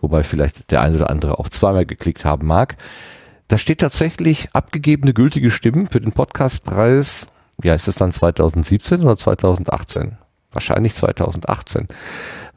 [0.00, 2.76] wobei vielleicht der eine oder andere auch zweimal geklickt haben mag.
[3.48, 7.26] Da steht tatsächlich abgegebene gültige Stimmen für den Podcastpreis,
[7.58, 10.16] wie heißt es dann 2017 oder 2018?
[10.52, 11.88] Wahrscheinlich 2018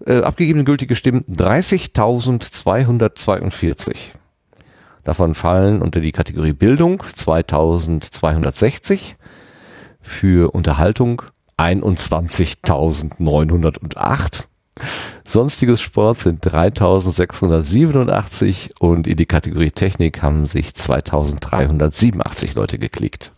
[0.05, 3.95] äh, abgegebene gültige Stimmen 30.242.
[5.03, 9.15] Davon fallen unter die Kategorie Bildung 2260,
[10.01, 11.23] für Unterhaltung
[11.57, 14.43] 21.908,
[15.23, 23.31] sonstiges Sport sind 3687 und in die Kategorie Technik haben sich 2387 Leute geklickt.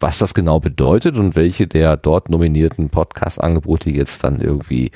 [0.00, 4.90] Was das genau bedeutet und welche der dort nominierten Podcast-Angebote jetzt dann irgendwie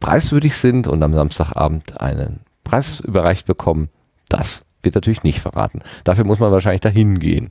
[0.00, 3.88] preiswürdig sind und am Samstagabend einen Preis überreicht bekommen,
[4.28, 5.80] das wird natürlich nicht verraten.
[6.04, 7.50] Dafür muss man wahrscheinlich dahin gehen.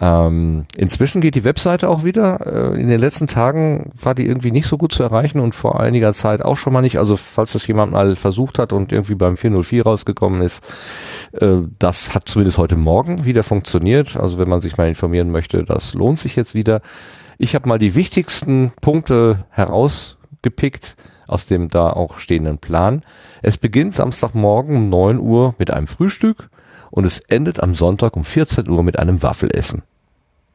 [0.00, 2.72] Ähm, inzwischen geht die Webseite auch wieder.
[2.74, 5.80] Äh, in den letzten Tagen war die irgendwie nicht so gut zu erreichen und vor
[5.80, 6.98] einiger Zeit auch schon mal nicht.
[6.98, 10.62] Also falls das jemand mal versucht hat und irgendwie beim 404 rausgekommen ist,
[11.32, 14.16] äh, das hat zumindest heute Morgen wieder funktioniert.
[14.16, 16.82] Also wenn man sich mal informieren möchte, das lohnt sich jetzt wieder.
[17.38, 20.96] Ich habe mal die wichtigsten Punkte herausgepickt
[21.28, 23.02] aus dem da auch stehenden Plan.
[23.42, 26.48] Es beginnt Samstagmorgen um 9 Uhr mit einem Frühstück
[26.90, 29.82] und es endet am Sonntag um 14 Uhr mit einem Waffelessen.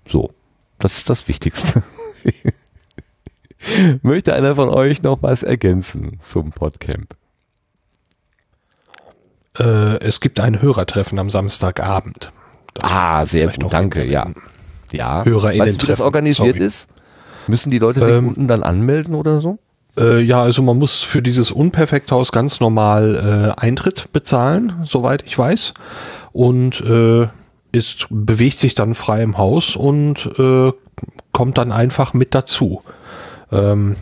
[0.07, 0.31] So,
[0.79, 1.83] das ist das Wichtigste.
[4.01, 7.15] Möchte einer von euch noch was ergänzen zum Podcamp?
[9.57, 12.31] Äh, es gibt ein Hörertreffen am Samstagabend.
[12.73, 14.31] Das Ah, sehr gut, danke, ja.
[14.91, 15.23] Ja.
[15.23, 16.65] HörerInnen weißt du, wie das organisiert sorry.
[16.65, 16.87] ist?
[17.47, 19.59] Müssen die Leute sich Ähm, unten dann anmelden oder so?
[19.97, 25.37] Äh, ja, also man muss für dieses Unperfekthaus ganz normal äh, Eintritt bezahlen, soweit ich
[25.37, 25.73] weiß.
[26.31, 27.27] Und äh,
[27.71, 30.71] ist, bewegt sich dann frei im Haus und äh,
[31.31, 32.81] kommt dann einfach mit dazu.
[33.51, 33.95] Ähm,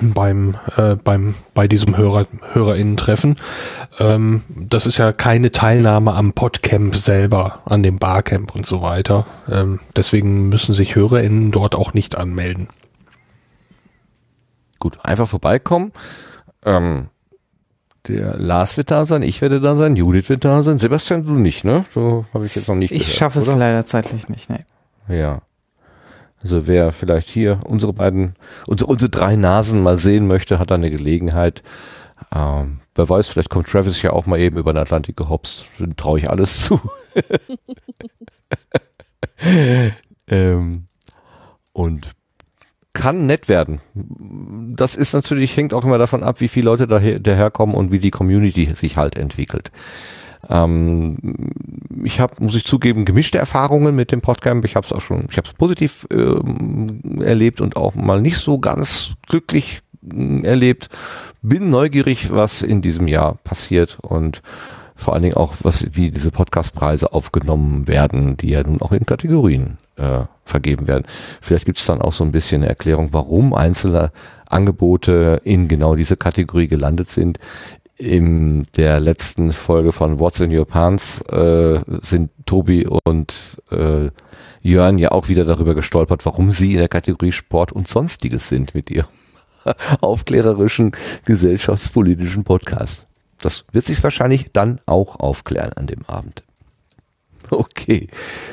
[0.00, 3.36] beim, äh, beim, bei diesem Hörer, HörerInnen-Treffen.
[3.98, 9.26] Ähm, das ist ja keine Teilnahme am Podcamp selber, an dem Barcamp und so weiter.
[9.50, 12.68] Ähm, deswegen müssen sich HörerInnen dort auch nicht anmelden.
[14.80, 15.92] Gut, einfach vorbeikommen.
[16.64, 17.08] Ähm,
[18.08, 21.34] der Lars wird da sein, ich werde da sein, Judith wird da sein, Sebastian, du
[21.34, 21.84] nicht, ne?
[21.94, 23.58] So habe ich jetzt noch nicht Ich gehört, schaffe es oder?
[23.58, 24.64] leider zeitlich nicht, nee.
[25.08, 25.42] Ja.
[26.42, 28.34] Also wer vielleicht hier unsere beiden,
[28.66, 31.62] unsere, unsere drei Nasen mal sehen möchte, hat da eine Gelegenheit.
[32.34, 35.66] Ähm, wer weiß, vielleicht kommt Travis ja auch mal eben über den Atlantik gehopst.
[35.78, 36.80] Dann traue ich alles zu.
[40.28, 40.86] ähm,
[41.72, 42.12] und
[42.92, 43.80] kann nett werden.
[43.94, 48.00] Das ist natürlich, hängt auch immer davon ab, wie viele Leute daher, daherkommen und wie
[48.00, 49.70] die Community sich halt entwickelt.
[50.48, 51.16] Ähm,
[52.02, 54.64] ich habe, muss ich zugeben, gemischte Erfahrungen mit dem Podcamp.
[54.64, 58.38] Ich habe es auch schon, ich habe es positiv ähm, erlebt und auch mal nicht
[58.38, 60.88] so ganz glücklich äh, erlebt.
[61.42, 64.42] Bin neugierig, was in diesem Jahr passiert und
[64.96, 69.06] vor allen Dingen auch, was wie diese Podcastpreise aufgenommen werden, die ja nun auch in
[69.06, 71.04] Kategorien äh, vergeben werden.
[71.40, 74.10] Vielleicht gibt es dann auch so ein bisschen eine Erklärung, warum einzelne
[74.48, 77.38] Angebote in genau diese Kategorie gelandet sind.
[77.96, 84.08] In der letzten Folge von What's in Your Pants äh, sind Tobi und äh,
[84.62, 88.74] Jörn ja auch wieder darüber gestolpert, warum sie in der Kategorie Sport und Sonstiges sind
[88.74, 89.06] mit ihrem
[90.00, 90.92] aufklärerischen
[91.26, 93.06] gesellschaftspolitischen Podcast.
[93.40, 96.42] Das wird sich wahrscheinlich dann auch aufklären an dem Abend.
[97.60, 98.08] Okay.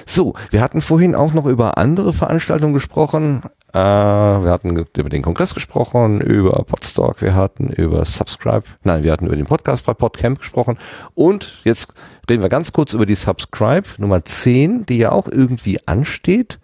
[0.05, 3.43] So, wir hatten vorhin auch noch über andere Veranstaltungen gesprochen.
[3.73, 9.11] Äh, wir hatten über den Kongress gesprochen, über Podstock, wir hatten über Subscribe, nein, wir
[9.11, 10.77] hatten über den Podcast bei Podcamp gesprochen.
[11.13, 11.93] Und jetzt
[12.29, 16.59] reden wir ganz kurz über die Subscribe Nummer 10, die ja auch irgendwie ansteht.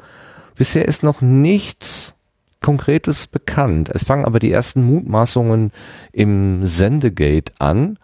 [0.56, 2.14] Bisher ist noch nichts
[2.62, 3.90] Konkretes bekannt.
[3.94, 5.72] Es fangen aber die ersten Mutmaßungen
[6.14, 8.00] im Sendegate an.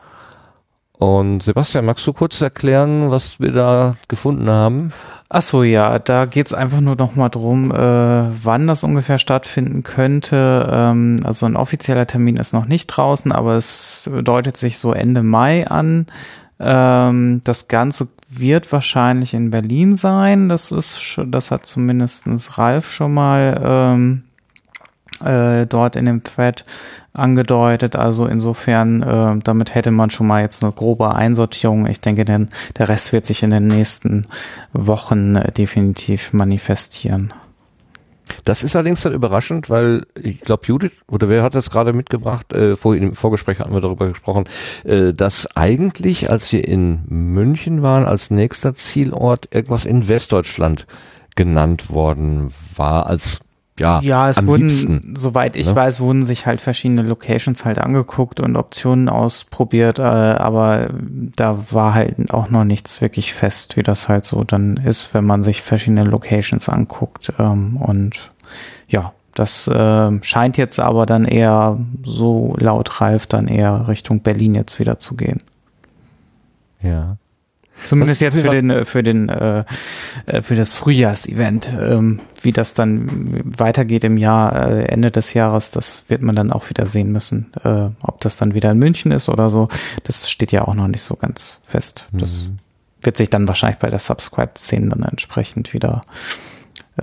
[0.99, 4.91] Und Sebastian, magst du kurz erklären, was wir da gefunden haben?
[5.29, 7.75] Ach so, ja, da geht's einfach nur noch mal drum, äh,
[8.43, 10.69] wann das ungefähr stattfinden könnte.
[10.69, 15.23] Ähm, also ein offizieller Termin ist noch nicht draußen, aber es deutet sich so Ende
[15.23, 16.07] Mai an.
[16.59, 20.49] Ähm, das Ganze wird wahrscheinlich in Berlin sein.
[20.49, 24.23] Das ist, das hat zumindestens Ralf schon mal ähm,
[25.23, 26.65] äh, dort in dem Thread
[27.13, 27.95] angedeutet.
[27.95, 31.85] Also insofern, äh, damit hätte man schon mal jetzt eine grobe Einsortierung.
[31.85, 34.25] Ich denke, denn der Rest wird sich in den nächsten
[34.73, 37.33] Wochen äh, definitiv manifestieren.
[38.43, 42.53] Das ist allerdings dann überraschend, weil ich glaube Judith oder wer hat das gerade mitgebracht?
[42.53, 44.45] Äh, vorhin im Vorgespräch hatten wir darüber gesprochen,
[44.83, 50.85] äh, dass eigentlich, als wir in München waren, als nächster Zielort irgendwas in Westdeutschland
[51.35, 53.39] genannt worden war als
[53.79, 55.15] ja, Ja, es wurden, liebsten.
[55.17, 55.75] soweit ich ne?
[55.75, 60.89] weiß, wurden sich halt verschiedene Locations halt angeguckt und Optionen ausprobiert, äh, aber
[61.35, 65.25] da war halt auch noch nichts wirklich fest, wie das halt so dann ist, wenn
[65.25, 67.33] man sich verschiedene Locations anguckt.
[67.39, 68.31] Ähm, und
[68.87, 74.55] ja, das ähm, scheint jetzt aber dann eher so laut Ralf dann eher Richtung Berlin
[74.55, 75.41] jetzt wieder zu gehen.
[76.81, 77.17] Ja.
[77.89, 79.63] Zumindest jetzt für den, äh, für den, äh,
[80.27, 81.69] äh, für das Frühjahrsevent.
[81.81, 86.51] Ähm, wie das dann weitergeht im Jahr, äh, Ende des Jahres, das wird man dann
[86.51, 87.51] auch wieder sehen müssen.
[87.63, 89.69] Äh, ob das dann wieder in München ist oder so,
[90.03, 92.07] das steht ja auch noch nicht so ganz fest.
[92.11, 92.51] Das
[93.01, 96.01] wird sich dann wahrscheinlich bei der Subscribe-Szene dann entsprechend wieder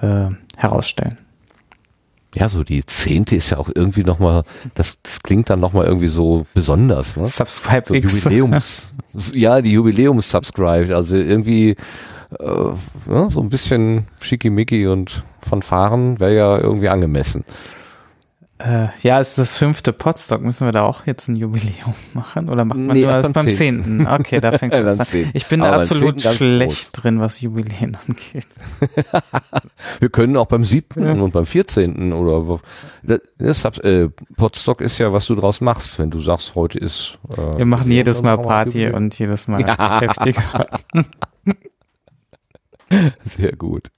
[0.01, 1.19] äh, herausstellen.
[2.35, 4.43] Ja, so die zehnte ist ja auch irgendwie nochmal,
[4.75, 7.27] das, das klingt dann nochmal irgendwie so besonders, ne?
[7.27, 8.25] Subscribe so X.
[8.25, 8.93] Jubiläums,
[9.33, 11.77] ja, die Jubiläums-Subscribe, also irgendwie
[12.39, 17.45] äh, ja, so ein bisschen schickimicki und Fanfaren wäre ja irgendwie angemessen.
[18.59, 20.41] Äh, ja, ist das fünfte Podstock.
[20.41, 22.49] Müssen wir da auch jetzt ein Jubiläum machen?
[22.49, 24.07] Oder macht man Nee, nur das beim Zehnten.
[24.07, 25.07] Okay, da fängt Ja, beim an.
[25.35, 28.47] Ich bin Aber absolut schlecht drin, was Jubiläen angeht.
[30.01, 32.61] Wir können auch beim siebten und beim vierzehnten oder
[33.39, 37.19] das, äh, Podstock ist ja, was du draus machst, wenn du sagst, heute ist.
[37.37, 38.95] Äh, Wir machen jedes Mal Party Jubiläum.
[39.05, 40.01] und jedes Mal Ja.
[40.01, 40.67] heftiger.
[43.37, 43.91] Sehr gut.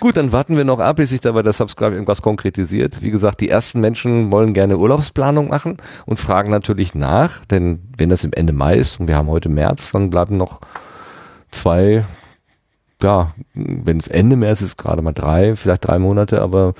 [0.00, 3.02] Gut, dann warten wir noch ab, bis sich da bei der Subscribe irgendwas konkretisiert.
[3.02, 5.76] Wie gesagt, die ersten Menschen wollen gerne Urlaubsplanung machen
[6.06, 9.48] und fragen natürlich nach, denn wenn das im Ende Mai ist und wir haben heute
[9.48, 10.60] März, dann bleiben noch
[11.50, 12.04] zwei,
[13.02, 16.74] ja, wenn es Ende März ist, gerade mal drei, vielleicht drei Monate, aber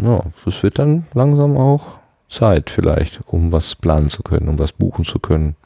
[0.00, 4.72] ja, es wird dann langsam auch Zeit vielleicht, um was planen zu können, um was
[4.72, 5.56] buchen zu können.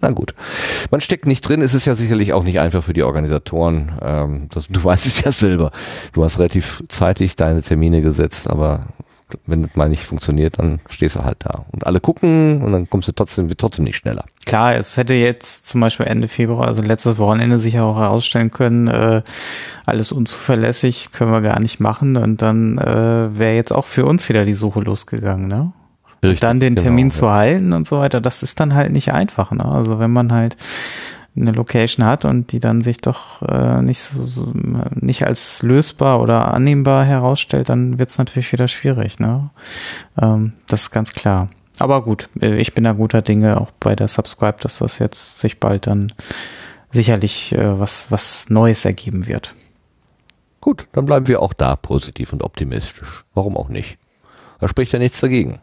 [0.00, 0.34] Na gut.
[0.90, 3.92] Man steckt nicht drin, es ist ja sicherlich auch nicht einfach für die Organisatoren.
[4.00, 5.72] Ähm, das, du weißt es ja selber.
[6.12, 8.86] Du hast relativ zeitig deine Termine gesetzt, aber
[9.46, 11.66] wenn das mal nicht funktioniert, dann stehst du halt da.
[11.72, 14.24] Und alle gucken und dann kommst du trotzdem, wird trotzdem nicht schneller.
[14.46, 18.88] Klar, es hätte jetzt zum Beispiel Ende Februar, also letztes Wochenende, sich auch herausstellen können,
[18.88, 19.22] äh,
[19.84, 22.16] alles unzuverlässig, können wir gar nicht machen.
[22.16, 25.72] Und dann äh, wäre jetzt auch für uns wieder die Suche losgegangen, ne?
[26.22, 27.14] Richtig, dann den genau, Termin ja.
[27.14, 29.50] zu halten und so weiter, das ist dann halt nicht einfach.
[29.52, 29.64] Ne?
[29.64, 30.56] Also wenn man halt
[31.36, 34.52] eine Location hat und die dann sich doch äh, nicht so, so
[34.94, 39.20] nicht als lösbar oder annehmbar herausstellt, dann wird es natürlich wieder schwierig.
[39.20, 39.50] Ne?
[40.20, 41.48] Ähm, das ist ganz klar.
[41.78, 45.38] Aber gut, äh, ich bin da guter Dinge auch bei der Subscribe, dass das jetzt
[45.38, 46.12] sich bald dann
[46.90, 49.54] sicherlich äh, was was Neues ergeben wird.
[50.60, 53.24] Gut, dann bleiben wir auch da positiv und optimistisch.
[53.34, 53.98] Warum auch nicht?
[54.60, 55.60] Da spricht ja nichts dagegen.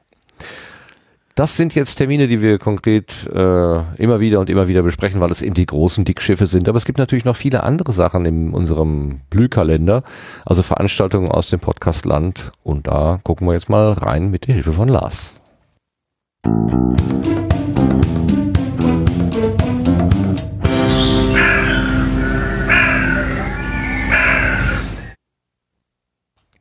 [1.35, 5.31] Das sind jetzt Termine, die wir konkret äh, immer wieder und immer wieder besprechen, weil
[5.31, 6.69] es eben die großen Dickschiffe sind.
[6.69, 10.01] Aber es gibt natürlich noch viele andere Sachen in unserem Blühkalender,
[10.45, 12.53] also Veranstaltungen aus dem Podcastland.
[12.63, 15.41] Und da gucken wir jetzt mal rein mit der Hilfe von Lars.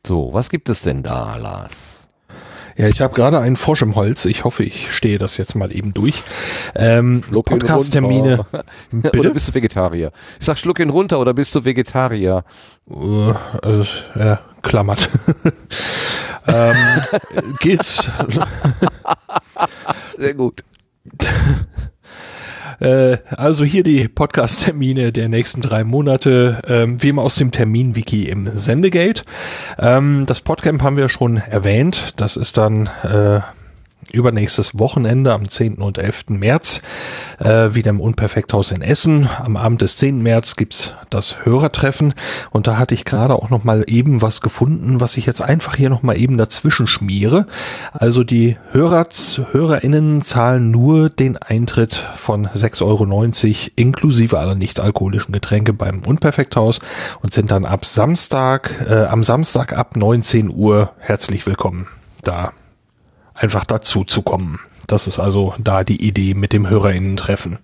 [0.05, 2.04] So, was gibt es denn da, Lars?
[2.77, 4.25] Ja, ich habe gerade einen Frosch im Holz.
[4.25, 6.23] Ich hoffe, ich stehe das jetzt mal eben durch.
[6.75, 8.47] Ähm, Podcast-Termine.
[9.17, 10.11] Oder bist du Vegetarier?
[10.41, 12.45] Ich sag, schluck ihn runter oder bist du Vegetarier?
[12.91, 13.85] Äh, äh,
[14.19, 15.09] ja, klammert.
[16.47, 16.77] ähm,
[17.61, 18.11] geht's?
[20.19, 20.65] Sehr gut.
[22.81, 28.25] Äh, also hier die Podcast-Termine der nächsten drei Monate, ähm, wie immer aus dem Termin-Wiki
[28.25, 29.23] im Sendegate.
[29.79, 32.13] Ähm, das Podcamp haben wir schon erwähnt.
[32.17, 33.41] Das ist dann äh,
[34.13, 35.77] übernächstes Wochenende am 10.
[35.77, 36.31] und 11.
[36.31, 36.81] März
[37.39, 39.29] äh, wieder im Unperfekthaus in Essen.
[39.39, 40.23] Am Abend des 10.
[40.23, 42.15] März gibt's das Hörertreffen
[42.51, 45.77] und da hatte ich gerade auch noch mal eben was gefunden, was ich jetzt einfach
[45.77, 47.47] hier noch mal eben dazwischen schmiere.
[47.93, 49.09] Also die Hörer,
[49.53, 56.81] HörerInnen zahlen nur den Eintritt von 6,90 Euro inklusive aller nicht-alkoholischen Getränke beim Unperfekthaus
[57.23, 61.87] und sind dann ab Samstag, äh, am Samstag ab 19 Uhr herzlich willkommen
[62.25, 62.53] da
[63.35, 64.61] einfach dazu zu kommen.
[64.87, 67.59] Das ist also da die Idee mit dem HörerInnen-Treffen.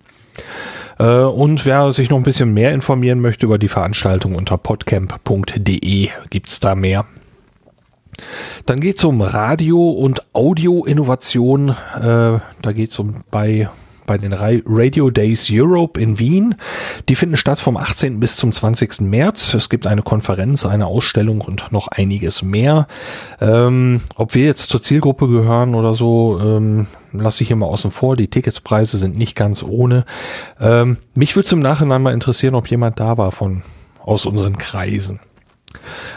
[0.99, 6.09] Äh, Und wer sich noch ein bisschen mehr informieren möchte über die Veranstaltung unter podcamp.de
[6.29, 7.05] gibt's da mehr.
[8.65, 11.69] Dann geht's um Radio- und Audio-Innovation.
[11.69, 13.69] Äh, da geht's um bei
[14.05, 16.55] bei den Ra- Radio Days Europe in Wien.
[17.09, 18.19] Die finden statt vom 18.
[18.19, 19.01] bis zum 20.
[19.01, 19.53] März.
[19.53, 22.87] Es gibt eine Konferenz, eine Ausstellung und noch einiges mehr.
[23.39, 27.91] Ähm, ob wir jetzt zur Zielgruppe gehören oder so, ähm, lasse ich hier mal außen
[27.91, 28.15] vor.
[28.15, 30.05] Die Ticketspreise sind nicht ganz ohne.
[30.59, 33.63] Ähm, mich würde es im Nachhinein mal interessieren, ob jemand da war von
[34.03, 35.19] aus unseren Kreisen.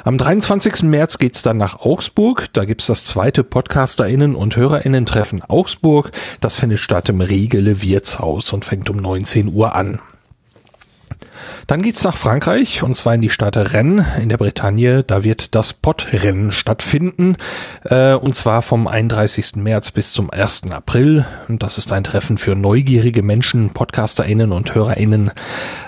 [0.04, 0.82] Am 23.
[0.82, 2.48] März geht's dann nach Augsburg.
[2.52, 6.10] Da gibt's das zweite PodcasterInnen und HörerInnen-Treffen Augsburg.
[6.40, 10.00] Das findet statt im Riegele Wirtshaus und fängt um 19 Uhr an.
[11.66, 15.02] Dann geht's nach Frankreich und zwar in die Stadt Rennes in der Bretagne.
[15.02, 17.36] Da wird das Podrennen stattfinden
[17.84, 19.56] äh, und zwar vom 31.
[19.56, 20.72] März bis zum 1.
[20.72, 21.24] April.
[21.48, 25.30] Und das ist ein Treffen für neugierige Menschen, PodcasterInnen und HörerInnen.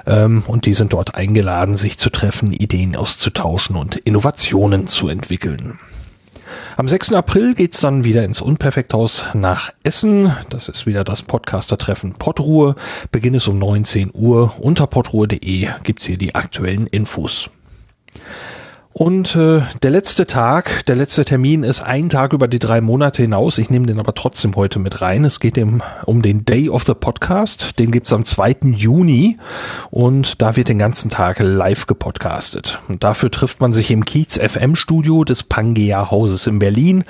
[0.06, 5.78] Ähm, und die sind dort eingeladen, sich zu treffen, Ideen auszutauschen und Innovationen zu entwickeln.
[6.78, 7.14] Am 6.
[7.14, 10.36] April geht's dann wieder ins Unperfekthaus nach Essen.
[10.50, 12.74] Das ist wieder das Podcaster-Treffen Podruhe.
[13.10, 14.52] Beginn ist um 19 Uhr.
[14.60, 17.48] Unter podruhe.de gibt's hier die aktuellen Infos.
[18.98, 23.20] Und äh, der letzte Tag, der letzte Termin ist ein Tag über die drei Monate
[23.20, 23.58] hinaus.
[23.58, 25.26] Ich nehme den aber trotzdem heute mit rein.
[25.26, 27.78] Es geht um, um den Day of the Podcast.
[27.78, 28.70] Den gibt's am 2.
[28.74, 29.36] Juni
[29.90, 32.78] und da wird den ganzen Tag live gepodcastet.
[32.88, 37.04] Und dafür trifft man sich im Kiez FM Studio des Pangea Hauses in Berlin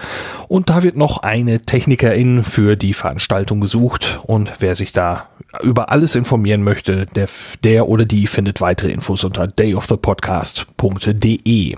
[0.49, 5.29] und da wird noch eine Technikerin für die Veranstaltung gesucht und wer sich da
[5.63, 7.31] über alles informieren möchte, der,
[7.65, 11.77] der oder die findet weitere Infos unter dayofthepodcast.de.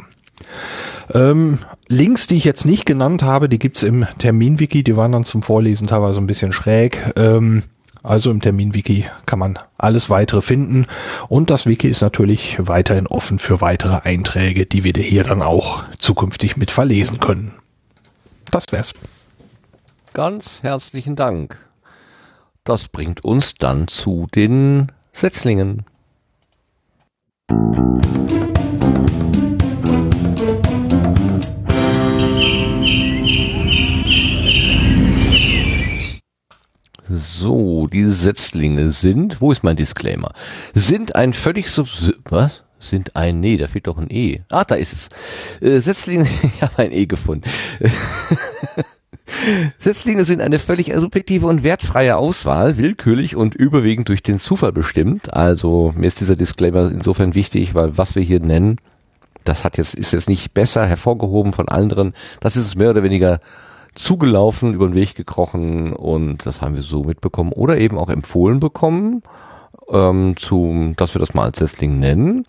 [1.14, 1.58] Ähm,
[1.88, 5.42] Links, die ich jetzt nicht genannt habe, die gibt's im Terminwiki, die waren dann zum
[5.42, 7.12] Vorlesen teilweise ein bisschen schräg.
[7.16, 7.62] Ähm,
[8.02, 10.86] also im Terminwiki kann man alles weitere finden
[11.28, 15.84] und das Wiki ist natürlich weiterhin offen für weitere Einträge, die wir hier dann auch
[15.98, 17.52] zukünftig mit verlesen können.
[18.50, 18.94] Das wär's.
[20.14, 21.58] Ganz herzlichen Dank.
[22.68, 25.86] Das bringt uns dann zu den Setzlingen.
[37.08, 40.34] So, diese Setzlinge sind, wo ist mein Disclaimer?
[40.74, 41.88] Sind ein völlig sub,
[42.24, 42.64] was?
[42.80, 44.40] Sind ein, nee, da fehlt doch ein E.
[44.50, 45.08] Ah, da ist es.
[45.60, 47.48] Äh, Setzlinge, ich habe ein E gefunden.
[49.78, 55.32] Setzlinge sind eine völlig subjektive und wertfreie Auswahl, willkürlich und überwiegend durch den Zufall bestimmt.
[55.34, 58.76] Also mir ist dieser Disclaimer insofern wichtig, weil was wir hier nennen,
[59.44, 62.14] das hat jetzt, ist jetzt nicht besser hervorgehoben von anderen.
[62.40, 63.40] Das ist es mehr oder weniger
[63.94, 68.60] zugelaufen, über den Weg gekrochen und das haben wir so mitbekommen oder eben auch empfohlen
[68.60, 69.22] bekommen.
[69.90, 72.44] ähm, zum, dass wir das mal als Setzling nennen.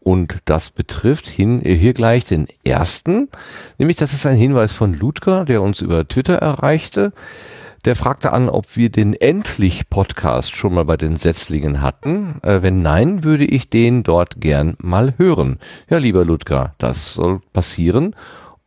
[0.00, 3.28] Und das betrifft hin, äh, hier gleich den ersten.
[3.78, 7.12] Nämlich, das ist ein Hinweis von Ludger, der uns über Twitter erreichte.
[7.84, 12.40] Der fragte an, ob wir den Endlich-Podcast schon mal bei den Setzlingen hatten.
[12.42, 15.58] Äh, wenn nein, würde ich den dort gern mal hören.
[15.88, 18.14] Ja, lieber Ludger, das soll passieren.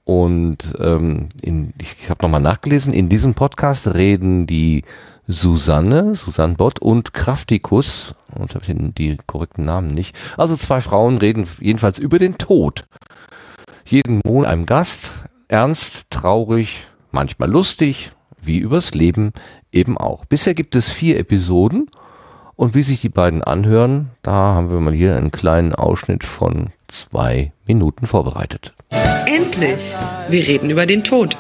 [0.03, 4.84] Und ähm, in, ich habe nochmal nachgelesen, in diesem Podcast reden die
[5.27, 10.16] Susanne, Susanne Bott und Kraftikus, und habe ich die korrekten Namen nicht.
[10.38, 12.85] Also zwei Frauen reden jedenfalls über den Tod.
[13.85, 15.14] Jeden Monat einem Gast,
[15.48, 18.11] ernst, traurig, manchmal lustig,
[18.42, 19.32] wie übers Leben
[19.72, 20.26] eben auch.
[20.26, 21.90] Bisher gibt es vier Episoden
[22.56, 26.72] und wie sich die beiden anhören, da haben wir mal hier einen kleinen Ausschnitt von
[26.88, 28.74] zwei Minuten vorbereitet.
[29.26, 29.95] Endlich!
[30.30, 31.35] Wir reden über den Tod.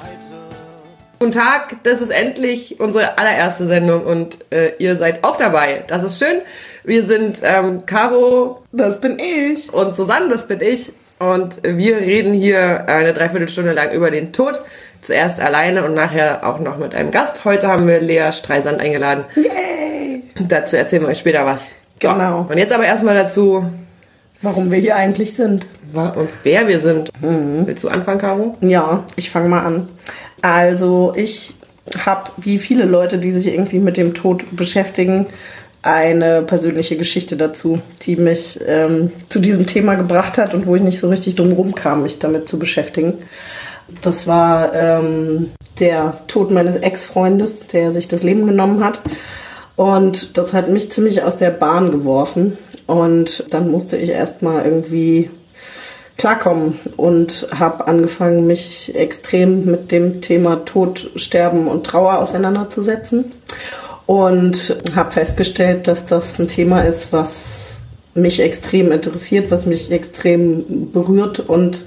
[1.23, 5.85] Guten Tag, das ist endlich unsere allererste Sendung und äh, ihr seid auch dabei.
[5.87, 6.41] Das ist schön.
[6.83, 10.91] Wir sind ähm, Caro, das bin ich, und Susanne, das bin ich.
[11.19, 14.59] Und wir reden hier eine Dreiviertelstunde lang über den Tod.
[15.01, 17.45] Zuerst alleine und nachher auch noch mit einem Gast.
[17.45, 19.23] Heute haben wir Lea Streisand eingeladen.
[19.37, 20.23] Yay!
[20.49, 21.67] Dazu erzählen wir euch später was.
[22.01, 22.47] So, Genau.
[22.49, 23.65] Und jetzt aber erstmal dazu,
[24.43, 25.65] Warum wir hier eigentlich sind.
[25.93, 27.09] und wer wir sind.
[27.21, 28.57] Willst du anfangen, Caro?
[28.61, 29.87] Ja, ich fange mal an.
[30.41, 31.55] Also ich
[32.05, 35.27] habe, wie viele Leute, die sich irgendwie mit dem Tod beschäftigen,
[35.81, 40.83] eine persönliche Geschichte dazu, die mich ähm, zu diesem Thema gebracht hat und wo ich
[40.83, 43.19] nicht so richtig drum rumkam, mich damit zu beschäftigen.
[44.01, 49.01] Das war ähm, der Tod meines Ex-Freundes, der sich das Leben genommen hat.
[49.75, 52.57] Und das hat mich ziemlich aus der Bahn geworfen.
[52.87, 55.29] Und dann musste ich erstmal irgendwie
[56.17, 63.31] klarkommen und habe angefangen, mich extrem mit dem Thema Tod, Sterben und Trauer auseinanderzusetzen
[64.05, 67.81] und habe festgestellt, dass das ein Thema ist, was
[68.15, 71.85] mich extrem interessiert, was mich extrem berührt und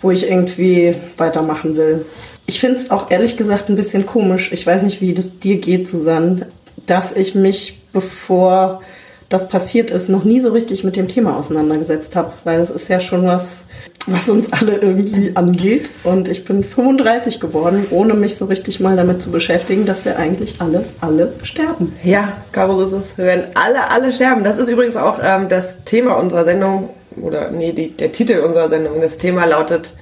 [0.00, 2.06] wo ich irgendwie weitermachen will.
[2.46, 4.52] Ich finde es auch ehrlich gesagt ein bisschen komisch.
[4.52, 6.46] Ich weiß nicht, wie das dir geht, Susanne,
[6.86, 8.80] dass ich mich, bevor
[9.28, 12.88] das passiert ist, noch nie so richtig mit dem Thema auseinandergesetzt habe, weil das ist
[12.88, 13.58] ja schon was,
[14.06, 15.90] was uns alle irgendwie angeht.
[16.02, 20.18] Und ich bin 35 geworden, ohne mich so richtig mal damit zu beschäftigen, dass wir
[20.18, 21.94] eigentlich alle, alle sterben.
[22.02, 23.18] Ja, Caro, ist es.
[23.18, 24.44] Wir werden alle, alle sterben.
[24.44, 26.90] Das ist übrigens auch ähm, das Thema unserer Sendung,
[27.20, 29.00] oder nee, die, der Titel unserer Sendung.
[29.02, 29.92] Das Thema lautet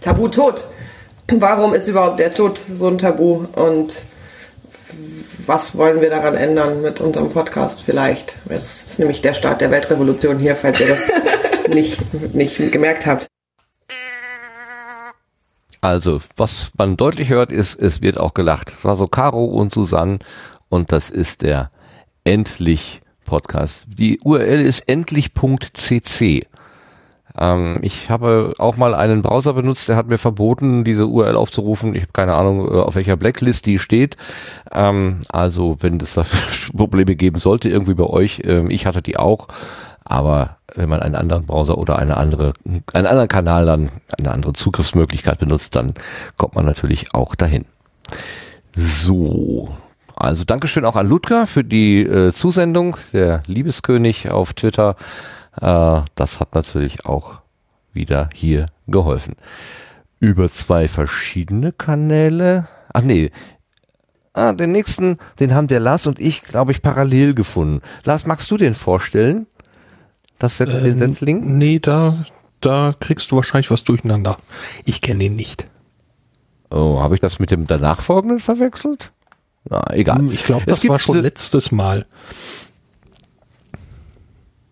[0.00, 0.64] Tabu Tod.
[1.30, 3.44] Warum ist überhaupt der Tod so ein Tabu?
[3.56, 4.04] Und
[5.48, 8.36] was wollen wir daran ändern mit unserem Podcast vielleicht?
[8.48, 11.10] Es ist nämlich der Start der Weltrevolution hier, falls ihr das
[11.68, 13.26] nicht, nicht gemerkt habt.
[15.80, 18.72] Also, was man deutlich hört, ist, es wird auch gelacht.
[18.72, 20.18] Das war so Caro und Susanne
[20.68, 21.70] und das ist der
[22.24, 23.86] Endlich Podcast.
[23.88, 26.46] Die URL ist endlich.cc.
[27.38, 31.94] Ähm, ich habe auch mal einen Browser benutzt, der hat mir verboten, diese URL aufzurufen.
[31.94, 34.16] Ich habe keine Ahnung, äh, auf welcher Blacklist die steht.
[34.72, 36.24] Ähm, also, wenn es da
[36.76, 39.48] Probleme geben sollte, irgendwie bei euch, ähm, ich hatte die auch.
[40.04, 42.54] Aber wenn man einen anderen Browser oder eine andere,
[42.94, 45.94] einen anderen Kanal dann, eine andere Zugriffsmöglichkeit benutzt, dann
[46.38, 47.66] kommt man natürlich auch dahin.
[48.74, 49.68] So.
[50.16, 54.96] Also Dankeschön auch an Ludger für die äh, Zusendung, der Liebeskönig auf Twitter.
[55.60, 57.40] Äh, das hat natürlich auch
[57.92, 59.34] wieder hier geholfen.
[60.20, 62.68] Über zwei verschiedene Kanäle.
[62.92, 63.30] Ach nee.
[64.32, 67.80] Ah, den nächsten, den haben der Lars und ich, glaube ich, parallel gefunden.
[68.04, 69.46] Lars, magst du den vorstellen?
[70.38, 71.58] Das Set, den Ähm, Setzling?
[71.58, 72.24] Nee, da,
[72.60, 74.38] da kriegst du wahrscheinlich was durcheinander.
[74.84, 75.66] Ich kenne ihn nicht.
[76.70, 79.12] Oh, habe ich das mit dem danach folgenden verwechselt?
[79.64, 80.18] Na, egal.
[80.18, 82.06] Hm, Ich glaube, das war schon letztes Mal.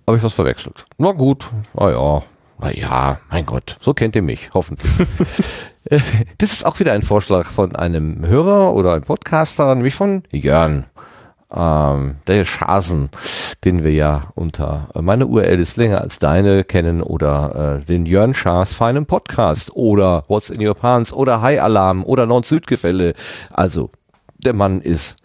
[0.06, 0.86] Habe ich was verwechselt?
[0.98, 2.22] Na gut, na ja,
[2.58, 4.90] na ja, mein Gott, so kennt ihr mich, hoffentlich.
[5.88, 10.86] Das ist auch wieder ein Vorschlag von einem Hörer oder einem Podcaster, nämlich von Jörn.
[11.48, 13.08] Ähm, der Schasen,
[13.64, 18.04] den wir ja unter äh, meine URL ist länger als deine kennen oder äh, den
[18.04, 23.14] Jörn Schaas feinen Podcast oder What's in Your Pants oder High Alarm oder Nord-Süd-Gefälle.
[23.50, 23.90] Also,
[24.38, 25.18] der Mann ist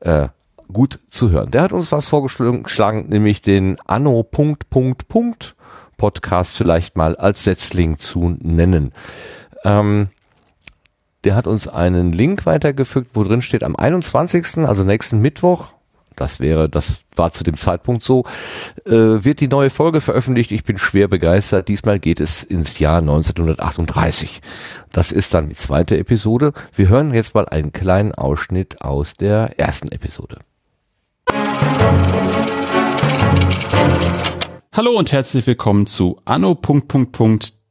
[0.00, 0.28] äh,
[0.72, 1.50] gut zu hören.
[1.50, 5.56] Der hat uns was vorgeschlagen, nämlich den Anno Punkt Punkt Punkt
[5.96, 8.92] Podcast vielleicht mal als Setzling zu nennen.
[9.64, 10.08] Ähm,
[11.24, 15.72] der hat uns einen Link weitergefügt, wo drin steht, am 21., also nächsten Mittwoch,
[16.14, 18.24] das wäre, das war zu dem Zeitpunkt so,
[18.86, 20.50] äh, wird die neue Folge veröffentlicht.
[20.50, 21.68] Ich bin schwer begeistert.
[21.68, 24.40] Diesmal geht es ins Jahr 1938.
[24.92, 26.52] Das ist dann die zweite Episode.
[26.74, 30.38] Wir hören jetzt mal einen kleinen Ausschnitt aus der ersten Episode.
[34.72, 36.54] Hallo und herzlich willkommen zu Anno.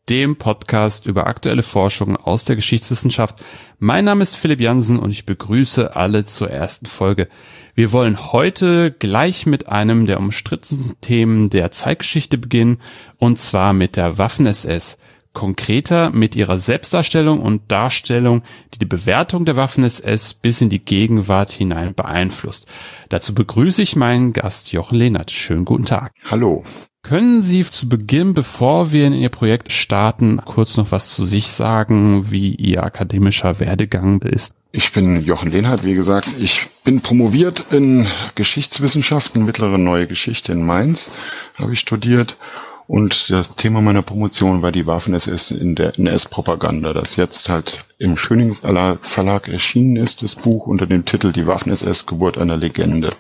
[0.09, 3.43] dem Podcast über aktuelle Forschung aus der Geschichtswissenschaft.
[3.79, 7.27] Mein Name ist Philipp Jansen und ich begrüße alle zur ersten Folge.
[7.73, 12.81] Wir wollen heute gleich mit einem der umstrittensten Themen der Zeitgeschichte beginnen
[13.17, 14.97] und zwar mit der Waffen-SS.
[15.35, 18.41] Konkreter mit ihrer Selbstdarstellung und Darstellung,
[18.73, 22.65] die die Bewertung der Waffen-SS bis in die Gegenwart hinein beeinflusst.
[23.09, 25.29] Dazu begrüße ich meinen Gast Jochen Lehnert.
[25.29, 26.13] Schönen guten Tag.
[26.31, 26.63] Hallo.
[27.03, 31.49] Können Sie zu Beginn, bevor wir in Ihr Projekt starten, kurz noch was zu sich
[31.49, 34.55] sagen, wie Ihr akademischer Werdegang ist?
[34.71, 36.27] Ich bin Jochen Lehnhardt, wie gesagt.
[36.39, 41.11] Ich bin promoviert in Geschichtswissenschaften, mittlere neue Geschichte in Mainz,
[41.59, 42.37] habe ich studiert.
[42.87, 48.15] Und das Thema meiner Promotion war die Waffen-SS in der NS-Propaganda, das jetzt halt im
[48.17, 48.55] Schöning
[49.01, 53.15] Verlag erschienen ist, das Buch unter dem Titel Die Waffen-SS, Geburt einer Legende.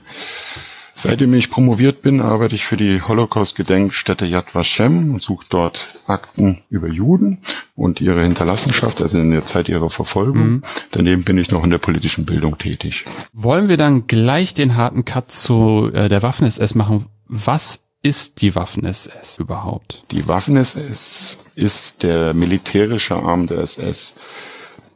[0.97, 6.61] Seitdem ich promoviert bin, arbeite ich für die Holocaust-Gedenkstätte Yad Vashem und suche dort Akten
[6.69, 7.39] über Juden
[7.75, 10.47] und ihre Hinterlassenschaft, also in der Zeit ihrer Verfolgung.
[10.47, 10.61] Mhm.
[10.91, 13.03] Daneben bin ich noch in der politischen Bildung tätig.
[13.33, 17.07] Wollen wir dann gleich den harten Cut zu äh, der Waffen-SS machen?
[17.27, 20.03] Was ist die Waffen-SS überhaupt?
[20.11, 24.13] Die Waffen-SS ist der militärische Arm der SS.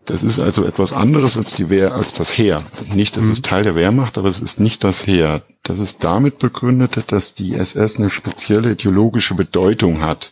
[0.06, 2.64] Das ist also etwas anderes als die Wehr, als das Heer.
[2.94, 5.42] Nicht, es ist Teil der Wehrmacht, aber es ist nicht das Heer.
[5.64, 10.32] Das ist damit begründet, dass die SS eine spezielle ideologische Bedeutung hat.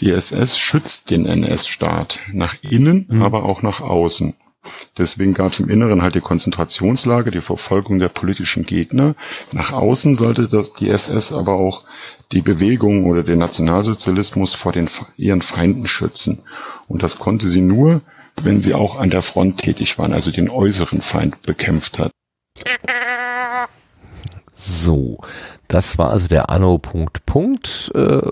[0.00, 4.34] Die SS schützt den NS-Staat nach innen, aber auch nach außen.
[4.96, 9.14] Deswegen gab es im Inneren halt die Konzentrationslage, die Verfolgung der politischen Gegner.
[9.52, 11.84] Nach außen sollte das die SS aber auch
[12.32, 16.42] die Bewegung oder den Nationalsozialismus vor den ihren Feinden schützen.
[16.88, 18.00] Und das konnte sie nur,
[18.42, 22.10] wenn sie auch an der Front tätig waren, also den äußeren Feind bekämpft hat.
[24.56, 25.18] So,
[25.68, 28.22] das war also der Anno Punkt äh,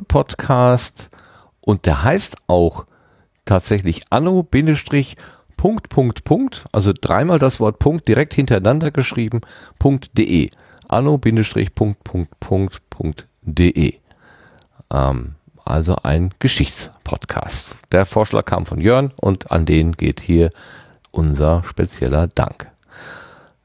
[1.60, 2.86] und der heißt auch
[3.44, 5.16] tatsächlich Anno Bindestrich
[5.62, 9.42] Punkt Punkt Punkt, also dreimal das Wort Punkt direkt hintereinander geschrieben
[10.18, 10.50] .de
[10.89, 12.02] Anno Bindestrich Punkt
[12.41, 13.94] Punkt de
[14.92, 17.66] ähm, also ein Geschichtspodcast.
[17.92, 20.50] Der Vorschlag kam von Jörn und an den geht hier
[21.12, 22.72] unser spezieller Dank.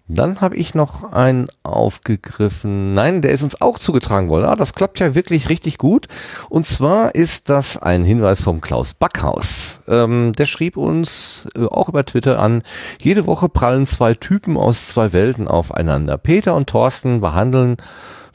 [0.09, 2.93] Dann habe ich noch einen aufgegriffen.
[2.93, 4.45] Nein, der ist uns auch zugetragen worden.
[4.45, 6.07] Ah, das klappt ja wirklich richtig gut.
[6.49, 9.81] Und zwar ist das ein Hinweis vom Klaus Backhaus.
[9.87, 12.63] Ähm, der schrieb uns äh, auch über Twitter an,
[13.01, 16.17] jede Woche prallen zwei Typen aus zwei Welten aufeinander.
[16.17, 17.75] Peter und Thorsten behandeln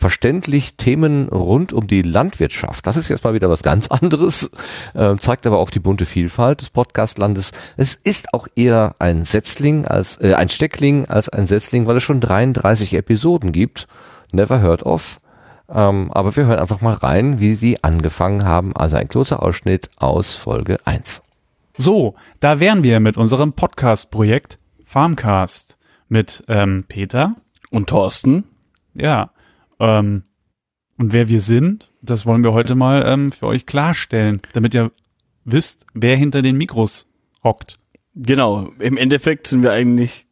[0.03, 2.87] verständlich Themen rund um die Landwirtschaft.
[2.87, 4.51] Das ist jetzt mal wieder was ganz anderes,
[4.95, 7.53] äh, zeigt aber auch die bunte Vielfalt des Podcastlandes.
[7.77, 12.03] Es ist auch eher ein Setzling als äh, ein Steckling als ein Setzling, weil es
[12.03, 13.87] schon 33 Episoden gibt.
[14.33, 15.21] Never heard of.
[15.71, 18.77] Ähm, aber wir hören einfach mal rein, wie die angefangen haben.
[18.77, 21.23] Also ein kurzer Ausschnitt aus Folge 1.
[21.79, 27.37] So, da wären wir mit unserem Podcast-Projekt Farmcast mit ähm, Peter
[27.71, 28.45] und Thorsten.
[28.95, 29.31] Ja.
[29.79, 30.25] Ähm,
[30.99, 34.93] und wer wir sind, das wollen wir heute mal ähm, für euch klarstellen, damit ihr
[35.45, 37.09] wisst, wer hinter den Mikros
[37.43, 37.79] hockt.
[38.15, 40.27] Genau, im Endeffekt sind wir eigentlich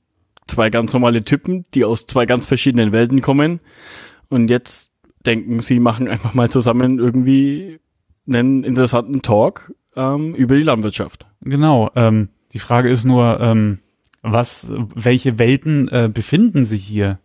[0.46, 3.60] zwei ganz normale Typen, die aus zwei ganz verschiedenen Welten kommen
[4.28, 4.90] und jetzt
[5.24, 7.80] denken, sie machen einfach mal zusammen irgendwie
[8.26, 11.26] einen interessanten Talk ähm, über die Landwirtschaft.
[11.40, 11.90] Genau.
[11.94, 13.78] Ähm, die Frage ist nur, ähm,
[14.22, 17.18] was, welche Welten äh, befinden sich hier?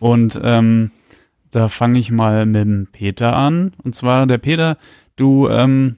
[0.00, 0.90] Und ähm,
[1.54, 3.72] da fange ich mal mit dem Peter an.
[3.82, 4.76] Und zwar der Peter,
[5.16, 5.96] du ähm,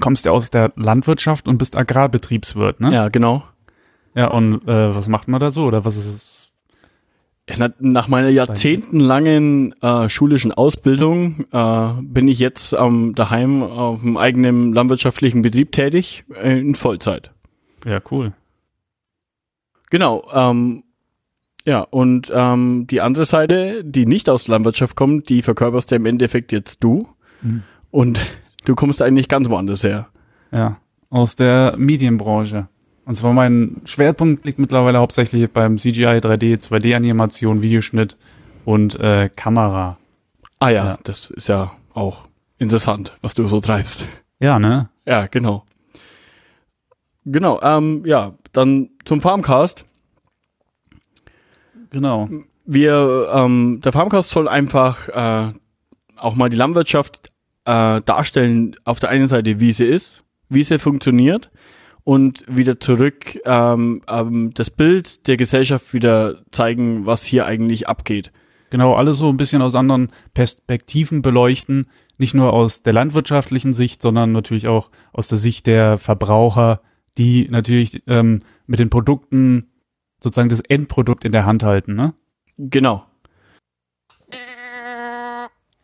[0.00, 2.92] kommst ja aus der Landwirtschaft und bist Agrarbetriebswirt, ne?
[2.92, 3.42] Ja, genau.
[4.14, 5.64] Ja, und äh, was macht man da so?
[5.64, 6.52] Oder was ist es?
[7.56, 14.16] Na, Nach meiner jahrzehntelangen äh, schulischen Ausbildung äh, bin ich jetzt ähm, daheim auf einem
[14.16, 17.32] eigenen landwirtschaftlichen Betrieb tätig äh, in Vollzeit.
[17.86, 18.32] Ja, cool.
[19.90, 20.28] Genau.
[20.32, 20.84] Ähm,
[21.68, 26.06] ja, und ähm, die andere Seite, die nicht aus Landwirtschaft kommt, die verkörperst ja im
[26.06, 27.06] Endeffekt jetzt du.
[27.42, 27.62] Mhm.
[27.90, 28.18] Und
[28.64, 30.08] du kommst eigentlich ganz woanders her.
[30.50, 30.78] Ja,
[31.10, 32.68] aus der Medienbranche.
[33.04, 38.16] Und zwar mein Schwerpunkt liegt mittlerweile hauptsächlich beim CGI, 3D, 2D-Animation, Videoschnitt
[38.64, 39.98] und äh, Kamera.
[40.60, 44.08] Ah ja, ja, das ist ja auch interessant, was du so treibst.
[44.40, 44.88] Ja, ne?
[45.06, 45.66] Ja, genau.
[47.26, 49.84] Genau, ähm, ja, dann zum Farmcast.
[51.90, 52.28] Genau.
[52.66, 55.52] Wir, ähm, der Farmcast soll einfach äh,
[56.16, 57.32] auch mal die Landwirtschaft
[57.64, 61.50] äh, darstellen, auf der einen Seite, wie sie ist, wie sie funktioniert
[62.04, 68.32] und wieder zurück ähm, ähm, das Bild der Gesellschaft wieder zeigen, was hier eigentlich abgeht.
[68.70, 71.86] Genau, alles so ein bisschen aus anderen Perspektiven beleuchten.
[72.18, 76.80] Nicht nur aus der landwirtschaftlichen Sicht, sondern natürlich auch aus der Sicht der Verbraucher,
[77.16, 79.68] die natürlich ähm, mit den Produkten
[80.20, 82.14] sozusagen das Endprodukt in der Hand halten, ne?
[82.56, 83.04] Genau.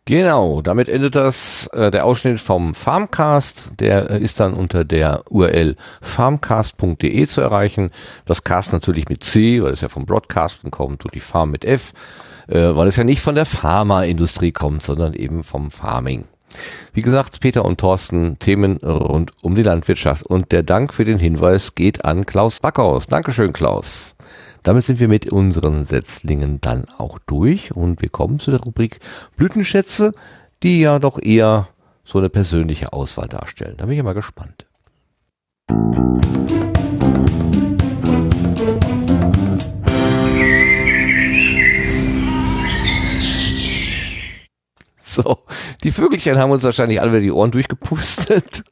[0.07, 3.71] Genau, damit endet das äh, der Ausschnitt vom Farmcast.
[3.79, 7.89] Der äh, ist dann unter der URL farmcast.de zu erreichen.
[8.25, 11.65] Das Cast natürlich mit C, weil es ja vom Broadcasten kommt und die Farm mit
[11.65, 11.93] F,
[12.47, 16.25] äh, weil es ja nicht von der Pharmaindustrie kommt, sondern eben vom Farming.
[16.93, 20.25] Wie gesagt, Peter und Thorsten, Themen rund um die Landwirtschaft.
[20.25, 23.07] Und der Dank für den Hinweis geht an Klaus Backhaus.
[23.07, 24.15] Dankeschön, Klaus.
[24.63, 28.99] Damit sind wir mit unseren Setzlingen dann auch durch und wir kommen zu der Rubrik
[29.37, 30.13] Blütenschätze,
[30.63, 31.67] die ja doch eher
[32.03, 33.75] so eine persönliche Auswahl darstellen.
[33.77, 34.65] Da bin ich mal gespannt.
[45.15, 45.37] So,
[45.83, 48.63] die Vögelchen haben uns wahrscheinlich alle die Ohren durchgepustet.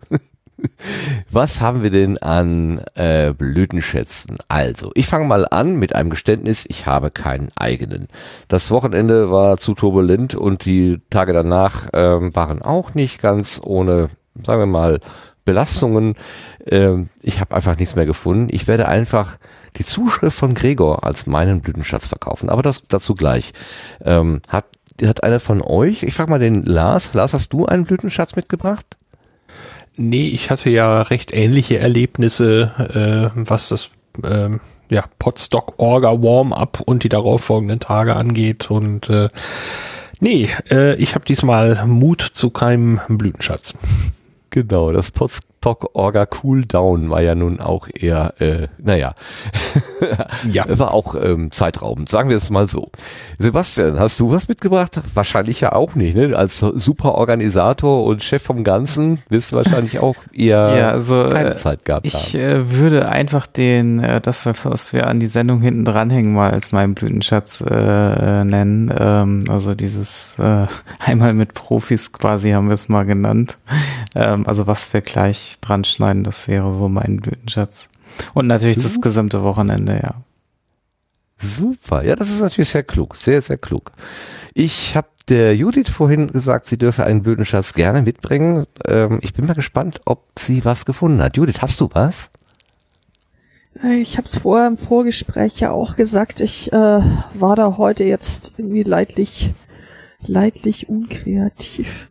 [1.32, 4.38] Was haben wir denn an äh, Blütenschätzen?
[4.50, 8.08] Also, ich fange mal an mit einem Geständnis, ich habe keinen eigenen.
[8.50, 14.10] Das Wochenende war zu turbulent und die Tage danach ähm, waren auch nicht ganz ohne,
[14.46, 15.00] sagen wir mal,
[15.46, 16.16] Belastungen.
[16.66, 18.48] Ähm, ich habe einfach nichts mehr gefunden.
[18.52, 19.38] Ich werde einfach
[19.78, 23.54] die Zuschrift von Gregor als meinen Blütenschatz verkaufen, aber das dazu gleich.
[24.04, 24.66] Ähm, hat,
[25.02, 28.86] hat einer von euch, ich frage mal den Lars, Lars, hast du einen Blütenschatz mitgebracht?
[29.96, 33.92] Nee, ich hatte ja recht ähnliche Erlebnisse, äh, was das
[34.24, 38.70] ähm, ja, Podstock Orga Warm-up und die darauffolgenden Tage angeht.
[38.70, 39.30] Und äh,
[40.20, 43.74] nee, äh, ich habe diesmal Mut zu keinem Blütenschatz.
[44.50, 49.16] Genau, das Podstock Orga Cooldown war ja nun auch eher, äh, naja,
[50.52, 50.66] ja.
[50.80, 52.92] war auch ähm, zeitraubend, sagen wir es mal so.
[53.40, 55.02] Sebastian, hast du was mitgebracht?
[55.14, 56.36] Wahrscheinlich ja auch nicht, ne?
[56.36, 61.52] Als super Organisator und Chef vom Ganzen wirst du wahrscheinlich auch eher ja, also, keine
[61.52, 62.40] äh, Zeit gehabt Ich haben.
[62.40, 66.72] äh, würde einfach den, äh, das, was wir an die Sendung hinten dranhängen, mal als
[66.72, 67.74] meinen Blütenschatz äh,
[68.14, 68.94] äh, nennen.
[68.98, 70.68] Ähm, also dieses äh,
[71.00, 73.58] einmal mit Profis quasi haben wir es mal genannt.
[74.16, 77.90] Ähm, also was wir gleich dran schneiden, das wäre so mein Blütenschatz.
[78.34, 80.16] Und natürlich das gesamte Wochenende, ja.
[81.38, 83.92] Super, ja, das ist natürlich sehr klug, sehr, sehr klug.
[84.54, 88.66] Ich habe der Judith vorhin gesagt, sie dürfe einen Blütenschatz gerne mitbringen.
[88.88, 91.38] Ähm, ich bin mal gespannt, ob sie was gefunden hat.
[91.38, 92.30] Judith, hast du was?
[93.82, 97.02] Äh, Ich habe es vorher im Vorgespräch ja auch gesagt, ich äh,
[97.34, 99.54] war da heute jetzt irgendwie leidlich,
[100.26, 102.10] leidlich unkreativ.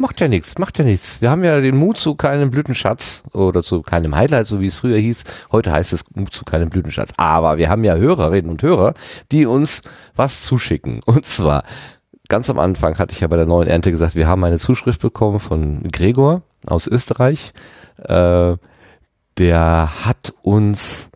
[0.00, 1.20] Macht ja nichts, macht ja nichts.
[1.20, 4.76] Wir haben ja den Mut zu keinem Blütenschatz oder zu keinem Highlight, so wie es
[4.76, 5.24] früher hieß.
[5.52, 7.12] Heute heißt es Mut zu keinem Blütenschatz.
[7.18, 8.94] Aber wir haben ja Hörerinnen und Hörer,
[9.30, 9.82] die uns
[10.16, 11.02] was zuschicken.
[11.06, 11.64] Und zwar,
[12.30, 15.02] ganz am Anfang hatte ich ja bei der neuen Ernte gesagt, wir haben eine Zuschrift
[15.02, 17.52] bekommen von Gregor aus Österreich.
[17.98, 18.56] Äh,
[19.36, 21.10] der hat uns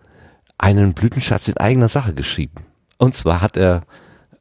[0.59, 2.67] einen Blütenschatz in eigener Sache geschrieben.
[2.99, 3.85] Und zwar hat er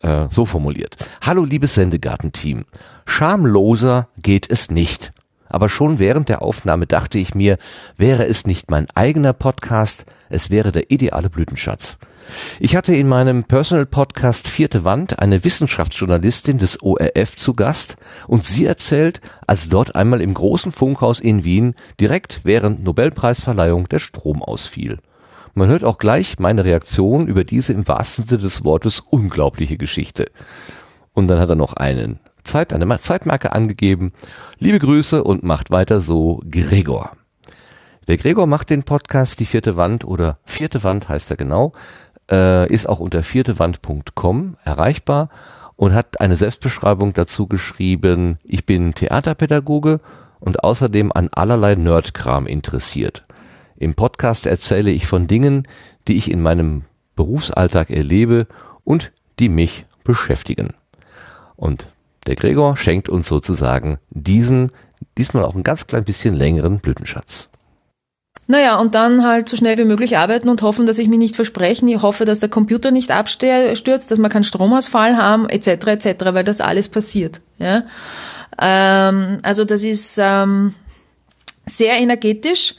[0.01, 0.97] äh, so formuliert.
[1.21, 2.65] Hallo liebes Sendegarten-Team.
[3.05, 5.11] Schamloser geht es nicht.
[5.49, 7.57] Aber schon während der Aufnahme dachte ich mir,
[7.95, 11.97] wäre es nicht mein eigener Podcast, es wäre der ideale Blütenschatz.
[12.59, 18.43] Ich hatte in meinem Personal Podcast Vierte Wand eine Wissenschaftsjournalistin des ORF zu Gast und
[18.43, 24.41] sie erzählt, als dort einmal im großen Funkhaus in Wien direkt während Nobelpreisverleihung der Strom
[24.41, 24.99] ausfiel.
[25.53, 30.31] Man hört auch gleich meine Reaktion über diese im wahrsten Sinne des Wortes unglaubliche Geschichte.
[31.13, 34.13] Und dann hat er noch einen Zeit, eine Zeitmarke angegeben.
[34.59, 37.11] Liebe Grüße und macht weiter so, Gregor.
[38.07, 41.73] Der Gregor macht den Podcast Die vierte Wand oder Vierte Wand heißt er genau,
[42.29, 45.29] äh, ist auch unter viertewand.com erreichbar
[45.75, 49.99] und hat eine Selbstbeschreibung dazu geschrieben, ich bin Theaterpädagoge
[50.39, 53.25] und außerdem an allerlei Nerdkram interessiert.
[53.77, 55.67] Im Podcast erzähle ich von Dingen,
[56.07, 56.83] die ich in meinem
[57.15, 58.47] Berufsalltag erlebe
[58.83, 60.73] und die mich beschäftigen.
[61.55, 61.87] Und
[62.27, 64.71] der Gregor schenkt uns sozusagen diesen,
[65.17, 67.49] diesmal auch ein ganz klein bisschen längeren Blütenschatz.
[68.45, 71.35] Naja, und dann halt so schnell wie möglich arbeiten und hoffen, dass ich mich nicht
[71.35, 71.87] versprechen.
[71.87, 76.43] Ich hoffe, dass der Computer nicht abstürzt, dass wir keinen Stromausfall haben, etc., etc., weil
[76.43, 77.39] das alles passiert.
[77.57, 77.83] Ja?
[78.61, 80.73] Ähm, also das ist ähm,
[81.65, 82.75] sehr energetisch.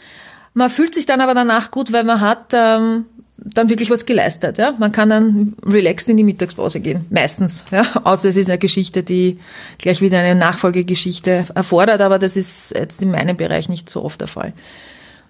[0.52, 3.06] Man fühlt sich dann aber danach gut, weil man hat ähm,
[3.36, 4.58] dann wirklich was geleistet.
[4.58, 4.74] Ja?
[4.78, 7.64] Man kann dann relaxed in die Mittagspause gehen, meistens.
[7.70, 7.84] Ja?
[8.04, 9.38] Außer es ist eine Geschichte, die
[9.78, 14.20] gleich wieder eine Nachfolgegeschichte erfordert, aber das ist jetzt in meinem Bereich nicht so oft
[14.20, 14.52] der Fall.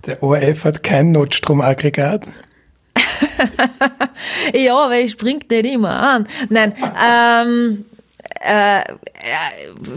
[0.07, 2.24] Der ORF hat kein Notstromaggregat.
[4.55, 6.28] ja, aber es springt nicht immer an.
[6.50, 6.74] Nein,
[7.08, 7.84] ähm,
[8.45, 8.85] äh, äh,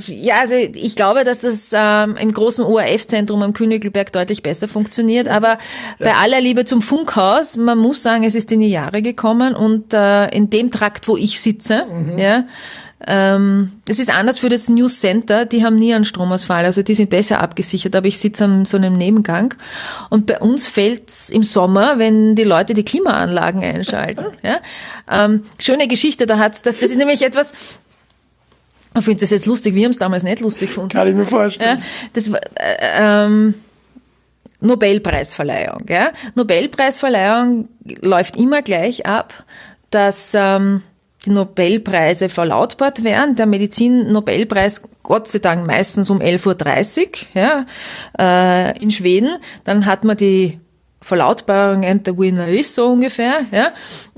[0.08, 5.27] ja, also ich glaube, dass das ähm, im großen ORF-Zentrum am Königelberg deutlich besser funktioniert.
[5.27, 5.58] Aber
[6.00, 9.93] bei aller Liebe zum Funkhaus, man muss sagen, es ist in die Jahre gekommen und
[9.93, 11.85] äh, in dem Trakt, wo ich sitze,
[12.17, 12.45] ja,
[13.06, 16.95] ähm, es ist anders für das News Center, die haben nie einen Stromausfall, also die
[16.95, 19.53] sind besser abgesichert, aber ich sitze an so einem Nebengang
[20.09, 24.26] und bei uns fällt's im Sommer, wenn die Leute die Klimaanlagen einschalten.
[24.43, 24.59] Ja?
[25.11, 27.53] Ähm, schöne Geschichte, da hat's, das, das ist nämlich etwas,
[29.00, 30.90] ich finde das jetzt lustig, wir haben es damals nicht lustig gefunden.
[30.90, 31.80] Kann ich mir vorstellen.
[31.80, 33.53] Ja, das war, äh, ähm,
[34.59, 35.85] Nobelpreisverleihung.
[35.88, 36.11] Ja?
[36.35, 37.69] Nobelpreisverleihung
[38.01, 39.45] läuft immer gleich ab,
[39.92, 40.82] dass ähm,
[41.26, 43.35] die Nobelpreise verlautbart werden.
[43.35, 47.66] Der Medizin-Nobelpreis, Gott sei Dank, meistens um 11.30 Uhr ja,
[48.17, 49.38] äh, in Schweden.
[49.64, 50.59] Dann hat man die
[51.07, 53.71] Verlautbarung and the winner is so ungefähr, ja.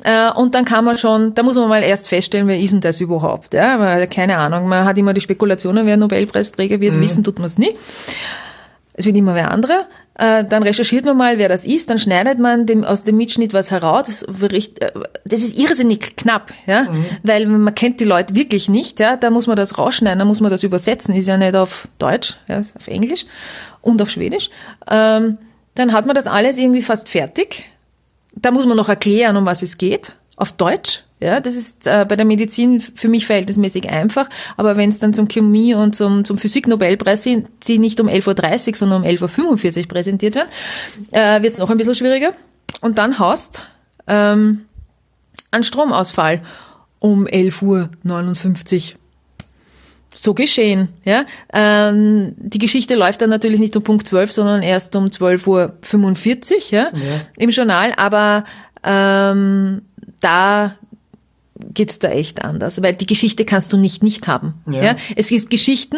[0.03, 2.81] Äh, und dann kann man schon, da muss man mal erst feststellen, wer ist denn
[2.81, 3.79] das überhaupt, ja.
[3.79, 7.01] Weil, keine Ahnung, man hat immer die Spekulationen, wer Nobelpreisträger wird, Mhm.
[7.01, 7.75] wissen tut man es nie.
[8.93, 9.85] Es wird immer wer andere.
[10.15, 13.53] Äh, Dann recherchiert man mal, wer das ist, dann schneidet man dem, aus dem Mitschnitt
[13.53, 14.03] was heraus.
[14.07, 14.91] Das, äh,
[15.23, 16.87] das ist irrsinnig knapp, ja,
[17.23, 19.15] weil man kennt die Leute wirklich nicht, ja.
[19.15, 22.35] Da muss man das rausschneiden, da muss man das übersetzen, ist ja nicht auf Deutsch,
[22.49, 23.25] ja, ist auf Englisch
[23.81, 24.49] und auf Schwedisch.
[24.89, 25.37] Ähm,
[25.79, 27.63] dann hat man das alles irgendwie fast fertig.
[28.35, 31.03] Da muss man noch erklären, um was es geht, auf Deutsch.
[31.21, 35.13] Ja, das ist äh, bei der Medizin für mich verhältnismäßig einfach, aber wenn es dann
[35.13, 39.81] zum Chemie und zum, zum Physik-Nobelpreis sind, die nicht um 11.30 Uhr, sondern um 11.45
[39.81, 40.49] Uhr präsentiert werden,
[41.11, 42.33] äh, wird es noch ein bisschen schwieriger.
[42.79, 43.65] Und dann hast
[44.07, 44.65] ähm,
[45.51, 46.41] einen Stromausfall
[46.99, 48.98] um 11.59 Uhr
[50.13, 50.89] so geschehen.
[51.05, 51.25] Ja?
[51.53, 55.71] Ähm, die Geschichte läuft dann natürlich nicht um Punkt 12, sondern erst um 12.45 Uhr
[56.71, 56.81] ja?
[56.93, 57.21] Ja.
[57.37, 58.43] im Journal, aber
[58.83, 59.81] ähm,
[60.21, 60.75] da
[61.73, 64.53] geht's da echt anders, weil die Geschichte kannst du nicht nicht haben.
[64.71, 64.81] Ja.
[64.83, 64.95] Ja.
[65.17, 65.97] Es gibt Geschichten,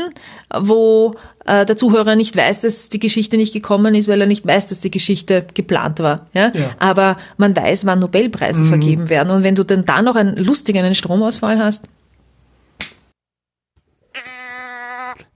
[0.53, 1.13] wo
[1.45, 4.67] äh, der Zuhörer nicht weiß, dass die Geschichte nicht gekommen ist, weil er nicht weiß,
[4.67, 6.27] dass die Geschichte geplant war.
[6.33, 6.51] Ja.
[6.55, 6.71] Ja.
[6.79, 8.69] Aber man weiß, wann Nobelpreise Mhm.
[8.69, 9.29] vergeben werden.
[9.31, 11.85] Und wenn du dann da noch einen lustigen einen Stromausfall hast,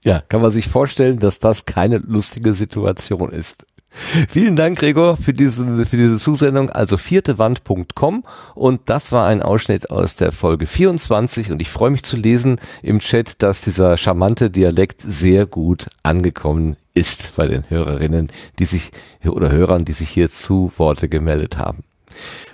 [0.06, 3.66] Ja, kann man sich vorstellen, dass das keine lustige Situation ist.
[4.28, 6.70] Vielen Dank, Gregor, für diese, für diese Zusendung.
[6.70, 12.04] Also viertewand.com und das war ein Ausschnitt aus der Folge 24 und ich freue mich
[12.04, 18.28] zu lesen im Chat, dass dieser charmante Dialekt sehr gut angekommen ist bei den Hörerinnen,
[18.60, 18.92] die sich
[19.24, 21.82] oder Hörern, die sich hier zu Worte gemeldet haben.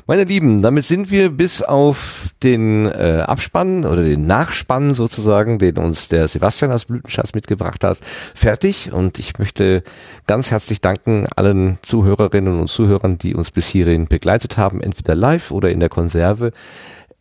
[0.08, 5.78] Meine Lieben, damit sind wir bis auf den äh, Abspann oder den Nachspann sozusagen, den
[5.78, 8.00] uns der Sebastian aus Blütenschatz mitgebracht hat,
[8.34, 8.92] fertig.
[8.92, 9.84] Und ich möchte
[10.26, 15.52] ganz herzlich danken allen Zuhörerinnen und Zuhörern, die uns bis hierhin begleitet haben, entweder live
[15.52, 16.50] oder in der Konserve.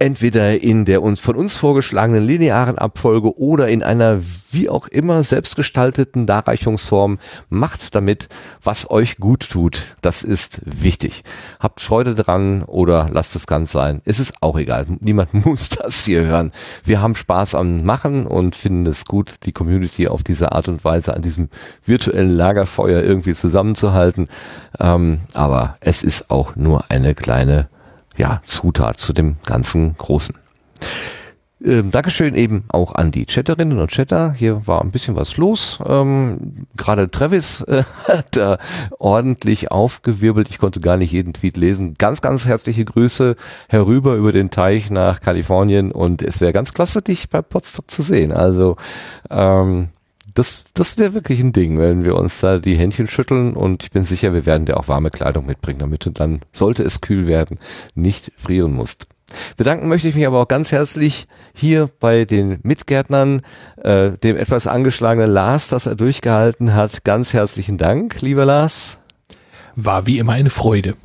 [0.01, 5.23] Entweder in der uns von uns vorgeschlagenen linearen Abfolge oder in einer wie auch immer
[5.23, 7.19] selbstgestalteten Darreichungsform.
[7.49, 8.27] Macht damit,
[8.63, 9.95] was euch gut tut.
[10.01, 11.23] Das ist wichtig.
[11.59, 14.01] Habt Freude dran oder lasst es ganz sein.
[14.03, 14.87] Es ist auch egal.
[15.01, 16.51] Niemand muss das hier hören.
[16.83, 20.83] Wir haben Spaß am Machen und finden es gut, die Community auf diese Art und
[20.83, 21.49] Weise an diesem
[21.85, 24.25] virtuellen Lagerfeuer irgendwie zusammenzuhalten.
[24.79, 27.69] Ähm, aber es ist auch nur eine kleine
[28.17, 30.35] ja, Zutat zu dem ganzen Großen.
[31.63, 34.33] Ähm, Dankeschön eben auch an die Chatterinnen und Chatter.
[34.33, 35.79] Hier war ein bisschen was los.
[35.85, 38.57] Ähm, Gerade Travis äh, hat da
[38.97, 40.49] ordentlich aufgewirbelt.
[40.49, 41.95] Ich konnte gar nicht jeden Tweet lesen.
[41.97, 43.35] Ganz, ganz herzliche Grüße
[43.69, 48.01] herüber über den Teich nach Kalifornien und es wäre ganz klasse, dich bei Potsdok zu
[48.01, 48.31] sehen.
[48.31, 48.77] Also
[49.29, 49.89] ähm,
[50.33, 53.91] das, das wäre wirklich ein Ding, wenn wir uns da die Händchen schütteln und ich
[53.91, 57.27] bin sicher, wir werden dir auch warme Kleidung mitbringen, damit du dann, sollte es kühl
[57.27, 57.59] werden,
[57.95, 59.07] nicht frieren musst.
[59.57, 63.41] Bedanken möchte ich mich aber auch ganz herzlich hier bei den Mitgärtnern,
[63.77, 67.03] äh, dem etwas angeschlagenen Lars, dass er durchgehalten hat.
[67.03, 68.97] Ganz herzlichen Dank, lieber Lars.
[69.75, 70.95] War wie immer eine Freude.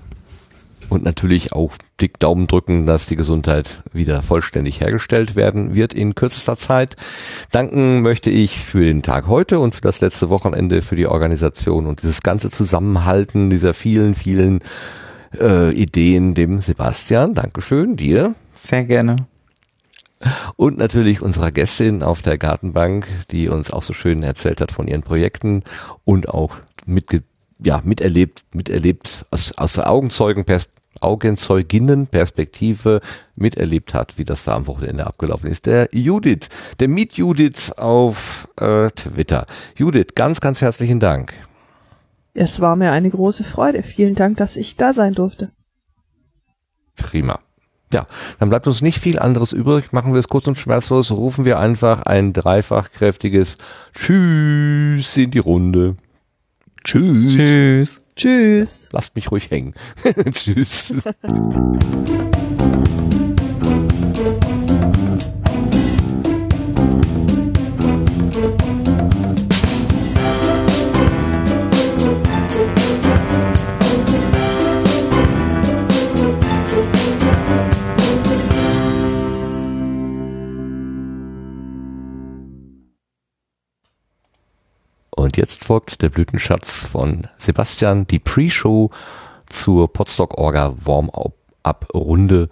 [0.88, 6.14] Und natürlich auch dick Daumen drücken, dass die Gesundheit wieder vollständig hergestellt werden wird in
[6.14, 6.96] kürzester Zeit.
[7.50, 11.86] Danken möchte ich für den Tag heute und für das letzte Wochenende für die Organisation
[11.86, 14.60] und dieses ganze Zusammenhalten dieser vielen, vielen
[15.40, 17.34] äh, Ideen dem Sebastian.
[17.34, 18.34] Dankeschön, dir.
[18.54, 19.16] Sehr gerne.
[20.56, 24.88] Und natürlich unserer Gästin auf der Gartenbank, die uns auch so schön erzählt hat von
[24.88, 25.62] ihren Projekten
[26.04, 26.56] und auch
[26.86, 27.22] mitge
[27.58, 30.68] ja, miterlebt, miterlebt aus, aus der Augenzeugenpers
[31.00, 33.00] Augenzeuginnenperspektive
[33.34, 35.66] miterlebt hat, wie das da am Wochenende abgelaufen ist.
[35.66, 36.48] Der Judith,
[36.80, 39.46] der Meet Judith auf äh, Twitter.
[39.76, 41.32] Judith, ganz, ganz herzlichen Dank.
[42.34, 43.82] Es war mir eine große Freude.
[43.82, 45.50] Vielen Dank, dass ich da sein durfte.
[46.96, 47.38] Prima.
[47.92, 48.06] Ja,
[48.38, 49.92] dann bleibt uns nicht viel anderes übrig.
[49.92, 51.12] Machen wir es kurz und schmerzlos.
[51.12, 53.58] Rufen wir einfach ein dreifach kräftiges
[53.94, 55.96] Tschüss in die Runde.
[56.84, 57.34] Tschüss.
[57.34, 58.05] Tschüss.
[58.16, 58.88] Tschüss.
[58.92, 59.74] Lasst mich ruhig hängen.
[60.32, 60.94] Tschüss.
[85.16, 88.90] Und jetzt folgt der Blütenschatz von Sebastian, die Pre-Show
[89.48, 92.50] zur Podstock Orga Warm-Up-Runde.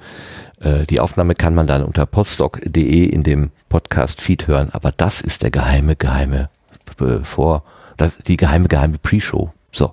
[0.60, 5.43] Äh, Die Aufnahme kann man dann unter podstock.de in dem Podcast-Feed hören, aber das ist
[5.43, 6.49] der geheime, geheime,
[6.97, 7.65] bevor,
[7.99, 9.52] das, die geheime, geheime Pre-Show.
[9.70, 9.93] So.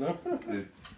[0.00, 0.14] Ne?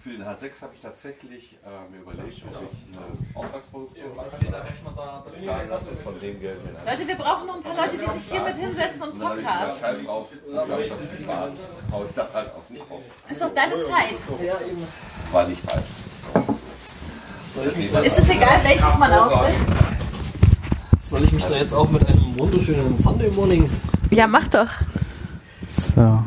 [0.04, 4.36] Für den H6 habe ich tatsächlich äh, mir überlegt, ob ich eine Auftragsproduktion mache.
[4.52, 7.62] Da Rechner da, zahlen lasse und von dem Geld dann- Leute, wir brauchen noch ein
[7.62, 9.80] paar Leute, die sich hier mit hinsetzen und Podcast.
[9.80, 11.54] Scheiß drauf, ich glaub, das ist Spaß.
[11.90, 13.02] Hau ich das halt auf den Kopf.
[13.30, 15.32] Ist doch deine Zeit.
[15.32, 15.86] War nicht falsch.
[18.04, 19.58] Ist es egal, welches man aufsetzt?
[21.00, 23.70] Soll ich mich da jetzt auch mit einem wunderschönen Sunday Morning?
[24.10, 24.68] Ja, mach doch.
[25.76, 26.22] So.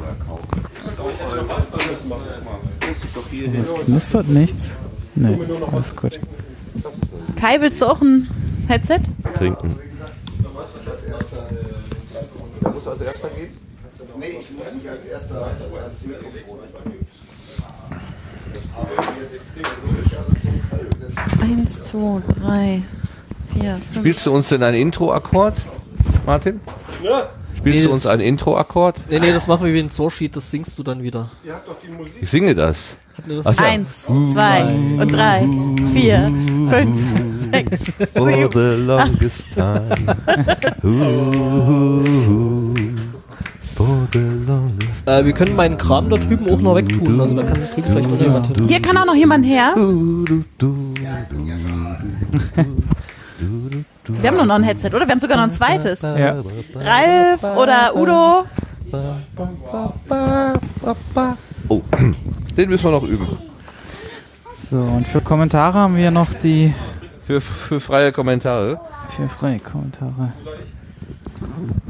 [3.62, 4.72] Es knistert nichts.
[5.16, 5.38] Nee,
[5.72, 6.20] alles gut.
[7.36, 8.28] Kai, willst du auch ein
[8.68, 9.00] Headset?
[9.38, 9.76] Trinken.
[12.62, 13.50] Da muss als erster gehen?
[14.20, 15.48] Nee, ich muss nicht als erster
[16.06, 16.60] Mikrofon.
[21.42, 22.82] Eins, zwei, drei,
[23.54, 23.98] vier, fünf.
[24.00, 25.56] Spielst du uns denn ein Intro-Akkord,
[26.26, 26.60] Martin?
[27.04, 27.30] Ja.
[27.70, 28.96] Spielst du uns ein Intro-Akkord?
[29.10, 31.30] Nee, nee, das machen wir wie ein Source-Sheet, das singst du dann wieder.
[31.44, 32.16] Ihr habt doch die Musik.
[32.22, 32.98] Ich singe das.
[33.28, 33.42] Ja.
[33.58, 35.48] Eins, zwei und drei,
[35.92, 36.32] vier,
[36.70, 37.00] fünf,
[37.52, 39.90] sechs, For sieben, the longest time.
[40.84, 42.04] Ooh,
[43.76, 47.44] for the longest Äh, wir können meinen Kram da drüben auch noch wegtun, also da
[47.44, 48.68] kann kriegt vielleicht noch jemand hin.
[48.68, 49.74] Hier kann auch noch jemand her.
[54.22, 55.06] Wir haben nur noch ein Headset, oder?
[55.08, 56.02] Wir haben sogar noch ein zweites.
[56.02, 56.36] Ja.
[56.76, 58.46] Ralf oder Udo.
[61.70, 61.82] Oh,
[62.56, 63.28] den müssen wir noch üben.
[64.52, 66.74] So, und für Kommentare haben wir noch die.
[67.26, 68.80] Für, für freie Kommentare.
[69.16, 70.32] Für freie Kommentare.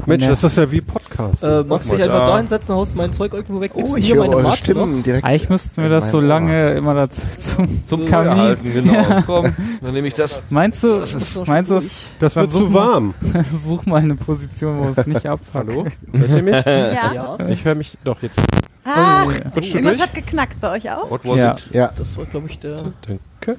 [0.06, 0.30] Mensch, Ja.
[0.30, 0.97] das ist ja wie Podcast.
[1.18, 2.26] Äh, magst du dich mal einfach da.
[2.32, 4.42] da hinsetzen, haust mein Zeug irgendwo weg, gibst Oh, mir ich hier höre meine eure
[4.44, 5.24] Mate Stimmen direkt.
[5.24, 8.28] Eigentlich müssten wir das so lange immer dazu, zum, zum Kamin.
[8.32, 9.22] erhalten, genau.
[9.26, 10.40] Komm, dann nehme ich das.
[10.50, 11.02] Meinst du,
[11.46, 11.84] meinst du, das,
[12.20, 13.14] Das wird zu mal- warm.
[13.58, 15.54] Such mal eine Position, wo es nicht abfuckt.
[15.54, 15.86] Hallo?
[16.12, 16.64] Hört ihr mich?
[16.64, 17.36] Ja.
[17.48, 18.38] Ich höre mich doch jetzt.
[18.84, 20.00] Ah, irgendwas durch?
[20.00, 21.10] hat geknackt bei euch auch.
[21.10, 21.52] What was Ja.
[21.52, 21.68] it?
[21.72, 21.92] Ja.
[21.96, 22.76] Das war, glaube ich, der...
[23.06, 23.58] Danke.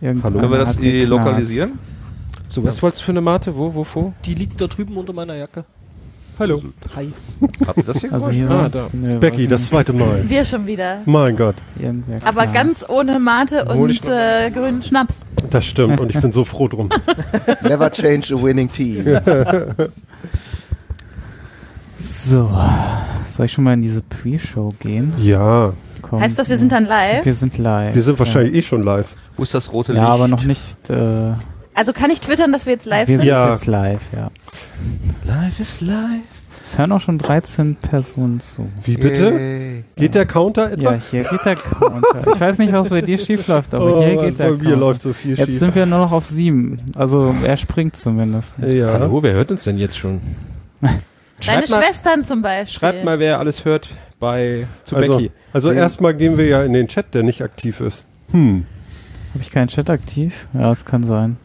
[0.00, 1.78] Irgendwann Können wir das lokalisieren?
[2.48, 3.56] So, was wolltest du für eine Mate?
[3.56, 4.12] Wo, wo, wo?
[4.24, 5.64] Die liegt da drüben unter meiner Jacke.
[6.38, 6.62] Hallo.
[6.96, 7.12] Hi.
[7.66, 8.36] Habt ihr das hier Also gemacht?
[8.48, 8.50] hier.
[8.50, 8.88] Ah, da.
[8.92, 10.28] Nö, Becky, das zweite Mal.
[10.28, 10.98] Wir schon wieder.
[11.04, 11.54] Mein Gott,
[12.24, 15.20] Aber ganz ohne Mate und äh, grünen Schnaps.
[15.50, 16.88] das stimmt und ich bin so froh drum.
[17.62, 19.04] Never change a winning team.
[22.06, 22.50] So.
[23.34, 25.14] Soll ich schon mal in diese Pre-Show gehen?
[25.18, 25.72] Ja,
[26.02, 26.20] Komm.
[26.20, 27.24] Heißt das, wir sind dann live?
[27.24, 27.94] Wir sind live.
[27.94, 29.08] wir sind wahrscheinlich eh schon live.
[29.38, 30.08] Wo ist das rote Ja, Licht?
[30.08, 30.90] ja aber noch nicht.
[30.90, 31.32] Äh,
[31.74, 33.26] Also kann ich twittern, dass wir jetzt live wir sind?
[33.26, 33.50] sind Ja.
[33.52, 34.30] jetzt live, ja.
[35.24, 36.22] Live is live.
[36.66, 38.66] Es hören auch schon 13 Personen zu.
[38.84, 39.30] Wie bitte?
[39.32, 39.84] Yay.
[39.96, 40.92] Geht der Counter etwa?
[40.94, 42.32] Ja, hier geht der Counter.
[42.34, 44.58] Ich weiß nicht, was bei dir schief läuft, aber Oh, hier geht der bei mir
[44.62, 44.76] Counter.
[44.76, 45.58] läuft so viel Jetzt schief.
[45.58, 46.80] sind wir nur noch auf sieben.
[46.94, 48.54] Also er springt zumindest.
[48.66, 48.92] Ja.
[48.94, 50.20] Hallo, wer hört uns denn jetzt schon?
[50.80, 50.96] Deine
[51.40, 52.78] Schreibt mal, Schwestern zum Beispiel.
[52.80, 55.30] schreibt mal, wer alles hört bei zu Also, Becky.
[55.52, 58.04] also erstmal gehen wir ja in den Chat, der nicht aktiv ist.
[58.30, 58.64] Hm.
[59.34, 60.46] Habe ich keinen Chat aktiv?
[60.54, 61.36] Ja, es kann sein.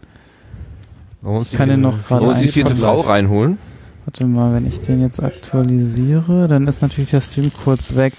[1.43, 2.75] Ich kann den noch gerade die vierte.
[2.75, 3.57] Frau reinholen?
[4.05, 8.13] Warte mal, wenn ich den jetzt aktualisiere, dann ist natürlich der Stream kurz weg.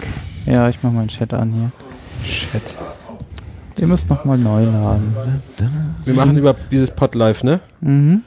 [0.45, 1.71] Ja, ich mache meinen Chat an hier.
[2.23, 2.61] Chat.
[3.77, 5.15] Ihr müsst nochmal neu laden.
[6.05, 7.59] Wir machen über dieses Pod live, ne?
[7.81, 8.21] Mhm.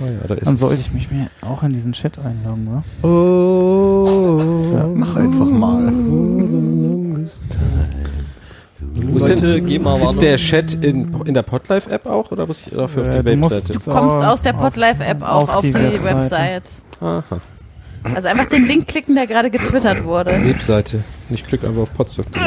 [0.00, 0.60] Oh ja, da ist Dann es.
[0.60, 3.06] sollte ich mich mir auch in diesen Chat einloggen, wa?
[3.08, 4.92] Oh, So.
[4.96, 5.92] Mach einfach mal.
[9.02, 13.22] Leute, ist der Chat in, in der Podlife-App auch oder muss ich dafür auf die
[13.22, 13.78] du musst- Webseite?
[13.78, 16.64] Du kommst aus der Podlife-App auch auf, die, Website.
[17.00, 17.22] Aha.
[18.14, 20.32] Also einfach den Link klicken, der gerade getwittert wurde.
[20.44, 21.00] Webseite.
[21.30, 22.42] Ich klicke einfach auf podstock.de.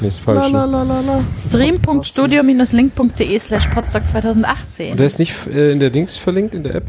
[0.00, 0.52] Nee, ist falsch.
[0.52, 1.24] Ne?
[1.38, 4.98] Stream.studio-link.de slash podstock Und der 2018.
[4.98, 6.86] ist nicht äh, in der Dings verlinkt, in der App?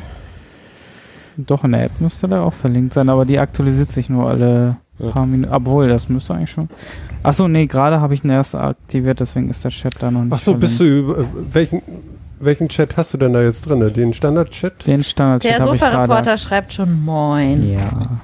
[1.37, 4.77] Doch, in der App müsste der auch verlinkt sein, aber die aktualisiert sich nur alle
[4.99, 5.11] Ja.
[5.11, 5.53] Paar Minuten.
[5.53, 6.69] Obwohl, das müsste eigentlich schon.
[7.23, 10.33] Achso, nee, gerade habe ich ihn erst aktiviert, deswegen ist der Chat da noch nicht.
[10.33, 11.81] Ach so, bist du über, äh, welchen,
[12.39, 13.91] welchen Chat hast du denn da jetzt drin?
[13.93, 14.87] Den Standard-Chat?
[14.87, 15.65] Den Standard-Chat Der.
[15.65, 17.71] Sofa-Reporter schreibt schon Moin.
[17.71, 18.19] Ja.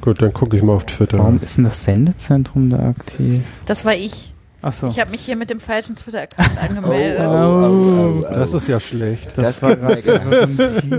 [0.00, 1.18] Gut, dann gucke ich mal auf Twitter.
[1.18, 3.42] Warum ist denn das Sendezentrum da aktiv?
[3.66, 4.32] Das war ich.
[4.60, 4.86] Ach so.
[4.88, 7.20] Ich habe mich hier mit dem falschen Twitter-Account angemeldet.
[7.20, 9.36] Oh, das ist ja schlecht.
[9.36, 10.48] Das, war gerade.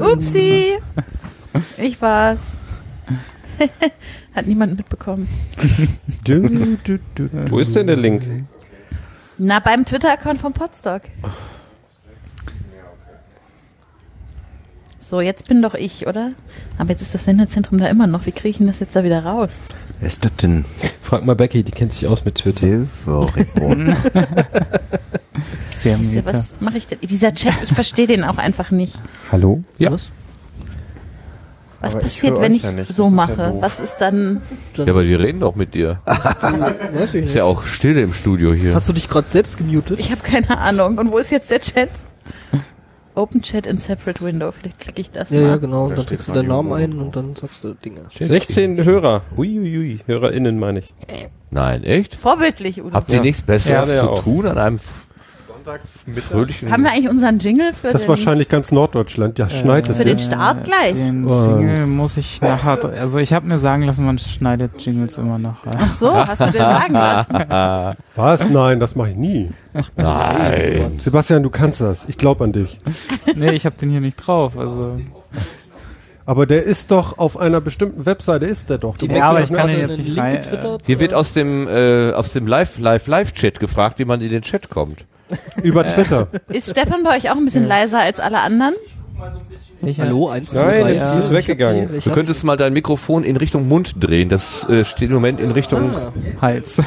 [0.13, 0.73] Upsi.
[1.77, 2.57] Ich war's.
[4.35, 5.27] Hat niemand mitbekommen.
[6.25, 6.39] Du,
[6.83, 8.23] du, du, Wo ist denn der Link?
[9.37, 11.01] Na, beim Twitter-Account von Podstock.
[14.97, 16.31] So, jetzt bin doch ich, oder?
[16.77, 18.25] Aber jetzt ist das Sendezentrum da immer noch.
[18.25, 19.59] Wie kriege ich denn das jetzt da wieder raus?
[19.99, 20.63] Wer ist das denn?
[21.01, 22.87] Frag mal Becky, die kennt sich aus mit Twitter.
[25.83, 26.99] Scheiße, was mache ich denn?
[27.01, 29.01] Dieser Chat, ich verstehe den auch einfach nicht.
[29.31, 29.61] Hallo?
[29.77, 29.91] Ja.
[29.91, 30.07] Was
[31.83, 33.35] Aber ich passiert, höre wenn ich ja nicht, so ja mache?
[33.51, 33.61] doof.
[33.61, 34.41] Was ist dann?
[34.77, 35.99] Ja, aber die reden doch mit dir.
[36.05, 38.73] Weiß ich Ist ja auch still im Studio hier.
[38.73, 39.99] Hast du dich gerade selbst gemutet?
[39.99, 40.97] Ich habe keine Ahnung.
[40.97, 41.89] Und wo ist jetzt der Chat?
[43.15, 44.51] Open Chat in Separate Window.
[44.51, 45.47] Vielleicht klicke ich das Ja, mal.
[45.49, 45.85] ja, genau.
[45.85, 48.01] Und dann trägst du deinen Namen ein und dann sagst du Dinge.
[48.19, 49.21] 16 Hörer.
[49.37, 49.99] Uiuiui.
[50.07, 50.93] HörerInnen meine ich.
[51.51, 52.15] Nein, echt?
[52.15, 52.93] Vorbildlich, Udo.
[52.95, 53.21] Habt ihr Ja.
[53.21, 54.23] nichts Besseres Ja, zu auch.
[54.23, 54.79] tun an einem
[56.27, 56.71] fröhlichen...
[56.71, 59.39] Haben wir eigentlich unseren Jingle für Das ist wahrscheinlich ganz Norddeutschland.
[59.39, 60.19] Ja, schneit es für den.
[60.19, 60.93] Start gleich?
[60.95, 62.79] Den Jingle muss ich nachher.
[62.99, 65.71] Also ich habe mir sagen lassen, man schneidet Jingles immer nachher.
[65.77, 67.33] Ach so, hast du dir sagen lassen?
[68.15, 68.49] Was?
[68.49, 69.49] Nein, das mache ich nie.
[69.95, 70.99] Nein.
[70.99, 72.05] Sebastian, du kannst das.
[72.07, 72.79] Ich glaube an dich.
[73.35, 74.57] nee, ich habe den hier nicht drauf.
[74.57, 74.99] Also
[76.25, 78.97] Aber der ist doch auf einer bestimmten Webseite, ist der doch.
[78.97, 80.35] Du Ja, aber doch ich kann einen- den jetzt nicht rein.
[80.37, 84.29] Äh, Dir wird aus dem, äh, aus dem Live, Live, Live-Chat gefragt, wie man in
[84.29, 85.05] den Chat kommt.
[85.63, 86.27] Über Twitter.
[86.49, 88.75] Ist Stefan bei euch auch ein bisschen leiser als alle anderen?
[89.99, 90.91] Hallo, 1, 2, Nein, 3.
[90.91, 91.89] es ist weggegangen.
[92.03, 94.29] Du könntest mal dein Mikrofon in Richtung Mund drehen.
[94.29, 96.13] Das äh, steht im Moment in Richtung Ah.
[96.41, 96.81] Hals.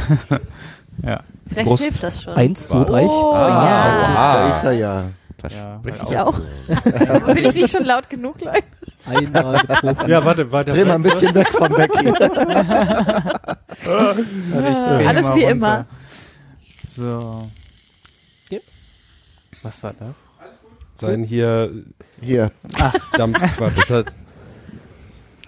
[1.03, 1.21] ja.
[1.49, 1.83] Vielleicht Brust.
[1.83, 2.35] hilft das schon.
[2.35, 3.03] 1, 2, 3.
[3.03, 4.35] Oh, Ah, ja.
[4.35, 5.03] Da ist er ja.
[5.43, 6.35] Das Ja, spreche Ich auch.
[7.35, 8.61] Bin ich nicht schon laut genug, Leute?
[9.05, 10.11] Einmal getroffen.
[10.11, 10.73] Ja, warte, warte.
[10.73, 12.07] Dreh mal ein bisschen weg von Becky.
[12.07, 12.31] Warte,
[14.21, 15.51] ich dreh Alles wie runter.
[15.51, 15.87] immer.
[16.97, 17.49] So.
[19.67, 19.73] Ja.
[19.73, 20.15] Was war das?
[20.95, 21.71] Sein hier
[22.21, 22.51] Hier.
[23.17, 23.91] Dampfquatsch.
[23.91, 24.05] Das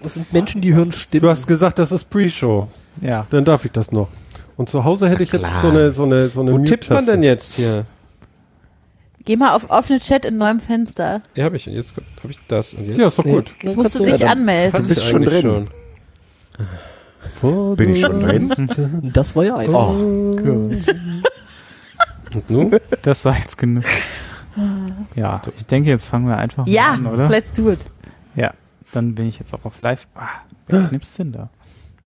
[0.01, 1.23] Das sind Menschen, die hören Stimmen.
[1.23, 2.67] Du hast gesagt, das ist Pre-Show.
[3.01, 3.25] Ja.
[3.29, 4.09] Dann darf ich das noch.
[4.57, 7.05] Und zu Hause hätte ich jetzt so eine, so eine, so eine Wo tippt man
[7.05, 7.85] denn jetzt hier?
[9.23, 11.21] Geh mal auf offene Chat in neuem Fenster.
[11.35, 11.65] Ja, habe ich.
[11.65, 12.73] Jetzt habe ich das.
[12.73, 12.97] Und jetzt?
[12.97, 13.55] Ja, ist doch gut.
[13.61, 14.73] Jetzt musst du dich anmelden.
[14.73, 15.67] Hatte bist ich schon drin.
[17.41, 17.75] schon.
[17.77, 19.11] Bin ich schon drin?
[19.13, 19.89] Das war ja einfach.
[19.91, 20.31] Oh.
[20.35, 20.75] Gut.
[22.33, 22.71] Und nun?
[23.01, 23.83] Das war jetzt genug.
[25.15, 27.29] Ja, ich denke, jetzt fangen wir einfach mal Ja, an, oder?
[27.29, 27.85] let's do it.
[28.35, 28.53] Ja,
[28.91, 30.05] dann bin ich jetzt auch auf live.
[30.15, 30.27] Ah,
[30.67, 31.49] wer nimmt's denn da?